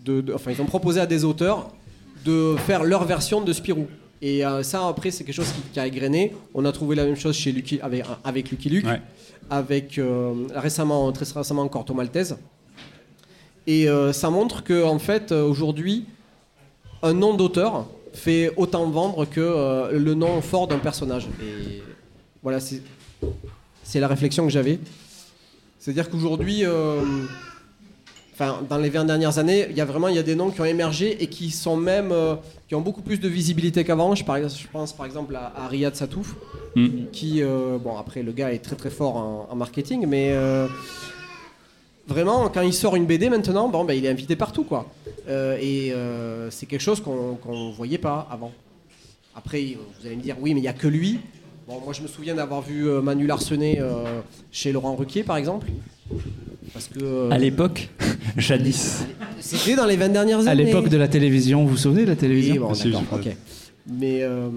de, 0.04 0.20
de- 0.22 0.32
enfin, 0.32 0.50
ils 0.50 0.62
ont 0.62 0.66
proposé 0.66 0.98
à 1.00 1.06
des 1.06 1.24
auteurs 1.24 1.70
de 2.24 2.56
faire 2.66 2.84
leur 2.84 3.04
version 3.04 3.42
de 3.42 3.52
Spirou. 3.52 3.86
Et 4.22 4.44
euh, 4.44 4.62
ça, 4.62 4.86
après, 4.88 5.10
c'est 5.10 5.24
quelque 5.24 5.34
chose 5.34 5.50
qui, 5.52 5.60
qui 5.72 5.80
a 5.80 5.86
égrené. 5.86 6.34
On 6.54 6.64
a 6.64 6.72
trouvé 6.72 6.96
la 6.96 7.04
même 7.04 7.16
chose 7.16 7.34
chez 7.36 7.52
Lucky, 7.52 7.80
avec, 7.82 8.04
avec 8.24 8.50
Lucky 8.50 8.68
Luke, 8.70 8.86
Ouais. 8.86 9.00
avec 9.50 9.98
euh, 9.98 10.32
récemment, 10.54 11.10
très 11.12 11.26
récemment 11.34 11.62
encore 11.62 11.82
Corto 11.82 11.94
Maltese. 11.94 12.36
Et 13.66 13.88
euh, 13.88 14.12
ça 14.12 14.30
montre 14.30 14.62
que, 14.64 14.84
en 14.84 14.98
fait, 14.98 15.32
aujourd'hui, 15.32 16.04
un 17.02 17.12
nom 17.14 17.34
d'auteur 17.34 17.86
fait 18.12 18.52
autant 18.56 18.88
vendre 18.90 19.24
que 19.24 19.40
euh, 19.40 19.98
le 19.98 20.14
nom 20.14 20.40
fort 20.40 20.66
d'un 20.68 20.78
personnage. 20.78 21.26
Et 21.42 21.82
voilà, 22.42 22.58
c'est 22.60 24.00
la 24.00 24.08
réflexion 24.08 24.44
que 24.44 24.52
j'avais. 24.52 24.78
C'est-à-dire 25.78 26.10
qu'aujourd'hui, 26.10 26.64
euh, 26.64 27.00
dans 28.68 28.78
les 28.78 28.90
20 28.90 29.04
dernières 29.04 29.38
années, 29.38 29.66
il 29.70 29.76
y 29.76 29.80
a 29.80 29.84
vraiment 29.84 30.08
il 30.08 30.16
y 30.16 30.18
a 30.18 30.22
des 30.22 30.34
noms 30.34 30.50
qui 30.50 30.60
ont 30.60 30.66
émergé 30.66 31.22
et 31.22 31.26
qui 31.26 31.50
sont 31.50 31.76
même 31.76 32.10
euh, 32.12 32.36
qui 32.68 32.74
ont 32.74 32.80
beaucoup 32.80 33.02
plus 33.02 33.20
de 33.20 33.28
visibilité 33.28 33.84
qu'avant. 33.84 34.14
Je, 34.14 34.24
pense 34.72 34.92
par 34.92 35.06
exemple 35.06 35.36
à, 35.36 35.52
à 35.56 35.68
Riyad 35.68 35.94
Satouf, 35.94 36.34
Mm. 36.76 37.06
qui, 37.10 37.42
bon, 37.82 37.96
après 37.98 38.22
le 38.22 38.30
gars 38.30 38.52
est 38.52 38.60
très 38.60 38.76
très 38.76 38.90
fort 38.90 39.16
en, 39.16 39.48
en 39.50 39.56
marketing, 39.56 40.06
mais 40.06 40.32
vraiment 42.10 42.48
quand 42.48 42.60
il 42.62 42.74
sort 42.74 42.96
une 42.96 43.06
BD 43.06 43.30
maintenant, 43.30 43.68
bon, 43.68 43.84
ben, 43.84 43.94
il 43.94 44.04
est 44.04 44.08
invité 44.10 44.36
partout 44.36 44.64
quoi. 44.64 44.86
Euh, 45.28 45.56
et 45.60 45.92
euh, 45.92 46.50
c'est 46.50 46.66
quelque 46.66 46.80
chose 46.82 47.00
qu'on 47.00 47.36
qu'on 47.36 47.70
voyait 47.70 47.98
pas 47.98 48.28
avant. 48.30 48.52
Après, 49.34 49.76
vous 50.00 50.06
allez 50.06 50.16
me 50.16 50.22
dire, 50.22 50.36
oui, 50.40 50.52
mais 50.54 50.60
il 50.60 50.62
n'y 50.64 50.68
a 50.68 50.72
que 50.72 50.88
lui. 50.88 51.20
Bon, 51.68 51.80
moi, 51.84 51.92
je 51.92 52.02
me 52.02 52.08
souviens 52.08 52.34
d'avoir 52.34 52.62
vu 52.62 52.88
euh, 52.88 53.00
Manu 53.00 53.26
Larsenet 53.28 53.78
euh, 53.80 54.20
chez 54.50 54.72
Laurent 54.72 54.96
Ruquier, 54.96 55.22
par 55.22 55.36
exemple. 55.36 55.68
Parce 56.72 56.88
que. 56.88 56.98
euh, 57.00 57.30
À 57.30 57.38
l'époque, 57.38 57.88
Jadis. 58.36 59.04
C'était 59.38 59.76
dans 59.76 59.86
les 59.86 59.96
20 59.96 60.08
dernières 60.08 60.40
années. 60.40 60.50
À 60.50 60.54
l'époque 60.54 60.88
de 60.88 60.96
la 60.96 61.06
télévision, 61.06 61.62
vous 61.62 61.70
vous 61.70 61.76
souvenez 61.76 62.02
de 62.02 62.10
la 62.10 62.16
télévision 62.16 62.60
bon, 62.66 62.74
Si, 62.74 62.92
ok. 62.92 63.28
Mais 63.86 64.22
euh, 64.22 64.48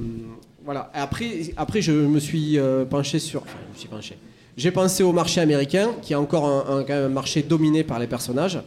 voilà. 0.66 0.90
Après, 0.96 1.54
après, 1.56 1.82
je 1.84 1.92
me 1.92 2.20
suis 2.20 2.58
euh, 2.58 2.84
penché 2.84 3.20
sur. 3.20 3.44
Enfin, 3.44 3.58
je 3.70 3.74
me 3.76 3.80
suis 3.80 3.88
penché. 3.90 4.18
J'ai 4.58 4.72
pensé 4.72 5.04
au 5.04 5.12
marché 5.14 5.42
américain, 5.42 5.90
qui 6.02 6.14
est 6.14 6.18
encore 6.18 6.46
un, 6.46 6.78
un- 6.80 6.84
quand 6.84 6.94
même 6.94 7.06
un 7.06 7.10
marché 7.10 7.42
dominé 7.42 7.84
par 7.84 8.00
les 8.00 8.08
personnages. 8.08 8.60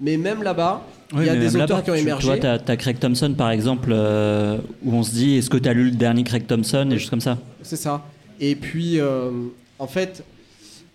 Mais 0.00 0.16
même 0.16 0.42
là-bas, 0.42 0.82
il 1.12 1.18
Oui, 1.20 1.26
y 1.26 1.28
a 1.28 1.36
des 1.36 1.54
auteurs 1.56 1.82
qui 1.84 1.90
ont 1.90 1.94
tu- 1.94 2.00
émergé. 2.00 2.20
Tu 2.22 2.40
vois, 2.40 2.58
t'as 2.58 2.72
as 2.72 2.76
Craig 2.76 2.98
Thompson 2.98 3.34
par 3.36 3.50
exemple, 3.50 3.90
euh, 3.92 4.58
où 4.84 4.92
on 4.94 5.02
se 5.02 5.10
dit 5.12 5.36
est-ce 5.36 5.50
que 5.50 5.56
t'as 5.58 5.72
lu 5.72 5.84
le 5.84 5.90
dernier 5.92 6.24
Craig 6.24 6.46
Thompson 6.46 6.88
et 6.90 6.98
juste 6.98 7.10
comme 7.10 7.20
ça 7.20 7.38
C'est 7.62 7.76
ça. 7.76 8.02
Et 8.40 8.56
puis, 8.56 8.98
euh, 8.98 9.30
en 9.78 9.86
fait, 9.86 10.24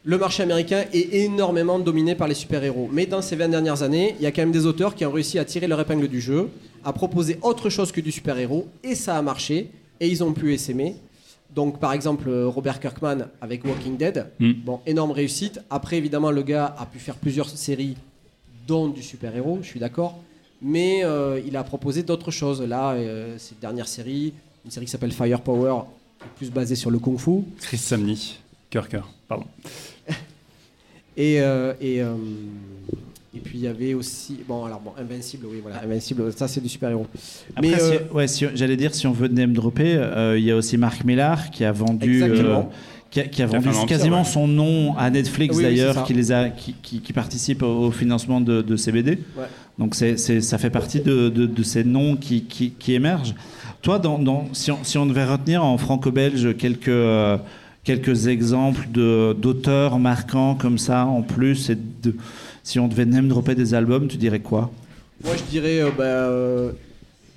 le 0.04 0.18
marché 0.18 0.44
américain 0.44 0.84
est 0.94 1.14
énormément 1.14 1.80
dominé 1.80 2.16
par 2.16 2.28
les 2.28 2.34
super-héros. 2.36 2.90
Mais 2.92 3.06
dans 3.06 3.22
ces 3.22 3.36
20 3.36 3.48
dernières 3.50 3.84
années, 3.84 4.16
il 4.20 4.24
y 4.24 4.26
a 4.26 4.32
quand 4.32 4.42
même 4.42 4.52
des 4.52 4.66
auteurs 4.66 4.96
qui 4.96 5.06
ont 5.06 5.12
réussi 5.12 5.40
à 5.40 5.46
tirer 5.46 5.68
leur 5.68 5.80
épingle 5.80 6.08
du 6.08 6.20
jeu, 6.20 6.50
à 6.84 6.92
proposer 6.92 7.38
autre 7.42 7.70
chose 7.70 7.92
que 7.92 8.02
du 8.02 8.12
super-héros, 8.12 8.68
et 8.84 8.96
ça 8.96 9.16
a 9.18 9.22
marché, 9.22 9.70
et 10.02 10.08
ils 10.08 10.24
ont 10.24 10.34
pu 10.34 10.58
s'aimer. 10.58 10.96
Donc, 11.56 11.80
par 11.80 11.94
exemple, 11.94 12.30
euh, 12.30 12.48
Robert 12.48 12.80
Kirkman 12.80 13.28
avec 13.42 13.66
Walking 13.66 13.98
Dead, 13.98 14.28
Mm. 14.40 14.52
bon, 14.66 14.80
énorme 14.86 15.12
réussite. 15.12 15.60
Après, 15.70 15.98
évidemment, 15.98 16.32
le 16.32 16.44
gars 16.44 16.76
a 16.78 16.86
pu 16.86 17.00
faire 17.00 17.16
plusieurs 17.16 17.50
séries, 17.50 17.96
dont 18.68 18.88
du 18.88 19.02
super-héros, 19.02 19.60
je 19.64 19.68
suis 19.68 19.80
d'accord. 19.80 20.20
Mais 20.62 21.04
euh, 21.04 21.40
il 21.46 21.56
a 21.58 21.64
proposé 21.64 22.04
d'autres 22.04 22.32
choses. 22.32 22.62
Là, 22.62 22.92
euh, 22.92 23.38
cette 23.40 23.60
dernière 23.60 23.88
série, 23.88 24.34
une 24.66 24.72
série 24.72 24.86
qui 24.86 24.92
s'appelle 24.92 25.12
Firepower, 25.12 25.84
plus 26.36 26.52
basée 26.52 26.76
sur 26.76 26.92
le 26.92 27.00
kung-fu. 27.00 27.44
Chris 27.62 27.78
Samney. 27.78 28.18
Cœur, 28.70 28.88
cœur. 28.90 29.10
Pardon. 29.28 29.46
Et, 31.18 31.42
euh, 31.42 31.74
et, 31.82 32.02
euh, 32.02 32.14
et 33.40 33.42
puis 33.44 33.58
il 33.60 33.62
y 33.64 33.68
avait 33.68 33.94
aussi. 33.94 34.38
Bon, 34.48 34.66
alors, 34.66 34.80
bon, 34.82 34.92
Invincible, 35.00 35.46
oui, 35.50 35.60
voilà. 35.62 35.82
Invincible, 35.84 36.32
ça, 36.34 36.48
c'est 36.48 36.62
du 36.62 36.70
super-héros. 36.70 37.08
Après, 37.56 37.70
Mais, 37.72 37.78
si- 37.80 37.84
euh, 37.94 38.00
ouais, 38.14 38.28
si- 38.28 38.46
j'allais 38.56 38.76
dire, 38.78 38.94
si 38.94 39.08
on 39.08 39.12
veut 39.12 39.28
name 39.28 39.54
dropper, 39.54 39.94
euh, 39.96 40.38
il 40.38 40.44
y 40.46 40.52
a 40.52 40.56
aussi 40.56 40.78
Marc 40.78 41.04
Millar 41.06 41.50
qui 41.52 41.64
a 41.66 41.72
vendu, 41.72 42.22
Exactement. 42.24 42.60
euh, 42.60 42.76
qui 43.12 43.20
a, 43.22 43.24
qui 43.24 43.42
vendu 43.44 43.70
quasiment 43.88 44.20
ouais. 44.20 44.24
son 44.26 44.48
nom 44.48 44.96
à 44.98 45.10
Netflix 45.10 45.56
Oui, 45.58 45.64
d'ailleurs, 45.64 46.04
qui, 46.04 46.14
les 46.14 46.32
a, 46.32 46.50
qui, 46.50 46.76
qui- 46.82 47.00
qui 47.02 47.14
participe 47.14 47.64
au, 47.64 47.86
au 47.88 47.92
financement 47.92 48.40
de, 48.42 48.62
de 48.62 48.76
ces 48.76 48.92
BD. 48.92 49.12
Ouais. 49.38 49.46
Donc 49.80 49.96
c'est, 49.96 50.18
c'est- 50.18 50.42
ça 50.42 50.58
fait 50.58 50.70
partie 50.70 51.00
de, 51.00 51.30
de- 51.30 51.46
de 51.48 51.64
ces 51.64 51.84
noms 51.84 52.16
qui, 52.18 52.44
qui, 52.44 52.72
qui 52.72 52.94
émergent. 52.94 53.34
Toi, 53.82 53.98
dans, 53.98 54.20
dans- 54.20 54.48
si, 54.54 54.72
on, 54.72 54.80
si 54.84 54.98
on 54.98 55.06
devait 55.06 55.26
retenir 55.26 55.64
en 55.64 55.78
franco-belge 55.78 56.56
quelques, 56.58 56.90
euh, 56.90 57.38
quelques 57.84 58.28
exemples 58.28 58.88
de, 58.94 59.34
d'auteurs 59.34 59.98
marquants 59.98 60.54
comme 60.54 60.78
ça 60.78 61.06
en 61.06 61.22
plus, 61.24 61.70
et 61.72 61.78
de, 62.04 62.14
si 62.70 62.78
on 62.78 62.88
devait 62.88 63.06
name 63.06 63.28
dropper 63.28 63.56
des 63.56 63.74
albums, 63.74 64.08
tu 64.08 64.18
dirais 64.18 64.42
quoi? 64.42 64.70
Moi, 65.24 65.36
je 65.36 65.44
dirais 65.50 65.82
euh, 65.82 65.90
bah, 65.90 66.04
euh, 66.04 66.72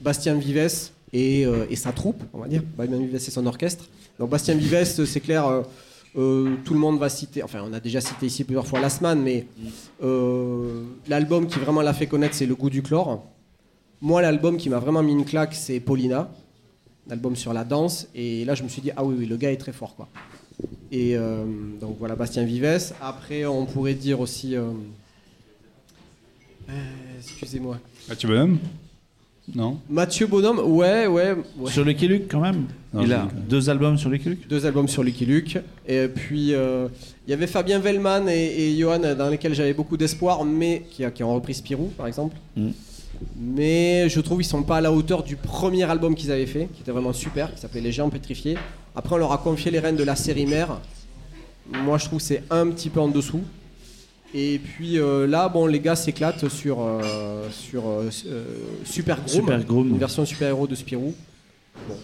Bastien 0.03 0.35
Vives 0.35 0.91
et, 1.15 1.47
euh, 1.47 1.65
et 1.71 1.77
sa 1.77 1.91
troupe, 1.91 2.23
on 2.35 2.39
va 2.39 2.49
dire. 2.49 2.63
Bastien 2.77 2.99
Vives 2.99 3.15
et 3.15 3.19
son 3.19 3.47
orchestre. 3.47 3.89
Donc, 4.19 4.29
Bastien 4.29 4.55
Vives, 4.55 4.85
c'est 4.85 5.21
clair. 5.21 5.65
tout 6.15 6.75
le 6.75 6.79
monde 6.79 6.99
va 6.99 7.09
citer, 7.09 7.43
enfin 7.43 7.61
on 7.67 7.73
a 7.73 7.81
déjà 7.81 8.03
cité 8.03 8.27
ici 8.27 8.45
plusieurs 8.45 8.67
fois 8.67 8.79
Lasman, 8.79 9.19
mais 9.23 9.47
l'album 11.09 11.47
qui 11.47 11.59
vraiment 11.59 11.81
l'a 11.81 11.95
fait 11.95 12.07
connaître 12.07 12.35
c'est 12.35 12.45
Le 12.45 12.55
goût 12.55 12.69
du 12.69 12.83
chlore. 12.83 13.25
Moi 14.03 14.21
l'album 14.21 14.59
qui 14.59 14.69
m'a 14.69 14.81
vraiment 14.81 15.03
mis 15.03 15.13
une 15.13 15.25
claque 15.25 15.55
c'est 15.55 15.81
Paulina, 15.81 16.31
l'album 17.09 17.35
sur 17.35 17.55
la 17.55 17.65
danse, 17.65 18.07
et 18.15 18.45
là 18.45 18.55
je 18.55 18.63
me 18.63 18.69
suis 18.69 18.83
dit 18.83 18.91
ah 18.95 19.03
oui, 19.03 19.25
le 19.25 19.39
gars 19.39 19.51
est 19.51 19.57
très 19.57 19.73
fort 19.73 19.97
quoi. 19.97 20.09
Et 20.91 21.17
donc 21.81 21.97
voilà 21.99 22.15
Bastien 22.15 22.45
Vives. 22.45 22.93
Après 23.01 23.47
on 23.47 23.65
pourrait 23.65 23.95
dire 23.95 24.21
aussi, 24.21 24.55
euh, 26.69 26.73
excusez-moi, 27.19 27.79
Mathieu 28.09 28.29
Bonhomme 28.29 28.59
Non 29.55 29.79
Mathieu 29.89 30.27
Bonhomme, 30.27 30.59
ouais 30.59 31.07
ouais, 31.07 31.37
ouais. 31.59 31.71
Sur 31.71 31.85
Lucky 31.85 32.09
Luke 32.09 32.25
quand 32.31 32.41
même 32.41 32.67
Non, 32.93 33.03
Il 33.03 33.13
a 33.13 33.29
deux 33.49 33.71
albums 33.71 33.99
sur 33.99 34.11
Lucky 34.11 34.31
Luke 34.31 34.49
Deux 34.49 34.67
albums 34.67 34.89
sur 34.89 35.03
Lucky 35.03 35.27
Luke. 35.27 35.59
Et 35.87 36.09
puis, 36.09 36.55
euh, 36.55 36.89
il 37.27 37.31
y 37.31 37.35
avait 37.35 37.47
Fabien 37.47 37.79
Vellman 37.79 38.29
et, 38.29 38.69
et 38.69 38.79
Johan 38.79 39.01
dans 39.17 39.29
lesquels 39.29 39.55
j'avais 39.55 39.75
beaucoup 39.75 39.97
d'espoir, 39.97 40.45
mais 40.45 40.85
qui, 40.91 41.23
ont 41.23 41.35
repris 41.35 41.55
Spirou, 41.55 41.93
par 41.97 42.07
exemple. 42.07 42.37
Mm. 42.57 42.71
Mais 43.39 44.09
je 44.09 44.21
trouve 44.21 44.39
qu'ils 44.39 44.47
sont 44.47 44.63
pas 44.63 44.79
à 44.79 44.81
la 44.81 44.93
hauteur 44.93 45.23
du 45.23 45.37
premier 45.37 45.85
album 45.85 46.15
qu'ils 46.15 46.33
avaient 46.33 46.47
fait, 46.47 46.69
qui 46.75 46.83
était 46.83 46.93
vraiment 46.93 47.13
super, 47.13 47.53
qui 47.55 47.61
s'appelait 47.61 47.81
Les 47.81 47.93
Géants 47.93 48.11
Pétrifiés. 48.11 48.57
Après, 48.95 49.15
on 49.15 49.19
leur 49.19 49.33
a 49.33 49.39
confié 49.39 49.71
les 49.71 49.79
rênes 49.79 49.97
de 49.97 50.05
la 50.05 50.17
série 50.17 50.47
mère. 50.47 50.81
Moi, 51.71 51.99
je 51.99 52.07
trouve 52.07 52.19
que 52.19 52.25
c'est 52.25 52.43
un 52.51 52.69
petit 52.69 52.91
peu 52.91 53.01
en 53.01 53.09
dessous. 53.09 53.43
Et 54.35 54.59
puis 54.59 54.99
euh, 54.99 55.27
là, 55.27 55.49
bon, 55.49 55.67
les 55.67 55.81
gars 55.81 55.97
s'éclatent 55.97 56.49
sur, 56.49 56.81
euh, 56.81 57.49
sur 57.51 57.87
euh, 57.87 58.09
euh, 58.27 58.45
Super 58.85 59.17
Groom, 59.17 59.29
Super 59.29 59.65
Groom. 59.65 59.89
une 59.91 59.99
version 59.99 60.25
super-héros 60.25 60.67
de 60.67 60.75
Spirou. 60.75 61.15
Bon, 61.89 61.95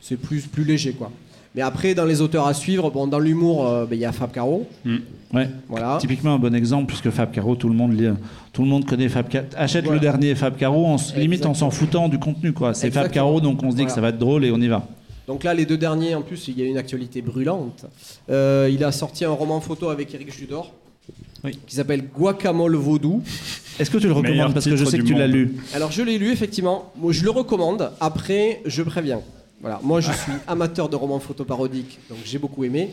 c'est 0.00 0.16
plus, 0.16 0.46
plus 0.46 0.64
léger, 0.64 0.92
quoi. 0.92 1.12
Mais 1.54 1.62
après, 1.62 1.94
dans 1.94 2.04
les 2.04 2.20
auteurs 2.20 2.46
à 2.46 2.54
suivre, 2.54 2.90
bon, 2.90 3.06
dans 3.06 3.18
l'humour, 3.18 3.64
ben, 3.88 3.96
il 3.96 4.00
y 4.00 4.04
a 4.04 4.12
Fab 4.12 4.30
Caro. 4.30 4.68
Ouais. 5.32 5.48
Voilà. 5.68 5.96
Typiquement 5.98 6.34
un 6.34 6.38
bon 6.38 6.54
exemple 6.54 6.86
puisque 6.86 7.08
Fab 7.10 7.30
Caro, 7.30 7.56
tout 7.56 7.68
le 7.68 7.74
monde 7.74 7.98
lit, 7.98 8.08
tout 8.52 8.62
le 8.62 8.68
monde 8.68 8.84
connaît 8.84 9.08
Fab 9.08 9.26
Caro. 9.26 9.46
Achète 9.56 9.84
Voilà. 9.84 10.00
le 10.00 10.00
dernier 10.00 10.34
Fab 10.34 10.56
Caro, 10.56 10.84
en, 10.84 10.96
limite 11.16 11.46
en 11.46 11.54
s'en 11.54 11.70
foutant 11.70 12.08
du 12.08 12.18
contenu 12.18 12.52
quoi. 12.52 12.74
C'est 12.74 12.90
Fab. 12.90 13.10
Caro 13.10 13.40
donc 13.40 13.62
on 13.62 13.70
se 13.70 13.76
dit 13.76 13.86
que 13.86 13.90
ça 13.90 14.02
va 14.02 14.10
être 14.10 14.18
drôle 14.18 14.44
et 14.44 14.50
on 14.50 14.60
y 14.60 14.68
va. 14.68 14.86
Donc 15.26 15.44
là, 15.44 15.54
les 15.54 15.66
deux 15.66 15.78
derniers, 15.78 16.14
en 16.14 16.22
plus, 16.22 16.46
il 16.46 16.58
y 16.58 16.62
a 16.62 16.66
une 16.66 16.78
actualité 16.78 17.22
brûlante. 17.22 17.86
Il 18.28 18.84
a 18.84 18.92
sorti 18.92 19.24
un 19.24 19.30
roman 19.30 19.60
photo 19.60 19.88
avec 19.88 20.14
Eric 20.14 20.32
Judor. 20.32 20.72
Oui. 21.44 21.58
Qui 21.66 21.76
s'appelle 21.76 22.04
Guacamole 22.08 22.76
Vaudou. 22.76 23.22
Est-ce 23.78 23.90
que 23.90 23.98
tu 23.98 24.06
le 24.06 24.12
recommandes 24.12 24.54
parce 24.54 24.64
que 24.64 24.76
je 24.76 24.84
sais 24.84 24.98
que 24.98 25.02
tu 25.04 25.14
l'as 25.14 25.26
lu? 25.26 25.56
Alors 25.74 25.92
je 25.92 26.02
l'ai 26.02 26.18
lu 26.18 26.30
effectivement, 26.30 26.92
moi 26.96 27.12
je 27.12 27.22
le 27.24 27.30
recommande, 27.30 27.92
après 28.00 28.62
je 28.64 28.82
préviens. 28.82 29.20
Voilà, 29.60 29.80
moi 29.82 30.00
je 30.00 30.12
suis 30.12 30.32
amateur 30.46 30.88
de 30.88 30.96
romans 30.96 31.20
photoparodiques, 31.20 31.98
donc 32.08 32.18
j'ai 32.24 32.38
beaucoup 32.38 32.64
aimé. 32.64 32.90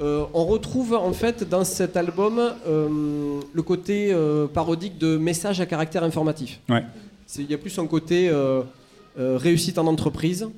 Euh, 0.00 0.24
on 0.34 0.44
retrouve 0.44 0.94
en 0.94 1.12
fait 1.12 1.48
dans 1.48 1.64
cet 1.64 1.96
album 1.96 2.40
euh, 2.66 3.40
le 3.52 3.62
côté 3.62 4.12
euh, 4.12 4.46
parodique 4.46 4.98
de 4.98 5.16
messages 5.16 5.60
à 5.60 5.66
caractère 5.66 6.02
informatif. 6.02 6.60
Ouais. 6.68 6.84
Il 7.38 7.50
y 7.50 7.54
a 7.54 7.58
plus 7.58 7.76
un 7.78 7.86
côté 7.86 8.28
euh, 8.28 8.62
euh, 9.18 9.36
réussite 9.36 9.78
en 9.78 9.86
entreprise 9.86 10.48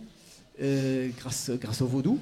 euh, 0.62 1.09
grâce, 1.18 1.51
grâce 1.61 1.81
au 1.83 1.87
vaudou. 1.87 2.18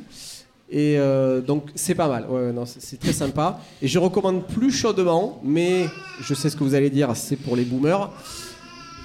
Et 0.70 0.96
euh, 0.98 1.40
donc 1.40 1.68
c'est 1.76 1.94
pas 1.94 2.08
mal, 2.08 2.26
ouais, 2.28 2.52
non, 2.52 2.64
c'est 2.66 2.98
très 2.98 3.12
sympa. 3.12 3.60
Et 3.80 3.86
je 3.88 3.98
recommande 3.98 4.44
plus 4.46 4.72
chaudement, 4.72 5.38
mais 5.44 5.86
je 6.20 6.34
sais 6.34 6.50
ce 6.50 6.56
que 6.56 6.64
vous 6.64 6.74
allez 6.74 6.90
dire, 6.90 7.10
c'est 7.14 7.36
pour 7.36 7.54
les 7.56 7.64
boomers. 7.64 8.10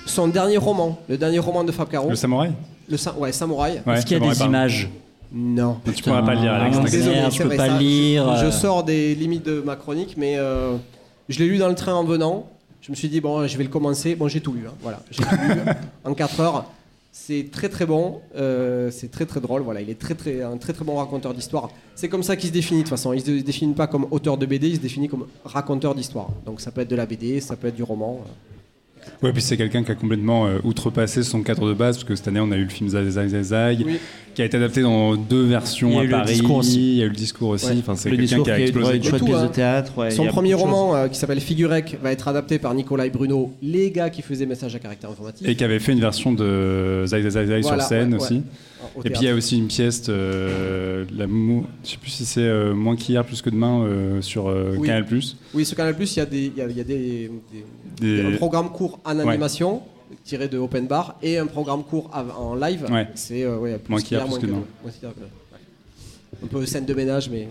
Son 0.08 0.28
dernier 0.28 0.58
roman, 0.58 0.98
le 1.08 1.18
dernier 1.18 1.38
roman 1.40 1.64
de 1.64 1.72
Fab 1.72 1.88
Caro, 1.88 2.10
Le 2.10 2.16
samouraï 2.16 2.52
le 2.90 2.98
sa- 2.98 3.14
ouais, 3.14 3.32
Samouraï. 3.32 3.82
Ouais, 3.86 3.94
Est-ce 3.98 4.06
qu'il 4.06 4.18
y 4.22 4.28
a 4.28 4.34
des 4.34 4.42
images 4.42 4.90
Non. 5.32 5.78
Mais 5.86 5.94
Tu 5.94 6.04
pourras 6.04 6.24
pas 6.24 6.34
le 6.34 6.42
lire, 6.42 6.52
Alex. 6.54 6.76
Ah, 6.78 6.84
t'inquiète. 6.84 7.00
Désolé. 7.00 7.16
Merde, 7.18 7.32
je 7.32 7.38
peux 7.38 7.44
vrai, 7.48 7.58
pas 7.58 7.68
ça, 7.68 7.74
le 7.74 7.80
lire, 7.80 8.36
Je, 8.38 8.46
je 8.48 8.52
sors 8.52 8.84
des 8.84 9.16
limites 9.16 9.46
de 9.46 9.62
ma 9.62 9.76
chronique, 9.78 10.16
mais 10.18 10.34
euh, 10.38 10.76
Je 11.30 11.40
l'ai 11.40 11.48
lu 11.48 11.58
dans 11.58 11.70
le 11.70 11.76
train 11.76 11.94
en 11.94 12.04
venant. 12.04 12.48
Je 12.82 12.92
me 12.92 12.96
suis 12.96 13.08
dit, 13.08 13.22
bon, 13.22 13.46
je 13.48 13.56
vais 13.58 13.64
le 13.64 13.70
commencer. 13.70 14.16
Bon, 14.16 14.28
j'ai 14.28 14.42
tout 14.42 14.52
lu. 14.52 14.64
hein. 14.68 14.74
Voilà, 14.82 15.00
j'ai 15.12 15.24
tout 15.24 15.30
lu 15.30 15.62
en 16.04 16.14
4 16.16 16.40
heures. 16.42 16.66
C'est 17.14 17.50
très 17.52 17.68
très 17.68 17.86
bon, 17.86 18.22
euh, 18.36 18.90
c'est 18.90 19.12
très 19.12 19.26
très 19.26 19.42
drôle. 19.42 19.64
Voilà, 19.64 19.82
il 19.82 19.90
est 19.90 20.00
très 20.00 20.16
très 20.16 20.42
un 20.42 20.56
très 20.58 20.72
très 20.72 20.86
bon 20.86 20.96
raconteur 20.96 21.34
d'histoire. 21.34 21.70
C'est 21.94 22.08
comme 22.08 22.24
ça 22.24 22.38
qu'il 22.38 22.48
se 22.48 22.54
définit 22.54 22.80
de 22.80 22.84
toute 22.84 22.90
façon. 22.90 23.12
Il 23.12 23.22
se 23.22 23.32
définit 23.42 23.74
pas 23.74 23.88
comme 23.88 24.08
auteur 24.12 24.38
de 24.38 24.46
BD, 24.46 24.70
il 24.70 24.76
se 24.78 24.82
définit 24.82 25.10
comme 25.10 25.28
raconteur 25.44 25.94
d'histoire. 25.94 26.30
Donc 26.46 26.62
ça 26.62 26.72
peut 26.72 26.82
être 26.82 26.90
de 26.90 26.96
la 26.96 27.06
BD, 27.06 27.42
ça 27.42 27.58
peut 27.58 27.68
être 27.68 27.76
du 27.76 27.84
roman. 27.84 28.22
Ouais, 29.24 29.32
puis 29.34 29.42
c'est 29.42 29.58
quelqu'un 29.58 29.84
qui 29.84 29.92
a 29.92 29.96
complètement 29.96 30.48
euh, 30.48 30.58
outrepassé 30.64 31.22
son 31.24 31.44
cadre 31.44 31.68
de 31.68 31.74
base, 31.74 31.98
parce 31.98 32.04
que 32.06 32.16
cette 32.16 32.28
année, 32.28 32.40
on 32.40 32.52
a 32.52 32.58
eu 32.58 32.64
le 32.64 32.70
film 32.70 32.90
Zag 32.90 33.08
Zag 33.08 33.28
Zag 33.30 33.42
Zag, 33.44 33.84
Oui. 33.86 34.00
qui 34.34 34.42
a 34.42 34.46
été 34.46 34.58
adapté 34.58 34.82
dans 34.82 35.16
deux 35.16 35.44
versions 35.44 35.90
Il 35.90 35.94
y 35.94 35.98
a 35.98 36.00
à 36.00 36.04
eu 36.04 36.08
le 36.08 36.12
Paris. 36.12 36.34
discours 36.34 36.56
aussi. 36.58 36.80
Il 36.94 36.98
y 36.98 37.02
a 37.02 37.06
eu 37.06 37.10
le 37.10 37.16
discours 37.16 37.50
aussi. 37.50 37.66
Ouais. 37.68 37.76
Enfin, 37.80 37.96
c'est 37.96 38.10
Le 38.10 38.16
quelqu'un 38.18 38.38
discours 38.38 38.46
qui 38.46 38.52
a 38.52 38.56
qui 38.56 38.62
a 38.62 38.66
eu 38.66 38.68
explosé. 38.70 38.96
une 38.98 39.04
chouette 39.04 39.20
Tout, 39.20 39.26
pièce 39.26 39.38
hein. 39.38 39.46
de 39.48 39.52
théâtre. 39.52 39.98
ouais, 39.98 40.12
Son 40.12 40.26
premier 40.26 40.50
de 40.52 40.56
roman 40.56 40.96
euh, 40.96 41.08
qui 41.08 41.20
s'appelle 41.20 41.40
Figurec 41.40 41.98
va 42.02 42.12
être 42.12 42.28
adapté 42.28 42.58
par 42.58 42.74
Nicolas 42.74 43.06
et 43.06 43.10
Bruno, 43.12 43.52
les 43.62 43.92
gars 43.92 44.10
qui 44.10 44.22
faisaient 44.24 44.46
message 44.48 44.76
à 44.76 44.80
caractère 44.80 45.10
informatique. 45.12 45.48
Et 45.48 45.56
qui 45.56 45.64
avait 45.64 45.80
fait 45.80 45.92
une 45.92 46.00
version 46.00 46.34
de 46.34 47.04
Zag 47.06 47.22
Zag 47.24 47.32
Zag 47.32 47.48
Zag 47.48 47.62
Voilà, 47.62 47.78
sur 47.80 47.88
scène 47.90 48.14
ouais, 48.14 48.20
ouais. 48.20 48.24
aussi. 48.26 48.42
Et 49.06 49.10
puis 49.10 49.22
il 49.22 49.26
y 49.26 49.30
a 49.30 49.36
aussi 49.36 49.58
une 49.58 49.68
pièce, 49.68 50.04
euh, 50.10 51.06
la 51.16 51.28
mou... 51.28 51.66
je 51.84 51.90
sais 51.92 51.98
plus 51.98 52.10
si 52.12 52.26
c'est 52.26 52.42
euh, 52.42 52.74
moins 52.74 52.96
qu'hier, 52.96 53.24
plus 53.26 53.42
que 53.42 53.50
demain 53.50 53.84
euh, 53.84 54.22
sur 54.22 54.48
euh, 54.48 54.76
Oui. 54.78 54.88
Canal+. 54.88 55.06
Oui, 55.54 55.66
sur 55.66 55.78
Canal 55.78 55.96
Plus, 55.96 56.16
il 56.16 56.20
y 56.20 56.22
a 56.22 56.26
des, 56.26 56.52
y 56.56 56.62
a, 56.62 56.68
il 56.68 56.78
y 56.78 56.82
a 56.82 56.84
des, 56.84 57.32
des- 58.00 58.24
Des- 58.24 58.34
un 58.34 58.38
programme 58.38 58.70
court 58.72 59.00
en 59.06 59.16
Ouais. 59.20 59.28
animation 59.30 59.82
tiré 60.26 60.48
de 60.48 60.58
Open 60.58 60.88
Bar 60.88 61.16
et 61.24 61.38
un 61.38 61.46
programme 61.48 61.84
court 61.84 62.10
en 62.38 62.56
live. 62.56 62.86
Ouais. 62.92 63.08
C'est 63.16 63.44
euh, 63.44 63.58
ouais, 63.58 63.78
plus 63.78 63.92
Moins 63.92 64.02
qu'hier, 64.02 64.26
plus 64.26 64.38
que 64.40 64.46
demain. 64.48 64.64
Un 66.44 66.48
peu 66.48 66.66
scène 66.66 66.86
de 66.86 66.94
ménage, 66.94 67.30
mais 67.30 67.48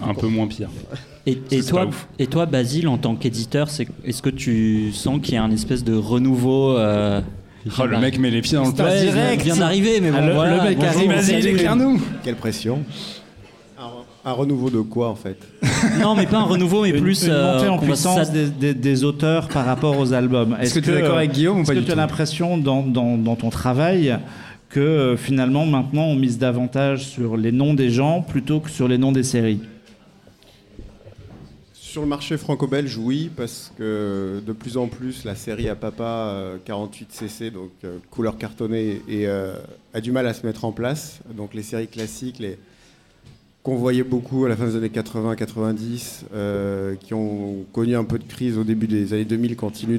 Un 0.00 0.14
peu 0.14 0.28
moins 0.28 0.46
pire. 0.46 0.70
Et, 1.26 1.36
toi, 1.62 1.90
et 2.18 2.26
Basile, 2.50 2.88
en 2.88 2.96
tant 2.98 3.16
qu'éditeur, 3.16 3.68
c'est- 3.70 3.88
est-ce 4.04 4.22
que 4.22 4.30
tu 4.30 4.92
sens 4.92 5.20
qu'il 5.20 5.34
y 5.34 5.36
a 5.36 5.42
un 5.44 5.50
espèce 5.50 5.84
de 5.84 5.94
renouveau 5.94 6.76
euh, 6.78 7.20
Oh, 7.78 7.86
le 7.86 7.98
mec 7.98 8.18
met 8.18 8.30
les 8.30 8.40
pieds 8.42 8.56
dans 8.56 8.66
le 8.66 8.72
plat. 8.72 9.04
il 9.04 9.10
vient 9.42 9.56
d'arriver, 9.56 10.00
mais 10.00 10.10
bon, 10.10 10.18
Ah, 10.20 10.26
le- 10.26 10.32
voilà, 10.34 10.56
le 10.56 10.62
mec 10.70 10.78
bonjour. 10.78 10.96
arrive, 10.96 11.12
Vas-y, 11.12 11.46
éclaire-nous 11.48 12.00
Quelle 12.24 12.36
pression. 12.36 12.80
Un, 13.78 14.30
un 14.30 14.32
renouveau 14.32 14.70
de 14.70 14.80
quoi 14.80 15.08
en 15.10 15.14
fait? 15.14 15.38
Non, 16.00 16.14
mais 16.14 16.26
pas 16.26 16.38
un 16.38 16.42
renouveau, 16.44 16.82
mais 16.82 16.90
Une- 16.90 17.00
plus 17.02 17.24
une 17.24 17.30
euh, 17.30 17.54
montée 17.56 17.68
en 17.68 17.78
puissance 17.78 18.30
des, 18.32 18.46
des- 18.46 18.74
des 18.74 19.04
auteurs 19.04 19.48
par 19.48 19.64
rapport 19.64 19.98
aux 19.98 20.12
albums. 20.12 20.56
Est-ce 20.60 20.74
que 20.74 20.80
tu 20.80 20.90
es 20.90 20.94
d'accord 21.00 21.16
avec 21.18 21.32
Guillaume 21.32 21.58
ou 21.58 21.60
Est-ce 21.62 21.68
pas 21.68 21.74
que 21.74 21.80
du 21.80 21.84
tu 21.86 21.92
as 21.92 21.96
l'impression 21.96 22.58
dans, 22.58 22.82
dans- 22.82 23.16
dans 23.16 23.36
ton 23.36 23.50
travail 23.50 24.18
que 24.70 24.80
euh, 24.80 25.16
finalement 25.16 25.64
maintenant 25.66 26.02
on 26.04 26.14
mise 26.16 26.38
davantage 26.38 27.04
sur 27.06 27.36
les 27.36 27.52
noms 27.52 27.74
des 27.74 27.90
gens 27.90 28.20
plutôt 28.22 28.60
que 28.60 28.68
sur 28.70 28.88
les 28.88 28.98
noms 28.98 29.12
des 29.12 29.22
séries? 29.22 29.60
Sur 31.88 32.02
le 32.02 32.08
marché 32.08 32.36
franco-belge, 32.36 32.98
oui, 32.98 33.30
parce 33.34 33.72
que 33.78 34.42
de 34.44 34.52
plus 34.52 34.76
en 34.76 34.88
plus 34.88 35.24
la 35.24 35.34
série 35.34 35.70
à 35.70 35.74
papa 35.74 36.34
euh, 36.34 36.58
48cc, 36.66 37.50
donc 37.50 37.70
euh, 37.82 37.96
couleur 38.10 38.36
cartonnée, 38.36 39.00
et, 39.08 39.26
euh, 39.26 39.54
a 39.94 40.02
du 40.02 40.12
mal 40.12 40.26
à 40.26 40.34
se 40.34 40.44
mettre 40.44 40.66
en 40.66 40.72
place. 40.72 41.20
Donc 41.34 41.54
les 41.54 41.62
séries 41.62 41.88
classiques, 41.88 42.40
les 42.40 42.58
qu'on 43.62 43.76
voyait 43.76 44.02
beaucoup 44.02 44.44
à 44.44 44.50
la 44.50 44.56
fin 44.56 44.66
des 44.66 44.76
années 44.76 44.88
80-90, 44.88 46.24
euh, 46.34 46.94
qui 46.96 47.14
ont 47.14 47.64
connu 47.72 47.96
un 47.96 48.04
peu 48.04 48.18
de 48.18 48.24
crise 48.24 48.58
au 48.58 48.64
début 48.64 48.86
des 48.86 49.14
années 49.14 49.24
2000, 49.24 49.56
continuent 49.56 49.98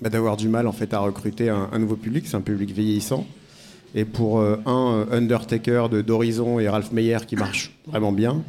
bah, 0.00 0.10
d'avoir 0.10 0.36
du 0.36 0.48
mal 0.48 0.66
en 0.66 0.72
fait 0.72 0.92
à 0.92 0.98
recruter 0.98 1.50
un, 1.50 1.78
nouveau 1.78 1.94
public. 1.94 2.26
C'est 2.26 2.36
un 2.36 2.40
public 2.40 2.72
vieillissant. 2.72 3.28
Et 3.94 4.04
pour 4.04 4.40
euh, 4.40 4.56
un 4.66 5.06
euh, 5.08 5.16
Undertaker 5.16 5.88
de 5.88 6.02
d'Horizon 6.02 6.58
et 6.58 6.68
Ralph 6.68 6.90
Meyer 6.90 7.18
qui 7.26 7.36
marche 7.36 7.78
vraiment 7.86 8.12
bien, 8.12 8.42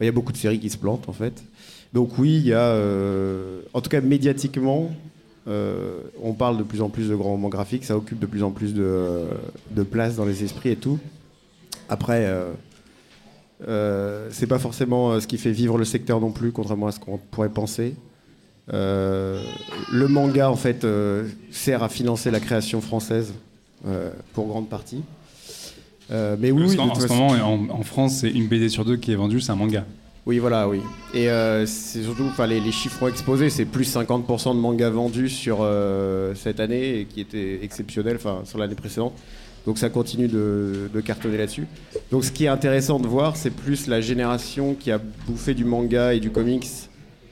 il 0.00 0.06
y 0.06 0.08
a 0.08 0.12
beaucoup 0.12 0.32
de 0.32 0.36
séries 0.36 0.60
qui 0.60 0.70
se 0.70 0.78
plantent 0.78 1.08
en 1.08 1.12
fait. 1.12 1.42
Donc 1.92 2.18
oui, 2.18 2.36
il 2.36 2.46
y 2.46 2.52
a, 2.52 2.60
euh, 2.60 3.62
en 3.72 3.80
tout 3.80 3.90
cas 3.90 4.00
médiatiquement, 4.00 4.90
euh, 5.48 6.00
on 6.22 6.34
parle 6.34 6.58
de 6.58 6.62
plus 6.62 6.82
en 6.82 6.90
plus 6.90 7.08
de 7.08 7.14
grands 7.14 7.30
romans 7.30 7.48
graphiques, 7.48 7.84
ça 7.84 7.96
occupe 7.96 8.18
de 8.18 8.26
plus 8.26 8.42
en 8.42 8.50
plus 8.50 8.74
de, 8.74 9.28
place 9.90 10.16
dans 10.16 10.26
les 10.26 10.44
esprits 10.44 10.70
et 10.70 10.76
tout. 10.76 10.98
Après, 11.88 12.26
euh, 12.26 12.52
euh, 13.66 14.28
c'est 14.30 14.46
pas 14.46 14.58
forcément 14.58 15.18
ce 15.20 15.26
qui 15.26 15.38
fait 15.38 15.52
vivre 15.52 15.78
le 15.78 15.84
secteur 15.84 16.20
non 16.20 16.32
plus, 16.32 16.52
contrairement 16.52 16.88
à 16.88 16.92
ce 16.92 17.00
qu'on 17.00 17.18
pourrait 17.18 17.48
penser. 17.48 17.94
Le 18.70 20.06
manga 20.08 20.50
en 20.50 20.56
fait 20.56 20.86
sert 21.50 21.82
à 21.82 21.88
financer 21.88 22.30
la 22.30 22.40
création 22.40 22.82
française 22.82 23.32
pour 24.34 24.48
grande 24.48 24.68
partie. 24.68 25.02
Euh, 26.10 26.36
mais 26.38 26.50
oui, 26.50 26.78
en 26.78 26.94
ce 26.94 27.06
moment, 27.08 27.28
en, 27.28 27.68
en 27.70 27.82
France, 27.82 28.18
c'est 28.20 28.30
une 28.30 28.46
BD 28.46 28.68
sur 28.68 28.84
deux 28.84 28.96
qui 28.96 29.12
est 29.12 29.16
vendue, 29.16 29.40
c'est 29.40 29.52
un 29.52 29.56
manga. 29.56 29.84
Oui, 30.26 30.38
voilà, 30.38 30.68
oui. 30.68 30.80
Et 31.14 31.30
euh, 31.30 31.64
c'est 31.64 32.02
surtout, 32.02 32.24
enfin, 32.24 32.46
les, 32.46 32.60
les 32.60 32.72
chiffres 32.72 33.02
ont 33.02 33.08
explosé. 33.08 33.48
C'est 33.48 33.64
plus 33.64 33.90
50% 33.94 34.54
de 34.54 34.60
mangas 34.60 34.90
vendus 34.90 35.30
sur 35.30 35.58
euh, 35.62 36.34
cette 36.34 36.60
année, 36.60 37.00
et 37.00 37.04
qui 37.06 37.20
était 37.20 37.60
exceptionnel, 37.62 38.16
enfin, 38.16 38.40
sur 38.44 38.58
l'année 38.58 38.74
précédente. 38.74 39.14
Donc 39.66 39.78
ça 39.78 39.90
continue 39.90 40.28
de, 40.28 40.90
de 40.92 41.00
cartonner 41.00 41.36
là-dessus. 41.36 41.66
Donc 42.10 42.24
ce 42.24 42.32
qui 42.32 42.44
est 42.44 42.48
intéressant 42.48 42.98
de 43.00 43.06
voir, 43.06 43.36
c'est 43.36 43.50
plus 43.50 43.86
la 43.86 44.00
génération 44.00 44.74
qui 44.74 44.90
a 44.90 44.98
bouffé 45.26 45.52
du 45.52 45.64
manga 45.64 46.14
et 46.14 46.20
du 46.20 46.30
comics. 46.30 46.66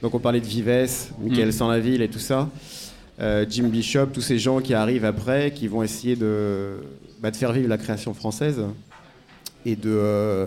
Donc 0.01 0.13
on 0.13 0.19
parlait 0.19 0.41
de 0.41 0.45
Vives, 0.45 1.13
Michael 1.19 1.47
Mm. 1.47 1.51
Sans-la-Ville 1.51 2.01
et 2.01 2.09
tout 2.09 2.19
ça. 2.19 2.49
Euh, 3.19 3.45
Jim 3.49 3.69
Bishop, 3.69 4.07
tous 4.13 4.21
ces 4.21 4.37
gens 4.37 4.59
qui 4.59 4.75
arrivent 4.75 5.05
après, 5.05 5.51
qui 5.51 5.67
vont 5.67 5.81
essayer 5.81 6.15
de, 6.15 6.75
bah, 7.21 7.31
de 7.31 7.35
faire 7.35 7.51
vivre 7.53 7.67
la 7.69 7.77
création 7.77 8.13
française 8.13 8.61
et 9.65 9.75
de 9.75 9.89
euh, 9.89 10.45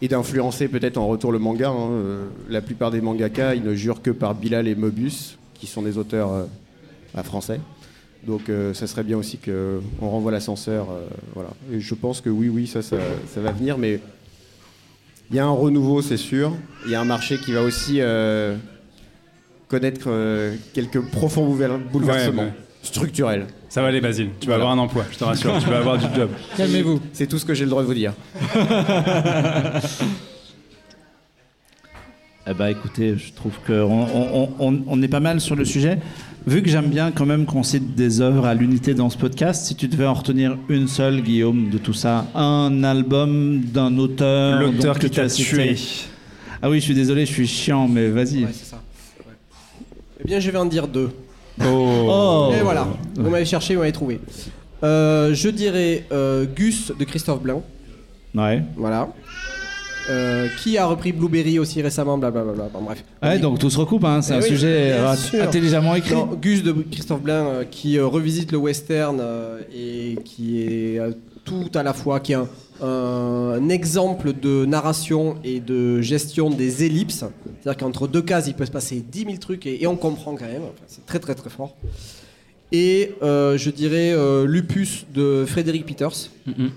et 0.00 0.08
d'influencer 0.08 0.68
peut-être 0.68 0.96
en 0.96 1.06
retour 1.08 1.32
le 1.32 1.38
manga. 1.38 1.70
hein. 1.70 1.90
Euh, 1.90 2.24
La 2.48 2.60
plupart 2.62 2.90
des 2.90 3.00
mangaka, 3.00 3.54
ils 3.54 3.62
ne 3.64 3.74
jurent 3.74 4.00
que 4.02 4.10
par 4.10 4.34
Bilal 4.34 4.68
et 4.68 4.74
Mobius, 4.74 5.36
qui 5.54 5.66
sont 5.66 5.82
des 5.82 5.98
auteurs 5.98 6.32
euh, 6.32 6.44
bah, 7.14 7.22
français. 7.22 7.60
Donc 8.26 8.48
euh, 8.48 8.74
ça 8.74 8.86
serait 8.86 9.02
bien 9.04 9.16
aussi 9.18 9.38
qu'on 9.38 10.08
renvoie 10.08 10.32
l'ascenseur. 10.32 10.86
voilà. 11.34 11.50
Et 11.72 11.80
je 11.80 11.94
pense 11.94 12.20
que 12.20 12.30
oui, 12.30 12.48
oui, 12.48 12.66
ça, 12.66 12.82
ça, 12.82 12.96
ça 13.32 13.40
va 13.40 13.52
venir, 13.52 13.76
mais 13.78 14.00
il 15.30 15.36
y 15.36 15.38
a 15.38 15.44
un 15.46 15.50
renouveau, 15.50 16.00
c'est 16.02 16.16
sûr. 16.16 16.52
Il 16.86 16.90
y 16.92 16.94
a 16.94 17.00
un 17.00 17.04
marché 17.04 17.36
qui 17.38 17.52
va 17.52 17.62
aussi 17.62 18.00
connaître 19.68 20.08
quelques 20.72 21.00
profonds 21.10 21.46
boulever- 21.54 21.78
bouleversements 21.92 22.42
Ouais, 22.42 22.48
ouais. 22.48 22.54
Structurels. 22.88 23.46
Ça 23.68 23.82
va 23.82 23.88
aller, 23.88 24.00
Basile. 24.00 24.28
Tu 24.40 24.46
vas 24.46 24.54
Voilà. 24.56 24.70
avoir 24.70 24.78
un 24.78 24.84
emploi, 24.86 25.04
je 25.12 25.18
te 25.18 25.24
rassure. 25.24 25.56
tu 25.62 25.68
vas 25.68 25.78
avoir 25.78 25.98
du 25.98 26.06
job. 26.14 26.30
Calmez-vous. 26.56 27.00
C'est 27.12 27.26
tout 27.26 27.38
ce 27.38 27.44
que 27.44 27.54
j'ai 27.54 27.64
le 27.64 27.70
droit 27.70 27.82
de 27.82 27.86
vous 27.86 27.94
dire. 27.94 28.12
Eh 32.50 32.54
ben, 32.54 32.68
écoutez, 32.68 33.14
je 33.18 33.32
trouve 33.34 33.52
qu'on 33.66 34.06
on, 34.14 34.48
on- 34.58 34.82
on 34.86 35.02
est 35.02 35.08
pas 35.08 35.20
mal 35.20 35.38
sur 35.38 35.54
le 35.54 35.66
sujet. 35.66 35.98
Vu 36.46 36.62
que 36.62 36.70
j'aime 36.70 36.86
bien 36.88 37.10
quand 37.10 37.26
même 37.26 37.44
qu'on 37.44 37.62
cite 37.62 37.94
des 37.94 38.22
œuvres 38.22 38.46
à 38.46 38.54
l'unité 38.54 38.94
dans 38.94 39.10
ce 39.10 39.18
podcast, 39.18 39.66
si 39.66 39.74
tu 39.74 39.86
devais 39.86 40.06
en 40.06 40.14
retenir 40.14 40.56
une 40.70 40.88
seule, 40.88 41.20
Guillaume, 41.20 41.68
de 41.68 41.76
tout 41.76 41.92
ça, 41.92 42.24
un 42.34 42.82
album 42.84 43.60
d'un 43.60 43.98
auteur, 43.98 44.62
L'auteur 44.62 44.98
que 44.98 45.08
tu 45.08 45.20
as 45.20 45.28
tué. 45.28 45.76
Ah 46.62 46.70
oui, 46.70 46.78
je 46.80 46.84
suis 46.84 46.94
désolé, 46.94 47.26
je 47.26 47.32
suis 47.32 47.46
chiant, 47.46 47.86
mais 47.86 48.08
vas-y. 48.08 48.44
Ouais, 48.44 48.50
c'est 48.52 48.64
ça. 48.64 48.80
Ouais. 49.26 49.34
Eh 50.22 50.24
bien, 50.24 50.40
je 50.40 50.50
vais 50.50 50.56
en 50.58 50.64
dire 50.64 50.88
deux. 50.88 51.10
Oh. 51.66 52.52
Et 52.58 52.62
voilà. 52.62 52.86
Vous 53.16 53.30
m'avez 53.30 53.44
cherché, 53.44 53.74
vous 53.74 53.80
m'avez 53.80 53.92
trouvé. 53.92 54.20
Euh, 54.84 55.34
je 55.34 55.48
dirais 55.48 56.04
euh, 56.12 56.44
Gus 56.46 56.92
de 56.98 57.04
Christophe 57.04 57.42
Blanc. 57.42 57.62
Ouais. 58.34 58.62
Voilà. 58.76 59.08
Euh, 60.10 60.48
qui 60.62 60.78
a 60.78 60.86
repris 60.86 61.12
Blueberry 61.12 61.58
aussi 61.58 61.82
récemment, 61.82 62.16
blablabla. 62.16 62.70
Bon, 62.72 62.80
bref. 62.80 63.04
Ouais, 63.22 63.38
donc 63.38 63.58
tout 63.58 63.68
se 63.68 63.76
recoupe, 63.78 64.04
hein. 64.04 64.22
c'est 64.22 64.32
Eh 64.34 64.36
un 64.36 64.40
oui, 64.40 64.48
sujet 64.48 64.92
euh, 64.92 65.14
sûr. 65.16 65.42
intelligemment 65.42 65.94
écrit. 65.96 66.14
Non, 66.14 66.26
Gus 66.40 66.62
de 66.62 66.72
Christophe 66.72 67.20
Blain 67.20 67.44
euh, 67.46 67.64
qui 67.70 67.98
euh, 67.98 68.06
revisite 68.06 68.50
le 68.52 68.58
western 68.58 69.18
euh, 69.20 69.60
et 69.74 70.16
qui 70.24 70.62
est 70.62 70.98
euh, 70.98 71.10
tout 71.44 71.70
à 71.74 71.82
la 71.82 71.92
fois, 71.92 72.20
qui 72.20 72.32
est 72.32 72.36
un, 72.36 72.48
un 72.80 73.68
exemple 73.68 74.32
de 74.32 74.64
narration 74.64 75.36
et 75.44 75.60
de 75.60 76.00
gestion 76.00 76.50
des 76.50 76.84
ellipses. 76.84 77.24
C'est-à-dire 77.62 77.76
qu'entre 77.78 78.06
deux 78.08 78.22
cases, 78.22 78.46
il 78.46 78.54
peut 78.54 78.66
se 78.66 78.70
passer 78.70 79.00
10 79.06 79.24
000 79.24 79.36
trucs 79.38 79.66
et, 79.66 79.82
et 79.82 79.86
on 79.86 79.96
comprend 79.96 80.34
quand 80.36 80.46
même. 80.46 80.62
Enfin, 80.62 80.84
c'est 80.86 81.04
très 81.06 81.18
très 81.18 81.34
très 81.34 81.50
fort. 81.50 81.74
Et 82.70 83.14
euh, 83.22 83.56
je 83.56 83.70
dirais 83.70 84.12
euh, 84.12 84.46
Lupus 84.46 85.06
de 85.14 85.44
Frédéric 85.46 85.86
Peters, 85.86 86.30
Mhm. 86.46 86.70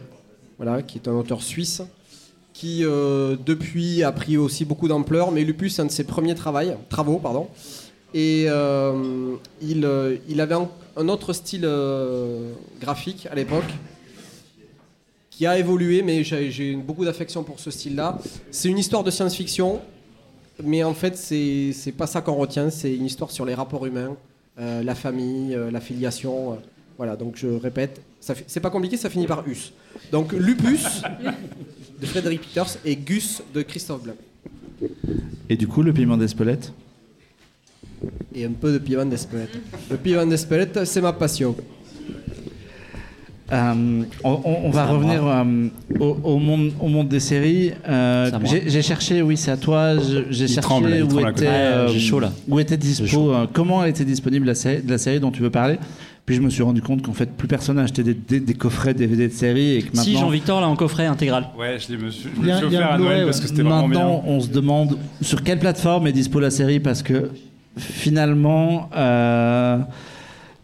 voilà, 0.58 0.82
qui 0.82 0.98
est 0.98 1.08
un 1.08 1.14
auteur 1.14 1.42
suisse 1.44 1.82
qui 2.54 2.84
euh, 2.84 3.36
depuis 3.46 4.04
a 4.04 4.12
pris 4.12 4.38
aussi 4.38 4.66
beaucoup 4.66 4.88
d'ampleur, 4.88 5.32
mais 5.32 5.44
Lupus 5.44 5.76
c'est 5.76 5.82
un 5.82 5.86
de 5.86 5.92
ses 5.92 6.04
premiers 6.04 6.36
travaux. 6.36 7.20
Pardon, 7.20 7.48
et 8.14 8.46
il, 9.62 9.88
il 10.30 10.42
avait 10.42 10.56
un, 10.56 10.70
un 10.98 11.08
autre 11.10 11.32
style 11.34 11.68
graphique 12.80 13.28
à 13.32 13.36
l'époque 13.36 13.64
qui 15.32 15.48
a 15.48 15.58
évolué, 15.58 16.04
mais 16.04 16.24
j'ai 16.24 16.76
beaucoup 16.76 17.06
d'affection 17.06 17.44
pour 17.44 17.60
ce 17.60 17.72
style-là. 17.72 18.20
C'est 18.52 18.70
une 18.70 18.78
histoire 18.78 19.04
de 19.04 19.10
science-fiction, 19.10 19.82
mais 20.64 20.84
en 20.84 20.94
fait, 20.94 21.18
c'est 21.18 21.94
pas 21.98 22.06
ça 22.06 22.22
qu'on 22.22 22.36
retient. 22.36 22.70
C'est 22.70 22.94
une 22.94 23.06
histoire 23.06 23.32
sur 23.32 23.46
les 23.46 23.56
rapports 23.56 23.88
humains, 23.88 24.16
euh, 24.60 24.84
la 24.84 24.94
famille, 24.94 25.56
euh, 25.56 25.72
la 25.72 25.82
filiation. 25.82 26.54
euh, 26.54 26.56
voilà, 26.98 27.16
donc 27.16 27.36
je 27.36 27.48
répète, 27.48 28.00
c'est 28.20 28.60
pas 28.60 28.70
compliqué, 28.70 28.96
ça 28.96 29.10
finit 29.10 29.26
par 29.26 29.48
us. 29.48 29.74
Donc 30.12 30.34
Lupus 30.34 31.02
de 32.00 32.06
Frédéric 32.06 32.42
Peters 32.42 32.78
et 32.86 32.96
Gus 32.96 33.42
de 33.56 33.64
Christophe 33.64 34.04
Blanc. 34.04 34.14
Et 35.50 35.56
du 35.56 35.68
coup, 35.68 35.82
le 35.82 35.94
piment 35.94 36.18
d'Espelette? 36.18 36.72
Et 38.36 38.46
un 38.46 38.52
peu 38.52 38.72
de 38.74 38.78
piment 38.78 39.06
d'Espelette. 39.06 39.58
Le 39.90 39.98
piment 39.98 40.28
d'Espelette, 40.28 40.86
c'est 40.86 41.02
ma 41.02 41.14
passion. 41.14 41.56
Euh, 43.52 44.04
on, 44.24 44.70
va 44.70 44.86
revenir 44.86 45.28
euh, 45.28 45.44
au, 46.00 46.18
au 46.24 46.38
monde, 46.40 46.72
au 46.80 46.88
monde 46.88 47.10
des 47.10 47.20
séries. 47.20 47.72
Euh, 47.88 48.30
j'ai 48.68 48.82
cherché, 48.82 49.22
oui, 49.22 49.36
c'est 49.36 49.52
à 49.52 49.58
toi. 49.58 49.98
je- 49.98 50.24
J'ai 50.30 50.48
cherché 50.48 50.62
tremble, 50.62 50.88
où, 51.12 51.20
était, 51.28 51.48
euh, 51.48 51.88
chaud, 52.00 52.20
là. 52.22 52.32
où 52.48 52.60
était 52.62 52.78
dispo, 52.78 53.34
euh, 53.34 53.48
comment 53.52 53.84
était 53.84 54.06
disponible 54.06 54.46
la 54.48 54.56
série, 54.56 54.82
de 54.82 54.90
la 54.90 54.98
série 54.98 55.20
dont 55.20 55.32
tu 55.32 55.42
veux 55.42 55.50
parler? 55.50 55.78
Puis 56.26 56.36
je 56.36 56.42
me 56.42 56.50
suis 56.50 56.64
rendu 56.64 56.82
compte 56.82 57.02
qu'en 57.02 57.12
fait, 57.14 57.30
plus 57.36 57.48
personne 57.50 57.76
n'a 57.76 57.82
acheté 57.84 58.04
des, 58.04 58.14
des- 58.14 58.40
des 58.40 58.54
coffrets 58.54 58.94
DVD 58.94 59.28
de 59.28 59.34
séries 59.34 59.76
et 59.76 59.80
que 59.82 59.88
maintenant, 59.88 60.04
Si, 60.04 60.14
Jean-Victor 60.16 60.62
l'a 60.62 60.68
en 60.70 60.76
coffret 60.78 61.06
intégral. 61.08 61.48
Ouais, 61.60 61.78
je 61.78 61.92
l'ai 61.94 62.02
me 62.02 62.10
suis, 62.10 62.30
je 62.34 62.40
Il 62.40 62.44
y 62.44 62.48
me 62.48 62.52
a- 62.54 62.58
suis 62.58 62.66
offert 62.68 62.92
un 62.92 62.96
à 62.96 62.98
Noël 62.98 63.26
parce 63.26 63.42
que 63.42 63.48
c'était 63.48 63.64
vraiment 63.64 63.90
bien. 63.90 64.00
maintenant, 64.00 64.24
on 64.28 64.40
se 64.40 64.48
demande 64.48 64.98
sur 65.20 65.44
quelle 65.44 65.60
plateforme 65.60 66.08
est 66.08 66.14
dispo 66.14 66.40
la 66.40 66.52
série 66.52 66.80
parce 66.80 67.04
que 67.04 67.32
finalement. 67.78 68.90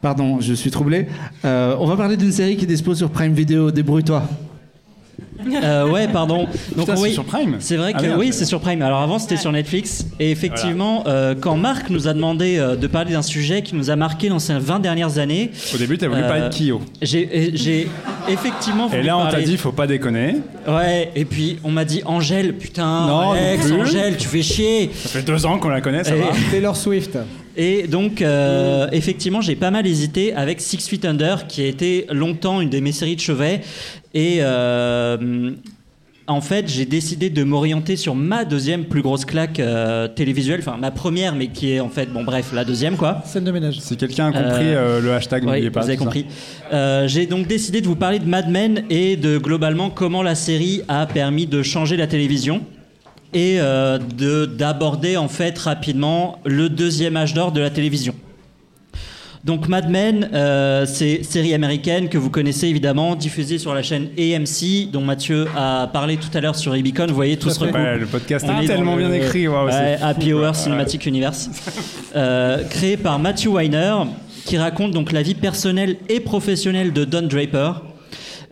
Pardon, 0.01 0.39
je 0.39 0.53
suis 0.53 0.71
troublé. 0.71 1.07
Euh, 1.43 1.75
on 1.79 1.85
va 1.87 1.97
parler 1.97 2.17
d'une 2.17 2.31
série 2.31 2.55
qui 2.55 2.67
dispose 2.67 2.97
sur 2.97 3.09
Prime 3.09 3.33
Video. 3.33 3.71
Débrouille-toi. 3.71 4.23
Euh, 5.63 5.89
ouais, 5.89 6.07
pardon. 6.07 6.39
Donc 6.75 6.85
Putain, 6.85 6.95
c'est 6.95 7.01
oui, 7.01 7.13
sur 7.13 7.23
Prime 7.23 7.55
C'est 7.59 7.77
vrai 7.77 7.91
Ah, 7.95 7.99
que 7.99 8.05
merde, 8.05 8.19
oui, 8.19 8.29
c'est 8.31 8.45
sur 8.45 8.59
Prime. 8.59 8.81
Alors 8.81 9.01
avant, 9.01 9.17
c'était 9.19 9.37
sur 9.37 9.51
Netflix. 9.51 10.05
Et 10.19 10.31
effectivement, 10.31 11.03
euh, 11.07 11.35
quand 11.39 11.55
Marc 11.55 11.89
nous 11.89 12.07
a 12.07 12.13
demandé 12.13 12.57
euh, 12.57 12.75
de 12.75 12.87
parler 12.87 13.13
d'un 13.13 13.21
sujet 13.21 13.61
qui 13.61 13.75
nous 13.75 13.89
a 13.89 13.95
marqué 13.95 14.29
dans 14.29 14.39
ces 14.39 14.53
20 14.57 14.79
dernières 14.79 15.17
années, 15.19 15.51
Au 15.73 15.77
début, 15.77 15.97
t'as 15.97 16.07
voulu 16.07 16.21
Euh, 16.21 16.27
parler 16.27 16.49
de 16.49 16.53
Kyo. 16.53 16.81
j'ai 17.01 17.51
j'ai 17.53 17.87
effectivement 18.27 18.89
Et 18.91 19.03
là, 19.03 19.17
on 19.17 19.27
t'a 19.29 19.41
dit, 19.41 19.57
faut 19.57 19.71
pas 19.71 19.87
déconner. 19.87 20.35
Ouais, 20.67 21.11
et 21.15 21.25
puis 21.25 21.57
on 21.63 21.71
m'a 21.71 21.85
dit 21.85 22.01
Angèle, 22.05 22.53
putain, 22.57 23.07
Non, 23.07 23.31
Alex, 23.31 23.69
non. 23.69 23.81
Angèle, 23.81 24.17
tu 24.17 24.27
fais 24.27 24.41
chier. 24.41 24.89
Ça 24.93 25.09
fait 25.09 25.21
deux 25.25 25.45
ans 25.45 25.57
qu'on 25.59 25.69
la 25.69 25.81
connaît, 25.81 26.03
ça 26.03 26.15
Et- 26.15 26.19
va. 26.19 26.27
Taylor 26.51 26.75
Swift. 26.75 27.17
Et 27.59 27.87
donc, 27.87 28.21
euh, 28.21 28.87
effectivement, 28.91 29.41
j'ai 29.41 29.55
pas 29.55 29.71
mal 29.71 29.87
hésité 29.87 30.31
avec 30.35 30.61
Six 30.61 30.87
Feet 30.87 31.05
Under, 31.05 31.47
qui 31.47 31.63
a 31.63 31.65
été 31.65 32.05
longtemps 32.11 32.61
une 32.61 32.69
de 32.69 32.79
mes 32.79 32.91
séries 32.91 33.15
de 33.15 33.21
chevet. 33.21 33.61
Et 34.19 34.37
euh, 34.41 35.51
en 36.25 36.41
fait, 36.41 36.67
j'ai 36.67 36.85
décidé 36.85 37.29
de 37.29 37.43
m'orienter 37.43 37.95
sur 37.95 38.15
ma 38.15 38.45
deuxième 38.45 38.85
plus 38.85 39.03
grosse 39.03 39.25
claque 39.25 39.59
euh, 39.59 40.07
télévisuelle, 40.07 40.59
enfin 40.59 40.75
ma 40.79 40.89
première, 40.89 41.35
mais 41.35 41.49
qui 41.49 41.71
est 41.71 41.79
en 41.79 41.89
fait, 41.89 42.07
bon 42.11 42.23
bref, 42.23 42.51
la 42.51 42.65
deuxième 42.65 42.97
quoi. 42.97 43.21
Scène 43.25 43.43
de 43.43 43.51
ménage. 43.51 43.79
Si 43.79 43.95
quelqu'un 43.95 44.29
a 44.29 44.31
compris 44.31 44.65
Euh, 44.65 44.97
euh, 44.97 45.01
le 45.01 45.13
hashtag, 45.13 45.43
n'oubliez 45.45 45.67
vous 45.67 45.71
pas. 45.73 45.83
avez 45.83 45.93
tout 45.97 45.99
ça. 45.99 46.05
compris. 46.05 46.25
Euh, 46.73 47.07
j'ai 47.07 47.27
donc 47.27 47.45
décidé 47.47 47.79
de 47.79 47.85
vous 47.87 47.95
parler 47.95 48.17
de 48.19 48.25
Mad 48.25 48.49
Men 48.49 48.83
et 48.89 49.17
de 49.17 49.37
globalement 49.37 49.91
comment 49.91 50.23
la 50.23 50.35
série 50.35 50.81
a 50.87 51.05
permis 51.05 51.45
de 51.45 51.61
changer 51.61 51.95
la 51.95 52.07
télévision 52.07 52.61
et 53.33 53.57
euh, 53.59 53.99
de 53.99 54.45
d'aborder 54.47 55.15
en 55.15 55.27
fait 55.27 55.57
rapidement 55.59 56.39
le 56.43 56.69
deuxième 56.69 57.15
âge 57.17 57.35
d'or 57.35 57.51
de 57.51 57.61
la 57.61 57.69
télévision. 57.69 58.15
Donc 59.43 59.67
Mad 59.69 59.89
Men, 59.89 60.29
euh, 60.33 60.85
c'est 60.85 61.23
série 61.23 61.53
américaine 61.53 62.09
que 62.09 62.17
vous 62.17 62.29
connaissez 62.29 62.67
évidemment, 62.67 63.15
diffusée 63.15 63.57
sur 63.57 63.73
la 63.73 63.81
chaîne 63.83 64.07
AMC, 64.17 64.89
dont 64.91 65.01
Mathieu 65.01 65.47
a 65.55 65.87
parlé 65.93 66.17
tout 66.17 66.35
à 66.35 66.41
l'heure 66.41 66.55
sur 66.55 66.75
Ibicon. 66.75 67.07
Vous 67.07 67.15
voyez, 67.15 67.37
tout 67.37 67.49
se 67.49 67.59
recoupe. 67.59 67.75
Ouais, 67.75 67.97
le 67.97 68.05
podcast 68.07 68.45
est 68.61 68.65
tellement 68.67 68.95
bien 68.97 69.09
le- 69.09 69.15
écrit. 69.15 69.47
waouh, 69.47 69.67
Ouais, 69.67 69.97
Happy. 70.01 70.33
Hour 70.33 70.41
Ouais. 70.47 70.53
Cinematic 70.53 71.05
Universe, 71.05 71.49
euh, 72.15 72.63
créé 72.69 72.97
par 72.97 73.19
Matthew 73.19 73.47
Weiner, 73.47 73.95
qui 74.45 74.57
raconte 74.57 74.91
donc 74.91 75.11
la 75.11 75.21
vie 75.21 75.35
personnelle 75.35 75.97
et 76.09 76.19
professionnelle 76.19 76.91
de 76.91 77.05
Don 77.05 77.21
Draper, 77.23 77.81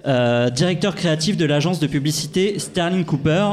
euh, 0.07 0.49
directeur 0.49 0.95
créatif 0.95 1.35
de 1.35 1.45
l'agence 1.45 1.79
de 1.79 1.87
publicité 1.87 2.59
Sterling 2.59 3.03
Cooper 3.05 3.47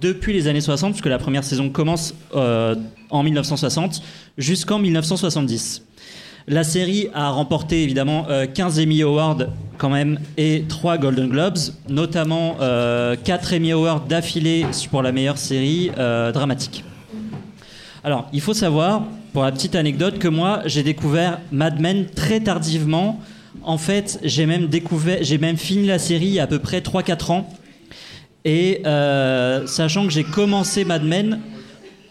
depuis 0.00 0.32
les 0.32 0.46
années 0.46 0.60
60, 0.60 0.92
puisque 0.92 1.06
la 1.06 1.18
première 1.18 1.42
saison 1.42 1.68
commence 1.68 2.14
euh, 2.36 2.76
en 3.10 3.22
1960 3.24 4.02
jusqu'en 4.38 4.78
1970. 4.78 5.82
La 6.48 6.64
série 6.64 7.08
a 7.14 7.30
remporté 7.30 7.82
évidemment 7.82 8.26
euh, 8.28 8.46
15 8.46 8.80
Emmy 8.80 9.02
Awards 9.02 9.38
quand 9.78 9.88
même 9.88 10.18
et 10.36 10.64
3 10.68 10.98
Golden 10.98 11.28
Globes, 11.28 11.58
notamment 11.88 12.56
euh, 12.60 13.16
4 13.22 13.54
Emmy 13.54 13.72
Awards 13.72 14.00
d'affilée 14.00 14.66
pour 14.90 15.02
la 15.02 15.12
meilleure 15.12 15.38
série 15.38 15.90
euh, 15.98 16.32
dramatique. 16.32 16.84
Alors, 18.04 18.28
il 18.32 18.40
faut 18.40 18.54
savoir, 18.54 19.04
pour 19.32 19.42
la 19.42 19.52
petite 19.52 19.74
anecdote, 19.74 20.18
que 20.18 20.28
moi, 20.28 20.60
j'ai 20.66 20.82
découvert 20.82 21.38
Mad 21.52 21.80
Men 21.80 22.06
très 22.06 22.40
tardivement. 22.40 23.20
En 23.62 23.78
fait, 23.78 24.18
j'ai 24.22 24.46
même 24.46 24.68
découvert, 24.68 25.18
j'ai 25.22 25.38
même 25.38 25.56
fini 25.56 25.86
la 25.86 25.98
série 25.98 26.26
il 26.26 26.34
y 26.34 26.40
a 26.40 26.44
à 26.44 26.46
peu 26.46 26.58
près 26.58 26.80
3-4 26.80 27.32
ans. 27.32 27.48
Et 28.44 28.82
euh, 28.86 29.66
sachant 29.66 30.06
que 30.06 30.12
j'ai 30.12 30.24
commencé 30.24 30.84
Mad 30.84 31.04
Men 31.04 31.40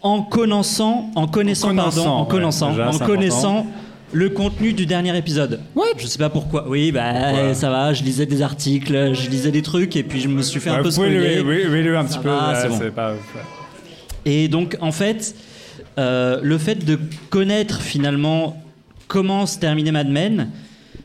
en 0.02 0.22
connaissant, 0.22 1.10
en 1.14 1.26
connaissant, 1.26 1.70
En 1.70 1.74
pardon, 1.74 1.90
connaissant, 1.90 2.16
en 2.16 2.22
ouais, 2.22 2.28
connaissant, 2.28 2.70
déjà, 2.70 2.88
en 2.88 2.92
c'est 2.92 3.04
connaissant 3.04 3.66
le 4.12 4.28
contenu 4.30 4.72
du 4.72 4.86
dernier 4.86 5.16
épisode. 5.16 5.60
Je 5.98 6.06
sais 6.06 6.18
pas 6.18 6.30
pourquoi. 6.30 6.68
Oui, 6.68 6.90
bah 6.92 7.12
Ouais. 7.32 7.54
ça 7.54 7.70
va. 7.70 7.92
Je 7.92 8.02
lisais 8.02 8.26
des 8.26 8.42
articles, 8.42 9.14
je 9.14 9.30
lisais 9.30 9.50
des 9.52 9.62
trucs, 9.62 9.94
et 9.96 10.02
puis 10.02 10.20
je 10.20 10.28
me 10.28 10.42
suis 10.42 10.60
fait 10.60 10.70
un 10.70 10.76
Ouais, 10.78 10.82
peu 10.82 10.90
spoiler. 10.90 11.36
le- 11.36 11.42
oui, 11.48 11.58
oui, 11.70 11.82
le 11.82 11.96
un 11.96 12.06
Ça 12.06 12.14
petit 12.18 12.18
peu. 12.24 12.28
va, 12.30 12.52
ouais, 12.52 12.58
c'est 12.60 12.68
bon. 12.86 12.90
pas- 12.94 13.12
ouais. 13.12 13.18
Et 14.24 14.48
donc, 14.48 14.76
en 14.80 14.92
fait, 14.92 15.34
euh, 15.98 16.40
le 16.42 16.58
fait 16.58 16.84
de 16.84 16.98
connaître 17.30 17.80
finalement 17.80 18.60
comment 19.08 19.46
se 19.46 19.58
terminait 19.58 19.92
Mad 19.92 20.08
Men 20.08 20.50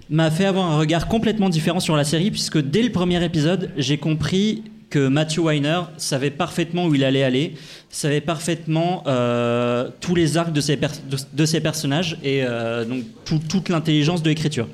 m'a 0.10 0.30
fait 0.30 0.46
avoir 0.46 0.72
un 0.72 0.78
regard 0.78 1.08
complètement 1.08 1.50
différent 1.50 1.80
sur 1.80 1.96
la 1.96 2.04
série, 2.04 2.30
puisque 2.32 2.60
dès 2.60 2.84
le 2.84 2.92
premier 2.92 3.24
épisode, 3.24 3.72
j'ai 3.78 3.98
compris 3.98 4.64
que 4.90 5.08
Matthew 5.08 5.40
Weiner 5.40 5.82
savait 5.98 6.30
parfaitement 6.32 6.86
où 6.86 6.96
il 6.96 7.04
allait 7.04 7.24
aller, 7.24 7.56
savait 7.90 8.22
parfaitement 8.22 9.04
euh, 9.08 9.90
tous 10.02 10.16
les 10.16 10.38
arcs 10.38 10.54
de 10.54 10.62
ses, 10.62 11.60
personnages 11.60 12.18
et 12.24 12.44
euh, 12.44 12.86
donc 12.86 13.04
tout- 13.26 13.42
toute 13.50 13.70
l'intelligence 13.70 14.24
de 14.24 14.30
l'écriture. 14.30 14.68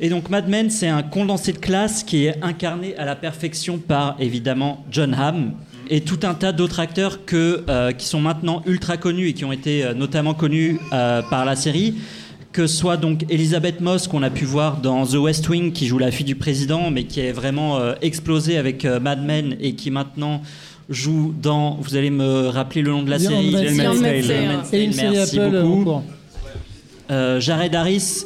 Et 0.00 0.08
donc 0.08 0.30
Mad 0.30 0.48
Men, 0.48 0.70
c'est 0.70 0.88
un 0.88 1.02
condensé 1.02 1.52
de 1.52 1.58
classe 1.58 2.02
qui 2.02 2.26
est 2.26 2.42
incarné 2.42 2.96
à 2.96 3.04
la 3.04 3.14
perfection 3.14 3.78
par 3.78 4.16
évidemment 4.18 4.84
John 4.90 5.14
Hamm 5.14 5.52
et 5.90 6.00
tout 6.00 6.20
un 6.22 6.34
tas 6.34 6.52
d'autres 6.52 6.80
acteurs 6.80 7.18
euh, 7.32 7.92
qui 7.92 8.06
sont 8.06 8.20
maintenant 8.20 8.62
ultra 8.66 8.96
connus 8.96 9.28
et 9.28 9.32
qui 9.34 9.44
ont 9.44 9.52
été 9.52 9.84
notamment 9.94 10.34
connus 10.34 10.78
par 10.90 11.44
la 11.44 11.54
série. 11.54 11.94
Que 12.52 12.66
ce 12.66 12.76
soit 12.76 12.98
donc 12.98 13.24
Elisabeth 13.30 13.80
Moss 13.80 14.06
qu'on 14.08 14.22
a 14.22 14.28
pu 14.28 14.44
voir 14.44 14.76
dans 14.76 15.06
The 15.06 15.14
West 15.14 15.48
Wing 15.48 15.72
qui 15.72 15.86
joue 15.86 15.96
la 15.98 16.10
fille 16.10 16.26
du 16.26 16.34
président 16.34 16.90
mais 16.90 17.04
qui 17.04 17.20
est 17.20 17.32
vraiment 17.32 17.78
euh, 17.78 17.94
explosé 18.02 18.58
avec 18.58 18.84
euh, 18.84 19.00
Mad 19.00 19.24
Men 19.24 19.56
et 19.60 19.74
qui 19.74 19.90
maintenant 19.90 20.42
joue 20.90 21.32
dans 21.40 21.78
vous 21.80 21.96
allez 21.96 22.10
me 22.10 22.48
rappeler 22.48 22.82
le 22.82 22.90
nom 22.90 23.02
de 23.02 23.08
la 23.10 23.18
série 23.18 23.52
merci 24.94 25.38
Apple 25.40 25.62
beaucoup. 25.62 26.02
Euh, 27.10 27.40
Jared 27.40 27.74
Harris, 27.74 28.24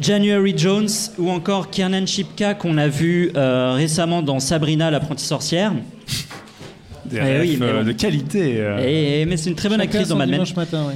January 0.00 0.54
Jones 0.56 0.88
ou 1.18 1.30
encore 1.30 1.68
Kiernan 1.70 2.06
Shipka 2.06 2.54
qu'on 2.54 2.78
a 2.78 2.88
vu 2.88 3.30
euh, 3.36 3.74
récemment 3.74 4.22
dans 4.22 4.40
Sabrina 4.40 4.90
l'apprentie 4.90 5.24
sorcière. 5.26 5.72
Des 7.04 7.16
Eh 7.18 7.20
refs, 7.20 7.40
oui, 7.42 7.56
mais 7.60 7.72
bon. 7.72 7.84
de 7.84 7.92
qualité. 7.92 8.54
euh. 8.58 8.78
Et, 8.86 9.26
mais 9.26 9.36
c'est 9.36 9.50
une 9.50 9.56
très 9.56 9.68
bonne 9.68 9.78
Chacun 9.80 9.90
actrice 9.90 10.08
dans 10.08 10.16
Mad 10.16 10.28
Men. 10.28 10.36
dimanche 10.38 10.56
matin, 10.56 10.86
ouais. 10.88 10.94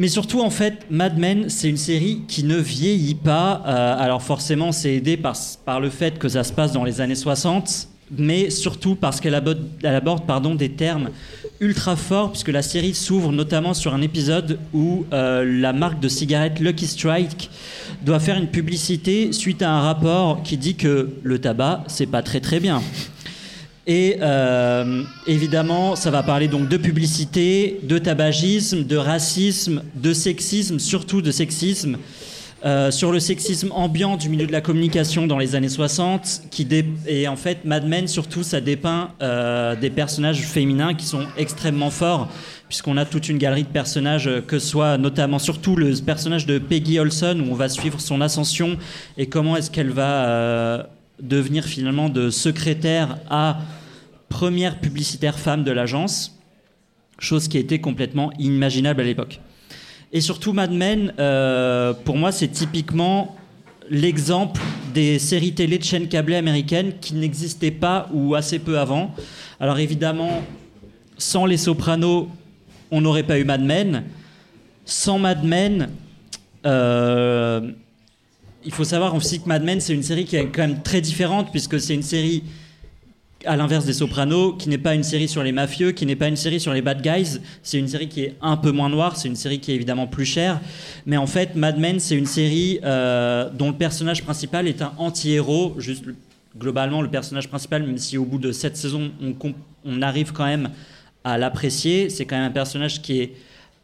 Mais 0.00 0.08
surtout, 0.08 0.40
en 0.40 0.48
fait, 0.48 0.86
Mad 0.90 1.18
Men, 1.18 1.50
c'est 1.50 1.68
une 1.68 1.76
série 1.76 2.22
qui 2.26 2.42
ne 2.42 2.56
vieillit 2.56 3.14
pas. 3.14 3.62
Euh, 3.66 3.98
alors 3.98 4.22
forcément, 4.22 4.72
c'est 4.72 4.94
aidé 4.94 5.18
par, 5.18 5.78
le 5.78 5.90
fait 5.90 6.18
que 6.18 6.26
ça 6.26 6.42
se 6.42 6.54
passe 6.54 6.72
dans 6.72 6.84
les 6.84 7.02
années 7.02 7.14
60, 7.14 7.86
mais 8.16 8.48
surtout 8.48 8.94
parce 8.94 9.20
qu'elle 9.20 9.34
aborde, 9.34 10.56
des 10.56 10.70
termes 10.70 11.10
ultra 11.60 11.96
forts, 11.96 12.30
puisque 12.30 12.48
la 12.48 12.62
série 12.62 12.94
s'ouvre 12.94 13.30
notamment 13.30 13.74
sur 13.74 13.92
un 13.92 14.00
épisode 14.00 14.58
où 14.72 15.04
euh, 15.12 15.44
la 15.44 15.74
marque 15.74 16.00
de 16.00 16.08
cigarettes 16.08 16.60
Lucky 16.60 16.86
Strike 16.86 17.50
doit 18.02 18.20
faire 18.20 18.38
une 18.38 18.48
publicité 18.48 19.34
suite 19.34 19.60
à 19.60 19.70
un 19.70 19.82
rapport 19.82 20.42
qui 20.42 20.56
dit 20.56 20.76
que 20.76 21.10
le 21.22 21.38
tabac, 21.40 21.84
c'est 21.88 22.06
pas 22.06 22.22
très 22.22 22.40
très 22.40 22.58
bien. 22.58 22.80
Et 23.86 24.18
euh, 24.20 25.02
évidemment, 25.26 25.96
ça 25.96 26.10
va 26.10 26.22
parler 26.22 26.48
donc 26.48 26.68
de 26.68 26.76
publicité, 26.76 27.80
de 27.82 27.98
tabagisme, 27.98 28.84
de 28.84 28.96
racisme, 28.96 29.82
de 29.94 30.12
sexisme, 30.12 30.78
surtout 30.78 31.22
de 31.22 31.30
sexisme. 31.30 31.96
Euh, 32.62 32.90
sur 32.90 33.10
le 33.10 33.20
sexisme 33.20 33.72
ambiant 33.72 34.18
du 34.18 34.28
milieu 34.28 34.46
de 34.46 34.52
la 34.52 34.60
communication 34.60 35.26
dans 35.26 35.38
les 35.38 35.54
années 35.54 35.70
60, 35.70 36.42
qui 36.50 36.68
et 37.06 37.26
en 37.26 37.36
fait 37.36 37.64
Mad 37.64 37.88
Men 37.88 38.06
surtout 38.06 38.42
ça 38.42 38.60
dépeint 38.60 39.12
euh, 39.22 39.74
des 39.74 39.88
personnages 39.88 40.42
féminins 40.42 40.92
qui 40.92 41.06
sont 41.06 41.24
extrêmement 41.38 41.88
forts, 41.88 42.28
puisqu'on 42.68 42.98
a 42.98 43.06
toute 43.06 43.30
une 43.30 43.38
galerie 43.38 43.62
de 43.62 43.68
personnages, 43.68 44.28
que 44.46 44.58
ce 44.58 44.66
soit 44.66 44.98
notamment 44.98 45.38
surtout 45.38 45.74
le 45.74 45.94
personnage 46.04 46.44
de 46.44 46.58
Peggy 46.58 46.98
Olson 46.98 47.42
où 47.42 47.50
on 47.50 47.54
va 47.54 47.70
suivre 47.70 47.98
son 47.98 48.20
ascension 48.20 48.76
et 49.16 49.26
comment 49.26 49.56
est-ce 49.56 49.70
qu'elle 49.70 49.90
va 49.90 50.90
devenir 51.20 51.64
finalement 51.64 52.08
de 52.08 52.30
secrétaire 52.30 53.18
à 53.28 53.58
première 54.28 54.80
publicitaire 54.80 55.38
femme 55.38 55.64
de 55.64 55.70
l'agence, 55.70 56.38
chose 57.18 57.48
qui 57.48 57.58
était 57.58 57.80
complètement 57.80 58.32
inimaginable 58.38 59.00
à 59.00 59.04
l'époque. 59.04 59.40
Et 60.12 60.20
surtout 60.20 60.52
Mad 60.52 60.72
Men, 60.72 61.12
euh, 61.18 61.92
pour 61.92 62.16
moi, 62.16 62.32
c'est 62.32 62.48
typiquement 62.48 63.36
l'exemple 63.90 64.60
des 64.94 65.18
séries 65.18 65.52
télé 65.52 65.78
de 65.78 65.84
chaînes 65.84 66.08
câblées 66.08 66.36
américaines 66.36 66.94
qui 67.00 67.14
n'existaient 67.14 67.70
pas 67.70 68.08
ou 68.12 68.34
assez 68.34 68.58
peu 68.58 68.78
avant. 68.78 69.14
Alors 69.58 69.78
évidemment, 69.78 70.42
sans 71.18 71.46
les 71.46 71.56
Sopranos, 71.56 72.28
on 72.90 73.00
n'aurait 73.00 73.24
pas 73.24 73.38
eu 73.38 73.44
Mad 73.44 73.62
Men. 73.62 74.04
Sans 74.84 75.18
Mad 75.18 75.44
Men, 75.44 75.90
euh, 76.66 77.70
il 78.64 78.72
faut 78.72 78.84
savoir 78.84 79.14
aussi 79.14 79.40
que 79.40 79.48
Mad 79.48 79.62
Men, 79.62 79.80
c'est 79.80 79.94
une 79.94 80.02
série 80.02 80.24
qui 80.24 80.36
est 80.36 80.46
quand 80.46 80.62
même 80.62 80.82
très 80.82 81.00
différente, 81.00 81.50
puisque 81.50 81.80
c'est 81.80 81.94
une 81.94 82.02
série, 82.02 82.42
à 83.46 83.56
l'inverse 83.56 83.86
des 83.86 83.94
Sopranos, 83.94 84.56
qui 84.58 84.68
n'est 84.68 84.78
pas 84.78 84.94
une 84.94 85.02
série 85.02 85.28
sur 85.28 85.42
les 85.42 85.52
mafieux, 85.52 85.92
qui 85.92 86.04
n'est 86.04 86.16
pas 86.16 86.28
une 86.28 86.36
série 86.36 86.60
sur 86.60 86.72
les 86.72 86.82
bad 86.82 87.00
guys. 87.00 87.38
C'est 87.62 87.78
une 87.78 87.88
série 87.88 88.08
qui 88.08 88.22
est 88.22 88.34
un 88.42 88.56
peu 88.56 88.70
moins 88.70 88.90
noire, 88.90 89.16
c'est 89.16 89.28
une 89.28 89.36
série 89.36 89.60
qui 89.60 89.72
est 89.72 89.74
évidemment 89.74 90.06
plus 90.06 90.26
chère. 90.26 90.60
Mais 91.06 91.16
en 91.16 91.26
fait, 91.26 91.54
Mad 91.54 91.78
Men, 91.78 92.00
c'est 92.00 92.16
une 92.16 92.26
série 92.26 92.80
euh, 92.84 93.48
dont 93.50 93.70
le 93.70 93.76
personnage 93.76 94.22
principal 94.22 94.68
est 94.68 94.82
un 94.82 94.92
anti-héros. 94.98 95.76
Globalement, 96.58 97.00
le 97.00 97.08
personnage 97.08 97.48
principal, 97.48 97.84
même 97.84 97.98
si 97.98 98.18
au 98.18 98.24
bout 98.24 98.38
de 98.38 98.52
sept 98.52 98.76
saisons, 98.76 99.12
on, 99.22 99.54
on 99.84 100.02
arrive 100.02 100.32
quand 100.32 100.46
même 100.46 100.70
à 101.22 101.38
l'apprécier, 101.38 102.10
c'est 102.10 102.24
quand 102.24 102.36
même 102.36 102.46
un 102.46 102.50
personnage 102.50 103.00
qui 103.00 103.20
est 103.20 103.32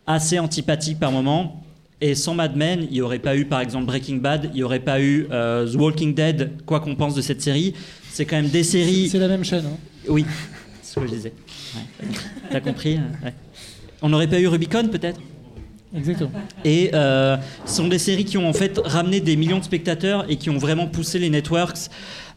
assez 0.07 0.39
antipathique 0.39 0.99
par 0.99 1.13
moment. 1.13 1.63
Et 2.01 2.15
sans 2.15 2.35
Mad 2.35 2.57
Men, 2.57 2.83
il 2.83 2.93
n'y 2.93 3.01
aurait 3.01 3.19
pas 3.19 3.37
eu 3.37 3.47
par 3.47 3.61
exemple 3.61 3.87
Breaking 3.87 4.17
Bad, 4.17 4.51
il 4.53 4.57
n'y 4.57 4.63
aurait 4.63 4.81
pas 4.81 5.01
eu 5.01 5.27
euh, 5.31 5.67
The 5.71 5.77
Walking 5.77 6.15
Dead, 6.15 6.51
quoi 6.67 6.81
qu'on 6.81 6.95
pense 6.95 7.15
de 7.15 7.23
cette 7.23 7.41
série. 7.41 7.73
C'est 8.11 8.27
quand 8.27 8.37
même 8.37 8.51
des 8.51 8.65
séries. 8.65 9.09
C'est 9.09 9.19
la 9.19 9.29
même 9.29 9.45
chaîne. 9.45 9.65
hein. 9.65 9.77
Oui, 10.09 10.27
c'est 10.83 10.95
ce 10.95 11.01
que 11.01 11.07
je 11.07 11.13
disais. 11.15 11.33
Ouais. 11.75 12.09
T'as 12.51 12.61
compris 12.61 12.97
ouais. 13.25 13.33
On 14.03 14.11
n'aurait 14.11 14.27
pas 14.29 14.39
eu 14.39 14.47
Rubicon 14.47 14.89
peut-être? 14.89 15.21
Exactement. 15.97 16.31
et 16.65 16.91
euh, 16.93 17.37
ce 17.65 17.77
sont 17.77 17.89
des 17.89 17.99
séries 17.99 18.25
qui 18.27 18.37
ont 18.37 18.47
en 18.47 18.53
fait 18.53 18.79
ramené 18.85 19.21
des 19.21 19.37
millions 19.37 19.61
de 19.61 19.65
spectateurs 19.65 20.27
et 20.29 20.37
qui 20.37 20.51
ont 20.51 20.59
vraiment 20.59 20.89
poussé 20.89 21.19
les 21.19 21.31
networks 21.31 21.89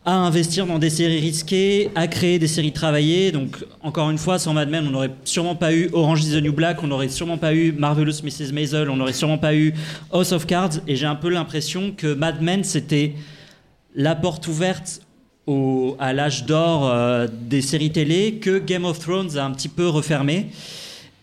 à 0.05 0.13
investir 0.13 0.65
dans 0.65 0.79
des 0.79 0.89
séries 0.89 1.19
risquées, 1.19 1.89
à 1.93 2.07
créer 2.07 2.39
des 2.39 2.47
séries 2.47 2.71
travaillées. 2.71 3.31
Donc, 3.31 3.57
encore 3.81 4.09
une 4.09 4.17
fois, 4.17 4.39
sans 4.39 4.53
Mad 4.53 4.69
Men, 4.69 4.87
on 4.87 4.91
n'aurait 4.91 5.11
sûrement 5.25 5.55
pas 5.55 5.73
eu 5.73 5.89
Orange 5.93 6.23
is 6.23 6.31
the 6.31 6.41
New 6.41 6.53
Black, 6.53 6.81
on 6.83 6.87
n'aurait 6.87 7.09
sûrement 7.09 7.37
pas 7.37 7.53
eu 7.53 7.71
Marvelous 7.73 8.23
Mrs. 8.23 8.51
Maisel, 8.53 8.89
on 8.89 8.95
n'aurait 8.95 9.13
sûrement 9.13 9.37
pas 9.37 9.53
eu 9.53 9.73
House 10.11 10.31
of 10.31 10.45
Cards. 10.47 10.79
Et 10.87 10.95
j'ai 10.95 11.05
un 11.05 11.15
peu 11.15 11.29
l'impression 11.29 11.91
que 11.95 12.13
Mad 12.13 12.41
Men, 12.41 12.63
c'était 12.63 13.13
la 13.95 14.15
porte 14.15 14.47
ouverte 14.47 15.01
au- 15.47 15.95
à 15.99 16.13
l'âge 16.13 16.45
d'or 16.45 16.87
euh, 16.89 17.27
des 17.49 17.61
séries 17.61 17.91
télé 17.91 18.35
que 18.35 18.57
Game 18.59 18.85
of 18.85 18.99
Thrones 18.99 19.37
a 19.37 19.43
un 19.45 19.51
petit 19.51 19.69
peu 19.69 19.87
refermé. 19.87 20.47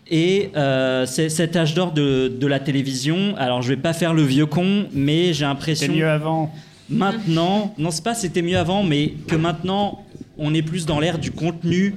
Et 0.08 0.50
euh, 0.56 1.04
cet 1.06 1.56
âge 1.56 1.74
d'or 1.74 1.90
de, 1.92 2.28
de 2.28 2.46
la 2.46 2.60
télévision. 2.60 3.34
Alors, 3.38 3.62
je 3.62 3.68
vais 3.70 3.76
pas 3.76 3.92
faire 3.92 4.14
le 4.14 4.22
vieux 4.22 4.46
con, 4.46 4.86
mais 4.92 5.32
j'ai 5.32 5.44
l'impression. 5.44 5.92
Mieux 5.92 6.08
avant. 6.08 6.54
Maintenant, 6.88 7.74
non, 7.78 7.90
c'est 7.90 8.04
pas 8.04 8.14
c'était 8.14 8.42
mieux 8.42 8.58
avant, 8.58 8.82
mais 8.84 9.14
que 9.26 9.34
maintenant, 9.36 10.04
on 10.38 10.54
est 10.54 10.62
plus 10.62 10.86
dans 10.86 11.00
l'ère 11.00 11.18
du 11.18 11.30
contenu 11.32 11.94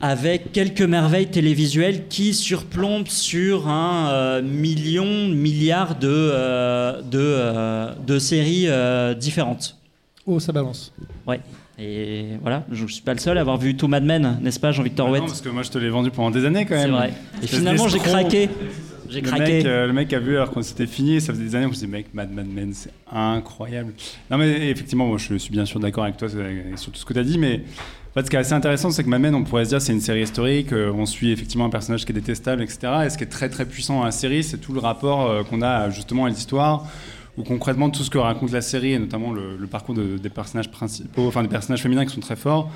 avec 0.00 0.52
quelques 0.52 0.82
merveilles 0.82 1.26
télévisuelles 1.26 2.06
qui 2.08 2.32
surplombent 2.32 3.08
sur 3.08 3.68
un 3.68 4.10
euh, 4.10 4.42
million, 4.42 5.26
milliard 5.28 5.96
de, 5.98 6.06
euh, 6.08 7.02
de, 7.02 7.18
euh, 7.18 7.92
de 8.06 8.18
séries 8.20 8.66
euh, 8.68 9.14
différentes. 9.14 9.76
Oh, 10.24 10.38
ça 10.38 10.52
balance. 10.52 10.92
Ouais. 11.26 11.40
Et 11.80 12.26
voilà, 12.42 12.64
je 12.70 12.84
ne 12.84 12.88
suis 12.88 13.02
pas 13.02 13.12
le 13.14 13.20
seul 13.20 13.38
à 13.38 13.40
avoir 13.40 13.56
vu 13.56 13.76
tout 13.76 13.86
Mad 13.88 14.04
Men, 14.04 14.38
n'est-ce 14.40 14.58
pas, 14.60 14.72
Jean-Victor 14.72 15.08
Ah 15.14 15.18
non, 15.18 15.26
parce 15.26 15.40
que 15.40 15.48
moi 15.48 15.62
je 15.62 15.70
te 15.70 15.78
l'ai 15.78 15.88
vendu 15.88 16.10
pendant 16.10 16.30
des 16.30 16.44
années 16.44 16.64
quand 16.64 16.74
C'est 16.76 16.82
même. 16.86 16.90
vrai. 16.92 17.12
Et 17.42 17.46
finalement, 17.46 17.88
j'ai 17.88 17.98
craqué. 17.98 18.48
J'ai 19.08 19.20
Le 19.20 19.26
craqué. 19.28 19.52
mec, 19.58 19.66
euh, 19.66 19.86
le 19.86 19.92
mec 19.92 20.12
a 20.12 20.18
vu 20.18 20.36
alors 20.36 20.50
quand 20.50 20.62
c'était 20.62 20.86
fini, 20.86 21.20
ça 21.20 21.32
faisait 21.32 21.44
des 21.44 21.54
années, 21.56 21.66
on 21.66 21.72
se 21.72 21.80
dit 21.80 21.86
mec, 21.86 22.06
Mad 22.14 22.30
Mad 22.32 22.46
Men, 22.46 22.72
c'est 22.74 22.90
incroyable. 23.10 23.92
Non 24.30 24.38
mais 24.38 24.68
effectivement, 24.70 25.06
moi, 25.06 25.18
je 25.18 25.34
suis 25.36 25.50
bien 25.50 25.64
sûr 25.64 25.80
d'accord 25.80 26.04
avec 26.04 26.16
toi 26.16 26.28
sur 26.28 26.92
tout 26.92 26.98
ce 26.98 27.04
que 27.04 27.12
tu 27.12 27.18
as 27.18 27.24
dit, 27.24 27.38
mais 27.38 27.62
en 28.10 28.14
fait, 28.14 28.26
ce 28.26 28.30
qui 28.30 28.36
est 28.36 28.40
assez 28.40 28.52
intéressant, 28.54 28.90
c'est 28.90 29.04
que 29.04 29.08
Mad 29.08 29.20
Men, 29.20 29.34
on 29.34 29.44
pourrait 29.44 29.64
se 29.64 29.70
dire 29.70 29.80
c'est 29.82 29.92
une 29.92 30.00
série 30.00 30.22
historique, 30.22 30.72
euh, 30.72 30.92
on 30.92 31.06
suit 31.06 31.30
effectivement 31.30 31.66
un 31.66 31.70
personnage 31.70 32.04
qui 32.04 32.12
est 32.12 32.14
détestable, 32.14 32.62
etc. 32.62 32.78
Et 33.06 33.10
ce 33.10 33.18
qui 33.18 33.24
est 33.24 33.28
très 33.28 33.48
très 33.48 33.64
puissant 33.66 33.98
dans 33.98 34.04
la 34.04 34.10
série, 34.12 34.42
c'est 34.42 34.58
tout 34.58 34.72
le 34.72 34.80
rapport 34.80 35.28
euh, 35.30 35.42
qu'on 35.44 35.62
a 35.62 35.90
justement 35.90 36.24
à 36.24 36.28
l'histoire, 36.28 36.86
ou 37.36 37.42
concrètement 37.44 37.90
tout 37.90 38.02
ce 38.02 38.10
que 38.10 38.18
raconte 38.18 38.50
la 38.52 38.60
série, 38.62 38.92
et 38.94 38.98
notamment 38.98 39.32
le, 39.32 39.56
le 39.56 39.66
parcours 39.66 39.94
de- 39.94 40.18
des 40.18 40.28
personnages 40.30 40.70
principaux, 40.70 41.26
enfin 41.28 41.42
des 41.42 41.48
personnages 41.48 41.82
féminins 41.82 42.04
qui 42.04 42.14
sont 42.14 42.20
très 42.20 42.36
forts. 42.36 42.70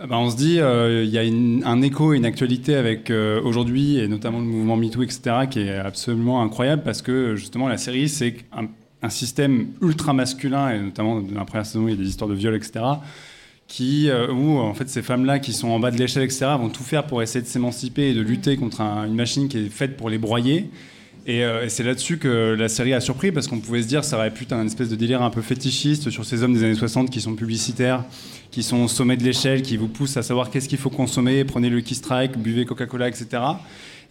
Euh, 0.00 0.06
ben, 0.06 0.16
on 0.16 0.30
se 0.30 0.36
dit, 0.36 0.60
euh, 0.60 1.04
il 1.04 1.10
y 1.10 1.18
a 1.18 1.68
un 1.68 1.82
écho 1.82 2.14
et 2.14 2.16
une 2.16 2.24
actualité 2.24 2.74
avec 2.74 3.10
euh, 3.10 3.40
aujourd'hui, 3.42 3.98
et 3.98 4.08
notamment 4.08 4.38
le 4.38 4.44
mouvement 4.44 4.76
MeToo, 4.76 5.02
etc., 5.02 5.20
qui 5.50 5.60
est 5.60 5.76
absolument 5.76 6.42
incroyable 6.42 6.82
parce 6.82 7.02
que 7.02 7.36
justement 7.36 7.68
la 7.68 7.78
série, 7.78 8.08
c'est 8.08 8.36
un, 8.52 8.68
système 9.08 9.68
ultra 9.80 10.12
masculin, 10.12 10.70
et 10.74 10.78
notamment 10.78 11.20
dans 11.20 11.38
la 11.38 11.46
première 11.46 11.64
saison, 11.64 11.88
il 11.88 11.92
y 11.92 11.94
a 11.94 11.96
des 11.96 12.06
histoires 12.06 12.28
de 12.28 12.34
viol, 12.34 12.54
etc., 12.54 12.80
qui, 13.66 14.10
euh, 14.10 14.30
où 14.30 14.58
en 14.58 14.74
fait 14.74 14.90
ces 14.90 15.00
femmes-là 15.00 15.38
qui 15.38 15.54
sont 15.54 15.68
en 15.68 15.80
bas 15.80 15.90
de 15.90 15.96
l'échelle, 15.96 16.24
etc., 16.24 16.48
vont 16.58 16.68
tout 16.68 16.82
faire 16.82 17.06
pour 17.06 17.22
essayer 17.22 17.40
de 17.40 17.46
s'émanciper 17.46 18.10
et 18.10 18.14
de 18.14 18.20
lutter 18.20 18.56
contre 18.56 18.82
un- 18.82 19.06
une 19.06 19.14
machine 19.14 19.48
qui 19.48 19.56
est 19.58 19.70
faite 19.70 19.96
pour 19.96 20.10
les 20.10 20.18
broyer. 20.18 20.68
Et, 21.26 21.38
et 21.40 21.68
c'est 21.68 21.84
là-dessus 21.84 22.18
que 22.18 22.56
la 22.58 22.68
série 22.68 22.92
a 22.92 23.00
surpris 23.00 23.30
parce 23.30 23.46
qu'on 23.46 23.60
pouvait 23.60 23.82
se 23.82 23.86
dire 23.86 24.04
ça 24.04 24.16
aurait 24.16 24.32
pu 24.32 24.44
être 24.44 24.52
un 24.54 24.66
espèce 24.66 24.88
de 24.88 24.96
délire 24.96 25.22
un 25.22 25.30
peu 25.30 25.42
fétichiste 25.42 26.10
sur 26.10 26.24
ces 26.24 26.42
hommes 26.42 26.54
des 26.54 26.64
années 26.64 26.74
60 26.74 27.10
qui 27.10 27.20
sont 27.20 27.34
publicitaires, 27.34 28.04
qui 28.50 28.62
sont 28.62 28.78
au 28.78 28.88
sommet 28.88 29.16
de 29.16 29.22
l'échelle, 29.22 29.62
qui 29.62 29.76
vous 29.76 29.88
poussent 29.88 30.16
à 30.16 30.22
savoir 30.22 30.50
qu'est-ce 30.50 30.68
qu'il 30.68 30.78
faut 30.78 30.90
consommer, 30.90 31.44
prenez 31.44 31.70
le 31.70 31.80
Key 31.80 31.94
Strike, 31.94 32.36
buvez 32.36 32.64
Coca-Cola, 32.64 33.08
etc. 33.08 33.42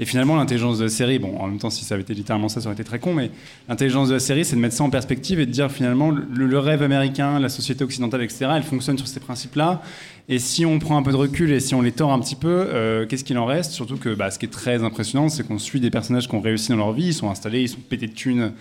Et 0.02 0.06
finalement, 0.06 0.38
l'intelligence 0.38 0.78
de 0.78 0.86
la 0.86 0.90
série, 0.90 1.20
bon, 1.20 1.38
en 1.40 1.48
même 1.48 1.58
temps, 1.58 1.70
si 1.70 1.84
ça 1.84 1.96
avait 1.96 2.04
été 2.04 2.14
littéralement 2.14 2.48
ça, 2.48 2.62
ça 2.62 2.68
aurait 2.68 2.74
été 2.74 2.86
très 2.86 3.00
con, 3.00 3.14
mais 3.14 3.32
l'intelligence 3.68 4.08
de 4.08 4.14
la 4.14 4.20
série, 4.20 4.46
c'est 4.46 4.56
de 4.56 4.62
mettre 4.62 4.76
ça 4.76 4.86
en 4.86 4.90
perspective 4.90 5.42
et 5.42 5.46
de 5.46 5.52
dire 5.52 5.70
finalement, 5.70 6.10
le, 6.12 6.60
rêve 6.60 6.82
américain, 6.84 7.38
la 7.38 7.50
société 7.50 7.84
occidentale, 7.84 8.24
etc., 8.24 8.48
elle 8.56 8.64
fonctionne 8.64 8.98
sur 8.98 9.10
ces 9.10 9.20
principes-là. 9.20 9.82
Et 10.30 10.40
si 10.40 10.66
on 10.66 10.80
prend 10.80 10.96
un 10.96 11.04
peu 11.04 11.12
de 11.12 11.18
recul 11.18 11.52
et 11.52 11.60
si 11.60 11.76
on 11.76 11.82
les 11.82 11.92
tord 11.92 12.14
un 12.14 12.20
petit 12.20 12.38
peu, 12.38 12.48
euh, 12.70 13.06
qu'est-ce 13.08 13.26
qu'il 13.26 13.38
en 13.38 13.46
reste? 13.46 13.74
Surtout 13.74 13.98
que 13.98 14.14
bah, 14.14 14.32
ce 14.32 14.40
qui 14.40 14.46
est 14.46 14.50
très 14.50 14.84
impressionnant, 14.84 15.28
c'est 15.28 15.46
qu'on 15.46 15.60
suit 15.60 15.82
des 15.82 15.90
personnages 15.90 16.30
qui 16.30 16.36
ont 16.36 16.42
réussi 16.42 16.70
dans 16.70 16.78
leur 16.78 16.94
vie, 16.94 17.08
ils 17.08 17.14
sont 17.14 17.30
installés, 17.30 17.62
ils 17.62 17.70
sont 17.70 17.82
pétés 17.82 18.08
de 18.08 18.14
thunes, 18.14 18.54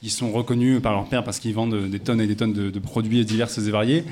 ils 0.00 0.10
sont 0.10 0.30
reconnus 0.30 0.80
par 0.80 0.92
leur 0.92 1.06
père 1.06 1.24
parce 1.24 1.40
qu'ils 1.40 1.54
vendent 1.54 1.88
des 1.88 1.98
tonnes 1.98 2.20
et 2.20 2.28
des 2.28 2.36
tonnes 2.36 2.52
de, 2.52 2.70
de 2.70 2.78
produits 2.78 3.24
divers 3.24 3.48
et 3.58 3.70
variés. 3.70 4.04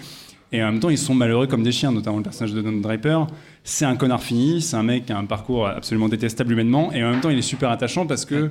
Et 0.52 0.62
en 0.62 0.70
même 0.70 0.80
temps, 0.80 0.90
ils 0.90 0.98
sont 0.98 1.14
malheureux 1.14 1.46
comme 1.46 1.62
des 1.62 1.72
chiens, 1.72 1.92
notamment 1.92 2.18
le 2.18 2.22
personnage 2.22 2.52
de 2.52 2.60
Don 2.60 2.72
Draper. 2.72 3.26
C'est 3.64 3.86
un 3.86 3.96
connard 3.96 4.22
fini, 4.22 4.60
c'est 4.60 4.76
un 4.76 4.82
mec 4.82 5.06
qui 5.06 5.12
a 5.12 5.16
un 5.16 5.24
parcours 5.24 5.66
absolument 5.66 6.08
détestable 6.08 6.52
humainement, 6.52 6.92
et 6.92 7.02
en 7.02 7.10
même 7.10 7.20
temps, 7.20 7.30
il 7.30 7.38
est 7.38 7.42
super 7.42 7.70
attachant 7.70 8.06
parce 8.06 8.26
que 8.26 8.50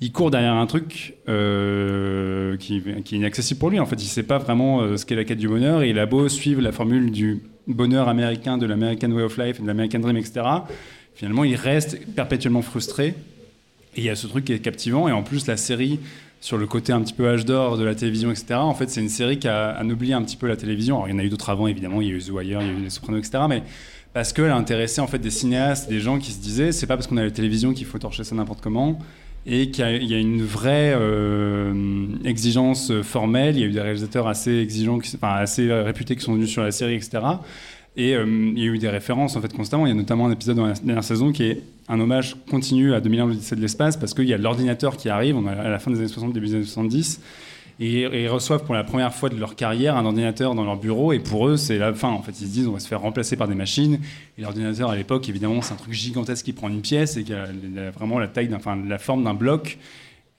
il 0.00 0.12
court 0.12 0.30
derrière 0.30 0.54
un 0.54 0.66
truc 0.66 1.14
euh, 1.28 2.56
qui, 2.56 2.82
qui 3.04 3.14
est 3.16 3.18
inaccessible 3.18 3.58
pour 3.58 3.70
lui. 3.70 3.80
En 3.80 3.86
fait, 3.86 4.00
il 4.00 4.06
sait 4.06 4.22
pas 4.22 4.38
vraiment 4.38 4.80
euh, 4.80 4.96
ce 4.96 5.04
qu'est 5.04 5.16
la 5.16 5.24
quête 5.24 5.38
du 5.38 5.48
bonheur, 5.48 5.82
et 5.82 5.90
il 5.90 5.98
a 5.98 6.06
beau 6.06 6.28
suivre 6.28 6.62
la 6.62 6.72
formule 6.72 7.10
du 7.10 7.42
bonheur 7.66 8.08
américain, 8.08 8.56
de 8.56 8.66
l'American 8.66 9.10
Way 9.10 9.22
of 9.22 9.36
Life, 9.36 9.60
de 9.60 9.66
l'American 9.66 9.98
Dream, 9.98 10.16
etc. 10.16 10.42
Finalement, 11.14 11.44
il 11.44 11.56
reste 11.56 11.98
perpétuellement 12.14 12.62
frustré. 12.62 13.14
Et 13.96 14.02
il 14.02 14.04
y 14.04 14.10
a 14.10 14.14
ce 14.14 14.28
truc 14.28 14.44
qui 14.44 14.52
est 14.52 14.60
captivant, 14.60 15.08
et 15.08 15.12
en 15.12 15.24
plus, 15.24 15.48
la 15.48 15.56
série 15.56 15.98
sur 16.40 16.56
le 16.56 16.66
côté 16.66 16.92
un 16.92 17.02
petit 17.02 17.12
peu 17.12 17.28
âge 17.28 17.44
d'or 17.44 17.76
de 17.76 17.84
la 17.84 17.94
télévision, 17.94 18.30
etc. 18.30 18.54
En 18.54 18.74
fait, 18.74 18.88
c'est 18.88 19.00
une 19.00 19.08
série 19.10 19.38
qui 19.38 19.46
a 19.48 19.68
anobli 19.70 20.12
un 20.14 20.22
petit 20.22 20.36
peu 20.36 20.46
la 20.48 20.56
télévision. 20.56 20.96
Alors, 20.96 21.08
il 21.08 21.12
y 21.12 21.14
en 21.14 21.18
a 21.18 21.24
eu 21.24 21.28
d'autres 21.28 21.50
avant, 21.50 21.66
évidemment. 21.66 22.00
Il 22.00 22.08
y 22.08 22.10
a 22.12 22.14
eu 22.14 22.20
The 22.22 22.30
Wire, 22.30 22.62
il 22.62 22.66
y 22.66 22.70
a 22.70 22.72
eu 22.72 22.82
Les 22.82 22.90
Sopranos, 22.90 23.18
etc. 23.18 23.44
Mais 23.48 23.62
parce 24.14 24.32
qu'elle 24.32 24.46
a 24.50 24.56
intéressé 24.56 25.00
en 25.02 25.06
fait 25.06 25.18
des 25.18 25.30
cinéastes, 25.30 25.88
des 25.90 26.00
gens 26.00 26.18
qui 26.18 26.32
se 26.32 26.40
disaient, 26.40 26.72
c'est 26.72 26.86
pas 26.86 26.96
parce 26.96 27.06
qu'on 27.06 27.18
a 27.18 27.22
la 27.24 27.30
télévision 27.30 27.72
qu'il 27.74 27.86
faut 27.86 27.98
torcher 27.98 28.24
ça 28.24 28.34
n'importe 28.34 28.60
comment. 28.62 28.98
Et 29.46 29.70
qu'il 29.70 29.84
y 29.84 30.12
a- 30.14 30.16
a 30.16 30.20
une 30.20 30.42
vraie 30.42 30.94
euh, 30.94 31.72
exigence 32.24 32.92
formelle. 33.02 33.56
Il 33.56 33.60
y 33.60 33.64
a 33.64 33.66
eu 33.66 33.72
des 33.72 33.80
réalisateurs 33.80 34.26
assez 34.28 34.58
exigeants, 34.58 34.98
qui- 34.98 35.16
assez 35.22 35.72
réputés 35.72 36.16
qui 36.16 36.22
sont 36.22 36.34
venus 36.34 36.50
sur 36.50 36.62
la 36.62 36.72
série, 36.72 36.94
etc. 36.94 37.18
Et 37.96 38.14
euh, 38.14 38.24
il 38.24 38.58
y 38.58 38.62
a 38.62 38.66
eu 38.66 38.78
des 38.78 38.88
références 38.88 39.36
en 39.36 39.40
fait 39.40 39.52
constamment. 39.52 39.86
Il 39.86 39.90
y 39.90 39.92
a 39.92 39.96
notamment 39.96 40.26
un 40.26 40.32
épisode 40.32 40.56
dans 40.56 40.66
la 40.66 40.74
dernière 40.74 41.04
saison 41.04 41.32
qui 41.32 41.44
est 41.44 41.62
un 41.88 41.98
hommage 41.98 42.36
continu 42.48 42.94
à 42.94 43.00
2001 43.00 43.26
l'Odyssée 43.26 43.56
de 43.56 43.60
l'espace 43.60 43.96
parce 43.96 44.14
qu'il 44.14 44.28
y 44.28 44.34
a 44.34 44.38
l'ordinateur 44.38 44.96
qui 44.96 45.08
arrive, 45.08 45.36
à 45.46 45.68
la 45.68 45.78
fin 45.78 45.90
des 45.90 45.98
années 45.98 46.08
60, 46.08 46.32
début 46.32 46.46
des 46.46 46.54
années 46.54 46.64
70, 46.64 47.20
et, 47.82 48.02
ils 48.02 48.28
reçoivent 48.28 48.64
pour 48.64 48.74
la 48.74 48.84
première 48.84 49.12
fois 49.12 49.30
de 49.30 49.36
leur 49.36 49.56
carrière 49.56 49.96
un 49.96 50.04
ordinateur 50.04 50.54
dans 50.54 50.64
leur 50.64 50.76
bureau, 50.76 51.12
et 51.12 51.18
pour 51.18 51.48
eux 51.48 51.56
c'est 51.56 51.78
la 51.78 51.94
fin. 51.94 52.10
En 52.10 52.22
fait, 52.22 52.32
ils 52.40 52.46
se 52.46 52.52
disent 52.52 52.68
on 52.68 52.72
va 52.72 52.78
se 52.78 52.86
faire 52.86 53.00
remplacer 53.00 53.36
par 53.36 53.48
des 53.48 53.54
machines. 53.54 53.98
Et 54.36 54.42
l'ordinateur 54.42 54.90
à 54.90 54.96
l'époque, 54.96 55.28
évidemment, 55.30 55.62
c'est 55.62 55.72
un 55.72 55.78
truc 55.78 55.94
gigantesque 55.94 56.44
qui 56.44 56.52
prend 56.52 56.68
une 56.68 56.82
pièce 56.82 57.16
et 57.16 57.24
qui 57.24 57.32
a 57.32 57.46
vraiment 57.96 58.18
la 58.18 58.28
taille, 58.28 58.50
enfin 58.54 58.78
la 58.86 58.98
forme 58.98 59.24
d'un 59.24 59.34
bloc. 59.34 59.78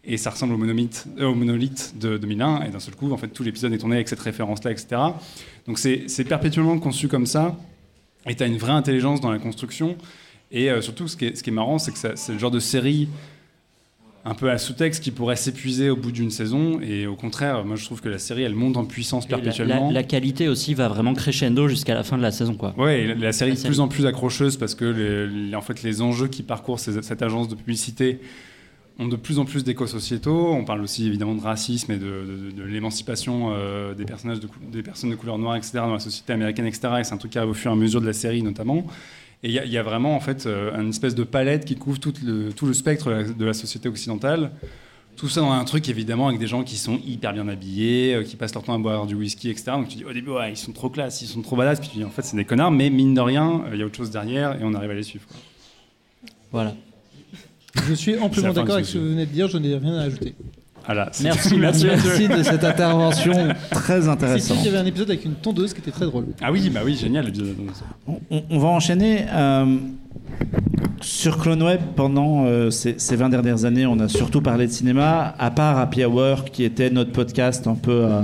Et 0.03 0.17
ça 0.17 0.31
ressemble 0.31 0.53
au 0.53 0.57
monolithe, 0.57 1.05
euh, 1.19 1.25
au 1.27 1.35
monolithe 1.35 1.93
de 1.99 2.17
2001. 2.17 2.63
Et 2.63 2.69
d'un 2.69 2.79
seul 2.79 2.95
coup, 2.95 3.11
en 3.11 3.17
fait, 3.17 3.27
tout 3.27 3.43
l'épisode 3.43 3.71
est 3.73 3.77
tourné 3.77 3.95
avec 3.95 4.09
cette 4.09 4.19
référence-là, 4.19 4.71
etc. 4.71 4.99
Donc 5.67 5.77
c'est 5.77 6.23
perpétuellement 6.27 6.77
conçu 6.79 7.07
comme 7.07 7.25
ça. 7.27 7.55
Et 8.27 8.35
tu 8.35 8.43
as 8.43 8.47
une 8.47 8.57
vraie 8.57 8.71
intelligence 8.71 9.21
dans 9.21 9.31
la 9.31 9.39
construction. 9.39 9.95
Et 10.51 10.69
euh, 10.71 10.81
surtout, 10.81 11.07
ce 11.07 11.15
qui 11.17 11.25
est, 11.25 11.35
ce 11.35 11.43
qui 11.43 11.49
est 11.49 11.53
marrant, 11.53 11.77
c'est 11.79 11.91
que 11.91 11.97
c'est 12.15 12.33
le 12.33 12.39
genre 12.39 12.51
de 12.51 12.59
série 12.59 13.07
un 14.23 14.35
peu 14.35 14.51
à 14.51 14.59
sous-texte 14.59 15.03
qui 15.03 15.09
pourrait 15.09 15.35
s'épuiser 15.35 15.89
au 15.89 15.95
bout 15.95 16.11
d'une 16.11 16.29
saison. 16.29 16.79
Et 16.81 17.07
au 17.07 17.15
contraire, 17.15 17.63
moi 17.65 17.75
je 17.75 17.85
trouve 17.85 18.01
que 18.01 18.09
la 18.09 18.19
série, 18.19 18.43
elle 18.43 18.53
monte 18.53 18.77
en 18.77 18.85
puissance 18.85 19.25
Et 19.25 19.29
perpétuellement. 19.29 19.87
La, 19.87 19.93
la 19.93 20.03
qualité 20.03 20.47
aussi 20.47 20.73
va 20.75 20.87
vraiment 20.87 21.13
crescendo 21.15 21.67
jusqu'à 21.67 21.95
la 21.95 22.03
fin 22.03 22.17
de 22.17 22.21
la 22.21 22.31
saison, 22.31 22.53
quoi. 22.55 22.75
Ouais, 22.77 23.01
et 23.01 23.07
la, 23.07 23.15
la 23.15 23.31
série 23.31 23.51
est 23.51 23.61
de 23.63 23.67
plus 23.67 23.79
en 23.79 23.87
plus 23.87 24.05
accrocheuse 24.05 24.57
parce 24.57 24.75
que 24.75 24.85
les, 24.85 25.27
les- 25.49 25.55
en 25.55 25.61
fait, 25.61 25.81
les 25.81 26.01
enjeux 26.03 26.27
qui 26.27 26.43
parcourent 26.43 26.79
ces- 26.79 27.01
cette 27.01 27.21
agence 27.23 27.49
de 27.49 27.55
publicité 27.55 28.19
ont 28.99 29.07
de 29.07 29.15
plus 29.15 29.39
en 29.39 29.45
plus 29.45 29.63
d'échos 29.63 29.87
sociétaux. 29.87 30.51
On 30.53 30.63
parle 30.63 30.81
aussi 30.81 31.07
évidemment 31.07 31.35
de 31.35 31.41
racisme 31.41 31.91
et 31.91 31.97
de, 31.97 32.63
l'émancipation 32.65 33.51
euh, 33.51 33.93
des, 33.93 34.05
personnages 34.05 34.39
des 34.71 34.83
personnes 34.83 35.09
de 35.09 35.15
couleur 35.15 35.37
noire, 35.37 35.55
etc., 35.55 35.71
dans 35.75 35.93
la 35.93 35.99
société 35.99 36.33
américaine, 36.33 36.65
etc. 36.65 36.89
Et 36.99 37.03
c'est 37.03 37.13
un 37.13 37.17
truc 37.17 37.31
qui 37.31 37.37
arrive 37.37 37.51
au 37.51 37.55
fur 37.55 37.71
et 37.71 37.73
à 37.73 37.77
mesure 37.77 38.01
de 38.01 38.05
la 38.05 38.13
série 38.13 38.43
notamment. 38.43 38.85
Et 39.43 39.49
il 39.49 39.71
y, 39.71 39.77
a- 39.77 39.83
vraiment 39.83 40.15
en 40.15 40.19
fait 40.19 40.45
euh, 40.45 40.79
une 40.79 40.89
espèce 40.89 41.15
de 41.15 41.23
palette 41.23 41.65
qui 41.65 41.75
couvre 41.75 41.99
tout 41.99 42.13
le, 42.23 42.53
tout 42.53 42.67
le 42.67 42.73
spectre 42.73 43.33
de 43.35 43.45
la, 43.45 43.53
société 43.53 43.89
occidentale. 43.89 44.51
Tout 45.15 45.27
ça 45.29 45.41
dans 45.41 45.51
un 45.51 45.63
truc 45.65 45.89
évidemment 45.89 46.27
avec 46.27 46.39
des 46.39 46.47
gens 46.47 46.63
qui 46.63 46.77
sont 46.77 46.99
hyper 47.03 47.33
bien 47.33 47.47
habillés, 47.47 48.13
euh, 48.13 48.23
qui 48.23 48.35
passent 48.35 48.53
leur 48.53 48.63
temps 48.63 48.75
à 48.75 48.77
boire 48.77 49.07
du 49.07 49.15
whisky, 49.15 49.49
etc. 49.49 49.71
Donc 49.71 49.87
tu 49.87 49.97
dis 49.97 50.05
au 50.05 50.13
début, 50.13 50.31
ils 50.47 50.57
sont 50.57 50.73
trop 50.73 50.89
classe, 50.89 51.21
ils 51.23 51.27
sont 51.27 51.41
trop 51.41 51.55
badass. 51.55 51.79
Puis 51.79 51.89
tu 51.89 51.97
dis, 51.97 52.03
en 52.03 52.11
fait, 52.11 52.21
c'est 52.21 52.37
des 52.37 52.45
connards, 52.45 52.71
mais 52.71 52.91
mine 52.91 53.15
de 53.15 53.21
rien, 53.21 53.63
il 53.73 53.79
y 53.79 53.81
a 53.81 53.85
autre 53.85 53.97
chose 53.97 54.11
derrière 54.11 54.61
et 54.61 54.63
on 54.63 54.75
arrive 54.75 54.91
à 54.91 54.95
les 54.95 55.03
suivre. 55.03 55.25
Voilà. 56.51 56.75
Je 57.87 57.93
suis 57.93 58.17
amplement 58.17 58.53
d'accord 58.53 58.75
avec 58.75 58.85
ce 58.85 58.93
que 58.93 58.97
vous 58.99 59.09
venez 59.09 59.25
de 59.25 59.31
dire, 59.31 59.47
je 59.47 59.57
n'ai 59.57 59.75
rien 59.77 59.95
à 59.97 60.01
ajouter. 60.03 60.35
Voilà, 60.85 61.11
Merci, 61.21 61.57
merci. 61.57 61.85
Merci 61.85 62.27
de 62.27 62.41
cette 62.43 62.63
intervention 62.63 63.33
très 63.69 64.07
intéressante. 64.07 64.57
si, 64.57 64.63
il 64.63 64.65
y 64.65 64.69
avait 64.69 64.79
un 64.79 64.85
épisode 64.85 65.09
avec 65.11 65.23
une 65.25 65.35
tondeuse 65.35 65.73
qui 65.73 65.79
était 65.79 65.91
très 65.91 66.05
drôle. 66.05 66.25
Ah 66.41 66.51
oui, 66.51 66.69
bah 66.71 66.81
oui, 66.83 66.95
génial. 66.95 67.25
l'épisode. 67.25 67.55
On, 68.07 68.19
on- 68.31 68.43
on 68.49 68.57
va 68.59 68.67
enchaîner. 68.69 69.25
euh, 69.31 69.77
sur 71.01 71.37
Clone 71.39 71.63
Web, 71.63 71.81
pendant 71.95 72.45
euh, 72.45 72.69
ces, 72.71 72.95
ces 72.97 73.15
20 73.15 73.29
dernières 73.29 73.65
années, 73.65 73.85
on 73.85 73.99
a 73.99 74.07
surtout 74.07 74.41
parlé 74.41 74.67
de 74.67 74.71
cinéma, 74.71 75.33
à 75.39 75.49
part 75.51 75.77
Happy 75.79 76.03
Hour, 76.05 76.45
qui 76.45 76.63
était 76.63 76.89
notre 76.89 77.11
podcast 77.11 77.67
un 77.67 77.75
peu 77.75 77.91
euh, 78.05 78.21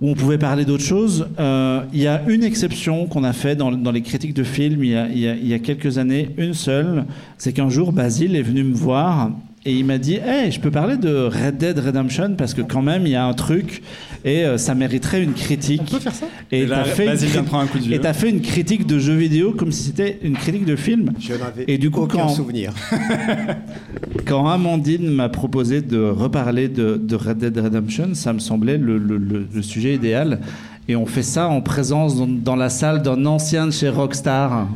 où 0.00 0.10
on 0.10 0.14
pouvait 0.14 0.38
parler 0.38 0.64
d'autres 0.64 0.84
choses. 0.84 1.26
Euh, 1.38 1.82
Il 1.92 2.00
y 2.00 2.06
a 2.06 2.22
une 2.28 2.44
exception 2.44 3.06
qu'on 3.06 3.24
a 3.24 3.32
fait 3.32 3.56
dans, 3.56 3.70
les 3.70 4.02
critiques 4.02 4.34
de 4.34 4.44
films 4.44 4.84
il 4.84 5.16
y, 5.16 5.48
y 5.48 5.54
a 5.54 5.58
quelques 5.58 5.98
années, 5.98 6.30
une 6.36 6.54
seule, 6.54 7.04
c'est 7.36 7.52
qu'un 7.52 7.68
jour, 7.68 7.92
Basile 7.92 8.36
est 8.36 8.42
venu 8.42 8.62
me 8.62 8.74
voir 8.74 9.30
et 9.64 9.72
il 9.74 9.84
m'a 9.84 9.98
dit 9.98 10.14
Hey, 10.14 10.50
je 10.50 10.60
peux 10.60 10.70
parler 10.70 10.96
de 10.96 11.14
Red 11.26 11.58
Dead 11.58 11.78
Redemption 11.78 12.34
parce 12.36 12.54
que 12.54 12.62
quand 12.62 12.82
même, 12.82 13.02
il 13.06 13.10
y 13.12 13.16
a 13.16 13.24
un 13.26 13.34
truc 13.34 13.82
et 14.24 14.44
euh, 14.44 14.56
ça 14.58 14.74
mériterait 14.74 15.22
une 15.22 15.32
critique. 15.34 15.82
On 15.88 15.90
peut 15.94 16.00
faire 16.00 16.14
ça 16.14 16.26
Et 16.50 16.62
Et 16.62 16.66
t'as 16.68 16.84
fait, 16.84 17.06
cri- 17.06 18.14
fait 18.14 18.30
une 18.30 18.40
critique 18.40 18.86
de 18.86 18.98
jeux 18.98 19.14
vidéo 19.16 19.52
comme 19.52 19.72
si 19.72 19.84
c'était 19.84 20.18
une 20.22 20.34
critique 20.34 20.64
de 20.64 20.76
film. 20.76 21.12
Je 21.20 21.34
n'avais 21.34 21.64
Et 21.68 21.78
du 21.78 21.90
coup, 21.90 22.02
aucun 22.02 22.18
quand- 22.18 22.28
souvenir. 22.28 22.72
Quand 24.26 24.46
Amandine 24.48 25.08
m'a 25.08 25.28
proposé 25.28 25.80
de 25.80 25.98
reparler 26.00 26.68
de, 26.68 27.00
de 27.02 27.14
Red 27.16 27.38
Dead 27.38 27.56
Redemption, 27.58 28.10
ça 28.14 28.32
me 28.32 28.38
semblait 28.38 28.76
le, 28.78 28.98
le- 28.98 29.16
le- 29.16 29.46
le 29.52 29.62
sujet 29.62 29.94
idéal. 29.94 30.40
Et 30.88 30.96
on 30.96 31.06
fait 31.06 31.22
ça 31.22 31.48
en 31.48 31.60
présence 31.60 32.16
dans, 32.16 32.26
dans 32.26 32.56
la 32.56 32.68
salle 32.70 33.02
d'un 33.02 33.24
ancien 33.26 33.66
de 33.66 33.70
chez 33.70 33.88
Rockstar. 33.88 34.68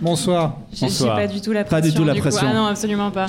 Bonsoir. 0.00 0.56
J'ai 0.72 0.86
Bonsoir. 0.86 1.16
pas 1.16 1.26
du 1.26 1.40
tout 1.40 1.52
la 1.52 1.64
pression. 1.64 1.76
Pas 1.82 1.88
du 1.88 1.94
tout 1.94 2.04
la 2.04 2.14
pression. 2.14 2.46
Ah 2.50 2.54
non, 2.54 2.66
absolument 2.66 3.10
pas. 3.10 3.26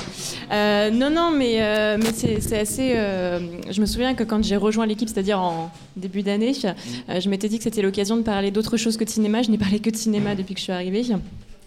Euh, 0.52 0.90
non, 0.90 1.10
non, 1.10 1.32
mais, 1.32 1.58
euh, 1.62 1.98
mais 2.00 2.12
c'est 2.14 2.40
c'est 2.40 2.60
assez. 2.60 2.94
euh, 2.96 3.40
je 3.70 3.82
me 3.82 3.86
souviens 3.86 4.14
que 4.14 4.24
quand 4.24 4.44
j'ai 4.44 4.56
rejoint 4.56 4.86
l'équipe, 4.86 5.10
c'est-à-dire 5.10 5.40
en 5.40 5.70
début 5.98 6.22
d'année, 6.22 6.54
euh, 6.66 7.20
je 7.20 7.30
m'étais 7.30 7.50
dit 7.50 7.58
que 7.58 7.64
c'était 7.64 7.82
l'occasion 7.82 8.16
de 8.16 8.22
parler 8.22 8.52
d'autre 8.52 8.78
chose 8.78 8.96
que 8.96 9.04
de 9.04 9.10
cinéma. 9.10 9.42
Je 9.42 9.52
n'ai 9.52 9.58
parlé 9.58 9.80
que 9.80 9.90
de 9.90 9.96
cinéma 9.98 10.36
depuis 10.36 10.54
que 10.54 10.60
je 10.60 10.64
suis 10.66 10.74
arrivée. 10.74 11.04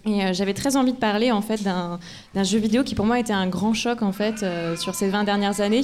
Et 0.07 0.23
euh, 0.23 0.33
j'avais 0.35 0.53
très 0.53 0.77
envie 0.77 0.93
de 0.93 0.99
parler 0.99 1.33
en 1.33 1.41
fait 1.41 1.63
d'un 1.63 1.99
jeu 2.43 2.59
vidéo 2.59 2.85
qui 2.85 2.95
pour 2.95 3.07
moi 3.07 3.19
était 3.19 3.33
un 3.33 3.47
grand 3.47 3.73
choc 3.73 4.03
en 4.03 4.13
fait 4.13 4.43
euh, 4.43 4.77
sur 4.77 4.95
ces 4.95 5.09
20 5.09 5.25
dernières 5.25 5.61
années, 5.61 5.83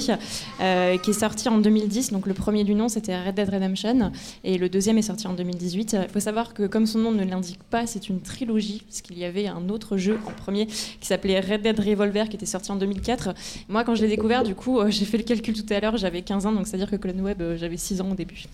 euh, 0.61 0.97
qui 0.97 1.09
est 1.09 1.19
sorti 1.19 1.49
en 1.49 1.57
2010. 1.57 2.11
Donc 2.11 2.27
le 2.27 2.33
premier 2.33 2.63
du 2.63 2.75
nom 2.75 2.87
c'était 2.87 3.19
Red 3.19 3.35
Dead 3.35 3.49
Redemption 3.49 4.11
et 4.43 4.57
le 4.57 4.69
deuxième 4.69 4.97
est 4.97 5.03
sorti 5.03 5.27
en 5.27 5.33
2018. 5.33 5.97
Il 6.03 6.09
faut 6.09 6.19
savoir 6.19 6.53
que 6.53 6.67
comme 6.67 6.85
son 6.85 6.99
nom 6.99 7.11
ne 7.11 7.23
l'indique 7.23 7.63
pas, 7.63 7.87
c'est 7.87 8.09
une 8.09 8.21
trilogie 8.21 8.83
puisqu'il 8.85 9.17
y 9.17 9.25
avait 9.25 9.47
un 9.47 9.69
autre 9.69 9.97
jeu 9.97 10.19
en 10.27 10.31
premier 10.31 10.67
qui 10.67 11.07
s'appelait 11.07 11.39
Red 11.39 11.63
Dead 11.63 11.79
Revolver 11.79 12.29
qui 12.29 12.35
était 12.35 12.45
sorti 12.45 12.71
en 12.71 12.75
2004. 12.75 13.33
Moi 13.69 13.83
quand 13.83 13.95
je 13.95 14.03
l'ai 14.03 14.09
découvert 14.09 14.43
du 14.43 14.53
coup 14.53 14.79
j'ai 14.89 15.05
fait 15.05 15.17
le 15.17 15.23
calcul 15.23 15.55
tout 15.55 15.73
à 15.73 15.79
l'heure, 15.79 15.97
j'avais 15.97 16.21
15 16.21 16.45
ans 16.45 16.51
donc 16.51 16.67
c'est 16.67 16.75
à 16.75 16.77
dire 16.77 16.91
que 16.91 16.95
Clone 16.95 17.21
Web 17.21 17.41
j'avais 17.55 17.77
6 17.77 18.01
ans 18.01 18.11
au 18.11 18.15
début. 18.15 18.45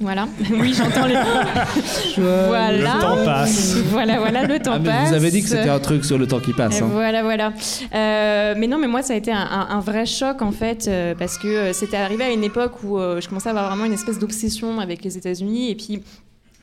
Voilà. 0.00 0.26
Oui, 0.50 0.72
j'entends 0.74 1.06
les. 1.06 1.14
voilà. 2.16 2.72
Le 2.94 3.00
temps 3.00 3.24
passe. 3.24 3.74
Voilà, 3.90 4.18
voilà, 4.18 4.44
le 4.46 4.58
temps 4.58 4.72
Ah, 4.74 4.78
mais 4.78 4.88
passe. 4.88 5.08
vous 5.08 5.14
avez 5.14 5.30
dit 5.30 5.42
que 5.42 5.48
c'était 5.48 5.68
un 5.68 5.78
truc 5.78 6.04
sur 6.04 6.16
le 6.18 6.26
temps 6.26 6.40
qui 6.40 6.52
passe. 6.52 6.80
Hein. 6.80 6.88
Voilà, 6.90 7.22
voilà. 7.22 7.52
Euh, 7.94 8.54
mais 8.56 8.66
non, 8.66 8.78
mais 8.78 8.86
moi, 8.88 9.02
ça 9.02 9.12
a 9.12 9.16
été 9.16 9.30
un, 9.30 9.36
un- 9.38 9.68
un 9.70 9.80
vrai 9.80 10.06
choc 10.06 10.40
en 10.42 10.52
fait, 10.52 10.86
euh, 10.88 11.14
parce 11.18 11.36
que 11.38 11.48
euh, 11.48 11.72
c'était 11.72 11.98
arrivé 11.98 12.24
à 12.24 12.30
une 12.30 12.44
époque 12.44 12.82
où 12.82 12.98
euh, 12.98 13.20
je 13.20 13.28
commençais 13.28 13.48
à 13.48 13.52
avoir 13.52 13.68
vraiment 13.68 13.84
une 13.84 13.92
espèce 13.92 14.18
d'obsession 14.18 14.80
avec 14.80 15.04
les 15.04 15.16
États-Unis, 15.18 15.70
et 15.70 15.74
puis. 15.74 16.02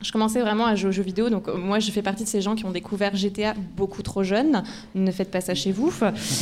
Je 0.01 0.11
commençais 0.11 0.41
vraiment 0.41 0.67
à 0.67 0.75
jouer 0.75 0.89
aux 0.89 0.91
jeux 0.91 1.01
vidéo, 1.01 1.29
donc 1.31 1.47
euh, 1.47 1.57
moi 1.57 1.79
je 1.79 1.89
fais 1.89 2.03
partie 2.03 2.23
de 2.23 2.29
ces 2.29 2.39
gens 2.39 2.53
qui 2.55 2.65
ont 2.65 2.71
découvert 2.71 3.15
GTA 3.15 3.55
beaucoup 3.75 4.03
trop 4.03 4.23
jeune. 4.23 4.61
Ne 4.93 5.11
faites 5.11 5.31
pas 5.31 5.41
ça 5.41 5.55
chez 5.55 5.71
vous. 5.71 5.91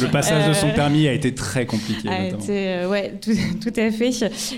Le 0.01 0.07
passage 0.09 0.47
de 0.47 0.53
son 0.53 0.67
Euh, 0.67 0.73
permis 0.73 1.07
a 1.07 1.13
été 1.13 1.33
très 1.33 1.65
compliqué. 1.65 2.09
A 2.09 2.27
été, 2.27 2.67
euh, 2.67 2.89
ouais, 2.89 3.13
tout, 3.21 3.31
tout 3.61 3.79
à 3.79 3.91
fait. 3.91 4.11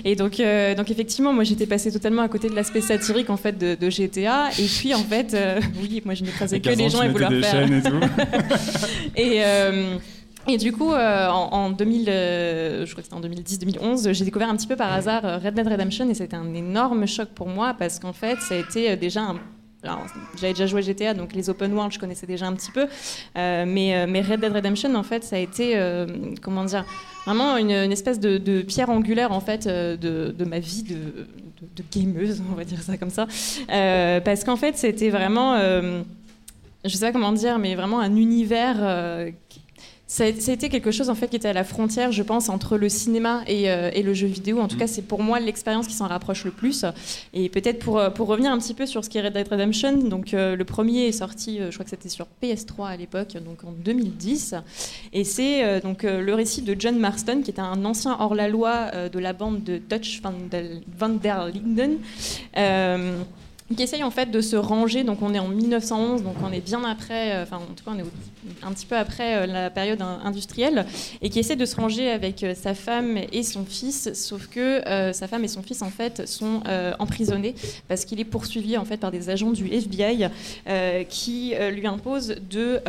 Et 0.04 0.16
donc, 0.16 0.40
euh, 0.40 0.74
donc 0.74 0.90
effectivement, 0.90 1.32
moi 1.32 1.44
j'étais 1.44 1.66
passée 1.66 1.92
totalement 1.92 2.22
à 2.22 2.28
côté 2.28 2.48
de 2.48 2.54
l'aspect 2.56 2.80
satirique 2.80 3.30
en 3.30 3.36
fait 3.36 3.56
de, 3.56 3.76
de 3.76 3.88
GTA. 3.88 4.50
Et 4.58 4.64
puis 4.66 4.92
en 4.94 5.04
fait, 5.04 5.32
euh, 5.32 5.60
oui, 5.80 6.02
moi 6.04 6.14
je 6.14 6.24
ne 6.24 6.30
croisais 6.30 6.58
que 6.58 6.68
15 6.68 6.78
les 6.78 6.90
gens 6.90 7.02
et 7.02 7.08
vouloir 7.08 7.30
faire. 7.30 7.70
et 7.72 7.82
tout. 7.82 8.00
Et, 9.16 9.42
et 10.48 10.56
du 10.56 10.72
coup, 10.72 10.92
euh, 10.92 11.28
en, 11.28 11.52
en 11.52 11.70
2000, 11.70 12.06
euh, 12.08 12.86
2010-2011, 12.86 14.14
j'ai 14.14 14.24
découvert 14.24 14.48
un 14.48 14.56
petit 14.56 14.66
peu 14.66 14.76
par 14.76 14.90
hasard 14.92 15.24
euh, 15.26 15.36
Red 15.38 15.54
Dead 15.54 15.68
Redemption 15.68 16.08
et 16.08 16.14
c'était 16.14 16.36
un 16.36 16.54
énorme 16.54 17.06
choc 17.06 17.28
pour 17.34 17.48
moi 17.48 17.74
parce 17.78 17.98
qu'en 17.98 18.14
fait, 18.14 18.40
ça 18.40 18.54
a 18.54 18.58
été 18.58 18.96
déjà 18.96 19.22
un 19.22 19.36
j'avais 20.34 20.54
déjà 20.54 20.66
joué 20.66 20.82
GTA, 20.82 21.14
donc 21.14 21.34
les 21.34 21.48
open 21.50 21.72
world, 21.72 21.92
je 21.92 22.00
connaissais 22.00 22.26
déjà 22.26 22.48
un 22.48 22.52
petit 22.54 22.72
peu. 22.72 22.88
Mais, 23.36 24.04
Red 24.04 24.40
Dead 24.40 24.52
Redemption, 24.52 24.92
en 24.96 25.04
fait, 25.04 25.22
ça 25.22 25.36
a 25.36 25.38
été, 25.38 25.80
comment 26.42 26.64
dire, 26.64 26.84
vraiment 27.24 27.56
une, 27.56 27.70
espèce 27.70 28.18
de, 28.18 28.62
pierre 28.62 28.90
angulaire, 28.90 29.30
en 29.30 29.38
fait, 29.38 29.68
de, 29.68 30.44
ma 30.44 30.58
vie 30.58 30.82
de, 30.82 31.84
gameuse, 31.92 32.42
on 32.50 32.56
va 32.56 32.64
dire 32.64 32.82
ça 32.82 32.96
comme 32.96 33.10
ça. 33.10 33.28
Parce 33.68 34.42
qu'en 34.42 34.56
fait, 34.56 34.76
c'était 34.76 35.10
vraiment, 35.10 35.56
je 36.84 36.90
sais 36.90 37.06
pas 37.06 37.12
comment 37.12 37.32
dire, 37.32 37.60
mais 37.60 37.76
vraiment 37.76 38.00
un 38.00 38.16
univers. 38.16 39.30
Ça 40.08 40.24
a, 40.24 40.26
été 40.26 40.70
quelque 40.70 40.90
chose 40.90 41.10
en 41.10 41.14
fait 41.14 41.28
qui 41.28 41.36
était 41.36 41.48
à 41.48 41.52
la 41.52 41.64
frontière, 41.64 42.12
je 42.12 42.22
pense, 42.22 42.48
entre 42.48 42.78
le 42.78 42.88
cinéma 42.88 43.42
et, 43.46 43.70
euh, 43.70 43.90
et 43.92 44.02
le 44.02 44.14
jeu 44.14 44.26
vidéo. 44.26 44.58
En 44.58 44.66
tout 44.66 44.78
cas, 44.78 44.86
c'est 44.86 45.02
pour 45.02 45.22
moi 45.22 45.38
l'expérience 45.38 45.86
qui 45.86 45.92
s'en 45.92 46.06
rapproche 46.06 46.44
le 46.44 46.50
plus. 46.50 46.86
Et 47.34 47.50
peut-être 47.50 47.78
pour, 47.78 47.98
euh, 47.98 48.08
pour 48.08 48.26
revenir 48.26 48.50
un 48.50 48.58
petit 48.58 48.72
peu 48.72 48.86
sur 48.86 49.04
ce 49.04 49.10
qui 49.10 49.18
est 49.18 49.20
Red 49.20 49.34
Dead 49.34 49.46
Redemption, 49.46 49.98
donc 49.98 50.32
euh, 50.32 50.56
le 50.56 50.64
premier 50.64 51.08
est 51.08 51.12
sorti, 51.12 51.60
euh, 51.60 51.70
je 51.70 51.76
crois 51.76 51.84
que 51.84 51.90
c'était 51.90 52.08
sur 52.08 52.26
PS3 52.42 52.88
à 52.88 52.96
l'époque, 52.96 53.36
donc 53.44 53.64
en 53.64 53.72
2010. 53.72 54.54
Et 55.12 55.24
c'est 55.24 55.80
donc 55.82 56.04
le 56.04 56.34
récit 56.34 56.62
de 56.62 56.74
John 56.78 56.98
Marston, 56.98 57.42
qui 57.44 57.50
était 57.50 57.60
un 57.60 57.84
ancien 57.84 58.16
hors-la-loi 58.18 59.08
de 59.10 59.18
la 59.18 59.34
bande 59.34 59.62
de 59.62 59.78
Dutch 59.78 60.22
van, 60.22 60.32
van 60.98 61.10
der 61.10 61.50
Linden. 61.52 61.98
Qui 63.76 63.82
essaye 63.82 64.02
en 64.02 64.10
fait 64.10 64.30
de 64.30 64.40
se 64.40 64.56
ranger, 64.56 65.04
donc 65.04 65.20
on 65.20 65.34
est 65.34 65.38
en 65.38 65.48
1911, 65.48 66.22
donc 66.22 66.36
on 66.42 66.50
est 66.52 66.60
bien 66.60 66.82
après, 66.84 67.32
euh, 67.34 67.42
enfin 67.42 67.56
en 67.56 67.74
tout 67.74 67.84
cas 67.84 67.90
on 67.94 67.98
est 67.98 68.04
un 68.62 68.72
petit 68.72 68.86
peu 68.86 68.96
après 68.96 69.36
euh, 69.36 69.46
la 69.46 69.68
période 69.68 70.00
in- 70.00 70.20
industrielle, 70.24 70.86
et 71.20 71.28
qui 71.28 71.38
essaie 71.38 71.54
de 71.56 71.66
se 71.66 71.76
ranger 71.76 72.10
avec 72.10 72.42
euh, 72.42 72.54
sa 72.54 72.74
femme 72.74 73.18
et 73.30 73.42
son 73.42 73.64
fils, 73.66 74.10
sauf 74.14 74.46
que 74.46 74.86
euh, 74.88 75.12
sa 75.12 75.28
femme 75.28 75.44
et 75.44 75.48
son 75.48 75.62
fils 75.62 75.82
en 75.82 75.90
fait 75.90 76.26
sont 76.26 76.62
euh, 76.66 76.92
emprisonnés 76.98 77.54
parce 77.88 78.06
qu'il 78.06 78.18
est 78.20 78.24
poursuivi 78.24 78.78
en 78.78 78.86
fait 78.86 78.96
par 78.96 79.10
des 79.10 79.28
agents 79.28 79.50
du 79.50 79.66
FBI 79.66 80.28
euh, 80.66 81.04
qui 81.04 81.54
lui 81.72 81.86
imposent 81.86 82.36
de, 82.50 82.80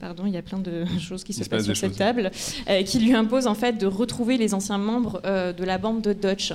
pardon, 0.00 0.24
il 0.26 0.32
y 0.34 0.36
a 0.36 0.42
plein 0.42 0.58
de 0.58 0.84
choses 1.00 1.24
qui 1.24 1.32
se 1.32 1.42
se 1.42 1.48
passe 1.48 1.66
passent 1.66 1.66
sur 1.66 1.76
cette 1.76 1.90
choses. 1.90 1.98
table, 1.98 2.30
qui 2.84 2.98
lui 2.98 3.14
imposent 3.14 3.46
en 3.46 3.54
fait 3.54 3.78
de 3.78 3.86
retrouver 3.86 4.36
les 4.36 4.52
anciens 4.54 4.78
membres 4.78 5.20
de 5.22 5.64
la 5.64 5.78
bande 5.78 6.02
de 6.02 6.12
Dutch. 6.12 6.52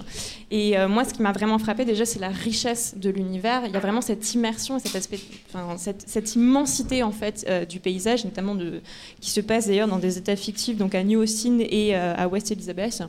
Et 0.51 0.75
moi, 0.87 1.03
ce 1.05 1.13
qui 1.13 1.21
m'a 1.21 1.31
vraiment 1.31 1.57
frappé 1.59 1.85
déjà, 1.85 2.05
c'est 2.05 2.19
la 2.19 2.29
richesse 2.29 2.95
de 2.99 3.09
l'univers. 3.09 3.63
Il 3.65 3.71
y 3.71 3.77
a 3.77 3.79
vraiment 3.79 4.01
cette 4.01 4.33
immersion 4.33 4.77
et 4.77 4.79
cet 4.79 4.95
aspect, 4.95 5.19
enfin, 5.47 5.77
cette, 5.77 6.07
cette 6.07 6.35
immensité 6.35 7.03
en 7.03 7.11
fait 7.11 7.45
euh, 7.47 7.65
du 7.65 7.79
paysage, 7.79 8.25
notamment 8.25 8.55
de, 8.55 8.81
qui 9.19 9.31
se 9.31 9.41
passe 9.41 9.67
d'ailleurs 9.67 9.87
dans 9.87 9.99
des 9.99 10.17
états 10.17 10.35
fictifs, 10.35 10.77
donc 10.77 10.95
à 10.95 11.03
New 11.03 11.21
Austin 11.21 11.59
et 11.59 11.95
euh, 11.95 12.13
à 12.15 12.27
West 12.27 12.51
Elizabeth 12.51 13.03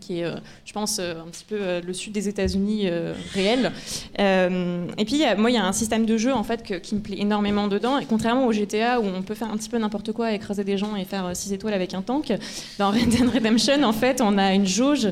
qui 0.00 0.20
est, 0.20 0.24
euh, 0.24 0.36
je 0.64 0.72
pense, 0.72 0.98
euh, 0.98 1.20
un 1.20 1.30
petit 1.30 1.44
peu 1.44 1.56
euh, 1.60 1.80
le 1.84 1.92
sud 1.92 2.12
des 2.12 2.28
États-Unis 2.28 2.88
réel. 3.34 3.72
Et 4.18 5.04
puis, 5.04 5.22
moi, 5.36 5.50
il 5.50 5.54
y 5.54 5.58
a 5.58 5.64
un 5.64 5.72
système 5.72 6.06
de 6.06 6.16
jeu 6.16 6.32
en 6.32 6.42
fait 6.42 6.80
qui 6.80 6.94
me 6.94 7.00
plaît 7.00 7.18
énormément 7.18 7.68
dedans. 7.68 7.98
Contrairement 8.08 8.46
au 8.46 8.52
GTA 8.52 9.00
où 9.00 9.04
on 9.04 9.22
peut 9.22 9.34
faire 9.34 9.50
un 9.50 9.56
petit 9.56 9.68
peu 9.68 9.78
n'importe 9.78 10.12
quoi, 10.12 10.32
écraser 10.32 10.64
des 10.64 10.78
gens 10.78 10.96
et 10.96 11.04
faire 11.04 11.30
6 11.34 11.52
étoiles 11.52 11.74
avec 11.74 11.94
un 11.94 12.02
tank, 12.02 12.32
dans 12.78 12.90
Red 12.90 13.08
Dead 13.08 13.28
Redemption, 13.28 13.82
en 13.82 13.92
fait, 13.92 14.20
on 14.20 14.38
a 14.38 14.54
une 14.54 14.66
jauge 14.66 15.08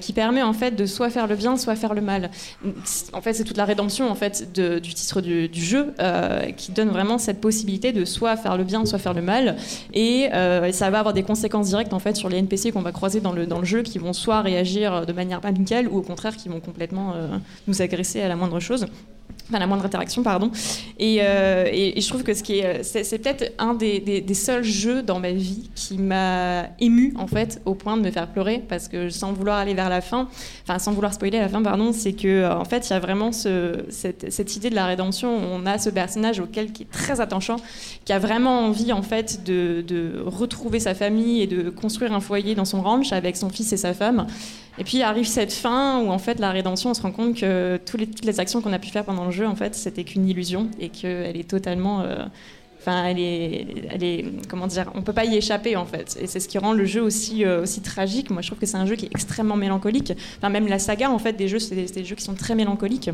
qui 0.00 0.12
permet 0.12 0.42
en 0.42 0.52
fait 0.52 0.72
de 0.72 0.86
soit 0.86 1.10
faire 1.10 1.26
le 1.26 1.36
bien, 1.36 1.56
soit 1.56 1.76
faire 1.76 1.94
le 1.94 2.00
mal. 2.00 2.30
En 3.12 3.20
fait, 3.20 3.34
c'est 3.34 3.44
toute 3.44 3.56
la 3.56 3.64
rédemption 3.64 4.10
en 4.10 4.14
fait 4.14 4.52
du 4.52 4.94
titre 4.94 5.20
du, 5.20 5.48
jeu 5.54 5.94
qui 6.56 6.72
donne 6.72 6.90
vraiment 6.90 7.18
cette 7.18 7.40
possibilité 7.40 7.92
de 7.92 8.04
soit 8.04 8.36
faire 8.36 8.56
le 8.56 8.64
bien, 8.64 8.84
soit 8.84 8.98
faire 8.98 9.14
le 9.14 9.22
mal. 9.22 9.56
Et 9.94 10.28
ça 10.72 10.90
va 10.90 10.98
avoir 11.00 11.14
des 11.14 11.22
conséquences 11.22 11.68
directes 11.68 11.92
en 11.92 11.98
fait 11.98 12.16
sur 12.16 12.28
les 12.28 12.38
NPC 12.38 12.72
qu'on 12.72 12.82
va 12.82 12.92
croiser 12.92 13.20
dans 13.20 13.32
le, 13.32 13.46
dans 13.46 13.58
le 13.58 13.64
jeu 13.64 13.82
qui 13.82 13.98
vont 13.98 14.09
soit 14.12 14.40
réagir 14.40 15.06
de 15.06 15.12
manière 15.12 15.44
amicale 15.44 15.88
ou 15.88 15.98
au 15.98 16.02
contraire 16.02 16.36
qui 16.36 16.48
vont 16.48 16.60
complètement 16.60 17.14
euh, 17.14 17.38
nous 17.66 17.82
agresser 17.82 18.20
à 18.20 18.28
la 18.28 18.36
moindre 18.36 18.60
chose. 18.60 18.86
Enfin, 19.48 19.58
la 19.58 19.66
moindre 19.66 19.84
interaction, 19.84 20.22
pardon. 20.22 20.50
Et, 20.98 21.18
euh, 21.22 21.66
et- 21.70 22.00
je 22.00 22.08
trouve 22.08 22.22
que 22.22 22.34
ce 22.34 22.42
qui 22.42 22.58
est, 22.58 22.82
c'est, 22.82 23.04
c'est 23.04 23.18
peut-être 23.18 23.52
un 23.58 23.74
des, 23.74 24.24
seuls 24.34 24.64
jeux 24.64 25.02
dans 25.02 25.20
ma 25.20 25.32
vie 25.32 25.70
qui 25.74 25.98
m'a 25.98 26.66
ému 26.78 27.12
en 27.16 27.26
fait, 27.26 27.60
au 27.64 27.74
point 27.74 27.96
de 27.96 28.02
me 28.02 28.10
faire 28.10 28.28
pleurer, 28.28 28.62
parce 28.68 28.88
que 28.88 29.10
sans 29.10 29.32
vouloir 29.32 29.58
aller 29.58 29.74
vers 29.74 29.88
la 29.88 30.00
fin, 30.00 30.28
enfin 30.62 30.78
sans 30.78 30.92
vouloir 30.92 31.12
spoiler 31.12 31.38
la 31.38 31.48
fin, 31.48 31.62
pardon, 31.62 31.92
c'est 31.92 32.12
que 32.12 32.28
euh, 32.28 32.56
en 32.56 32.64
fait 32.64 32.88
il 32.88 32.92
y 32.92 32.96
a 32.96 33.00
vraiment 33.00 33.32
ce, 33.32 33.84
cette, 33.90 34.56
idée 34.56 34.70
de 34.70 34.74
la 34.74 34.86
rédemption. 34.86 35.36
On 35.36 35.66
a 35.66 35.78
ce 35.78 35.90
personnage 35.90 36.40
auquel 36.40 36.72
qui 36.72 36.84
est 36.84 36.90
très 36.90 37.20
attachant, 37.20 37.56
qui 38.04 38.12
a 38.12 38.18
vraiment 38.18 38.66
envie 38.66 38.92
en 38.92 39.02
fait 39.02 39.44
de 39.44 40.22
retrouver 40.24 40.80
sa 40.80 40.94
famille 40.94 41.42
et 41.42 41.46
de 41.46 41.70
construire 41.70 42.12
un 42.12 42.20
foyer 42.20 42.54
dans 42.54 42.64
son 42.64 42.82
ranch 42.82 43.12
avec 43.12 43.36
son 43.36 43.50
fils 43.50 43.72
et 43.72 43.76
sa 43.76 43.94
femme. 43.94 44.26
Et 44.80 44.84
puis 44.84 45.02
arrive 45.02 45.26
cette 45.26 45.52
fin 45.52 46.00
où 46.00 46.10
en 46.10 46.18
fait 46.18 46.40
la 46.40 46.50
rédemption, 46.50 46.90
on 46.90 46.94
se 46.94 47.02
rend 47.02 47.12
compte 47.12 47.36
que 47.36 47.78
toutes 47.84 48.24
les 48.24 48.40
actions 48.40 48.62
qu'on 48.62 48.72
a 48.72 48.78
pu 48.78 48.88
faire 48.88 49.04
pendant 49.04 49.26
le 49.26 49.30
jeu, 49.30 49.46
en 49.46 49.54
fait, 49.54 49.74
c'était 49.74 50.04
qu'une 50.04 50.26
illusion 50.26 50.70
et 50.80 50.88
qu'elle 50.88 51.36
est 51.36 51.48
totalement, 51.48 52.00
euh, 52.00 52.24
enfin, 52.78 53.04
elle 53.04 53.18
est, 53.18 53.66
elle 53.90 54.02
est, 54.02 54.24
comment 54.48 54.66
dire, 54.66 54.90
on 54.94 55.02
peut 55.02 55.12
pas 55.12 55.26
y 55.26 55.36
échapper 55.36 55.76
en 55.76 55.84
fait. 55.84 56.16
Et 56.18 56.26
c'est 56.26 56.40
ce 56.40 56.48
qui 56.48 56.56
rend 56.56 56.72
le 56.72 56.86
jeu 56.86 57.02
aussi 57.02 57.44
euh, 57.44 57.62
aussi 57.62 57.82
tragique. 57.82 58.30
Moi, 58.30 58.40
je 58.40 58.46
trouve 58.48 58.58
que 58.58 58.64
c'est 58.64 58.78
un 58.78 58.86
jeu 58.86 58.96
qui 58.96 59.04
est 59.04 59.10
extrêmement 59.10 59.56
mélancolique. 59.56 60.14
Enfin, 60.38 60.48
même 60.48 60.66
la 60.66 60.78
saga 60.78 61.10
en 61.10 61.18
fait 61.18 61.34
des 61.34 61.46
jeux, 61.46 61.58
c'est 61.58 61.74
des 61.74 62.04
jeux 62.04 62.16
qui 62.16 62.24
sont 62.24 62.34
très 62.34 62.54
mélancoliques. 62.54 63.10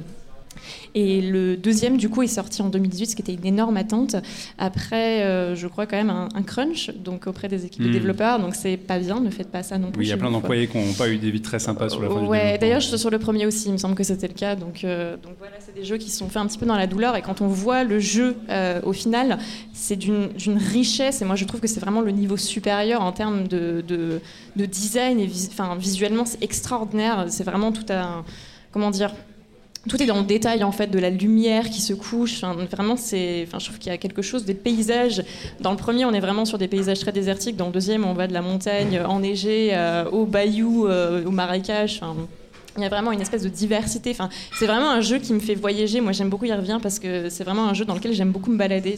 Et 0.94 1.20
le 1.20 1.56
deuxième, 1.56 1.96
du 1.96 2.08
coup, 2.08 2.22
est 2.22 2.26
sorti 2.26 2.62
en 2.62 2.68
2018, 2.68 3.06
ce 3.06 3.16
qui 3.16 3.22
était 3.22 3.34
une 3.34 3.46
énorme 3.46 3.76
attente. 3.76 4.16
Après, 4.58 5.22
euh, 5.22 5.54
je 5.54 5.66
crois 5.66 5.86
quand 5.86 5.96
même 5.96 6.10
un, 6.10 6.28
un 6.34 6.42
crunch, 6.42 6.90
donc 6.96 7.26
auprès 7.26 7.48
des 7.48 7.64
équipes 7.66 7.82
de 7.84 7.88
Hmm. 7.88 7.92
développeurs. 7.92 8.38
Donc 8.40 8.54
c'est 8.54 8.76
pas 8.76 8.98
bien, 8.98 9.20
ne 9.20 9.30
faites 9.30 9.50
pas 9.50 9.62
ça 9.62 9.78
non 9.78 9.90
plus. 9.90 10.00
Oui, 10.00 10.06
il 10.06 10.10
y 10.10 10.12
a 10.12 10.16
plein 10.16 10.30
d'employés 10.30 10.66
qui 10.68 10.78
n'ont 10.78 10.92
pas 10.94 11.08
eu 11.08 11.18
des 11.18 11.30
vies 11.30 11.40
très 11.42 11.58
sympas 11.58 11.88
sur 11.88 12.00
la 12.02 12.08
fin 12.08 12.24
Ouais, 12.26 12.58
d'ailleurs, 12.58 12.80
je- 12.80 12.96
sur 12.96 13.10
le 13.10 13.18
premier 13.18 13.46
aussi, 13.46 13.68
il 13.68 13.72
me 13.72 13.78
semble 13.78 13.94
que 13.94 14.04
c'était 14.04 14.28
le 14.28 14.34
cas. 14.34 14.56
Donc, 14.56 14.84
euh, 14.84 15.16
donc 15.22 15.34
voilà, 15.38 15.54
c'est 15.60 15.74
des 15.74 15.84
jeux 15.84 15.96
qui 15.98 16.10
sont 16.10 16.28
faits 16.28 16.38
un 16.42 16.46
petit 16.46 16.58
peu 16.58 16.66
dans 16.66 16.76
la 16.76 16.86
douleur. 16.86 17.16
Et 17.16 17.22
quand 17.22 17.40
on 17.40 17.48
voit 17.48 17.84
le 17.84 17.98
jeu 17.98 18.36
euh, 18.50 18.80
au 18.84 18.92
final, 18.92 19.38
c'est 19.72 19.96
d'une 19.96 20.28
d'une 20.36 20.58
richesse. 20.58 21.22
Et 21.22 21.24
moi, 21.24 21.36
je 21.36 21.44
trouve 21.44 21.60
que 21.60 21.66
c'est 21.68 21.80
vraiment 21.80 22.00
le 22.00 22.10
niveau 22.10 22.36
supérieur 22.36 23.02
en 23.02 23.12
termes 23.12 23.46
de, 23.48 23.82
de, 23.86 24.20
de 24.56 24.64
design. 24.66 25.20
Et 25.20 25.26
vis- 25.26 25.48
enfin, 25.52 25.76
visuellement, 25.76 26.24
c'est 26.24 26.42
extraordinaire. 26.42 27.26
C'est 27.28 27.44
vraiment 27.44 27.72
tout 27.72 27.84
un. 27.90 28.24
Comment 28.72 28.90
dire 28.90 29.14
tout 29.88 30.02
est 30.02 30.06
dans 30.06 30.18
le 30.18 30.24
détail 30.24 30.64
en 30.64 30.72
fait 30.72 30.88
de 30.88 30.98
la 30.98 31.10
lumière 31.10 31.70
qui 31.70 31.80
se 31.80 31.94
couche. 31.94 32.42
Vraiment, 32.70 32.96
c'est. 32.96 33.46
Je 33.46 33.64
trouve 33.64 33.78
qu'il 33.78 33.90
y 33.90 33.94
a 33.94 33.98
quelque 33.98 34.22
chose 34.22 34.44
des 34.44 34.54
paysages. 34.54 35.22
Dans 35.60 35.70
le 35.70 35.76
premier, 35.76 36.04
on 36.04 36.12
est 36.12 36.20
vraiment 36.20 36.44
sur 36.44 36.58
des 36.58 36.68
paysages 36.68 37.00
très 37.00 37.12
désertiques. 37.12 37.56
Dans 37.56 37.66
le 37.66 37.72
deuxième, 37.72 38.04
on 38.04 38.12
va 38.12 38.26
de 38.26 38.32
la 38.32 38.42
montagne 38.42 39.00
enneigée 39.00 39.70
euh, 39.72 40.08
au 40.10 40.26
bayou, 40.26 40.86
euh, 40.86 41.24
au 41.24 41.30
marécage. 41.30 42.00
Il 42.76 42.82
y 42.82 42.86
a 42.86 42.88
vraiment 42.88 43.12
une 43.12 43.20
espèce 43.20 43.42
de 43.42 43.48
diversité. 43.48 44.10
Enfin, 44.10 44.28
c'est 44.58 44.66
vraiment 44.66 44.90
un 44.90 45.00
jeu 45.00 45.18
qui 45.18 45.32
me 45.32 45.40
fait 45.40 45.54
voyager. 45.54 46.00
Moi, 46.00 46.12
j'aime 46.12 46.28
beaucoup 46.28 46.44
y 46.44 46.52
revenir 46.52 46.80
parce 46.80 46.98
que 46.98 47.28
c'est 47.28 47.44
vraiment 47.44 47.66
un 47.68 47.74
jeu 47.74 47.84
dans 47.84 47.94
lequel 47.94 48.12
j'aime 48.12 48.32
beaucoup 48.32 48.50
me 48.50 48.56
balader. 48.56 48.96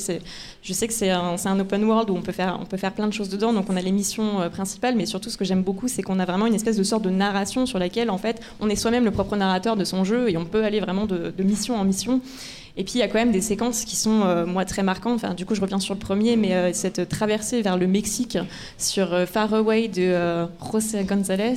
Je 0.62 0.72
sais 0.72 0.86
que 0.86 0.94
c'est 0.94 1.10
un, 1.10 1.60
open 1.60 1.84
world 1.84 2.10
où 2.10 2.16
on 2.16 2.22
peut 2.22 2.32
faire, 2.32 2.58
on 2.60 2.64
peut 2.64 2.76
faire 2.76 2.92
plein 2.92 3.06
de 3.06 3.12
choses 3.12 3.28
dedans. 3.28 3.52
Donc, 3.52 3.66
on 3.68 3.76
a 3.76 3.80
les 3.80 3.92
missions 3.92 4.40
euh, 4.40 4.48
principales, 4.48 4.94
mais 4.96 5.06
surtout, 5.06 5.30
ce 5.30 5.36
que 5.36 5.44
j'aime 5.44 5.62
beaucoup, 5.62 5.88
c'est 5.88 6.02
qu'on 6.02 6.18
a 6.18 6.24
vraiment 6.24 6.46
une 6.46 6.54
espèce 6.54 6.76
de 6.76 6.82
sorte 6.82 7.02
de 7.02 7.10
narration 7.10 7.66
sur 7.66 7.78
laquelle, 7.78 8.10
en 8.10 8.18
fait, 8.18 8.40
on 8.60 8.68
est 8.68 8.76
soi-même 8.76 9.04
le 9.04 9.10
propre 9.10 9.36
narrateur 9.36 9.76
de 9.76 9.84
son 9.84 10.04
jeu 10.04 10.30
et 10.30 10.36
on 10.36 10.44
peut 10.44 10.64
aller 10.64 10.80
vraiment 10.80 11.06
de 11.06 11.42
mission 11.42 11.76
en 11.76 11.84
mission. 11.84 12.20
Et 12.78 12.84
puis 12.84 12.94
il 12.94 12.98
y 13.00 13.02
a 13.02 13.08
quand 13.08 13.18
même 13.18 13.32
des 13.32 13.40
séquences 13.42 13.84
qui 13.84 13.96
sont 13.96 14.22
euh, 14.24 14.46
moi 14.46 14.64
très 14.64 14.82
marquantes. 14.82 15.16
Enfin, 15.16 15.34
du 15.34 15.44
coup, 15.44 15.54
je 15.54 15.60
reviens 15.60 15.80
sur 15.80 15.94
le 15.94 15.98
premier, 16.00 16.36
mais 16.36 16.54
euh, 16.54 16.72
cette 16.72 17.08
traversée 17.08 17.60
vers 17.60 17.76
le 17.76 17.86
Mexique 17.88 18.38
sur 18.78 19.12
euh, 19.12 19.26
Far 19.26 19.52
Away 19.52 19.88
de 19.88 20.02
euh, 20.02 20.46
José 20.72 21.02
González, 21.04 21.54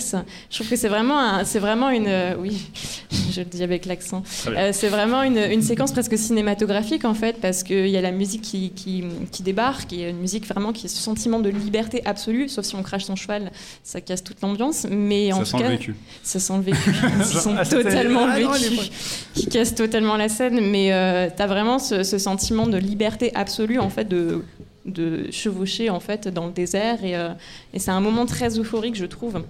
je 0.50 0.56
trouve 0.56 0.68
que 0.68 0.76
c'est 0.76 0.88
vraiment, 0.90 1.20
un- 1.20 1.46
c'est 1.46 1.60
vraiment 1.60 1.90
une, 1.92 2.08
euh, 2.08 2.34
oui, 2.40 2.60
je 3.32 3.42
le 3.42 3.46
dis 3.46 3.62
avec 3.64 3.86
l'accent. 3.86 4.24
Euh, 4.48 4.72
c'est 4.74 4.88
vraiment 4.90 5.22
une, 5.24 5.38
une 5.38 5.62
séquence 5.62 5.92
presque 5.92 6.18
cinématographique 6.18 7.06
en 7.06 7.14
fait, 7.14 7.38
parce 7.40 7.62
qu'il 7.64 7.88
y 7.88 7.98
a 7.98 8.02
la 8.02 8.12
musique 8.12 8.42
qui, 8.42 8.72
qui, 8.72 9.04
qui 9.32 9.44
débarque, 9.44 9.94
et 9.94 10.10
une 10.10 10.18
musique 10.18 10.48
vraiment 10.48 10.74
qui 10.74 10.88
est 10.88 10.90
ce 10.90 10.98
sentiment 11.02 11.40
de 11.40 11.50
liberté 11.50 12.02
absolue, 12.06 12.50
sauf 12.50 12.66
si 12.66 12.76
on 12.76 12.82
crache 12.82 13.04
son 13.04 13.16
cheval, 13.16 13.52
ça 13.84 14.02
casse 14.02 14.24
toute 14.24 14.42
l'ambiance. 14.42 14.88
Mais 14.90 15.32
en 15.34 15.38
Ça 15.38 15.44
tout 15.44 15.50
sent 15.52 15.58
cas, 15.60 15.64
le 15.70 15.76
vécu. 15.76 15.96
ça 16.24 16.40
sent 16.40 16.54
le 16.58 16.64
vécu. 16.64 16.78
Ça 17.24 17.40
sent 17.42 17.50
ah, 17.58 17.66
totalement 17.66 18.26
ah, 18.28 18.40
le 18.40 18.46
est 18.46 18.70
vécu. 18.70 18.90
Qui 19.36 19.46
casse 19.48 19.76
totalement 19.76 20.18
la 20.18 20.28
scène. 20.30 20.60
Mais 20.72 20.90
euh, 21.12 21.30
t'as 21.36 21.48
vraiment 21.48 21.80
ce, 21.80 22.04
sentiment 22.04 22.68
de 22.68 22.78
liberté 22.78 23.32
absolue, 23.36 23.80
en 23.80 23.90
fait, 23.90 24.08
de, 24.08 24.44
chevaucher, 25.32 25.90
en 25.90 26.00
fait, 26.00 26.28
dans 26.28 26.48
le 26.48 26.52
désert. 26.52 27.04
Et, 27.04 27.16
euh, 27.16 27.30
et 27.74 27.80
c'est 27.80 27.92
un 27.92 28.00
moment 28.00 28.26
très 28.26 28.58
euphorique, 28.60 28.96
je 28.96 29.06
trouve. 29.06 29.44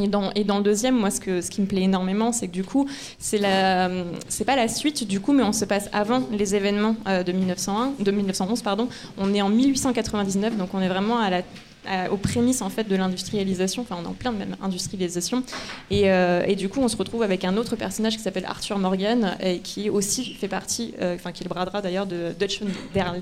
Et 0.00 0.08
dans, 0.08 0.32
et 0.32 0.44
dans 0.44 0.58
le 0.58 0.64
deuxième, 0.64 0.96
moi, 0.96 1.10
ce, 1.10 1.20
que, 1.20 1.40
ce 1.40 1.50
qui 1.50 1.60
me 1.60 1.66
plaît 1.66 1.82
énormément, 1.82 2.32
c'est 2.32 2.48
que 2.48 2.52
du 2.52 2.64
coup, 2.64 2.88
c'est 3.18 3.38
la, 3.38 3.90
c'est 4.28 4.44
pas 4.44 4.56
la 4.56 4.68
suite, 4.68 5.06
du 5.06 5.20
coup, 5.20 5.32
mais 5.32 5.42
on 5.42 5.52
se 5.52 5.64
passe 5.64 5.88
avant 5.92 6.22
les 6.32 6.54
événements 6.54 6.96
euh, 7.06 7.22
de 7.22 7.32
1901, 7.32 7.92
de 8.00 8.10
1911, 8.10 8.62
pardon. 8.62 8.88
On 9.18 9.32
est 9.34 9.42
en 9.42 9.50
1899, 9.50 10.56
donc 10.56 10.70
on 10.74 10.80
est 10.80 10.88
vraiment 10.88 11.18
à 11.18 11.30
la 11.30 11.42
à- 11.86 12.10
aux 12.12 12.16
prémices 12.16 12.62
en 12.62 12.70
fait 12.70 12.88
de 12.88 12.96
l'industrialisation, 12.96 13.82
enfin 13.82 13.96
on 14.00 14.04
est 14.04 14.08
en 14.08 14.12
plein 14.12 14.32
de 14.32 14.38
même 14.38 14.56
industrialisation, 14.62 15.42
et, 15.90 16.10
euh, 16.10 16.42
et 16.46 16.54
du 16.56 16.68
coup 16.68 16.80
on 16.80 16.88
se 16.88 16.96
retrouve 16.96 17.22
avec 17.22 17.44
un 17.44 17.56
autre 17.56 17.76
personnage 17.76 18.16
qui 18.16 18.22
s'appelle 18.22 18.44
Arthur 18.46 18.78
Morgan 18.78 19.36
et 19.42 19.58
qui 19.58 19.90
aussi 19.90 20.34
fait 20.34 20.48
partie, 20.48 20.94
euh, 21.00 21.14
enfin 21.14 21.32
qui 21.32 21.42
est 21.42 21.48
le 21.48 21.48
droit 21.48 21.82
d'ailleurs 21.82 22.06
de 22.06 22.32
Dutch 22.38 22.60
der 22.94 23.14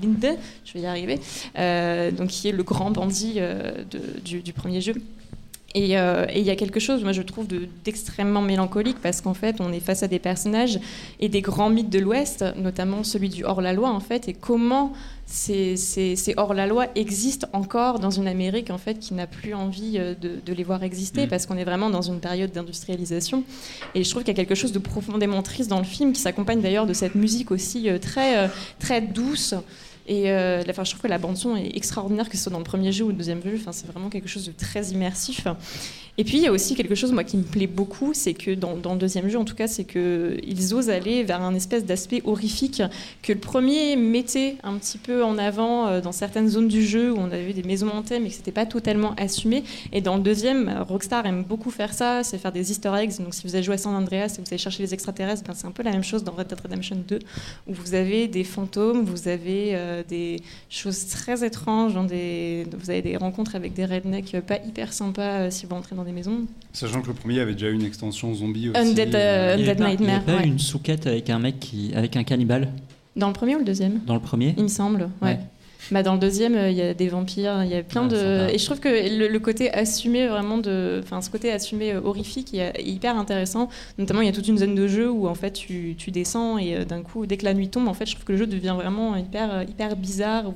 je 0.65 0.73
vais 0.73 0.81
y 0.81 0.85
arriver, 0.85 1.19
euh, 1.57 2.11
donc 2.11 2.29
qui 2.29 2.47
est 2.49 2.51
le 2.51 2.63
grand 2.63 2.91
bandit 2.91 3.35
euh, 3.37 3.83
du, 4.23 4.53
premier 4.53 4.81
jeu. 4.81 4.93
Et 5.73 5.97
euh, 5.97 6.25
il 6.35 6.41
y 6.41 6.49
a 6.49 6.55
quelque 6.57 6.81
chose, 6.81 7.01
moi 7.01 7.13
je 7.13 7.21
trouve, 7.21 7.47
de- 7.47 7.67
d'extrêmement 7.85 8.41
mélancolique 8.41 8.97
parce 9.01 9.21
qu'en 9.21 9.33
fait, 9.33 9.61
on 9.61 9.71
est 9.71 9.79
face 9.79 10.03
à 10.03 10.07
des 10.09 10.19
personnages 10.19 10.79
et 11.21 11.29
des 11.29 11.39
grands 11.41 11.69
mythes 11.69 11.89
de 11.89 11.99
l'Ouest, 11.99 12.43
notamment 12.57 13.03
celui 13.05 13.29
du 13.29 13.45
hors-la-loi 13.45 13.89
en 13.89 14.01
fait, 14.01 14.27
et 14.27 14.33
comment 14.33 14.91
ces, 15.31 15.77
ces- 15.77 16.15
ces 16.17 16.33
hors-la-loi 16.35 16.87
existent 16.95 17.47
encore 17.53 17.99
dans 17.99 18.09
une 18.09 18.27
Amérique 18.27 18.69
en 18.69 18.77
fait 18.77 18.99
qui 18.99 19.13
n'a 19.13 19.27
plus 19.27 19.53
envie 19.53 19.97
euh, 19.97 20.13
de, 20.13 20.39
de 20.45 20.53
les 20.53 20.63
voir 20.63 20.83
exister 20.83 21.25
Mm. 21.25 21.29
parce 21.29 21.45
qu'on 21.45 21.57
est 21.57 21.63
vraiment 21.63 21.89
dans 21.89 22.01
une 22.01 22.19
période 22.19 22.51
d'industrialisation. 22.51 23.43
Et 23.95 24.03
je 24.03 24.09
trouve 24.09 24.23
qu'il 24.23 24.33
y 24.33 24.35
a 24.35 24.41
quelque 24.41 24.55
chose 24.55 24.71
de 24.73 24.79
profondément 24.79 25.41
triste 25.41 25.69
dans 25.69 25.79
le 25.79 25.85
film 25.85 26.11
qui 26.13 26.19
s'accompagne 26.21 26.61
d'ailleurs 26.61 26.85
de 26.85 26.93
cette 26.93 27.15
musique 27.15 27.51
aussi 27.51 27.89
euh, 27.89 27.97
très, 27.97 28.37
euh, 28.37 28.47
très 28.79 28.99
douce. 29.01 29.55
Et 30.11 30.29
euh, 30.29 30.61
je 30.61 30.71
trouve 30.73 30.99
que 30.99 31.07
la 31.07 31.17
bande 31.17 31.37
son 31.37 31.55
est 31.55 31.73
extraordinaire, 31.73 32.27
que 32.27 32.35
ce 32.35 32.43
soit 32.43 32.51
dans 32.51 32.57
le 32.57 32.65
premier 32.65 32.91
jeu 32.91 33.05
ou 33.05 33.07
le 33.07 33.13
deuxième 33.13 33.41
jeu. 33.41 33.53
Enfin, 33.55 33.71
c'est 33.71 33.87
vraiment 33.87 34.09
quelque 34.09 34.27
chose 34.27 34.45
de 34.45 34.51
très 34.51 34.87
immersif. 34.87 35.47
Et 36.17 36.25
puis 36.25 36.37
il 36.37 36.43
y 36.43 36.47
a 36.47 36.51
aussi 36.51 36.75
quelque 36.75 36.95
chose 36.95 37.13
moi 37.13 37.23
qui 37.23 37.37
me 37.37 37.43
plaît 37.43 37.67
beaucoup, 37.67 38.13
c'est 38.13 38.33
que 38.33 38.51
dans, 38.53 38.73
le 38.75 38.99
deuxième 38.99 39.29
jeu 39.29 39.39
en 39.39 39.45
tout 39.45 39.55
cas, 39.55 39.67
c'est 39.67 39.85
que 39.85 40.37
ils 40.45 40.73
osent 40.73 40.89
aller 40.89 41.23
vers 41.23 41.41
un 41.41 41.55
espèce 41.55 41.85
d'aspect 41.85 42.21
horrifique 42.25 42.83
que 43.23 43.31
le 43.31 43.39
premier 43.39 43.95
mettait 43.95 44.57
un 44.63 44.77
petit 44.77 44.97
peu 44.97 45.23
en 45.23 45.37
avant 45.37 45.87
euh, 45.87 46.01
dans 46.01 46.11
certaines 46.11 46.49
zones 46.49 46.67
du 46.67 46.85
jeu 46.85 47.13
où 47.13 47.17
on 47.17 47.31
avait 47.31 47.53
des 47.53 47.63
maisons 47.63 47.89
hantées 47.89 48.19
mais 48.19 48.27
que 48.27 48.35
c'était 48.35 48.51
pas 48.51 48.65
totalement 48.65 49.15
assumé. 49.15 49.63
Et 49.93 50.01
dans 50.01 50.17
le 50.17 50.21
deuxième, 50.21 50.83
Rockstar 50.87 51.25
aime 51.25 51.43
beaucoup 51.43 51.71
faire 51.71 51.93
ça, 51.93 52.23
c'est 52.23 52.37
faire 52.37 52.51
des 52.51 52.71
Easter 52.71 52.91
eggs. 52.97 53.17
Donc 53.19 53.33
si 53.33 53.47
vous 53.47 53.55
avez 53.55 53.63
joué 53.63 53.75
à 53.75 53.77
San 53.77 53.95
Andreas 53.95 54.35
et 54.37 54.41
vous 54.41 54.47
allez 54.49 54.57
chercher 54.57 54.83
les 54.83 54.93
extraterrestres, 54.93 55.43
ben, 55.47 55.53
c'est 55.55 55.67
un 55.67 55.71
peu 55.71 55.83
la 55.83 55.91
même 55.91 56.03
chose 56.03 56.25
dans 56.25 56.33
Red 56.33 56.47
Dead 56.47 56.59
Redemption 56.59 56.97
2 57.07 57.19
où 57.67 57.73
vous 57.73 57.93
avez 57.95 58.27
des 58.27 58.43
fantômes, 58.43 59.05
vous 59.05 59.29
avez 59.29 59.75
euh, 59.75 60.00
des 60.07 60.41
choses 60.69 61.07
très 61.07 61.45
étranges, 61.45 61.93
dans 61.93 62.03
des... 62.03 62.65
vous 62.77 62.89
avez 62.89 63.01
des 63.01 63.17
rencontres 63.17 63.55
avec 63.55 63.73
des 63.73 63.85
rednecks 63.85 64.35
pas 64.45 64.57
hyper 64.65 64.93
sympas 64.93 65.21
euh, 65.41 65.51
si 65.51 65.65
vous 65.65 65.75
entrez 65.75 65.95
dans 65.95 66.03
des 66.03 66.11
maisons. 66.11 66.45
Sachant 66.73 67.01
que 67.01 67.07
le 67.07 67.13
premier 67.13 67.39
avait 67.39 67.53
déjà 67.53 67.69
eu 67.69 67.73
une 67.73 67.85
extension 67.85 68.33
zombie 68.33 68.69
aussi. 68.69 68.79
Undead, 68.79 69.15
euh, 69.15 69.55
Il 69.57 69.65
y 69.65 69.69
Undead 69.69 69.77
pas- 69.77 69.83
il 69.83 69.91
y 69.91 69.95
avait 69.95 70.05
Nightmare. 70.05 70.23
pas 70.23 70.41
ouais. 70.41 70.47
une 70.47 70.59
souquette 70.59 71.07
avec 71.07 71.29
un 71.29 71.39
mec 71.39 71.59
qui, 71.59 71.91
avec 71.95 72.15
un 72.15 72.23
cannibale? 72.23 72.69
Dans 73.15 73.27
le 73.27 73.33
premier 73.33 73.55
ou 73.55 73.59
le 73.59 73.65
deuxième? 73.65 73.99
Dans 74.05 74.13
le 74.15 74.21
premier? 74.21 74.53
Il 74.57 74.63
me 74.63 74.67
semble, 74.69 75.09
ouais. 75.21 75.27
Ouais. 75.29 75.39
Bah 75.89 76.03
dans 76.03 76.13
le 76.13 76.19
deuxième, 76.19 76.55
euh, 76.55 76.69
il 76.69 76.77
y 76.77 76.81
a 76.81 76.93
des 76.93 77.07
vampires, 77.07 77.63
il 77.63 77.71
y 77.71 77.75
a 77.75 77.81
plein 77.81 78.03
Ouais, 78.03 78.09
de. 78.09 78.53
Et 78.53 78.57
je 78.57 78.65
trouve 78.65 78.79
que 78.79 78.89
le, 78.89 79.27
le 79.27 79.39
côté 79.39 79.73
assumé 79.73 80.27
vraiment 80.27 80.57
de. 80.57 81.01
Enfin, 81.03 81.21
ce 81.21 81.29
côté 81.29 81.51
assumé 81.51 81.93
euh, 81.93 82.01
horrifique 82.03 82.53
est, 82.53 82.81
hyper 82.83 83.17
intéressant. 83.17 83.69
Notamment, 83.97 84.21
il 84.21 84.27
y 84.27 84.29
a 84.29 84.33
toute 84.33 84.47
une 84.47 84.57
zone 84.57 84.75
de 84.75 84.87
jeu 84.87 85.09
où 85.09 85.27
en 85.27 85.35
fait 85.35 85.51
tu, 85.51 85.95
tu 85.97 86.11
descends 86.11 86.57
et 86.57 86.75
euh, 86.75 86.85
d'un 86.85 87.01
coup, 87.01 87.25
dès 87.25 87.37
que 87.37 87.45
la 87.45 87.53
nuit 87.53 87.69
tombe, 87.69 87.87
en 87.87 87.93
fait, 87.93 88.05
je 88.05 88.13
trouve 88.13 88.25
que 88.25 88.31
le 88.31 88.37
jeu 88.37 88.47
devient 88.47 88.75
vraiment 88.75 89.15
hyper, 89.15 89.63
hyper 89.63 89.95
bizarre 89.95 90.47
où 90.47 90.53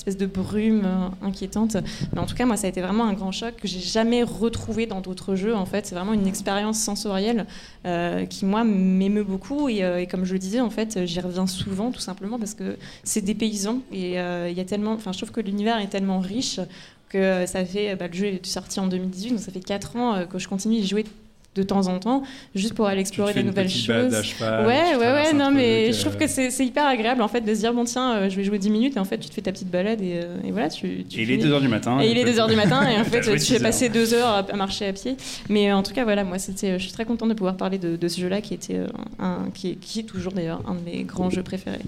espèce 0.00 0.16
de 0.16 0.26
brume 0.26 0.82
euh, 0.84 1.08
inquiétante. 1.22 1.76
Mais 2.12 2.18
en 2.18 2.26
tout 2.26 2.34
cas, 2.34 2.46
moi, 2.46 2.56
ça 2.56 2.66
a 2.66 2.70
été 2.70 2.80
vraiment 2.80 3.04
un 3.04 3.12
grand 3.12 3.32
choc 3.32 3.54
que 3.56 3.68
j'ai 3.68 3.80
jamais 3.80 4.22
retrouvé 4.22 4.86
dans 4.86 5.00
d'autres 5.00 5.34
jeux. 5.34 5.54
En 5.54 5.66
fait, 5.66 5.86
c'est 5.86 5.94
vraiment 5.94 6.14
une 6.14 6.26
expérience 6.26 6.78
sensorielle 6.78 7.46
euh, 7.86 8.24
qui, 8.26 8.44
moi, 8.44 8.64
m'émeut 8.64 9.24
beaucoup. 9.24 9.68
Et, 9.68 9.84
euh, 9.84 10.00
et 10.00 10.06
comme 10.06 10.24
je 10.24 10.32
le 10.32 10.38
disais, 10.38 10.60
en 10.60 10.70
fait, 10.70 11.04
j'y 11.04 11.20
reviens 11.20 11.46
souvent 11.46 11.90
tout 11.90 12.00
simplement 12.00 12.38
parce 12.38 12.54
que 12.54 12.76
c'est 13.04 13.20
des 13.20 13.34
paysans 13.34 13.80
et 13.92 14.14
il 14.14 14.56
y 14.56 14.60
a 14.60 14.64
tellement. 14.64 14.92
Enfin, 14.92 15.12
je 15.12 15.18
trouve 15.18 15.32
que 15.32 15.40
l'univers 15.40 15.78
est 15.78 15.88
tellement 15.88 16.20
riche 16.20 16.60
que 17.08 17.44
ça 17.46 17.64
fait. 17.64 17.94
Bah, 17.96 18.08
le 18.08 18.14
jeu 18.14 18.26
est 18.26 18.46
sorti 18.46 18.80
en 18.80 18.86
2018, 18.86 19.30
donc 19.30 19.40
ça 19.40 19.52
fait 19.52 19.60
4 19.60 19.96
ans 19.96 20.26
que 20.26 20.38
je 20.38 20.48
continue 20.48 20.80
d'y 20.80 20.86
jouer 20.86 21.04
de 21.56 21.62
temps 21.64 21.88
en 21.88 21.98
temps, 21.98 22.22
juste 22.54 22.74
pour 22.74 22.86
aller 22.86 23.00
explorer 23.00 23.34
des 23.34 23.42
nouvelles 23.42 23.68
choses. 23.68 24.22
cheval, 24.22 24.66
ouais, 24.66 24.96
ouais, 24.96 25.12
ouais, 25.12 25.32
non, 25.32 25.50
mais 25.50 25.88
euh, 25.88 25.92
je 25.92 26.00
trouve 26.00 26.16
que 26.16 26.28
c'est 26.28 26.50
c'est 26.50 26.64
hyper 26.64 26.86
agréable 26.86 27.22
en 27.22 27.28
fait 27.28 27.40
de 27.40 27.52
se 27.54 27.60
dire 27.60 27.72
bon 27.74 27.84
tiens, 27.84 28.14
euh, 28.14 28.30
je 28.30 28.36
vais 28.36 28.44
jouer 28.44 28.58
10 28.58 28.70
minutes 28.70 28.96
et 28.96 29.00
en 29.00 29.04
fait 29.04 29.18
tu 29.18 29.28
te 29.28 29.34
fais 29.34 29.42
ta 29.42 29.50
petite 29.50 29.68
balade 29.70 30.00
et, 30.00 30.20
euh, 30.22 30.36
et 30.44 30.52
voilà, 30.52 30.68
tu. 30.68 31.04
tu 31.08 31.18
Et 31.20 31.22
il 31.24 31.30
est 31.32 31.38
finis. 31.38 31.50
2h 31.52 31.60
du 31.60 31.68
matin. 31.68 31.98
Et 32.00 32.10
il 32.10 32.18
est 32.18 32.24
2h 32.24 32.48
du 32.48 32.54
matin 32.56 32.88
et 32.88 33.00
en 33.00 33.04
fait 33.10 33.20
tu 33.20 33.54
heures. 33.54 33.60
passer 33.62 33.88
2 33.88 34.14
heures 34.14 34.46
à, 34.48 34.56
marcher 34.56 34.86
à 34.86 34.92
pied. 34.92 35.16
Mais 35.48 35.70
euh, 35.70 35.74
en 35.76 35.82
tout 35.82 35.92
cas 35.92 36.04
voilà, 36.04 36.22
moi 36.22 36.38
c'était, 36.38 36.78
je 36.78 36.84
suis 36.84 36.92
très 36.92 37.04
contente 37.04 37.28
de 37.30 37.34
pouvoir 37.34 37.56
parler 37.56 37.78
de, 37.78 37.96
de 37.96 38.08
ce 38.08 38.20
jeu-là 38.20 38.40
qui 38.40 38.54
était 38.54 38.76
euh, 38.76 38.86
un, 39.18 39.48
qui 39.52 39.70
est, 39.70 39.74
qui 39.74 40.00
est 40.00 40.04
toujours 40.04 40.32
d'ailleurs 40.32 40.60
un 40.68 40.74
de 40.74 40.80
mes 40.84 41.02
grands 41.02 41.30
jeux 41.30 41.42
préférés. 41.42 41.80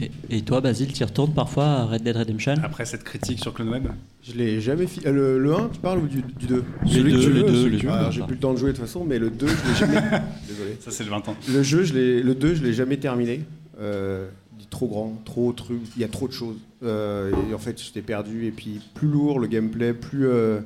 Et, 0.00 0.36
et 0.36 0.42
toi, 0.42 0.60
Basile, 0.60 0.92
tu 0.92 1.00
y 1.00 1.04
retournes 1.04 1.32
parfois 1.32 1.64
à 1.64 1.84
Red 1.86 2.02
Dead 2.04 2.16
Redemption? 2.16 2.54
Après 2.62 2.84
cette 2.84 3.02
critique 3.02 3.40
sur 3.40 3.52
CloneWeb, 3.52 3.88
Je 4.22 4.32
l'ai 4.34 4.60
jamais 4.60 4.86
fait. 4.86 5.10
le, 5.10 5.38
le 5.38 5.54
1, 5.54 5.70
tu 5.72 5.80
parles 5.80 5.98
ou 5.98 6.06
du, 6.06 6.22
du 6.22 6.46
2 6.46 6.64
Les 6.84 6.90
Celui 6.92 7.12
que 7.12 7.16
deux, 7.16 7.22
tu 7.24 7.30
les 7.32 7.42
veux, 7.42 7.48
deux, 7.48 8.10
j'ai 8.12 8.22
plus 8.22 8.34
le 8.34 8.40
temps 8.40 8.52
de 8.52 8.58
jouer 8.58 8.70
de 8.72 8.76
toute 8.76 8.84
façon, 8.86 9.04
mais 9.08 9.18
le 9.18 9.30
2, 9.30 9.46
je 9.46 9.68
l'ai 9.68 9.74
jamais. 9.74 10.00
Désolé. 10.48 10.76
ça 10.80 10.90
c'est 10.90 11.04
le 11.04 11.10
20 11.10 11.28
ans. 11.28 11.36
Le 11.48 11.62
jeu, 11.62 11.82
je 11.82 11.94
le 11.94 12.34
2, 12.34 12.54
je 12.54 12.62
l'ai 12.62 12.72
jamais 12.72 12.98
terminé. 12.98 13.40
Euh, 13.80 14.28
trop 14.70 14.86
grand, 14.86 15.20
trop 15.24 15.52
truc, 15.52 15.80
il 15.96 16.02
y 16.02 16.04
a 16.04 16.08
trop 16.08 16.28
de 16.28 16.32
choses. 16.32 16.56
Euh, 16.82 17.32
et 17.50 17.54
en 17.54 17.58
fait, 17.58 17.80
j'étais 17.82 18.02
perdu. 18.02 18.46
Et 18.46 18.50
puis, 18.50 18.80
plus 18.94 19.08
lourd 19.08 19.40
le 19.40 19.46
gameplay, 19.46 19.92
plus, 19.92 20.28
euh, 20.28 20.60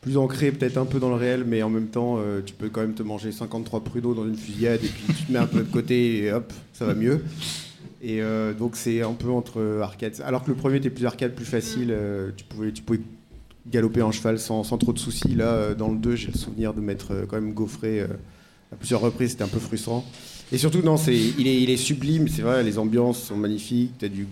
plus 0.00 0.16
ancré 0.16 0.52
peut-être 0.52 0.78
un 0.78 0.86
peu 0.86 0.98
dans 0.98 1.08
le 1.08 1.16
réel, 1.16 1.44
mais 1.46 1.62
en 1.62 1.70
même 1.70 1.88
temps, 1.88 2.16
euh, 2.18 2.40
tu 2.44 2.54
peux 2.54 2.68
quand 2.68 2.80
même 2.80 2.94
te 2.94 3.02
manger 3.02 3.32
53 3.32 3.84
pruneaux 3.84 4.14
dans 4.14 4.26
une 4.26 4.36
fusillade 4.36 4.82
et 4.84 4.88
puis 4.88 5.14
tu 5.14 5.24
te 5.24 5.32
mets 5.32 5.38
un 5.38 5.46
peu 5.46 5.60
de 5.60 5.70
côté 5.70 6.24
et 6.24 6.32
hop, 6.32 6.52
ça 6.72 6.86
va 6.86 6.94
mieux. 6.94 7.24
Et 8.00 8.20
donc, 8.56 8.76
c'est 8.76 9.02
un 9.02 9.12
peu 9.12 9.28
entre 9.28 9.80
arcade. 9.82 10.12
Alors 10.24 10.44
que 10.44 10.50
le 10.50 10.56
premier 10.56 10.76
était 10.76 10.88
plus 10.88 11.04
arcade, 11.04 11.34
plus 11.34 11.44
facile, 11.44 11.92
tu, 12.36 12.44
pouvais, 12.44 12.70
tu 12.70 12.80
pouvais 12.80 13.00
galoper 13.70 14.02
en 14.02 14.12
cheval 14.12 14.38
sans, 14.38 14.62
trop 14.62 14.92
de 14.92 14.98
soucis. 14.98 15.34
Là, 15.34 15.52
euh, 15.52 15.74
dans 15.74 15.90
le 15.90 15.98
2, 15.98 16.16
j'ai 16.16 16.28
le 16.28 16.38
souvenir 16.38 16.74
de 16.74 16.80
m'être 16.80 17.12
euh, 17.12 17.26
quand 17.26 17.40
même 17.40 17.52
gaufré 17.52 18.00
euh, 18.00 18.06
à 18.72 18.76
plusieurs 18.76 19.00
reprises, 19.00 19.32
c'était 19.32 19.44
un 19.44 19.48
peu 19.48 19.58
frustrant. 19.58 20.04
Et 20.50 20.58
surtout, 20.58 20.80
non, 20.80 20.96
c'est, 20.96 21.14
il, 21.14 21.70
est, 21.70 21.76
sublime, 21.76 22.26
c'est 22.28 22.40
vrai, 22.40 22.62
les 22.62 22.78
ambiances 22.78 23.22
sont 23.22 23.36
magnifiques, 23.36 23.92
t'as 23.98 24.08
du, 24.08 24.26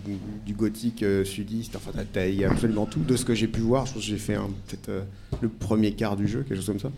du 0.45 0.53
gothique 0.53 1.05
sudiste, 1.25 1.75
enfin, 1.75 1.91
il 2.15 2.33
y 2.33 2.43
a 2.43 2.49
absolument 2.49 2.87
tout. 2.87 3.01
De 3.01 3.15
ce 3.15 3.23
que 3.23 3.35
j'ai 3.35 3.47
pu 3.47 3.59
voir, 3.59 3.85
je 3.85 3.93
pense 3.93 4.01
que 4.01 4.07
j'ai 4.07 4.17
fait 4.17 4.35
peut-être 4.35 5.05
le 5.41 5.49
premier 5.49 5.91
quart 5.91 6.15
du 6.15 6.27
jeu, 6.27 6.39
quelque 6.39 6.55
chose 6.55 6.65
comme 6.65 6.79
ça. 6.79 6.91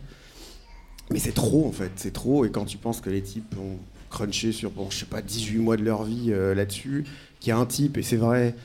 Mais 1.12 1.20
c'est 1.20 1.34
trop, 1.34 1.68
en 1.68 1.74
fait, 1.74 1.92
c'est 1.98 2.14
trop. 2.14 2.46
Et 2.46 2.50
quand 2.50 2.64
tu 2.64 2.78
penses 2.78 3.02
que 3.02 3.10
les 3.10 3.22
types 3.22 3.56
ont 3.60 3.78
crunché 4.10 4.54
sur, 4.54 4.72
bon, 4.72 4.90
je 4.90 5.00
sais 5.00 5.06
pas, 5.06 5.22
18 5.22 5.58
mois 5.58 5.76
de 5.76 5.84
leur 5.84 6.04
vie 6.04 6.32
là-dessus, 6.56 7.04
qu'il 7.42 7.50
y 7.50 7.52
a 7.52 7.58
un 7.58 7.66
type, 7.66 7.98
et 7.98 8.04
c'est 8.04 8.16
vrai, 8.16 8.56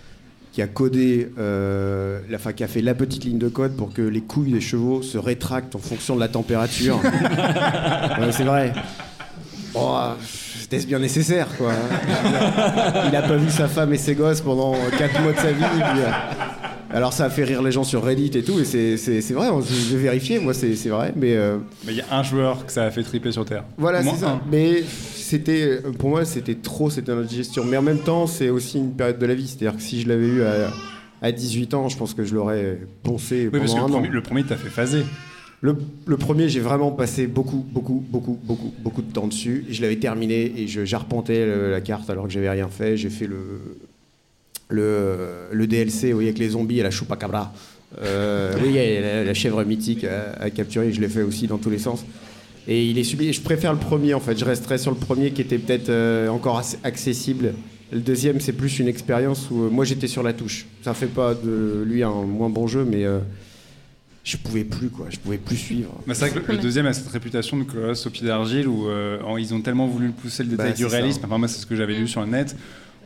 qui 0.55 0.63
a 0.63 0.67
codé, 0.69 1.31
euh, 1.37 2.21
la, 2.31 2.37
enfin, 2.37 2.53
qui 2.53 2.63
a 2.63 2.69
fait 2.69 2.81
la 2.81 2.95
petite 2.95 3.25
ligne 3.25 3.39
de 3.39 3.49
code 3.49 3.75
pour 3.77 3.93
que 3.93 4.03
les 4.03 4.21
couilles 4.21 4.53
des 4.53 4.61
chevaux 4.61 5.03
se 5.03 5.19
rétractent 5.19 5.75
en 5.75 5.81
fonction 5.81 6.15
de 6.15 6.21
la 6.21 6.29
température. 6.29 7.01
Ouais, 8.21 8.31
c'est 8.31 8.45
vrai. 8.45 8.73
Bon, 9.73 9.91
c'était 10.61 10.79
bien 10.87 11.01
nécessaire, 11.01 11.49
quoi. 11.59 11.73
Il 13.11 13.17
a 13.17 13.23
pas 13.23 13.37
vu 13.37 13.51
sa 13.51 13.67
femme 13.67 13.93
et 13.93 13.99
ses 13.99 14.15
gosses 14.15 14.41
pendant 14.41 14.75
4 14.97 15.21
mois 15.23 15.33
de 15.33 15.39
sa 15.39 15.51
vie. 15.51 15.65
puis, 15.65 15.83
euh, 16.03 16.11
alors 16.93 17.13
ça 17.13 17.25
a 17.25 17.31
fait 17.31 17.43
rire 17.43 17.61
les 17.61 17.73
gens 17.73 17.83
sur 17.83 18.05
Reddit 18.05 18.31
et 18.39 18.45
tout, 18.45 18.61
et 18.61 18.65
c'est- 18.65 18.97
c'est 18.97 19.21
c'est 19.21 19.35
vrai, 19.35 19.49
je 19.69 19.97
vais 19.97 20.03
vérifier, 20.05 20.39
moi 20.39 20.55
c'est 20.55 20.77
c'est 20.77 20.91
vrai, 20.91 21.13
mais 21.17 21.35
euh, 21.35 21.57
Mais 21.85 21.93
il 21.93 21.99
y 21.99 22.01
a 22.03 22.05
un 22.17 22.23
joueur 22.23 22.65
que 22.65 22.71
ça 22.71 22.85
a 22.85 22.91
fait 22.93 23.03
triper 23.03 23.33
sur 23.33 23.45
Terre. 23.45 23.65
voilà, 23.77 24.01
c'est 24.05 24.15
ça. 24.15 24.29
un. 24.29 24.41
Mais 24.49 24.85
c'était, 25.39 25.79
pour 25.99 26.11
moi, 26.11 26.25
c'était 26.25 26.55
trop 26.55 26.91
cette 26.91 27.09
indigestion. 27.09 27.65
Mais 27.65 27.77
en 27.77 27.83
même 27.83 27.99
temps, 27.99 28.27
c'est 28.27 28.51
aussi 28.51 28.79
une 28.79 28.93
période 28.93 29.19
de 29.19 29.27
la 29.27 29.35
vie. 29.35 29.47
C'est-à-dire 29.49 29.77
que 29.77 29.83
si 29.83 30.01
je 30.01 30.09
l'avais 30.09 30.27
eu 30.27 30.43
à, 30.43 30.73
à 31.23 31.33
18 31.33 31.75
ans, 31.75 31.89
je 31.89 31.97
pense 31.97 32.15
que 32.15 32.25
je 32.25 32.35
l'aurais 32.35 32.79
poncé 33.03 33.49
Oui, 33.53 33.59
parce 33.59 33.75
que 33.75 33.79
le 33.81 33.87
premier, 33.87 34.09
le 34.09 34.23
premier 34.23 34.45
t'a 34.45 34.57
fait 34.57 34.69
phaser. 34.69 35.03
Le, 35.61 35.77
le 36.07 36.17
premier, 36.19 36.49
j'ai 36.49 36.61
vraiment 36.61 36.91
passé 36.93 37.27
beaucoup, 37.27 37.65
beaucoup, 37.73 38.05
beaucoup, 38.11 38.39
beaucoup, 38.45 38.73
beaucoup 38.81 39.03
de 39.03 39.11
temps 39.13 39.27
dessus. 39.27 39.65
Je 39.71 39.81
l'avais 39.83 39.97
terminé 39.97 40.53
et 40.61 40.69
je- 40.69 40.85
j'arpentais 40.85 41.45
la 41.71 41.81
carte 41.81 42.11
alors 42.11 42.27
que 42.27 42.33
j'avais 42.33 42.51
rien 42.51 42.69
fait. 42.69 42.97
J'ai 42.99 43.09
fait 43.11 43.27
le, 43.27 43.39
le, 44.69 45.17
le 45.53 45.67
DLC, 45.67 46.13
oui, 46.13 46.25
avec 46.25 46.39
les 46.39 46.51
zombies 46.51 46.81
et 46.81 46.83
la 46.83 46.91
chupacabra. 46.91 47.53
Euh, 48.03 48.55
oui, 48.63 48.75
la, 48.75 49.25
la 49.25 49.35
chèvre 49.35 49.65
mythique 49.65 50.05
à, 50.05 50.33
à 50.43 50.51
capturer, 50.51 50.93
je 50.93 51.01
l'ai 51.01 51.09
fait 51.09 51.23
aussi 51.23 51.47
dans 51.47 51.59
tous 51.59 51.71
les 51.71 51.79
sens. 51.79 52.05
Et 52.67 52.87
il 52.87 52.99
est 52.99 53.05
sublime. 53.05 53.33
Je 53.33 53.41
préfère 53.41 53.73
le 53.73 53.79
premier 53.79 54.15
en 54.15 54.21
fait. 54.21 54.39
Je 54.39 54.45
resterai 54.45 54.79
sur 54.79 54.91
le 54.91 54.97
premier 54.97 55.31
qui 55.33 55.43
était 55.43 55.59
peut-être 55.59 55.89
euh, 55.91 56.29
encore 56.29 56.59
assez 56.59 56.79
accessible. 56.83 57.55
Le 57.93 58.01
deuxième, 58.01 58.41
c'est 58.41 58.53
plus 58.55 58.79
une 58.79 58.89
expérience 58.89 59.49
où 59.51 59.65
euh, 59.65 59.71
moi 59.71 59.85
j'étais 59.85 60.07
sur 60.09 60.23
la 60.23 60.33
touche. 60.33 60.67
Ça 60.83 60.95
fait 60.95 61.07
pas 61.07 61.35
de 61.35 61.85
lui 61.87 62.03
un 62.03 62.11
moins 62.23 62.49
bon 62.49 62.67
jeu, 62.67 62.85
mais 62.89 63.05
euh, 63.05 63.19
je 64.25 64.39
pouvais 64.39 64.65
plus 64.65 64.89
quoi. 64.89 65.07
Je 65.11 65.19
pouvais 65.19 65.37
plus 65.37 65.57
suivre. 65.57 65.93
C'est 66.09 66.15
vrai 66.19 66.31
que 66.31 66.39
le, 66.51 66.57
le 66.57 66.63
deuxième 66.63 66.87
a 66.87 66.95
cette 66.95 67.09
réputation 67.09 67.59
de 67.59 67.65
colosse 67.65 68.07
au 68.07 68.11
pied 68.11 68.27
d'argile 68.27 68.67
où 68.67 68.89
euh, 68.89 69.19
ils 69.39 69.53
ont 69.53 69.61
tellement 69.61 69.87
voulu 69.87 70.09
pousser 70.11 70.43
le 70.43 70.49
détail 70.49 70.71
Bah, 70.71 70.77
du 70.77 70.83
c'est 70.85 70.89
ça. 70.89 70.97
réalisme. 70.97 71.21
Enfin, 71.27 71.37
moi, 71.39 71.49
c'est 71.49 71.61
ce 71.61 71.67
que 71.67 71.77
j'avais 71.77 71.95
lu 71.95 72.09
sur 72.09 72.23
le 72.23 72.29
net 72.29 72.57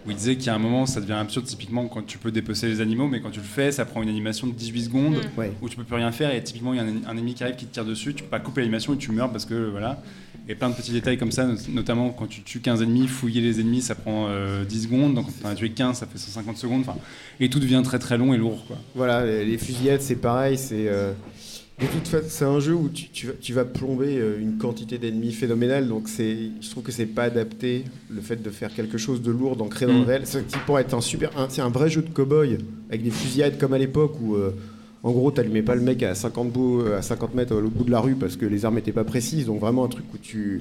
où 0.09 0.11
il 0.11 0.17
disait 0.17 0.37
qu'il 0.37 0.47
y 0.47 0.49
a 0.49 0.55
un 0.55 0.59
moment, 0.59 0.87
ça 0.87 1.01
devient 1.01 1.13
absurde 1.13 1.45
typiquement 1.45 1.87
quand 1.87 2.05
tu 2.07 2.17
peux 2.19 2.31
dépecer 2.33 2.67
les 2.67 2.81
animaux, 2.81 3.07
mais 3.07 3.21
quand 3.21 3.31
tu 3.31 3.41
le 3.41 3.45
fais, 3.47 3.71
ça 3.71 3.85
prend 3.85 4.03
une 4.03 4.09
animation 4.09 4.47
de 4.47 4.53
18 4.53 4.85
secondes 4.85 5.21
Ouais. 5.37 5.53
où 5.63 5.69
tu 5.69 5.77
peux 5.77 5.85
plus 5.85 5.95
rien 5.97 6.11
faire 6.13 6.33
et 6.35 6.43
typiquement 6.43 6.73
il 6.73 6.79
y 6.79 6.81
a 6.81 6.85
un, 6.85 7.11
un 7.15 7.17
ennemi 7.17 7.35
qui 7.35 7.45
arrive 7.45 7.57
qui 7.57 7.67
te 7.67 7.75
tire 7.75 7.85
dessus, 7.85 8.15
tu 8.15 8.25
peux 8.25 8.31
pas 8.31 8.41
couper 8.41 8.63
l'animation 8.63 8.95
et 8.95 8.97
tu 8.97 9.13
meurs 9.13 9.31
parce 9.31 9.45
que 9.45 9.71
voilà. 9.71 10.03
Et 10.51 10.55
plein 10.55 10.71
de 10.71 10.75
petits 10.75 10.93
détails 10.93 11.19
comme 11.19 11.31
ça, 11.31 11.45
not- 11.45 11.57
notamment 11.71 12.09
quand 12.09 12.27
tu 12.27 12.41
tues 12.43 12.61
15 12.61 12.81
ennemis, 12.83 13.07
fouiller 13.07 13.43
les 13.43 13.61
ennemis, 13.61 13.83
ça 13.83 13.95
prend 13.95 14.29
euh, 14.31 14.65
10 14.65 14.85
secondes, 14.85 15.13
donc 15.15 15.27
quand 15.27 15.33
tu 15.43 15.47
en 15.47 15.51
as 15.51 15.55
tué 15.55 15.69
15, 15.71 15.99
ça 15.99 16.07
fait 16.07 16.17
150 16.17 16.57
secondes, 16.57 16.81
enfin, 16.89 16.97
et 17.39 17.51
tout 17.51 17.61
devient 17.61 17.83
très 17.85 17.99
très 17.99 18.17
long 18.17 18.33
et 18.33 18.39
lourd. 18.39 18.65
Quoi. 18.67 18.79
Voilà, 18.95 19.27
les, 19.27 19.45
les 19.45 19.59
fusillades, 19.59 20.01
c'est 20.01 20.17
pareil. 20.17 20.57
C'est 20.57 20.89
euh, 20.89 21.13
de 21.81 21.87
toute 21.87 22.09
façon, 22.09 22.27
c'est 22.29 22.45
un 22.45 22.61
jeu 22.61 22.75
où 22.75 22.89
tu, 22.89 23.09
tu 23.11 23.27
vas, 23.29 23.33
tu 23.41 23.53
vas 23.53 23.65
plomber 23.65 24.19
euh, 24.19 24.41
une 24.41 24.59
quantité 24.59 24.99
d'ennemis 24.99 25.33
phénoménale. 25.33 25.87
Donc 25.89 26.09
c'est, 26.09 26.37
je 26.61 26.71
trouve 26.71 26.83
que 26.83 26.91
c'est 26.93 27.07
pas 27.07 27.25
adapté 27.25 27.85
le 28.11 28.21
fait 28.21 28.43
de 28.43 28.51
faire 28.51 28.75
quelque 28.75 28.99
chose 28.99 29.23
de 29.23 29.31
lourd, 29.31 29.55
d'ancré 29.57 29.87
dans 29.87 29.93
le 29.95 30.01
Mm. 30.01 30.05
réel. 30.05 30.23
C'est 30.25 30.47
qui 30.47 30.59
pourrait 30.67 30.83
être 30.83 30.95
un 30.95 31.01
super, 31.01 31.37
un- 31.39 31.49
c'est 31.49 31.63
un 31.63 31.69
vrai 31.71 31.89
jeu 31.89 32.03
de 32.03 32.09
cow-boy 32.11 32.59
avec 32.89 33.03
des 33.05 33.11
fusillades 33.11 33.59
comme 33.59 33.73
à 33.75 33.79
l'époque 33.79 34.15
où 34.21 34.35
euh, 34.35 34.51
en 35.05 35.13
gros, 35.13 35.31
t'allumais 35.31 35.63
pas 35.63 35.77
le 35.77 35.81
mec 35.83 36.03
à 36.03 36.15
50, 36.17 36.51
beau- 36.53 36.85
à 36.87 37.03
50 37.03 37.35
mètres 37.35 37.57
à 37.57 37.61
l'autre 37.61 37.75
bout 37.77 37.85
de 37.85 37.91
la 37.93 38.01
rue 38.01 38.17
parce 38.17 38.37
que 38.37 38.45
les 38.47 38.65
armes 38.65 38.79
étaient 38.79 38.91
pas 38.93 39.05
précises. 39.05 39.47
Donc 39.47 39.61
vraiment 39.61 39.85
un 39.85 39.89
truc 39.89 40.05
où 40.13 40.19
tu, 40.19 40.61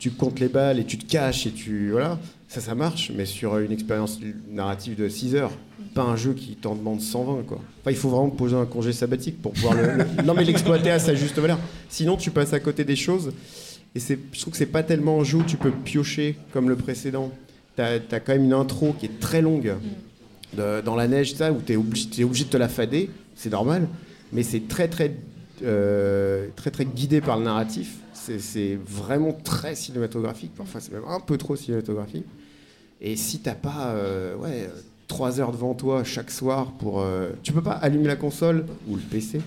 tu 0.00 0.10
comptes 0.10 0.40
les 0.40 0.48
balles 0.48 0.80
et 0.80 0.84
tu 0.84 0.98
te 0.98 1.04
caches 1.08 1.46
et 1.46 1.52
tu 1.52 1.90
voilà. 1.92 2.18
Ça, 2.48 2.60
ça 2.60 2.74
marche, 2.74 3.12
mais 3.16 3.26
sur 3.26 3.56
une 3.58 3.70
expérience 3.70 4.18
narrative 4.50 4.96
de 4.96 5.08
6 5.08 5.36
heures, 5.36 5.52
pas 5.94 6.02
un 6.02 6.16
jeu 6.16 6.32
qui 6.34 6.56
t'en 6.56 6.74
demande 6.74 7.00
120 7.00 7.42
quoi. 7.44 7.60
Enfin, 7.80 7.92
il 7.92 7.96
faut 7.96 8.08
vraiment 8.08 8.30
poser 8.30 8.56
un 8.56 8.66
congé 8.66 8.92
sabbatique 8.92 9.40
pour 9.40 9.52
pouvoir 9.52 9.74
le, 9.74 9.82
le- 9.98 10.22
non 10.24 10.34
mais 10.34 10.44
l'exploiter 10.44 10.90
à 10.90 10.98
sa 10.98 11.14
juste 11.14 11.38
valeur. 11.38 11.60
Sinon, 11.88 12.16
tu 12.16 12.32
passes 12.32 12.52
à 12.52 12.58
côté 12.58 12.82
des 12.82 12.96
choses. 12.96 13.30
Et 13.94 14.00
je 14.00 14.40
trouve 14.40 14.52
que 14.52 14.56
c'est 14.58 14.66
pas 14.66 14.82
tellement 14.82 15.20
un 15.20 15.24
jeu 15.24 15.38
où 15.38 15.42
tu 15.44 15.56
peux 15.56 15.70
piocher 15.70 16.36
comme 16.52 16.68
le 16.68 16.74
précédent. 16.76 17.30
T'as 17.76 17.98
as 18.10 18.20
quand 18.20 18.32
même 18.32 18.44
une 18.44 18.52
intro 18.52 18.94
qui 18.98 19.06
est 19.06 19.20
très 19.20 19.42
longue 19.42 19.74
de- 20.56 20.80
dans 20.80 20.96
la 20.96 21.06
neige, 21.06 21.34
ça, 21.34 21.52
où 21.52 21.60
t'es 21.60 21.76
obligé, 21.76 22.08
t'es 22.08 22.24
obligé 22.24 22.44
de 22.44 22.50
te 22.50 22.56
la 22.56 22.68
fader, 22.68 23.10
c'est 23.36 23.50
normal. 23.50 23.86
Mais 24.32 24.42
c'est 24.42 24.66
très 24.66 24.88
très 24.88 25.12
euh, 25.62 26.48
très 26.56 26.70
très 26.70 26.84
guidé 26.84 27.20
par 27.20 27.38
le 27.38 27.44
narratif. 27.44 27.96
C'est- 28.12 28.78
vraiment 28.86 29.32
très 29.32 29.74
cinématographique. 29.74 30.52
Enfin, 30.58 30.78
c'est 30.80 30.92
même 30.92 31.04
un 31.08 31.20
peu 31.20 31.36
trop 31.38 31.56
cinématographique. 31.56 32.26
Et 33.00 33.16
si 33.16 33.40
t'as 33.40 33.54
pas 33.54 33.92
euh, 33.94 34.36
ouais, 34.36 34.68
euh, 34.68 34.80
trois 35.08 35.40
heures 35.40 35.52
devant 35.52 35.74
toi 35.74 36.04
chaque 36.04 36.30
soir 36.30 36.72
pour. 36.72 37.00
euh, 37.00 37.30
tu 37.42 37.52
peux 37.52 37.62
pas 37.62 37.72
allumer 37.72 38.06
la 38.08 38.16
console 38.16 38.66
ou 38.88 38.94
le 38.96 39.02
PC 39.02 39.40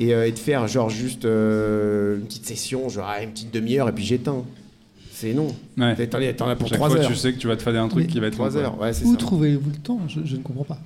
et, 0.00 0.14
euh, 0.14 0.26
et 0.26 0.32
te 0.32 0.40
faire 0.40 0.66
genre 0.68 0.90
juste 0.90 1.24
une 1.24 2.24
petite 2.26 2.44
session, 2.46 2.88
genre 2.88 3.06
ah, 3.08 3.22
une 3.22 3.30
petite 3.30 3.52
demi-heure 3.54 3.88
et 3.88 3.92
puis 3.92 4.04
j'éteins. 4.04 4.44
C'est 5.22 5.34
non. 5.34 5.46
Ouais. 5.78 5.94
T'en 6.08 6.48
as- 6.48 6.56
pour 6.56 6.66
Chaque 6.66 6.78
fois, 6.78 6.96
heures. 6.98 7.06
tu 7.06 7.14
sais 7.14 7.32
que 7.32 7.38
tu 7.38 7.46
vas 7.46 7.54
te 7.54 7.62
fader 7.62 7.78
un 7.78 7.86
truc 7.86 8.06
Mais 8.06 8.12
qui 8.12 8.18
va 8.18 8.26
être 8.26 8.32
long, 8.38 8.48
Trois 8.48 8.50
quoi. 8.50 8.60
heures, 8.60 8.80
ouais, 8.80 8.92
c'est 8.92 9.04
Où 9.04 9.14
trouvez-vous 9.14 9.70
le 9.70 9.76
temps? 9.76 10.00
Je, 10.08 10.18
je 10.24 10.34
ne 10.36 10.42
comprends 10.42 10.64
pas. 10.64 10.78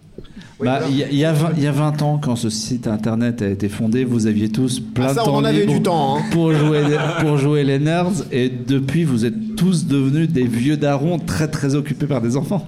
Bah. 0.60 0.80
Il 0.90 0.96
y, 0.96 1.04
a- 1.04 1.10
y 1.10 1.24
a 1.24 1.32
20 1.32 1.52
il 1.56 1.62
y 1.62 1.66
a 1.66 1.72
20 1.72 2.02
ans, 2.02 2.18
quand 2.22 2.36
ce 2.36 2.50
site 2.50 2.86
internet 2.86 3.40
a 3.40 3.48
été 3.48 3.70
fondé, 3.70 4.04
vous 4.04 4.26
aviez 4.26 4.50
tous 4.50 4.78
plein 4.80 5.06
Ah, 5.06 5.14
ça, 5.14 5.14
de 5.14 5.20
on 5.20 5.24
temps 5.24 5.34
en 5.36 5.44
avait 5.44 5.64
du 5.64 5.80
temps. 5.80 6.18
hein. 6.18 6.22
pour 6.32 6.52
jouer, 6.52 6.82
pour 7.20 7.38
jouer 7.38 7.64
les 7.64 7.78
nerds, 7.78 8.08
et 8.30 8.50
depuis, 8.50 9.04
vous 9.04 9.24
êtes 9.24 9.56
tous 9.56 9.86
devenus 9.86 10.28
des 10.28 10.46
vieux 10.46 10.76
darons 10.76 11.18
très 11.18 11.48
très 11.48 11.74
occupés 11.74 12.06
par 12.06 12.20
des 12.20 12.36
enfants. 12.36 12.66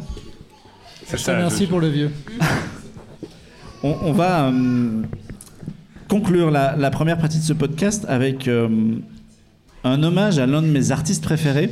Ça. 1.06 1.34
remercie 1.36 1.64
je- 1.64 1.68
pour 1.68 1.80
le 1.80 1.88
vieux. 1.88 2.10
On, 3.82 3.94
on 4.06 4.12
va 4.12 4.48
euh, 4.48 5.02
conclure 6.08 6.50
la, 6.50 6.76
la 6.76 6.90
première 6.90 7.18
partie 7.18 7.38
de 7.38 7.42
ce 7.44 7.52
podcast 7.52 8.04
avec 8.08 8.48
euh, 8.48 8.68
un 9.84 10.02
hommage 10.02 10.38
à 10.38 10.46
l'un 10.46 10.62
de 10.62 10.66
mes 10.68 10.90
artistes 10.92 11.22
préférés. 11.24 11.70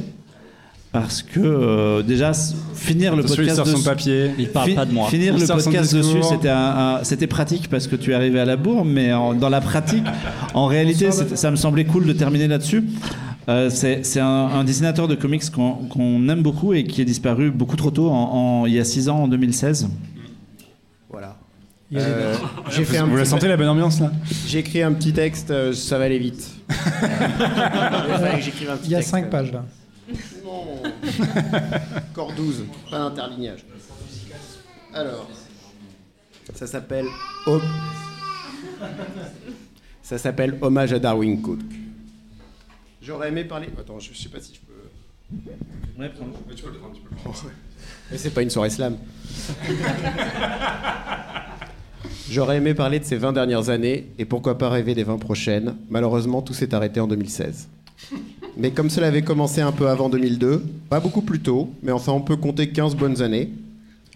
Parce 0.93 1.21
que 1.23 1.41
euh, 1.41 2.03
déjà, 2.03 2.33
finir 2.75 3.15
le 3.15 3.19
Attention, 3.25 3.43
il 3.43 3.47
podcast 3.49 3.57
sort 3.57 3.67
son 3.67 3.73
dessus- 3.75 3.85
papier. 3.85 4.31
Il 4.39 4.49
parle 4.49 4.75
pas 4.75 4.87
de 4.87 4.93
moi. 4.93 5.09
Finir 5.11 5.35
Il 5.37 5.41
le 5.43 5.47
podcast 5.47 5.95
dessus, 5.95 6.23
c'était 6.23 6.49
un- 6.49 6.99
un- 7.01 7.05
c'était 7.05 7.27
pratique 7.27 7.69
parce 7.69 7.87
que 7.87 7.97
tu 7.97 8.13
es 8.13 8.15
arrivé 8.15 8.41
à 8.41 8.47
la 8.47 8.57
bourre, 8.57 8.85
mais 8.87 9.13
en- 9.13 9.35
dans 9.35 9.51
la 9.51 9.61
pratique, 9.61 10.05
en 10.55 10.67
réalité, 10.67 11.11
ça 11.11 11.51
me 11.51 11.57
semblait 11.57 11.85
cool 11.85 12.07
de 12.07 12.13
terminer 12.15 12.49
là-dessus. 12.49 12.85
Euh, 13.49 13.69
c'est 13.71 14.21
un, 14.21 14.27
un 14.27 14.65
dessinateur 14.65 15.07
de 15.07 15.15
comics 15.17 15.43
qu'on 15.51 16.29
aime 16.31 16.43
beaucoup 16.43 16.73
et 16.73 16.85
qui 16.85 17.03
est 17.03 17.05
disparu 17.05 17.51
beaucoup 17.51 17.77
trop 17.77 17.91
tôt, 17.91 18.09
en, 18.09 18.63
en- 18.63 18.67
il 18.67 18.73
y 18.73 18.81
a 18.81 18.85
6 18.85 19.09
ans, 19.11 19.25
en 19.25 19.29
2016. 19.29 19.89
Voilà. 21.11 21.37
Il 21.61 21.65
y 21.65 21.67
a 21.67 21.67
des 21.91 21.99
Euh, 22.01 22.33
notes. 22.33 22.41
j'ai 22.71 22.85
fait 22.85 22.99
un 22.99 23.07
Vous 23.07 23.17
la 23.17 23.23
petit- 23.23 23.31
sentez 23.31 23.49
la 23.49 23.57
bonne 23.57 23.69
ambiance 23.69 24.01
là 24.01 24.11
J'ai 24.47 24.59
écrit 24.59 24.83
un 24.83 24.93
petit 24.93 25.13
texte, 25.13 25.51
euh, 25.51 25.73
ça 25.73 25.99
va 25.99 26.05
aller 26.05 26.19
vite. 26.19 26.51
Il 26.69 26.75
fallait 26.75 28.37
que 28.39 28.43
j'écrive 28.45 28.71
un 28.71 28.77
petit 28.77 28.87
Il 28.89 28.93
y 28.93 28.95
a 28.95 28.99
texte. 28.99 29.11
5 29.13 29.31
pages 29.31 29.53
là. 29.53 29.65
Non. 30.45 30.83
Encore 32.13 32.33
12, 32.33 32.65
pas 32.91 32.99
d'interlignage. 32.99 33.65
Alors, 34.95 35.29
ça 36.55 36.67
s'appelle 36.67 37.07
Hom- 37.47 37.61
Ça 40.03 40.19
s'appelle 40.19 40.57
Hommage 40.61 40.93
à 40.93 40.99
Darwin 40.99 41.41
Cook. 41.43 41.61
J'aurais 43.03 43.29
aimé 43.29 43.45
parler. 43.45 43.69
Attends, 43.79 43.99
je 44.01 44.13
sais 44.15 44.29
pas 44.29 44.41
si 44.41 44.55
je 44.55 44.61
peux. 44.61 44.73
Ouais, 46.01 46.09
prends-le. 46.09 46.33
Mais 48.11 48.19
c'est 48.19 48.31
pas 48.31 48.43
une 48.43 48.51
soirée 48.51 48.71
slam. 48.71 48.97
J'aurais 52.31 52.57
aimé 52.57 52.75
parler 52.75 52.99
de 52.99 53.05
ces 53.05 53.17
20 53.17 53.33
dernières 53.33 53.69
années 53.69 54.07
et 54.19 54.25
pourquoi 54.25 54.59
pas 54.59 54.69
rêver 54.69 54.95
des 54.95 55.05
20 55.05 55.19
prochaines. 55.19 55.75
Malheureusement, 55.91 56.43
tout 56.43 56.55
s'est 56.55 56.75
arrêté 56.75 57.01
en 57.01 57.07
2016. 57.07 57.69
Mais 58.57 58.71
comme 58.71 58.91
cela 58.91 59.09
avait 59.09 59.23
commencé 59.23 59.61
un 59.61 59.73
peu 59.73 59.89
avant 59.89 60.09
2002, 60.09 60.63
pas 60.89 61.01
beaucoup 61.01 61.23
plus 61.23 61.41
tôt, 61.41 61.71
mais 61.83 61.93
enfin 61.93 62.13
on 62.13 62.21
peut 62.21 62.37
compter 62.37 62.71
15 62.71 62.97
bonnes 62.97 63.23
années, 63.23 63.51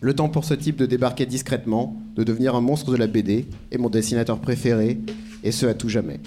le 0.01 0.15
temps 0.15 0.29
pour 0.29 0.45
ce 0.45 0.55
type 0.55 0.77
de 0.77 0.87
débarquer 0.87 1.27
discrètement, 1.27 1.95
de 2.17 2.25
devenir 2.25 2.55
un 2.55 2.61
monstre 2.61 2.91
de 2.91 2.97
la 2.97 3.07
BD 3.07 3.47
et 3.71 3.79
mon 3.79 3.91
dessinateur 3.91 4.39
préféré, 4.39 4.99
et 5.45 5.53
ce 5.53 5.67
à 5.67 5.75
tout 5.75 5.89
jamais. 5.89 6.21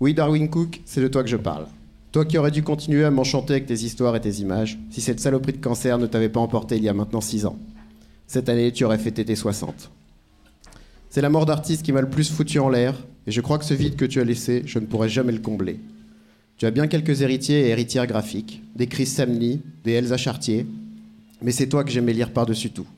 Oui, 0.00 0.12
Darwin 0.12 0.48
Cook, 0.50 0.80
c'est 0.84 1.00
de 1.00 1.08
toi 1.08 1.22
que 1.22 1.28
je 1.30 1.36
parle. 1.36 1.66
Toi 2.10 2.24
qui 2.24 2.36
aurais 2.36 2.50
dû 2.50 2.62
continuer 2.62 3.04
à 3.04 3.10
m'enchanter 3.10 3.54
avec 3.54 3.66
tes 3.66 3.74
histoires 3.74 4.16
et 4.16 4.20
tes 4.20 4.40
images, 4.40 4.78
si 4.90 5.00
cette 5.00 5.20
saloperie 5.20 5.52
de 5.52 5.58
cancer 5.58 5.98
ne 5.98 6.06
t'avait 6.06 6.28
pas 6.28 6.40
emporté 6.40 6.76
il 6.76 6.82
y 6.82 6.88
a 6.88 6.94
maintenant 6.94 7.20
6 7.20 7.46
ans. 7.46 7.58
Cette 8.26 8.48
année, 8.48 8.72
tu 8.72 8.84
aurais 8.84 8.98
fêté 8.98 9.24
tes 9.24 9.36
60. 9.36 9.90
C'est 11.14 11.20
la 11.20 11.30
mort 11.30 11.46
d'artiste 11.46 11.84
qui 11.84 11.92
m'a 11.92 12.00
le 12.00 12.10
plus 12.10 12.28
foutu 12.28 12.58
en 12.58 12.68
l'air, 12.68 12.96
et 13.28 13.30
je 13.30 13.40
crois 13.40 13.58
que 13.58 13.64
ce 13.64 13.72
vide 13.72 13.94
que 13.94 14.04
tu 14.04 14.20
as 14.20 14.24
laissé, 14.24 14.64
je 14.66 14.80
ne 14.80 14.84
pourrai 14.84 15.08
jamais 15.08 15.30
le 15.30 15.38
combler. 15.38 15.78
Tu 16.56 16.66
as 16.66 16.72
bien 16.72 16.88
quelques 16.88 17.22
héritiers 17.22 17.60
et 17.60 17.68
héritières 17.68 18.08
graphiques, 18.08 18.64
des 18.74 18.88
Chris 18.88 19.06
Samney, 19.06 19.60
des 19.84 19.92
Elsa 19.92 20.16
Chartier, 20.16 20.66
mais 21.40 21.52
c'est 21.52 21.68
toi 21.68 21.84
que 21.84 21.92
j'aimais 21.92 22.14
lire 22.14 22.32
par-dessus 22.32 22.70
tout. 22.70 22.88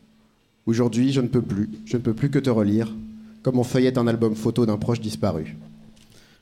Aujourd'hui, 0.64 1.12
je 1.12 1.20
ne 1.20 1.26
peux 1.26 1.42
plus, 1.42 1.68
je 1.84 1.98
ne 1.98 2.02
peux 2.02 2.14
plus 2.14 2.30
que 2.30 2.38
te 2.38 2.48
relire, 2.48 2.90
comme 3.42 3.58
on 3.58 3.64
feuillette 3.64 3.98
un 3.98 4.06
album 4.06 4.34
photo 4.34 4.64
d'un 4.64 4.78
proche 4.78 5.02
disparu. 5.02 5.54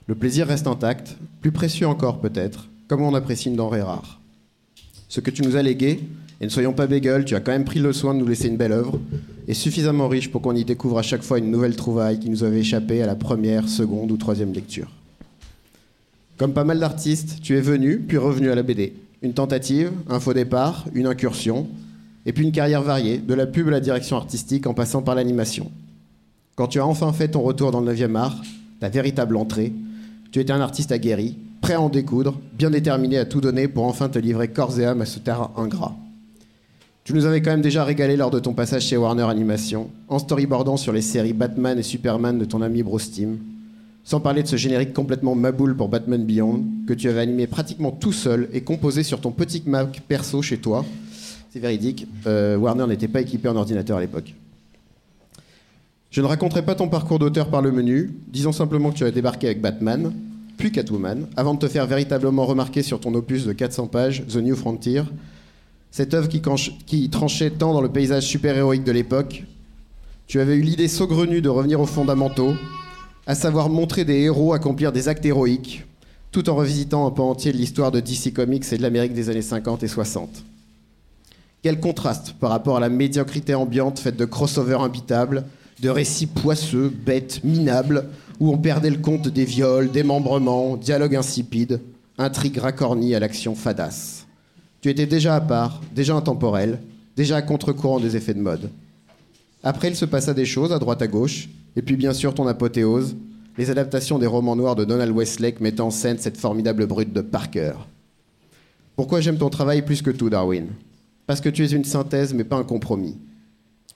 Le 0.07 0.15
plaisir 0.15 0.47
reste 0.47 0.69
intact, 0.69 1.17
plus 1.41 1.51
précieux 1.51 1.89
encore 1.89 2.21
peut-être, 2.21 2.69
comme 2.87 3.03
on 3.03 3.17
apprécie 3.17 3.49
une 3.49 3.57
denrée 3.57 3.83
rare. 3.83 4.21
Ce 5.09 5.19
que 5.19 5.33
tu 5.33 5.43
nous 5.43 5.57
as 5.57 5.63
légué, 5.63 5.99
et 6.40 6.44
ne 6.44 6.51
soyons 6.51 6.73
pas 6.73 6.86
bégueules, 6.86 7.24
tu 7.24 7.35
as 7.35 7.40
quand 7.40 7.52
même 7.52 7.65
pris 7.65 7.81
le 7.81 7.93
soin 7.93 8.15
de 8.15 8.19
nous 8.19 8.27
laisser 8.27 8.48
une 8.48 8.56
belle 8.56 8.73
œuvre, 8.73 8.98
et 9.47 9.55
suffisamment 9.55 10.09
riche 10.09 10.31
pour 10.31 10.40
qu'on 10.43 10.55
y 10.55 10.65
découvre 10.65 10.98
à 10.98 11.02
chaque 11.02 11.23
fois 11.23 11.39
une 11.39 11.51
nouvelle 11.51 11.77
trouvaille 11.77 12.19
qui 12.19 12.31
nous 12.31 12.44
avait 12.44 12.61
échappé 12.61 13.02
à 13.02 13.06
la 13.06 13.15
première, 13.15 13.69
seconde 13.69 14.11
ou 14.11 14.16
troisième 14.16 14.52
lecture. 14.52 14.90
Comme 16.36 16.52
pas 16.52 16.65
mal 16.65 16.81
d'artistes, 16.81 17.39
tu 17.43 17.56
es 17.56 17.61
venu, 17.61 17.98
puis 17.98 18.16
revenu 18.16 18.51
à 18.51 18.55
la 18.55 18.62
BD. 18.62 18.94
Une 19.23 19.35
tentative, 19.35 19.93
un 20.09 20.19
faux 20.19 20.35
départ, 20.35 20.86
une 20.94 21.06
incursion, 21.06 21.69
et 22.27 22.32
puis 22.32 22.44
une 22.44 22.52
carrière 22.52 22.82
variée, 22.82 23.19
de 23.19 23.35
la 23.35 23.47
pub 23.47 23.69
à 23.69 23.73
la 23.73 23.81
direction 23.81 24.16
artistique 24.16 24.66
en 24.66 24.74
passant 24.74 25.02
par 25.02 25.15
l'animation. 25.15 25.70
Quand 26.56 26.66
tu 26.66 26.81
as 26.81 26.86
enfin 26.86 27.12
fait 27.12 27.28
ton 27.28 27.43
retour 27.43 27.70
dans 27.70 27.81
le 27.81 27.93
9e 27.93 28.16
art, 28.16 28.43
ta 28.81 28.89
véritable 28.89 29.36
entrée, 29.36 29.73
tu 30.32 30.40
étais 30.40 30.52
un 30.52 30.61
artiste 30.61 30.90
aguerri, 30.90 31.36
prêt 31.61 31.74
à 31.74 31.81
en 31.81 31.89
découdre, 31.89 32.40
bien 32.55 32.70
déterminé 32.70 33.19
à 33.19 33.24
tout 33.24 33.40
donner 33.40 33.69
pour 33.69 33.85
enfin 33.85 34.09
te 34.09 34.19
livrer 34.19 34.48
corps 34.48 34.78
et 34.81 34.85
âme 34.85 35.02
à 35.02 35.06
ce 35.06 35.19
terrain 35.19 35.52
ingrat. 35.56 35.97
Tu 37.05 37.12
nous 37.12 37.26
avais 37.26 37.43
quand 37.43 37.51
même 37.51 37.60
déjà 37.60 37.85
régalé 37.85 38.16
lors 38.16 38.31
de 38.31 38.39
ton 38.39 38.55
passage 38.55 38.86
chez 38.86 38.97
Warner 38.97 39.24
Animation, 39.24 39.90
en 40.09 40.18
storyboardant 40.18 40.78
sur 40.78 40.90
les 40.90 41.02
séries 41.02 41.35
Batman 41.35 41.78
et 41.78 41.82
Superman 41.82 42.39
de 42.39 42.47
ton 42.47 42.62
ami 42.62 42.82
Bruce 42.82 43.10
Timm, 43.10 43.40
sans 44.05 44.20
parler 44.20 44.43
de 44.43 44.48
ce 44.48 44.56
générique 44.56 44.94
complètement 44.94 45.35
maboule 45.35 45.76
pour 45.76 45.90
Batman 45.90 46.24
Beyond, 46.24 46.64
que 46.89 46.94
tu 46.94 47.10
avais 47.10 47.20
animé 47.20 47.47
pratiquement 47.47 47.90
tout 47.90 48.14
seul 48.14 48.48
et 48.55 48.62
composé 48.62 49.02
sur 49.02 49.20
ton 49.20 49.32
petit 49.32 49.62
Mac 49.66 50.01
perso 50.09 50.40
chez 50.40 50.56
toi. 50.56 50.82
C'est 51.51 51.59
véridique, 51.59 52.09
euh, 52.26 52.56
Warner 52.56 52.86
n'était 52.86 53.06
pas 53.06 53.20
équipé 53.20 53.51
en 53.51 53.56
ordinateur 53.56 53.98
à 53.98 54.01
l'époque. 54.01 54.35
Je 56.10 56.22
ne 56.22 56.26
raconterai 56.26 56.62
pas 56.62 56.74
ton 56.74 56.89
parcours 56.89 57.18
d'auteur 57.18 57.51
par 57.51 57.60
le 57.60 57.70
menu, 57.70 58.14
disons 58.28 58.52
simplement 58.52 58.90
que 58.90 58.97
tu 58.97 59.05
as 59.05 59.10
débarqué 59.10 59.48
avec 59.48 59.60
Batman, 59.60 60.10
puis 60.56 60.72
Catwoman, 60.72 61.26
avant 61.36 61.52
de 61.52 61.59
te 61.59 61.68
faire 61.68 61.86
véritablement 61.86 62.47
remarquer 62.47 62.81
sur 62.81 62.98
ton 62.98 63.12
opus 63.12 63.44
de 63.44 63.52
400 63.52 63.89
pages, 63.89 64.24
The 64.26 64.36
New 64.36 64.56
Frontier, 64.56 65.02
cette 65.95 66.12
œuvre 66.12 66.29
qui, 66.29 67.09
tranchait 67.09 67.51
tant 67.51 67.73
dans 67.73 67.81
le 67.81 67.89
paysage 67.89 68.25
super-héroïque 68.25 68.83
de 68.83 68.91
l'époque. 68.91 69.45
Tu 70.27 70.41
avais 70.41 70.57
eu 70.57 70.61
l'idée 70.61 70.89
saugrenue 70.89 71.41
de 71.41 71.49
revenir 71.49 71.81
aux 71.81 71.87
fondamentaux, 71.87 72.55
à 73.29 73.37
savoir 73.37 73.69
montrer 73.69 74.05
des 74.05 74.23
héros 74.23 74.55
accomplir 74.55 74.91
des 74.91 75.07
actes 75.07 75.25
héroïques, 75.25 75.85
tout 76.33 76.51
en 76.51 76.57
revisitant 76.57 77.07
un 77.07 77.12
pan 77.12 77.31
entier 77.31 77.53
de 77.53 77.59
l'histoire 77.59 77.93
de 77.93 78.01
DC 78.01 78.35
Comics 78.35 78.65
et 78.73 78.77
de 78.77 78.83
l'Amérique 78.83 79.15
des 79.15 79.31
années 79.31 79.41
50 79.41 79.85
et 79.85 79.87
60. 79.89 80.43
Quel 81.62 81.79
contraste 81.79 82.33
par 82.41 82.51
rapport 82.51 82.77
à 82.77 82.81
la 82.81 82.89
médiocrité 82.89 83.55
ambiante 83.55 84.01
faite 84.01 84.16
de 84.16 84.25
crossovers 84.25 84.81
imbitables, 84.81 85.45
de 85.81 85.91
récits 85.91 86.27
poisseux, 86.27 86.89
bêtes, 86.89 87.45
minables, 87.45 88.09
où 88.41 88.53
on 88.53 88.59
perdait 88.59 88.91
le 88.91 88.99
compte 88.99 89.29
des 89.29 89.45
viols, 89.45 89.93
démembrements, 89.93 90.77
dialogues 90.77 91.15
insipides, 91.15 91.81
intrigues 92.19 92.59
racornies 92.59 93.15
à 93.15 93.21
l'action 93.21 93.55
fadasse. 93.55 94.24
Tu 94.85 94.90
étais 94.90 95.06
déjà 95.06 95.35
à 95.35 95.40
part, 95.40 95.81
déjà 95.94 96.15
intemporel, 96.15 96.78
déjà 97.16 97.36
à 97.36 97.40
contre-courant 97.40 98.01
des 98.01 98.16
effets 98.16 98.35
de 98.35 98.40
mode. 98.43 98.69
Après, 99.62 99.89
il 99.89 99.97
se 99.97 100.05
passa 100.05 100.35
des 100.35 100.44
choses 100.44 100.73
à 100.73 100.78
droite 100.78 101.01
à 101.01 101.06
gauche, 101.06 101.48
et 101.74 101.81
puis 101.81 101.97
bien 101.97 102.12
sûr 102.12 102.35
ton 102.35 102.47
apothéose, 102.47 103.16
les 103.56 103.70
adaptations 103.70 104.19
des 104.19 104.27
romans 104.27 104.56
noirs 104.56 104.77
de 104.77 104.85
Donald 104.85 105.11
Westlake 105.16 105.61
mettant 105.61 105.86
en 105.86 105.90
scène 105.90 106.19
cette 106.19 106.36
formidable 106.36 106.85
brute 106.85 107.15
de 107.15 107.23
Parker. 107.23 107.73
Pourquoi 108.94 109.23
j'aime 109.23 109.39
ton 109.39 109.48
travail 109.48 109.81
plus 109.81 110.02
que 110.02 110.11
tout, 110.11 110.28
Darwin? 110.28 110.66
Parce 111.27 111.40
que 111.40 111.48
tu 111.48 111.65
es 111.65 111.73
une 111.73 111.85
synthèse, 111.85 112.35
mais 112.35 112.44
pas 112.44 112.56
un 112.56 112.62
compromis. 112.62 113.16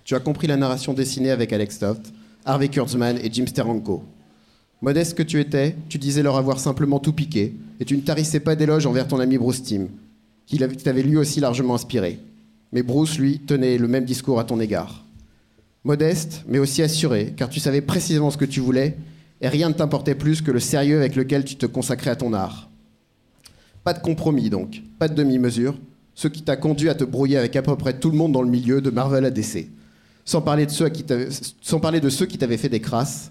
Tu 0.04 0.14
as 0.14 0.20
compris 0.20 0.46
la 0.46 0.56
narration 0.56 0.94
dessinée 0.94 1.30
avec 1.30 1.52
Alex 1.52 1.80
Toft, 1.80 2.14
Harvey 2.46 2.68
Kurtzman 2.68 3.18
et 3.18 3.30
Jim 3.30 3.44
Steranko. 3.46 4.04
Modeste 4.80 5.18
que 5.18 5.22
tu 5.22 5.38
étais, 5.38 5.76
tu 5.90 5.98
disais 5.98 6.22
leur 6.22 6.38
avoir 6.38 6.58
simplement 6.58 6.98
tout 6.98 7.12
piqué, 7.12 7.54
et 7.78 7.84
tu 7.84 7.94
ne 7.94 8.00
tarissais 8.00 8.40
pas 8.40 8.56
d'éloges 8.56 8.86
envers 8.86 9.06
ton 9.06 9.20
ami 9.20 9.36
Bruce 9.36 9.62
Timm, 9.62 9.88
qui 10.48 10.58
t'avait 10.58 11.02
lui 11.02 11.16
aussi 11.16 11.40
largement 11.40 11.74
inspiré. 11.74 12.18
Mais 12.72 12.82
Bruce, 12.82 13.18
lui, 13.18 13.38
tenait 13.38 13.78
le 13.78 13.86
même 13.86 14.04
discours 14.04 14.40
à 14.40 14.44
ton 14.44 14.60
égard. 14.60 15.04
Modeste, 15.84 16.44
mais 16.48 16.58
aussi 16.58 16.82
assuré, 16.82 17.34
car 17.36 17.48
tu 17.48 17.60
savais 17.60 17.80
précisément 17.80 18.30
ce 18.30 18.36
que 18.36 18.44
tu 18.44 18.60
voulais, 18.60 18.96
et 19.40 19.48
rien 19.48 19.68
ne 19.68 19.74
t'importait 19.74 20.14
plus 20.14 20.42
que 20.42 20.50
le 20.50 20.60
sérieux 20.60 20.98
avec 20.98 21.16
lequel 21.16 21.44
tu 21.44 21.56
te 21.56 21.66
consacrais 21.66 22.10
à 22.10 22.16
ton 22.16 22.32
art. 22.32 22.68
Pas 23.84 23.92
de 23.92 24.00
compromis 24.00 24.50
donc, 24.50 24.82
pas 24.98 25.08
de 25.08 25.14
demi-mesure, 25.14 25.74
ce 26.14 26.28
qui 26.28 26.42
t'a 26.42 26.56
conduit 26.56 26.88
à 26.88 26.94
te 26.94 27.04
brouiller 27.04 27.36
avec 27.36 27.54
à 27.54 27.62
peu 27.62 27.76
près 27.76 27.98
tout 27.98 28.10
le 28.10 28.16
monde 28.16 28.32
dans 28.32 28.42
le 28.42 28.50
milieu 28.50 28.80
de 28.80 28.90
Marvel 28.90 29.24
à 29.24 29.30
DC. 29.30 29.68
Sans 30.24 30.42
parler 30.42 30.66
de 30.66 30.70
ceux, 30.70 30.88
qui 30.88 31.04
sans 31.62 31.80
parler 31.80 32.00
de 32.00 32.08
ceux 32.10 32.26
qui 32.26 32.36
t'avaient 32.36 32.56
fait 32.56 32.68
des 32.68 32.80
crasses. 32.80 33.30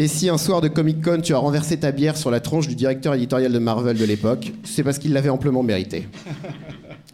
Et 0.00 0.06
si 0.06 0.28
un 0.28 0.38
soir 0.38 0.60
de 0.60 0.68
Comic 0.68 1.02
Con 1.02 1.20
tu 1.22 1.34
as 1.34 1.38
renversé 1.38 1.76
ta 1.76 1.90
bière 1.90 2.16
sur 2.16 2.30
la 2.30 2.38
tronche 2.38 2.68
du 2.68 2.76
directeur 2.76 3.14
éditorial 3.14 3.52
de 3.52 3.58
Marvel 3.58 3.98
de 3.98 4.04
l'époque, 4.04 4.52
c'est 4.62 4.84
parce 4.84 5.00
qu'il 5.00 5.12
l'avait 5.12 5.28
amplement 5.28 5.64
mérité. 5.64 6.06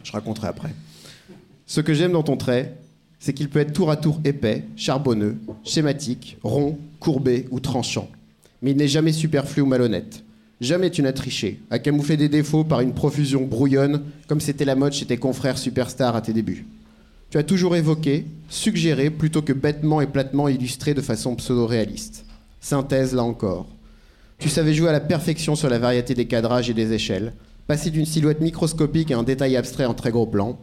Je 0.03 0.13
raconterai 0.13 0.49
après. 0.49 0.69
Ce 1.65 1.81
que 1.81 1.95
j'aime 1.95 2.13
dans 2.13 2.23
ton 2.23 2.37
trait, 2.37 2.77
c'est 3.19 3.33
qu'il 3.33 3.49
peut 3.49 3.61
être 3.61 3.73
tour 3.73 3.91
à 3.91 3.97
tour 3.97 4.21
épais, 4.27 4.65
charbonneux, 4.77 5.39
schématique, 5.65 6.37
rond, 6.43 6.77
courbé 7.01 7.49
ou 7.51 7.59
tranchant. 7.59 8.11
Mais 8.61 8.73
il 8.73 8.77
n'est 8.77 8.87
jamais 8.87 9.13
superflu 9.13 9.63
ou 9.63 9.67
malhonnête. 9.67 10.23
Jamais 10.61 10.91
tu 10.91 11.01
n'as 11.01 11.15
triché, 11.15 11.61
à 11.71 11.79
camoufler 11.79 12.19
des 12.19 12.29
défauts 12.29 12.65
par 12.65 12.83
une 12.83 12.93
profusion 12.93 13.47
brouillonne, 13.47 14.03
comme 14.29 14.43
c'était 14.43 14.67
la 14.67 14.77
mode 14.77 14.93
chez 14.93 15.07
tes 15.07 15.17
confrères 15.17 15.57
superstars 15.57 16.17
à 16.17 16.21
tes 16.21 16.35
débuts. 16.35 16.67
Tu 17.31 17.39
as 17.39 17.45
toujours 17.45 17.77
évoqué, 17.77 18.27
suggéré, 18.51 19.09
plutôt 19.09 19.41
que 19.41 19.55
bêtement 19.55 20.03
et 20.03 20.07
platement 20.07 20.49
illustré 20.49 20.93
de 20.93 21.01
façon 21.01 21.35
pseudo-réaliste. 21.35 22.27
Synthèse 22.65 23.15
là 23.15 23.23
encore. 23.23 23.67
Tu 24.39 24.49
savais 24.49 24.73
jouer 24.73 24.89
à 24.89 24.93
la 24.93 25.01
perfection 25.01 25.55
sur 25.55 25.69
la 25.69 25.79
variété 25.79 26.15
des 26.15 26.25
cadrages 26.25 26.71
et 26.71 26.73
des 26.73 26.95
échelles, 26.95 27.35
passer 27.67 27.91
d'une 27.91 28.07
silhouette 28.07 28.41
microscopique 28.41 29.11
à 29.11 29.19
un 29.19 29.23
détail 29.23 29.55
abstrait 29.55 29.85
en 29.85 29.93
très 29.93 30.11
gros 30.11 30.25
plan, 30.25 30.59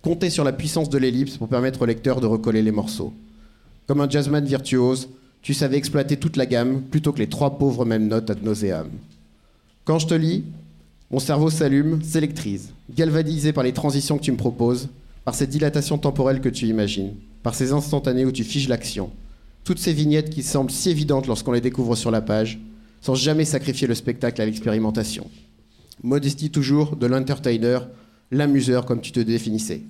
compter 0.00 0.30
sur 0.30 0.44
la 0.44 0.54
puissance 0.54 0.88
de 0.88 0.96
l'ellipse 0.96 1.36
pour 1.36 1.48
permettre 1.48 1.82
au 1.82 1.84
lecteur 1.84 2.22
de 2.22 2.26
recoller 2.26 2.62
les 2.62 2.70
morceaux. 2.70 3.12
Comme 3.86 4.00
un 4.00 4.08
jazzman 4.08 4.46
virtuose, 4.46 5.10
tu 5.42 5.52
savais 5.52 5.76
exploiter 5.76 6.16
toute 6.16 6.38
la 6.38 6.46
gamme 6.46 6.80
plutôt 6.80 7.12
que 7.12 7.18
les 7.18 7.28
trois 7.28 7.58
pauvres 7.58 7.84
mêmes 7.84 8.08
notes 8.08 8.30
ad 8.30 8.42
nauseam. 8.42 8.88
Quand 9.84 9.98
je 9.98 10.06
te 10.06 10.14
lis, 10.14 10.42
mon 11.10 11.18
cerveau 11.18 11.50
s'allume, 11.50 12.02
s'électrise, 12.02 12.70
galvanisé 12.88 13.52
par 13.52 13.62
les 13.62 13.74
transitions 13.74 14.16
que 14.16 14.24
tu 14.24 14.32
me 14.32 14.38
proposes, 14.38 14.88
par 15.26 15.34
ces 15.34 15.46
dilatations 15.46 15.98
temporelles 15.98 16.40
que 16.40 16.48
tu 16.48 16.64
imagines, 16.64 17.12
par 17.42 17.54
ces 17.54 17.72
instantanés 17.72 18.24
où 18.24 18.32
tu 18.32 18.42
figes 18.42 18.70
l'action. 18.70 19.10
Toutes 19.66 19.80
ces 19.80 19.92
vignettes 19.92 20.30
qui 20.30 20.44
semblent 20.44 20.70
si 20.70 20.90
évidentes 20.90 21.26
lorsqu'on 21.26 21.50
les 21.50 21.60
découvre 21.60 21.96
sur 21.96 22.12
la 22.12 22.20
page, 22.20 22.60
sans 23.00 23.16
jamais 23.16 23.44
sacrifier 23.44 23.88
le 23.88 23.96
spectacle 23.96 24.40
à 24.40 24.46
l'expérimentation. 24.46 25.28
Modestie 26.04 26.50
toujours 26.50 26.94
de 26.94 27.04
l'entertainer, 27.08 27.80
l'amuseur 28.30 28.86
comme 28.86 29.00
tu 29.00 29.10
te 29.10 29.18
définissais. 29.18 29.82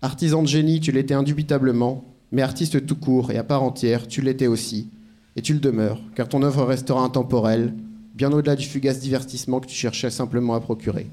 Artisan 0.00 0.42
de 0.42 0.48
génie, 0.48 0.80
tu 0.80 0.90
l'étais 0.90 1.12
indubitablement, 1.12 2.02
mais 2.32 2.40
artiste 2.40 2.86
tout 2.86 2.96
court 2.96 3.30
et 3.30 3.36
à 3.36 3.44
part 3.44 3.62
entière, 3.62 4.08
tu 4.08 4.22
l'étais 4.22 4.46
aussi, 4.46 4.88
et 5.36 5.42
tu 5.42 5.52
le 5.52 5.60
demeures, 5.60 6.00
car 6.14 6.26
ton 6.26 6.42
œuvre 6.42 6.64
restera 6.64 7.02
intemporelle, 7.02 7.74
bien 8.14 8.32
au-delà 8.32 8.56
du 8.56 8.64
fugace 8.64 9.00
divertissement 9.00 9.60
que 9.60 9.66
tu 9.66 9.74
cherchais 9.74 10.08
simplement 10.08 10.54
à 10.54 10.60
procurer. 10.60 11.08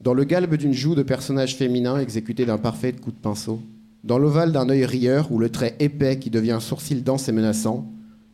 Dans 0.00 0.14
le 0.14 0.22
galbe 0.22 0.54
d'une 0.54 0.74
joue 0.74 0.94
de 0.94 1.02
personnage 1.02 1.56
féminin 1.56 1.98
exécuté 1.98 2.46
d'un 2.46 2.58
parfait 2.58 2.92
coup 2.92 3.10
de 3.10 3.16
pinceau, 3.16 3.60
dans 4.04 4.18
l'ovale 4.18 4.52
d'un 4.52 4.68
œil 4.68 4.84
rieur 4.84 5.30
ou 5.30 5.38
le 5.38 5.48
trait 5.48 5.76
épais 5.78 6.18
qui 6.18 6.30
devient 6.30 6.52
un 6.52 6.60
sourcil 6.60 7.02
dense 7.02 7.28
et 7.28 7.32
menaçant, 7.32 7.86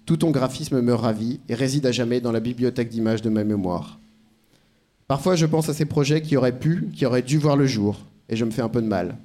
tout 0.06 0.16
ton 0.16 0.30
graphisme 0.30 0.80
me 0.80 0.94
ravit 0.94 1.40
et 1.48 1.54
réside 1.54 1.86
à 1.86 1.92
jamais 1.92 2.20
dans 2.20 2.32
la 2.32 2.40
bibliothèque 2.40 2.88
d'images 2.88 3.20
de 3.20 3.28
ma 3.28 3.44
mémoire. 3.44 4.00
Parfois, 5.06 5.36
je 5.36 5.46
pense 5.46 5.68
à 5.68 5.74
ces 5.74 5.84
projets 5.84 6.22
qui 6.22 6.36
auraient 6.36 6.58
pu, 6.58 6.88
qui 6.94 7.04
auraient 7.04 7.22
dû 7.22 7.38
voir 7.38 7.56
le 7.56 7.66
jour, 7.66 7.96
et 8.28 8.36
je 8.36 8.44
me 8.44 8.50
fais 8.50 8.62
un 8.62 8.68
peu 8.68 8.80
de 8.80 8.86
mal. 8.86 9.16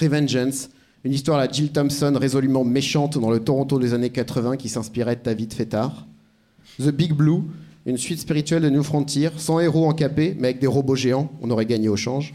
Revengeance, 0.00 0.70
une 1.04 1.12
histoire 1.12 1.38
à 1.38 1.48
Jill 1.48 1.72
Thompson 1.72 2.16
résolument 2.18 2.64
méchante 2.64 3.18
dans 3.18 3.30
le 3.30 3.40
Toronto 3.40 3.78
des 3.78 3.94
années 3.94 4.10
80 4.10 4.56
qui 4.56 4.68
s'inspirait 4.68 5.16
de 5.16 5.20
ta 5.20 5.34
vie. 5.34 5.48
The 5.48 6.90
Big 6.90 7.12
Blue, 7.12 7.42
une 7.86 7.96
suite 7.96 8.20
spirituelle 8.20 8.62
de 8.62 8.70
New 8.70 8.82
Frontier, 8.82 9.30
sans 9.36 9.60
héros 9.60 9.86
encapés, 9.86 10.36
mais 10.38 10.48
avec 10.48 10.60
des 10.60 10.66
robots 10.66 10.96
géants, 10.96 11.30
on 11.40 11.50
aurait 11.50 11.66
gagné 11.66 11.88
au 11.88 11.96
change. 11.96 12.34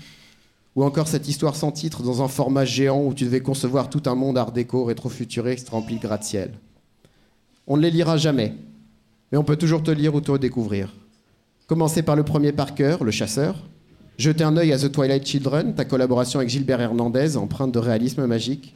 Ou 0.76 0.84
encore 0.84 1.08
cette 1.08 1.28
histoire 1.28 1.56
sans 1.56 1.72
titre 1.72 2.02
dans 2.02 2.24
un 2.24 2.28
format 2.28 2.66
géant 2.66 3.04
où 3.04 3.14
tu 3.14 3.26
devais 3.26 3.42
concevoir 3.42 3.90
tout 3.90 4.04
un 4.06 4.16
monde 4.16 4.38
art 4.38 4.52
déco 4.52 4.86
rétro-futuriste 4.86 5.70
rempli 5.70 5.98
de 5.98 6.02
gratte-ciel. 6.02 6.52
On 7.68 7.78
ne 7.78 7.82
les 7.82 7.92
lira 7.92 8.18
jamais, 8.18 8.54
mais 9.32 9.38
on 9.38 9.44
peut 9.44 9.56
toujours 9.56 9.84
te 9.84 9.92
lire 9.92 10.16
ou 10.16 10.22
te 10.22 10.32
redécouvrir. 10.32 10.94
Commencer 11.68 12.02
par 12.02 12.16
le 12.16 12.24
premier 12.24 12.52
par 12.52 12.76
cœur, 12.76 13.04
Le 13.04 13.12
Chasseur. 13.12 13.56
Jeter 14.18 14.44
un 14.44 14.58
œil 14.58 14.74
à 14.74 14.78
The 14.78 14.92
Twilight 14.92 15.26
Children, 15.26 15.74
ta 15.76 15.86
collaboration 15.86 16.40
avec 16.40 16.50
Gilbert 16.50 16.82
Hernandez, 16.82 17.38
empreinte 17.38 17.72
de 17.72 17.80
réalisme 17.80 18.26
magique. 18.26 18.76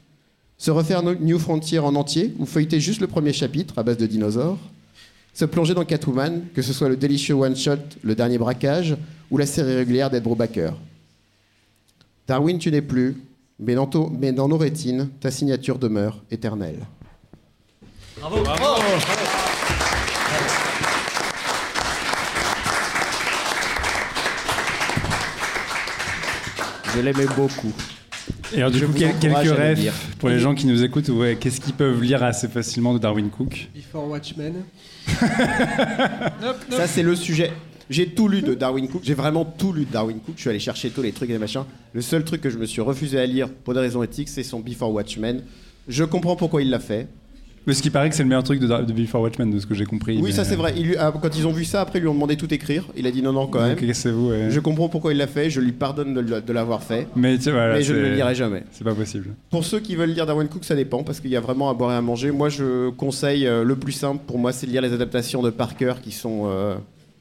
Se 0.58 0.72
refaire 0.72 1.04
New 1.04 1.38
Frontier 1.38 1.80
en 1.80 1.94
entier 1.96 2.34
ou 2.40 2.46
feuilleter 2.46 2.80
juste 2.80 3.02
le 3.02 3.08
premier 3.08 3.34
chapitre 3.34 3.78
à 3.78 3.84
base 3.84 3.98
de 3.98 4.08
dinosaures 4.08 4.58
se 5.38 5.46
plonger 5.46 5.76
dans 5.76 5.86
Catwoman, 5.86 6.46
que 6.56 6.64
ce 6.64 6.74
soit 6.74 6.90
le 6.90 6.98
délicieux 6.98 7.36
one-shot, 7.36 7.78
le 8.02 8.16
dernier 8.16 8.40
braquage 8.40 8.98
ou 9.30 9.38
la 9.38 9.46
série 9.46 9.76
régulière 9.76 10.10
d'Ed 10.10 10.24
Brubaker. 10.24 10.74
Darwin, 12.28 12.58
tu 12.60 12.70
n'es 12.72 12.82
plus, 12.82 13.16
mais 13.58 13.74
dans, 13.74 13.90
mais 14.20 14.34
dans, 14.34 14.50
nos 14.50 14.58
rétines, 14.58 15.10
ta 15.22 15.32
signature 15.32 15.80
demeure 15.80 16.22
éternelle. 16.30 16.80
Bravo, 18.20 18.44
bravo. 18.44 18.82
Je 26.94 27.00
l'aimais 27.00 27.26
beaucoup. 27.38 27.72
Et 28.54 28.58
alors, 28.58 28.72
du 28.72 28.86
coup, 28.86 28.92
quelques 28.92 29.56
rêves 29.56 29.94
pour 30.20 30.28
les 30.28 30.40
gens 30.40 30.54
qui 30.54 30.68
nous 30.68 30.84
écoutent. 30.84 31.08
Ouais, 31.08 31.38
Qu'est-ce 31.40 31.62
qu'ils 31.62 31.76
peuvent 31.76 32.02
lire 32.02 32.24
assez 32.24 32.50
facilement 32.50 32.94
de 32.94 33.00
Darwin 33.00 33.30
Cook? 33.30 33.70
Before 33.74 34.10
Watchmen. 34.10 34.66
Ça, 36.72 36.88
c'est 36.88 37.04
le 37.04 37.16
sujet. 37.16 37.54
J'ai 37.90 38.08
tout 38.08 38.28
lu 38.28 38.42
de 38.42 38.54
Darwin 38.54 38.88
Cook. 38.88 39.02
J'ai 39.04 39.14
vraiment 39.14 39.46
tout 39.46 39.72
lu 39.72 39.86
de 39.86 39.92
Darwin 39.92 40.20
Cook. 40.20 40.36
Je 40.36 40.42
suis 40.42 40.50
allé 40.50 40.60
chercher 40.60 40.90
tous 40.90 41.02
les 41.02 41.12
trucs 41.12 41.30
et 41.30 41.34
les 41.34 41.40
machins. 41.40 41.64
Le 41.94 42.02
seul 42.02 42.24
truc 42.24 42.42
que 42.42 42.50
je 42.50 42.58
me 42.58 42.66
suis 42.66 42.82
refusé 42.82 43.20
à 43.20 43.26
lire 43.26 43.50
pour 43.50 43.74
des 43.74 43.80
raisons 43.80 44.04
éthiques, 44.04 44.30
c'est 44.30 44.44
son 44.44 44.60
Before 44.60 44.92
Watchmen. 44.92 45.42
Je 45.88 46.04
comprends 46.04 46.36
pourquoi 46.36 46.62
il 46.62 46.70
l'a 46.70 46.80
fait. 46.80 47.08
Mais 47.66 47.74
ce 47.74 47.82
qui 47.82 47.90
paraît 47.90 48.10
que 48.10 48.16
c'est 48.16 48.24
le 48.24 48.30
meilleur 48.30 48.46
truc 48.46 48.62
de, 48.62 48.68
de 48.68 48.94
Before 48.94 49.22
Watchmen, 49.22 49.52
de 49.52 49.60
ce 49.60 49.66
que 49.66 49.76
j'ai 49.76 49.86
compris. 49.86 50.18
Oui, 50.22 50.32
ça 50.32 50.46
c'est 50.46 50.56
vrai. 50.56 50.74
Quand 51.22 51.38
ils 51.38 51.46
ont 51.46 51.52
vu 51.52 51.66
ça, 51.66 51.82
après, 51.82 52.00
ils 52.00 52.02
lui 52.02 52.08
ont 52.08 52.14
demandé 52.14 52.38
tout 52.38 52.52
écrire. 52.54 52.86
Il 52.96 53.06
a 53.08 53.12
dit 53.12 53.22
non, 53.22 53.34
non, 53.34 53.48
quand 53.48 53.60
même. 53.60 53.78
vous, 53.78 54.32
Je 54.50 54.60
comprends 54.62 54.88
pourquoi 54.88 55.12
il 55.12 55.18
l'a 55.18 55.28
fait. 55.28 55.50
Je 55.50 55.60
lui 55.60 55.74
pardonne 55.74 56.14
de, 56.14 56.54
l'avoir 56.54 56.82
fait. 56.82 57.10
Mais, 57.18 57.38
mais 57.46 57.84
je 57.84 57.94
ne 57.94 58.00
le 58.00 58.14
lirai 58.16 58.36
jamais. 58.36 58.64
C'est 58.72 58.86
pas 58.86 58.96
possible. 58.96 59.32
Pour 59.50 59.66
ceux 59.66 59.82
qui 59.82 59.98
veulent 59.98 60.12
lire 60.12 60.26
Darwin 60.26 60.48
Cook, 60.48 60.64
ça 60.64 60.76
dépend 60.76 61.04
parce 61.04 61.20
qu'il 61.20 61.30
y 61.30 61.36
a 61.36 61.42
vraiment 61.42 61.70
à 61.70 61.74
boire 61.74 61.92
et 61.92 61.96
à 61.96 62.02
manger. 62.02 62.32
Moi, 62.32 62.48
je 62.48 62.90
conseille 62.92 63.46
euh, 63.46 63.66
le 63.66 63.76
plus 63.76 63.92
simple 63.92 64.22
pour 64.26 64.40
moi, 64.40 64.54
c'est 64.54 64.66
de 64.66 64.72
lire 64.72 64.82
les 64.82 64.94
adaptations 64.94 65.44
de 65.44 65.50
Parker 65.50 65.96
qui 66.02 66.12
sont. 66.12 66.44
Euh, 66.46 66.76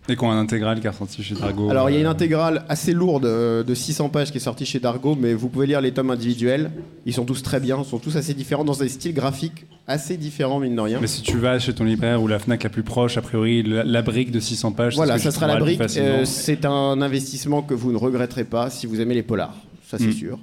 et 0.09 0.17
qu'on 0.17 0.31
a 0.31 0.35
un 0.35 0.39
intégral 0.39 0.81
qui 0.81 0.87
est 0.87 0.91
ressorti 0.91 1.23
chez 1.23 1.35
Dargo. 1.35 1.71
Alors 1.71 1.91
il 1.91 1.95
y 1.95 1.97
a 1.97 2.01
une 2.01 2.07
euh, 2.07 2.11
intégrale 2.11 2.65
assez 2.69 2.93
lourde 2.93 3.25
euh, 3.25 3.63
de 3.63 3.75
600 3.75 4.09
pages 4.09 4.31
qui 4.31 4.39
est 4.39 4.41
sortie 4.41 4.67
chez 4.67 4.79
Dargo, 4.79 5.17
mais 5.19 5.35
vous 5.35 5.49
pouvez 5.49 5.67
lire 5.67 5.81
les 5.81 5.93
tomes 5.93 6.11
individuels. 6.11 6.71
Ils 7.05 7.13
sont 7.13 7.25
tous 7.25 7.43
très 7.43 7.61
bien, 7.61 7.79
ils 7.79 7.85
sont 7.85 7.99
tous 7.99 8.17
assez 8.17 8.35
différents 8.35 8.65
dans 8.65 8.75
des 8.75 8.89
styles 8.89 9.15
graphiques 9.15 9.67
assez 9.89 10.17
différents, 10.17 10.59
mine 10.59 10.75
de 10.75 10.81
rien. 10.81 10.99
Mais 11.01 11.07
si 11.07 11.23
tu 11.23 11.39
vas 11.39 11.59
chez 11.59 11.73
ton 11.73 11.85
libraire 11.85 12.21
ou 12.21 12.27
la 12.27 12.39
Fnac 12.39 12.63
la 12.65 12.71
plus 12.71 12.83
proche, 12.83 13.17
a 13.19 13.23
priori, 13.23 13.63
la, 13.63 14.03
brique 14.03 14.33
de 14.33 14.41
600 14.41 14.73
pages. 14.73 14.97
Voilà, 14.97 15.19
ça 15.19 15.31
sera 15.31 15.47
la 15.47 15.57
brique. 15.57 15.81
Euh, 15.97 16.25
c'est 16.25 16.65
un 16.65 17.01
investissement 17.01 17.63
que 17.63 17.75
vous 17.75 17.93
ne 17.93 17.97
regretterez 17.97 18.45
pas 18.45 18.71
si 18.71 18.87
vous 18.87 19.01
aimez 19.01 19.15
les 19.15 19.23
polars, 19.23 19.55
ça 19.87 19.99
c'est 19.99 20.09
mm. 20.09 20.13
sûr. 20.13 20.39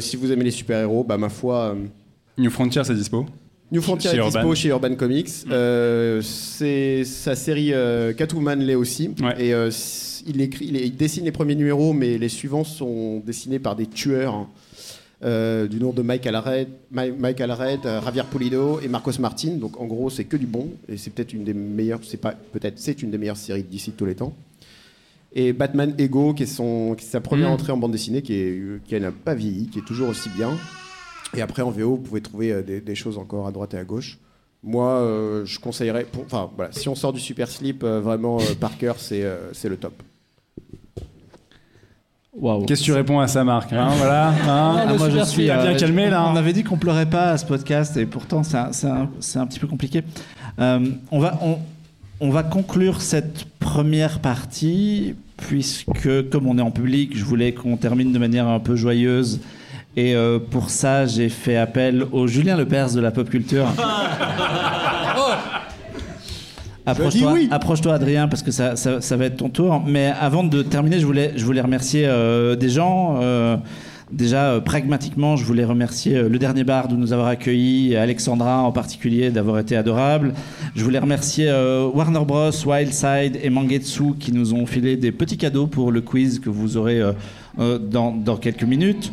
si 0.00 0.16
vous 0.16 0.32
aimez 0.32 0.44
les 0.44 0.50
super-héros, 0.50 1.04
bah 1.04 1.16
ma 1.16 1.28
foi. 1.28 1.76
New 2.38 2.50
Frontier, 2.50 2.84
c'est 2.84 2.94
dispo? 2.94 3.26
New 3.72 3.82
Frontier 3.82 4.10
est 4.10 4.22
dispo 4.22 4.54
chez 4.54 4.68
Urban 4.68 4.94
Comics. 4.94 5.28
Euh, 5.50 6.22
c'est 6.22 7.04
sa 7.04 7.34
série 7.34 7.72
euh, 7.72 8.12
Catwoman 8.12 8.60
l'est 8.60 8.76
aussi. 8.76 9.10
Et 9.38 9.52
euh, 9.52 9.70
il, 10.26 10.40
écrit, 10.40 10.66
il, 10.66 10.96
dessine 10.96 11.24
les 11.24 11.32
premiers 11.32 11.56
numéros, 11.56 11.92
mais 11.92 12.16
les 12.16 12.28
suivants 12.28 12.64
sont 12.64 13.22
dessinés 13.26 13.58
par 13.58 13.74
des 13.74 13.86
tueurs 13.86 14.34
hein. 14.34 15.66
du 15.68 15.80
nom 15.80 15.92
de 15.92 16.02
Mike 16.02 16.26
Allred, 16.28 16.68
Mike 16.92 17.40
Allred 17.40 17.80
Javier 17.82 18.22
Pulido 18.30 18.78
et 18.80 18.88
Marcos 18.88 19.18
Martin. 19.18 19.56
Donc 19.56 19.80
en 19.80 19.86
gros, 19.86 20.10
c'est 20.10 20.24
que 20.24 20.36
du 20.36 20.46
bon. 20.46 20.68
Et 20.88 20.96
c'est 20.96 21.10
peut-être 21.10 21.32
une 21.32 21.42
des 21.42 21.54
meilleures, 21.54 22.00
c'est 22.04 22.20
pas 22.20 22.32
peut-être 22.32 22.78
c'est 22.78 23.02
une 23.02 23.10
des 23.10 23.18
meilleures 23.18 23.36
séries 23.36 23.64
d'ici 23.64 23.90
de 23.90 23.96
tous 23.96 24.06
les 24.06 24.14
temps. 24.14 24.32
Et 25.32 25.52
Batman 25.52 25.92
Ego, 25.98 26.34
qui 26.34 26.44
est, 26.44 26.46
son, 26.46 26.94
qui 26.96 27.04
est 27.04 27.08
sa 27.08 27.20
première 27.20 27.50
mm. 27.50 27.52
entrée 27.52 27.72
en 27.72 27.76
bande 27.76 27.92
dessinée, 27.92 28.22
qui, 28.22 28.32
est, 28.32 28.62
qui 28.86 28.98
n'a 28.98 29.10
pas 29.10 29.34
vieilli, 29.34 29.66
qui 29.66 29.80
est 29.80 29.86
toujours 29.86 30.08
aussi 30.08 30.30
bien. 30.30 30.50
Et 31.34 31.42
après, 31.42 31.62
en 31.62 31.70
VO, 31.70 31.96
vous 31.96 32.02
pouvez 32.02 32.20
trouver 32.20 32.52
euh, 32.52 32.62
des, 32.62 32.94
choses 32.94 33.18
encore 33.18 33.46
à 33.46 33.52
droite 33.52 33.74
et 33.74 33.78
à 33.78 33.84
gauche. 33.84 34.18
Moi, 34.62 34.88
euh, 34.88 35.44
je 35.44 35.58
conseillerais. 35.58 36.06
Enfin, 36.24 36.50
voilà, 36.56 36.72
si 36.72 36.88
on 36.88 36.94
sort 36.94 37.12
du 37.12 37.20
Super 37.20 37.48
Slip, 37.48 37.82
euh, 37.84 38.00
vraiment, 38.00 38.38
Parker, 38.60 38.94
c'est 38.98 39.24
c'est 39.52 39.68
le 39.68 39.76
top. 39.76 39.94
Qu'est-ce 42.66 42.80
que 42.80 42.84
tu 42.84 42.92
réponds 42.92 43.18
à 43.18 43.28
ça, 43.28 43.44
Marc 43.44 43.72
hein, 43.72 43.88
voilà, 43.96 44.28
hein? 44.28 44.84
Ah, 44.86 44.94
Moi, 44.98 45.08
je 45.08 45.24
suis 45.24 45.44
bien 45.44 45.74
calmé 45.74 46.10
là. 46.10 46.28
On 46.30 46.36
avait 46.36 46.52
dit 46.52 46.64
qu'on 46.64 46.76
pleurait 46.76 47.08
pas 47.08 47.30
à 47.30 47.38
ce 47.38 47.46
podcast, 47.46 47.96
et 47.96 48.04
pourtant, 48.04 48.42
c'est 48.42 48.56
un, 48.56 49.08
un, 49.36 49.46
petit 49.46 49.58
peu 49.58 49.66
compliqué. 49.66 50.02
on 50.58 51.18
va. 51.18 51.38
On, 51.42 51.58
on 52.18 52.30
va 52.30 52.42
conclure 52.42 53.02
cette 53.02 53.44
première 53.58 54.20
partie, 54.20 55.14
puisque 55.36 56.30
comme 56.30 56.46
on 56.46 56.56
est 56.56 56.62
en 56.62 56.70
public, 56.70 57.16
je 57.16 57.24
voulais 57.24 57.52
qu'on 57.52 57.76
termine 57.76 58.12
de 58.12 58.18
manière 58.18 58.48
un 58.48 58.58
peu 58.58 58.74
joyeuse 58.74 59.40
et 59.96 60.14
euh, 60.14 60.38
pour 60.38 60.68
ça, 60.68 61.06
j'ai 61.06 61.30
fait 61.30 61.56
appel 61.56 62.04
au 62.12 62.26
Julien 62.26 62.54
Lepers 62.56 62.92
de 62.92 63.00
la 63.00 63.10
pop 63.10 63.30
culture. 63.30 63.66
Approche-toi, 66.88 67.38
approche 67.50 67.84
Adrien, 67.86 68.28
parce 68.28 68.44
que 68.44 68.52
ça, 68.52 68.76
ça, 68.76 69.16
va 69.16 69.24
être 69.24 69.38
ton 69.38 69.48
tour. 69.48 69.82
Mais 69.84 70.12
avant 70.20 70.44
de 70.44 70.62
terminer, 70.62 71.00
je 71.00 71.06
voulais, 71.06 71.32
je 71.34 71.44
voulais 71.44 71.60
remercier 71.60 72.06
euh, 72.06 72.54
des 72.54 72.68
gens. 72.68 73.18
Euh, 73.20 73.56
déjà, 74.12 74.60
pragmatiquement, 74.64 75.34
je 75.34 75.44
voulais 75.44 75.64
remercier 75.64 76.22
le 76.22 76.38
dernier 76.38 76.62
bar 76.62 76.86
de 76.86 76.94
nous 76.94 77.12
avoir 77.12 77.26
accueillis, 77.26 77.96
Alexandra 77.96 78.60
en 78.60 78.70
particulier, 78.70 79.30
d'avoir 79.30 79.58
été 79.58 79.76
adorable. 79.76 80.32
Je 80.76 80.84
voulais 80.84 81.00
remercier 81.00 81.50
Warner 81.92 82.24
Bros, 82.24 82.52
Wildside 82.64 83.40
et 83.42 83.50
Mangetsu 83.50 84.14
qui 84.20 84.30
nous 84.30 84.54
ont 84.54 84.66
filé 84.66 84.96
des 84.96 85.10
petits 85.10 85.38
cadeaux 85.38 85.66
pour 85.66 85.90
le 85.90 86.02
quiz 86.02 86.38
que 86.38 86.50
vous 86.50 86.76
aurez 86.76 87.02
dans, 87.58 88.12
dans 88.12 88.36
quelques 88.36 88.62
minutes. 88.62 89.10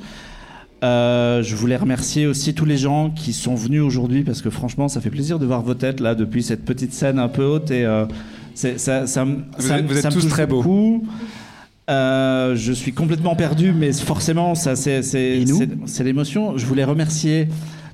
Euh, 0.84 1.42
je 1.44 1.56
voulais 1.56 1.78
remercier 1.78 2.28
aussi 2.28 2.54
tous 2.54 2.66
les 2.66 2.78
gens 2.78 3.10
qui 3.10 3.32
sont 3.32 3.56
venus 3.56 3.82
aujourd'hui 3.82 4.24
parce 4.24 4.42
que 4.42 4.50
franchement, 4.50 4.90
ça 4.90 5.00
fait 5.00 5.10
plaisir 5.10 5.40
de 5.40 5.46
voir 5.46 5.62
vos 5.62 5.76
têtes 5.76 6.02
là 6.02 6.14
depuis 6.14 6.44
cette 6.44 6.66
petite 6.66 6.94
scène 6.94 7.20
un 7.20 7.30
peu 7.30 7.46
haute 7.46 7.72
et 7.72 7.86
euh, 7.86 8.06
ça, 8.54 9.08
ça, 9.08 9.24
vous 9.24 9.72
êtes, 9.72 9.86
vous 9.86 9.98
êtes 9.98 10.12
tous 10.12 10.28
très 10.28 10.46
beaux. 10.46 11.02
Euh, 11.90 12.56
je 12.56 12.74
suis 12.74 12.92
complètement 12.92 13.36
perdu, 13.36 13.72
mais 13.72 13.94
forcément, 13.94 14.56
ça 14.56 14.76
c'est 14.76 15.02
l'émotion. 16.04 16.58
Je 16.58 16.66
voulais 16.66 16.84
remercier 16.84 17.48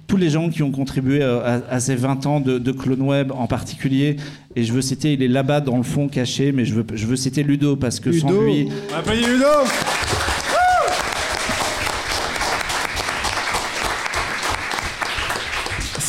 tous 0.08 0.18
les 0.18 0.32
gens 0.32 0.50
qui 0.50 0.64
ont 0.64 0.72
contribué 0.72 1.22
à, 1.22 1.80
ces 1.80 1.96
20 1.96 2.26
ans 2.26 2.40
de, 2.40 2.58
de, 2.58 2.72
Clone 2.72 3.04
Web 3.04 3.32
en 3.32 3.46
particulier. 3.46 4.16
Et 4.56 4.64
je 4.64 4.74
veux 4.74 4.82
citer, 4.82 5.14
il 5.14 5.22
est 5.22 5.28
là-bas 5.28 5.62
dans 5.62 5.78
le 5.78 5.84
fond 5.84 6.08
caché, 6.08 6.52
mais 6.52 6.66
je 6.66 6.74
veux, 6.74 6.86
je 6.96 7.06
veux 7.06 7.16
citer 7.16 7.44
Ludo 7.44 7.76
parce 7.76 8.00
que 8.00 8.12
sans 8.12 8.32
lui. 8.32 8.64
Ludo 8.64 9.46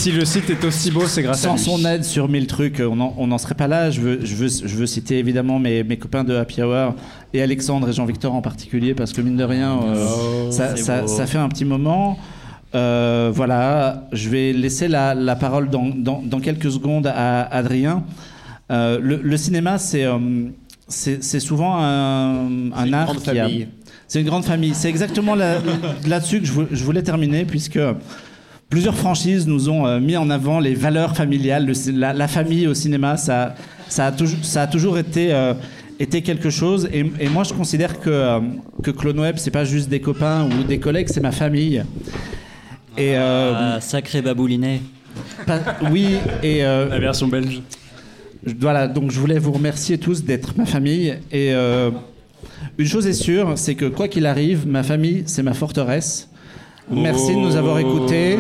si 0.01 0.13
le 0.13 0.25
site 0.25 0.49
est 0.49 0.65
aussi 0.65 0.91
beau, 0.91 1.07
c'est 1.07 1.23
grâce 1.23 1.45
à 1.45 1.53
lui. 1.53 1.59
Sans 1.59 1.77
son 1.77 1.85
aide 1.85 2.05
sur 2.05 2.27
mille 2.27 2.47
trucs, 2.47 2.81
on 2.81 3.27
n'en 3.27 3.39
serait 3.39 3.55
pas 3.55 3.69
là. 3.69 3.91
Je 3.91 4.01
veux, 4.01 4.21
je 4.25 4.35
veux, 4.35 4.49
je 4.49 4.75
veux 4.75 4.87
citer 4.87 5.19
évidemment 5.19 5.59
mes, 5.59 5.85
mes, 5.85 5.99
copains 5.99 6.25
de 6.25 6.35
Happy 6.35 6.63
Hour 6.63 6.95
et 7.35 7.43
Alexandre 7.43 7.91
et 7.91 7.93
Jean-Victor 7.93 8.35
en 8.35 8.41
particulier, 8.41 8.95
parce 8.95 9.13
que 9.13 9.21
mine 9.21 9.37
de 9.37 9.45
rien, 9.45 9.79
euh, 9.83 10.07
oh, 10.09 10.51
ça, 10.51 10.77
ça, 10.77 11.07
ça, 11.07 11.27
fait 11.27 11.37
un 11.37 11.51
petit 11.51 11.67
moment. 11.67 12.19
Euh, 12.75 13.31
voilà, 13.35 14.09
je 14.13 14.31
vais 14.31 14.55
laisser 14.55 14.89
la, 14.89 15.15
la 15.15 15.37
parole 15.37 15.69
dans, 15.69 15.91
dans, 15.95 16.23
dans, 16.25 16.41
quelques 16.41 16.71
secondes 16.71 17.07
à 17.07 17.43
Adrien. 17.43 18.05
Euh, 18.71 18.99
le, 19.03 19.21
le, 19.23 19.37
cinéma, 19.37 19.77
c'est 19.77 20.07
c'est 20.89 21.41
souvent 21.41 21.77
un, 21.77 22.73
un 22.73 22.93
art 22.95 23.17
qui 23.17 23.39
a. 23.39 23.49
C'est 24.09 24.21
une 24.21 24.27
grande 24.27 24.45
famille. 24.45 24.73
C'est 24.75 24.89
exactement 24.89 25.35
là-dessus 25.35 26.41
que 26.41 26.47
je, 26.47 26.53
je 26.73 26.85
voulais 26.85 27.03
terminer, 27.03 27.45
puisque 27.45 27.79
plusieurs 28.71 28.97
franchises 28.97 29.47
nous 29.47 29.69
ont 29.69 29.87
euh, 29.87 30.01
mis 30.01 30.17
en 30.17 30.31
avant 30.31 30.61
les 30.61 30.75
valeurs 30.75 31.17
familiales, 31.17 31.67
le 31.67 31.75
la, 31.99 32.13
la 32.13 32.29
famille 32.29 32.67
au 32.67 32.75
cinéma. 32.75 33.17
Ça, 33.17 33.55
ça, 33.89 34.07
a, 34.07 34.13
toujours- 34.13 34.45
ça 34.45 34.63
a 34.63 34.67
toujours 34.67 34.97
été, 34.97 35.33
euh, 35.33 35.55
été 35.99 36.23
quelque 36.23 36.49
chose. 36.51 36.89
Et, 36.93 37.05
et 37.21 37.29
moi, 37.29 37.43
je 37.45 37.53
considère 37.53 38.01
que, 38.01 38.09
euh, 38.11 38.41
que 38.83 38.91
Clone 38.93 39.19
Web, 39.21 39.37
c'est 39.39 39.51
pas 39.51 39.65
juste 39.65 39.89
des 39.89 40.01
copains 40.01 40.47
ou 40.47 40.63
des 40.63 40.79
collègues, 40.79 41.09
c'est 41.11 41.21
ma 41.21 41.33
famille. 41.33 41.85
Et 42.97 43.17
euh, 43.17 43.53
Ah, 43.77 43.81
sacré 43.81 44.23
baboulinet. 44.23 44.81
pas- 45.47 45.61
oui, 45.91 46.17
et 46.43 46.65
euh, 46.65 46.89
La 46.89 46.99
version 47.01 47.27
belge. 47.29 47.61
je- 48.47 48.55
Voilà, 48.59 48.87
donc 48.89 49.11
je 49.11 49.19
voulais 49.19 49.39
vous 49.39 49.53
remercier 49.53 49.99
tous 49.99 50.25
d'être 50.25 50.57
ma 50.57 50.65
famille. 50.67 51.11
Et 51.33 51.53
euh, 51.53 51.91
une 52.79 52.87
chose 52.87 53.07
est 53.07 53.13
sûre, 53.13 53.53
c'est 53.57 53.75
que 53.75 53.87
quoi 53.87 54.07
qu'il 54.09 54.27
arrive, 54.27 54.67
ma 54.67 54.83
famille, 54.85 55.25
c'est 55.27 55.43
ma 55.43 55.55
forteresse. 55.55 56.30
Merci 56.91 57.35
de 57.35 57.39
nous 57.41 57.57
avoir 57.57 57.79
écoutés. 57.79 58.39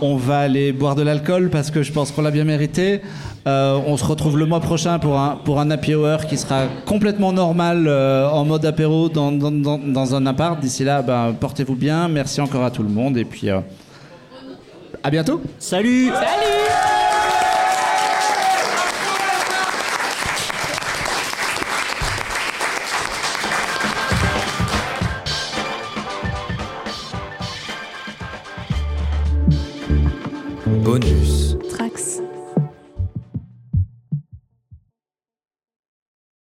On 0.00 0.16
va 0.16 0.38
aller 0.40 0.72
boire 0.72 0.96
de 0.96 1.02
l'alcool 1.02 1.48
parce 1.50 1.70
que 1.70 1.82
je 1.82 1.92
pense 1.92 2.10
qu'on 2.10 2.22
l'a 2.22 2.32
bien 2.32 2.44
mérité. 2.44 3.02
Euh, 3.46 3.78
on 3.86 3.96
se 3.96 4.04
retrouve 4.04 4.36
le 4.36 4.46
mois 4.46 4.60
prochain 4.60 4.98
pour 4.98 5.18
un, 5.18 5.36
pour 5.44 5.60
un 5.60 5.70
happy 5.70 5.94
hour 5.94 6.26
qui 6.26 6.36
sera 6.36 6.64
complètement 6.86 7.32
normal 7.32 7.86
euh, 7.86 8.28
en 8.28 8.44
mode 8.44 8.64
apéro 8.66 9.08
dans, 9.08 9.30
dans, 9.30 9.52
dans, 9.52 9.78
dans 9.78 10.14
un 10.14 10.26
appart. 10.26 10.58
D'ici 10.58 10.82
là, 10.82 11.02
ben, 11.02 11.34
portez-vous 11.38 11.76
bien. 11.76 12.08
Merci 12.08 12.40
encore 12.40 12.64
à 12.64 12.70
tout 12.70 12.82
le 12.82 12.88
monde. 12.88 13.16
Et 13.16 13.24
puis, 13.24 13.48
euh, 13.48 13.60
à 15.02 15.10
bientôt. 15.10 15.40
Salut 15.58 16.06
Bonus. 16.06 16.63